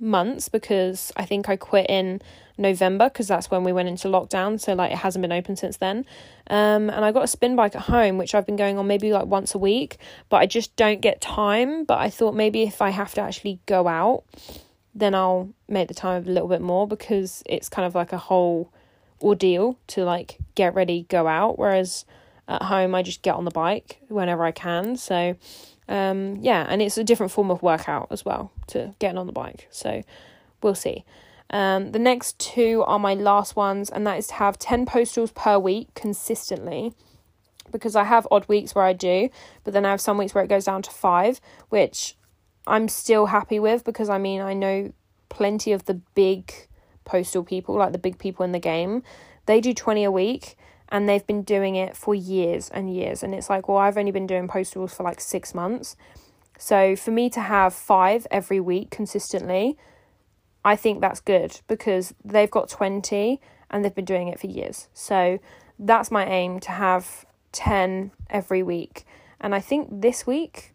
months 0.04 0.48
because 0.48 1.10
I 1.16 1.24
think 1.24 1.48
I 1.48 1.56
quit 1.56 1.86
in 1.88 2.20
November 2.56 3.08
because 3.08 3.26
that's 3.26 3.50
when 3.50 3.64
we 3.64 3.72
went 3.72 3.88
into 3.88 4.08
lockdown. 4.08 4.60
So, 4.60 4.74
like, 4.74 4.92
it 4.92 4.98
hasn't 4.98 5.22
been 5.22 5.32
open 5.32 5.56
since 5.56 5.78
then. 5.78 6.04
Um, 6.48 6.90
and 6.90 7.04
I 7.04 7.10
got 7.10 7.24
a 7.24 7.28
spin 7.28 7.56
bike 7.56 7.74
at 7.74 7.82
home, 7.82 8.18
which 8.18 8.34
I've 8.34 8.46
been 8.46 8.56
going 8.56 8.78
on 8.78 8.86
maybe 8.86 9.12
like 9.12 9.26
once 9.26 9.54
a 9.54 9.58
week, 9.58 9.98
but 10.28 10.36
I 10.36 10.46
just 10.46 10.76
don't 10.76 11.00
get 11.00 11.20
time. 11.20 11.84
But 11.84 11.98
I 11.98 12.10
thought 12.10 12.34
maybe 12.34 12.62
if 12.62 12.80
I 12.80 12.90
have 12.90 13.14
to 13.14 13.20
actually 13.20 13.60
go 13.66 13.88
out, 13.88 14.24
then 14.94 15.14
I'll 15.14 15.52
make 15.68 15.88
the 15.88 15.94
time 15.94 16.22
a 16.26 16.30
little 16.30 16.48
bit 16.48 16.60
more 16.60 16.86
because 16.86 17.42
it's 17.46 17.68
kind 17.68 17.86
of 17.86 17.94
like 17.94 18.12
a 18.12 18.18
whole 18.18 18.72
ordeal 19.20 19.78
to 19.88 20.04
like 20.04 20.38
get 20.54 20.74
ready, 20.74 21.06
go 21.08 21.26
out. 21.26 21.58
Whereas 21.58 22.04
at 22.46 22.62
home, 22.62 22.94
I 22.94 23.02
just 23.02 23.22
get 23.22 23.34
on 23.34 23.44
the 23.44 23.50
bike 23.50 24.00
whenever 24.08 24.44
I 24.44 24.52
can. 24.52 24.96
So, 24.96 25.36
um, 25.88 26.36
yeah, 26.36 26.66
and 26.68 26.80
it's 26.80 26.98
a 26.98 27.04
different 27.04 27.32
form 27.32 27.50
of 27.50 27.62
workout 27.62 28.08
as 28.10 28.24
well 28.24 28.52
to 28.68 28.94
getting 28.98 29.18
on 29.18 29.26
the 29.26 29.32
bike. 29.32 29.68
So, 29.70 30.02
we'll 30.62 30.74
see. 30.74 31.04
Um, 31.50 31.92
the 31.92 31.98
next 31.98 32.38
two 32.38 32.82
are 32.86 32.98
my 32.98 33.14
last 33.14 33.54
ones, 33.54 33.90
and 33.90 34.06
that 34.06 34.18
is 34.18 34.26
to 34.28 34.34
have 34.34 34.58
10 34.58 34.86
postals 34.86 35.32
per 35.32 35.58
week 35.58 35.88
consistently 35.94 36.94
because 37.70 37.96
I 37.96 38.04
have 38.04 38.26
odd 38.30 38.48
weeks 38.48 38.74
where 38.74 38.84
I 38.84 38.92
do, 38.92 39.28
but 39.64 39.72
then 39.72 39.84
I 39.84 39.90
have 39.90 40.00
some 40.00 40.16
weeks 40.16 40.34
where 40.34 40.44
it 40.44 40.48
goes 40.48 40.64
down 40.64 40.82
to 40.82 40.90
five, 40.90 41.40
which 41.68 42.16
I'm 42.66 42.88
still 42.88 43.26
happy 43.26 43.58
with 43.58 43.84
because 43.84 44.08
I 44.08 44.18
mean, 44.18 44.40
I 44.40 44.54
know 44.54 44.92
plenty 45.28 45.72
of 45.72 45.84
the 45.84 45.94
big 46.14 46.52
postal 47.04 47.42
people, 47.42 47.76
like 47.76 47.92
the 47.92 47.98
big 47.98 48.18
people 48.18 48.44
in 48.44 48.52
the 48.52 48.58
game, 48.58 49.02
they 49.46 49.60
do 49.60 49.74
20 49.74 50.04
a 50.04 50.10
week 50.10 50.56
and 50.88 51.08
they've 51.08 51.26
been 51.26 51.42
doing 51.42 51.74
it 51.74 51.96
for 51.96 52.14
years 52.14 52.70
and 52.70 52.94
years. 52.94 53.22
And 53.22 53.34
it's 53.34 53.50
like, 53.50 53.68
well, 53.68 53.78
I've 53.78 53.98
only 53.98 54.12
been 54.12 54.26
doing 54.26 54.48
postals 54.48 54.94
for 54.94 55.02
like 55.02 55.20
six 55.20 55.54
months. 55.54 55.96
So 56.58 56.96
for 56.96 57.10
me 57.10 57.28
to 57.30 57.40
have 57.40 57.74
five 57.74 58.26
every 58.30 58.60
week 58.60 58.90
consistently, 58.90 59.76
I 60.64 60.76
think 60.76 61.00
that's 61.00 61.20
good 61.20 61.60
because 61.68 62.14
they've 62.24 62.50
got 62.50 62.68
20 62.68 63.40
and 63.70 63.84
they've 63.84 63.94
been 63.94 64.04
doing 64.04 64.28
it 64.28 64.40
for 64.40 64.46
years. 64.46 64.88
So 64.94 65.38
that's 65.78 66.10
my 66.10 66.24
aim 66.26 66.60
to 66.60 66.70
have 66.70 67.26
10 67.52 68.12
every 68.30 68.62
week. 68.62 69.04
And 69.40 69.54
I 69.54 69.60
think 69.60 69.88
this 69.90 70.26
week 70.26 70.74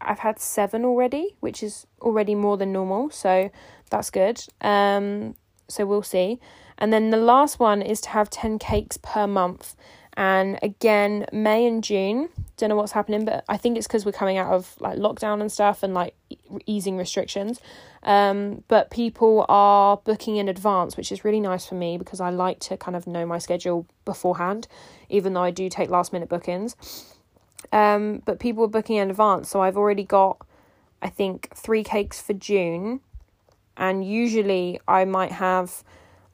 I've 0.00 0.18
had 0.18 0.40
seven 0.40 0.84
already, 0.84 1.36
which 1.40 1.62
is 1.62 1.86
already 2.00 2.34
more 2.34 2.56
than 2.56 2.72
normal. 2.72 3.10
So 3.10 3.50
that's 3.90 4.10
good. 4.10 4.44
Um, 4.60 5.36
so 5.68 5.86
we'll 5.86 6.02
see. 6.02 6.40
And 6.76 6.92
then 6.92 7.10
the 7.10 7.16
last 7.16 7.58
one 7.60 7.80
is 7.80 8.00
to 8.02 8.08
have 8.10 8.28
10 8.28 8.58
cakes 8.58 8.96
per 8.96 9.26
month. 9.26 9.76
And 10.14 10.58
again, 10.62 11.26
May 11.32 11.66
and 11.66 11.82
June, 11.82 12.28
don't 12.62 12.70
know 12.70 12.76
what's 12.76 12.92
happening, 12.92 13.24
but 13.24 13.44
I 13.48 13.56
think 13.56 13.76
it's 13.76 13.86
because 13.86 14.06
we're 14.06 14.12
coming 14.12 14.38
out 14.38 14.52
of 14.52 14.74
like 14.80 14.96
lockdown 14.98 15.40
and 15.40 15.50
stuff 15.50 15.82
and 15.82 15.94
like 15.94 16.14
easing 16.64 16.96
restrictions. 16.96 17.60
Um, 18.04 18.64
but 18.68 18.90
people 18.90 19.44
are 19.48 19.96
booking 19.96 20.36
in 20.36 20.48
advance, 20.48 20.96
which 20.96 21.10
is 21.12 21.24
really 21.24 21.40
nice 21.40 21.66
for 21.66 21.74
me 21.74 21.98
because 21.98 22.20
I 22.20 22.30
like 22.30 22.60
to 22.60 22.76
kind 22.76 22.96
of 22.96 23.06
know 23.06 23.26
my 23.26 23.38
schedule 23.38 23.86
beforehand, 24.04 24.68
even 25.08 25.34
though 25.34 25.42
I 25.42 25.50
do 25.50 25.68
take 25.68 25.90
last 25.90 26.12
minute 26.12 26.28
bookings. 26.28 26.76
Um, 27.72 28.22
but 28.24 28.38
people 28.38 28.64
are 28.64 28.68
booking 28.68 28.96
in 28.96 29.10
advance, 29.10 29.50
so 29.50 29.60
I've 29.60 29.76
already 29.76 30.04
got, 30.04 30.46
I 31.00 31.08
think, 31.08 31.48
three 31.54 31.84
cakes 31.84 32.20
for 32.20 32.32
June 32.32 33.00
and 33.76 34.04
usually 34.06 34.80
I 34.86 35.04
might 35.04 35.32
have 35.32 35.82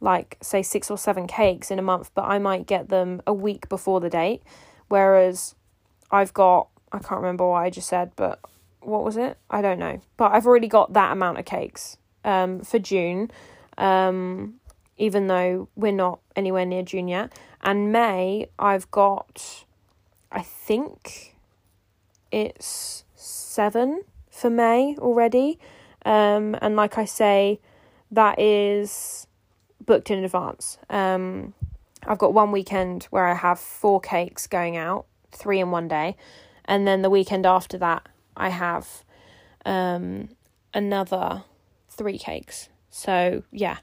like 0.00 0.36
say 0.40 0.62
six 0.62 0.90
or 0.90 0.98
seven 0.98 1.26
cakes 1.26 1.70
in 1.70 1.78
a 1.78 1.82
month, 1.82 2.10
but 2.14 2.24
I 2.24 2.38
might 2.38 2.66
get 2.66 2.88
them 2.88 3.20
a 3.26 3.32
week 3.32 3.68
before 3.68 4.00
the 4.00 4.10
date. 4.10 4.42
Whereas 4.88 5.54
I've 6.10 6.32
got 6.34 6.68
I 6.92 6.98
can't 6.98 7.20
remember 7.20 7.46
what 7.48 7.58
I 7.58 7.70
just 7.70 7.88
said, 7.88 8.12
but 8.16 8.40
what 8.80 9.04
was 9.04 9.16
it? 9.16 9.36
I 9.50 9.60
don't 9.60 9.78
know. 9.78 10.00
But 10.16 10.32
I've 10.32 10.46
already 10.46 10.68
got 10.68 10.92
that 10.94 11.12
amount 11.12 11.38
of 11.38 11.44
cakes 11.44 11.96
um 12.24 12.60
for 12.60 12.78
June. 12.78 13.30
Um 13.76 14.54
even 14.96 15.28
though 15.28 15.68
we're 15.76 15.92
not 15.92 16.18
anywhere 16.34 16.66
near 16.66 16.82
June 16.82 17.08
yet. 17.08 17.32
And 17.62 17.92
May 17.92 18.48
I've 18.58 18.90
got 18.90 19.64
I 20.30 20.42
think 20.42 21.36
it's 22.30 23.04
seven 23.14 24.02
for 24.30 24.50
May 24.50 24.96
already. 24.98 25.58
Um, 26.04 26.56
and 26.60 26.76
like 26.76 26.98
I 26.98 27.04
say, 27.04 27.60
that 28.10 28.38
is 28.38 29.26
booked 29.84 30.10
in 30.10 30.24
advance. 30.24 30.78
Um, 30.88 31.54
I've 32.06 32.18
got 32.18 32.32
one 32.32 32.52
weekend 32.52 33.04
where 33.04 33.26
I 33.26 33.34
have 33.34 33.58
four 33.58 34.00
cakes 34.00 34.46
going 34.46 34.76
out, 34.76 35.06
three 35.32 35.60
in 35.60 35.70
one 35.70 35.88
day, 35.88 36.16
and 36.64 36.86
then 36.86 37.02
the 37.02 37.10
weekend 37.10 37.46
after 37.46 37.78
that, 37.78 38.08
I 38.36 38.50
have 38.50 39.04
um, 39.64 40.30
another 40.74 41.44
three 41.88 42.18
cakes. 42.18 42.68
So 42.90 43.42
yeah, 43.52 43.78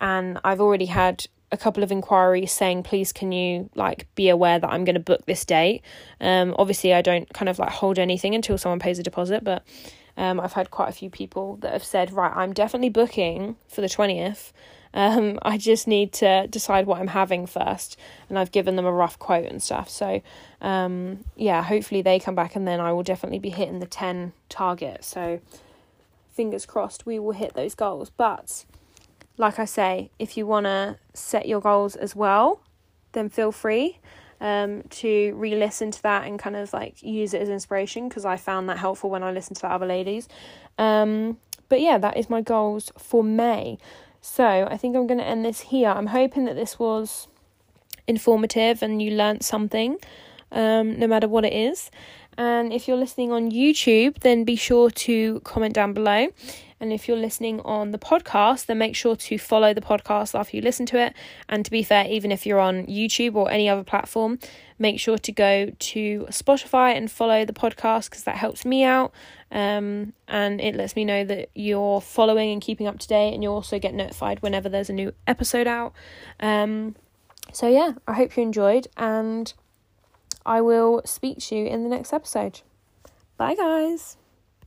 and 0.00 0.38
I've 0.44 0.60
already 0.60 0.86
had 0.86 1.26
a 1.52 1.56
couple 1.56 1.82
of 1.82 1.92
inquiries 1.92 2.52
saying, 2.52 2.82
please, 2.82 3.12
can 3.12 3.32
you 3.32 3.70
like 3.74 4.06
be 4.14 4.28
aware 4.28 4.58
that 4.58 4.68
I'm 4.68 4.84
going 4.84 4.94
to 4.94 5.00
book 5.00 5.24
this 5.26 5.44
date? 5.44 5.82
Um, 6.20 6.54
obviously, 6.58 6.92
I 6.92 7.00
don't 7.00 7.32
kind 7.32 7.48
of 7.48 7.58
like 7.58 7.70
hold 7.70 7.98
anything 7.98 8.34
until 8.34 8.58
someone 8.58 8.80
pays 8.80 8.98
a 8.98 9.02
deposit, 9.02 9.44
but 9.44 9.64
um, 10.16 10.40
I've 10.40 10.52
had 10.52 10.70
quite 10.70 10.88
a 10.88 10.92
few 10.92 11.10
people 11.10 11.56
that 11.56 11.72
have 11.72 11.84
said, 11.84 12.12
right, 12.12 12.32
I'm 12.34 12.52
definitely 12.52 12.88
booking 12.88 13.56
for 13.68 13.80
the 13.80 13.88
20th. 13.88 14.52
Um, 14.94 15.38
I 15.42 15.58
just 15.58 15.86
need 15.86 16.12
to 16.14 16.46
decide 16.46 16.86
what 16.86 17.00
I'm 17.00 17.08
having 17.08 17.46
first. 17.46 17.98
And 18.28 18.38
I've 18.38 18.52
given 18.52 18.76
them 18.76 18.86
a 18.86 18.92
rough 18.92 19.18
quote 19.18 19.46
and 19.46 19.62
stuff. 19.62 19.90
So, 19.90 20.22
um, 20.60 21.24
yeah, 21.36 21.62
hopefully 21.62 22.00
they 22.00 22.18
come 22.18 22.34
back 22.34 22.56
and 22.56 22.66
then 22.66 22.80
I 22.80 22.92
will 22.92 23.02
definitely 23.02 23.40
be 23.40 23.50
hitting 23.50 23.80
the 23.80 23.86
10 23.86 24.32
target. 24.48 25.04
So, 25.04 25.40
fingers 26.32 26.64
crossed 26.64 27.04
we 27.04 27.18
will 27.18 27.32
hit 27.32 27.54
those 27.54 27.74
goals. 27.74 28.10
But, 28.10 28.64
like 29.36 29.58
I 29.58 29.64
say, 29.64 30.10
if 30.18 30.36
you 30.36 30.46
want 30.46 30.64
to 30.64 30.96
set 31.12 31.46
your 31.46 31.60
goals 31.60 31.96
as 31.96 32.14
well, 32.14 32.60
then 33.12 33.28
feel 33.28 33.52
free 33.52 33.98
um, 34.40 34.82
to 34.90 35.34
re 35.34 35.54
listen 35.54 35.90
to 35.90 36.02
that 36.02 36.26
and 36.26 36.38
kind 36.38 36.56
of 36.56 36.72
like 36.72 37.02
use 37.02 37.34
it 37.34 37.42
as 37.42 37.48
inspiration 37.48 38.08
because 38.08 38.24
I 38.24 38.36
found 38.36 38.68
that 38.68 38.78
helpful 38.78 39.10
when 39.10 39.22
I 39.22 39.32
listened 39.32 39.56
to 39.56 39.62
the 39.62 39.72
other 39.72 39.86
ladies. 39.86 40.28
Um, 40.78 41.38
but 41.68 41.80
yeah, 41.80 41.98
that 41.98 42.16
is 42.16 42.28
my 42.28 42.42
goals 42.42 42.92
for 42.98 43.24
May. 43.24 43.78
So 44.26 44.66
I 44.70 44.78
think 44.78 44.96
I'm 44.96 45.06
going 45.06 45.20
to 45.20 45.26
end 45.26 45.44
this 45.44 45.60
here. 45.60 45.90
I'm 45.90 46.06
hoping 46.06 46.46
that 46.46 46.56
this 46.56 46.78
was 46.78 47.28
informative 48.06 48.82
and 48.82 49.02
you 49.02 49.10
learnt 49.10 49.44
something, 49.44 49.98
um, 50.50 50.98
no 50.98 51.06
matter 51.06 51.28
what 51.28 51.44
it 51.44 51.52
is. 51.52 51.90
And 52.38 52.72
if 52.72 52.88
you're 52.88 52.96
listening 52.96 53.32
on 53.32 53.50
YouTube, 53.50 54.20
then 54.20 54.44
be 54.44 54.56
sure 54.56 54.88
to 54.90 55.40
comment 55.40 55.74
down 55.74 55.92
below. 55.92 56.28
And 56.80 56.90
if 56.90 57.06
you're 57.06 57.18
listening 57.18 57.60
on 57.60 57.90
the 57.90 57.98
podcast, 57.98 58.64
then 58.64 58.78
make 58.78 58.96
sure 58.96 59.14
to 59.14 59.36
follow 59.36 59.74
the 59.74 59.82
podcast 59.82 60.38
after 60.38 60.56
you 60.56 60.62
listen 60.62 60.86
to 60.86 60.98
it. 60.98 61.12
And 61.50 61.62
to 61.66 61.70
be 61.70 61.82
fair, 61.82 62.06
even 62.08 62.32
if 62.32 62.46
you're 62.46 62.60
on 62.60 62.86
YouTube 62.86 63.34
or 63.34 63.50
any 63.50 63.68
other 63.68 63.84
platform, 63.84 64.38
make 64.78 64.98
sure 64.98 65.18
to 65.18 65.32
go 65.32 65.70
to 65.78 66.26
Spotify 66.30 66.96
and 66.96 67.10
follow 67.10 67.44
the 67.44 67.52
podcast 67.52 68.08
because 68.08 68.24
that 68.24 68.36
helps 68.36 68.64
me 68.64 68.84
out. 68.84 69.12
Um, 69.54 70.12
and 70.26 70.60
it 70.60 70.74
lets 70.74 70.96
me 70.96 71.04
know 71.04 71.24
that 71.24 71.48
you're 71.54 72.00
following 72.00 72.50
and 72.52 72.60
keeping 72.60 72.88
up 72.88 72.98
to 72.98 73.08
date, 73.08 73.32
and 73.32 73.42
you 73.42 73.50
also 73.50 73.78
get 73.78 73.94
notified 73.94 74.42
whenever 74.42 74.68
there's 74.68 74.90
a 74.90 74.92
new 74.92 75.12
episode 75.26 75.68
out. 75.68 75.92
Um, 76.40 76.96
so, 77.52 77.68
yeah, 77.68 77.92
I 78.08 78.14
hope 78.14 78.36
you 78.36 78.42
enjoyed, 78.42 78.88
and 78.96 79.54
I 80.44 80.60
will 80.60 81.02
speak 81.04 81.38
to 81.38 81.56
you 81.56 81.66
in 81.66 81.84
the 81.84 81.88
next 81.88 82.12
episode. 82.12 82.62
Bye, 83.36 83.54
guys. 83.54 84.16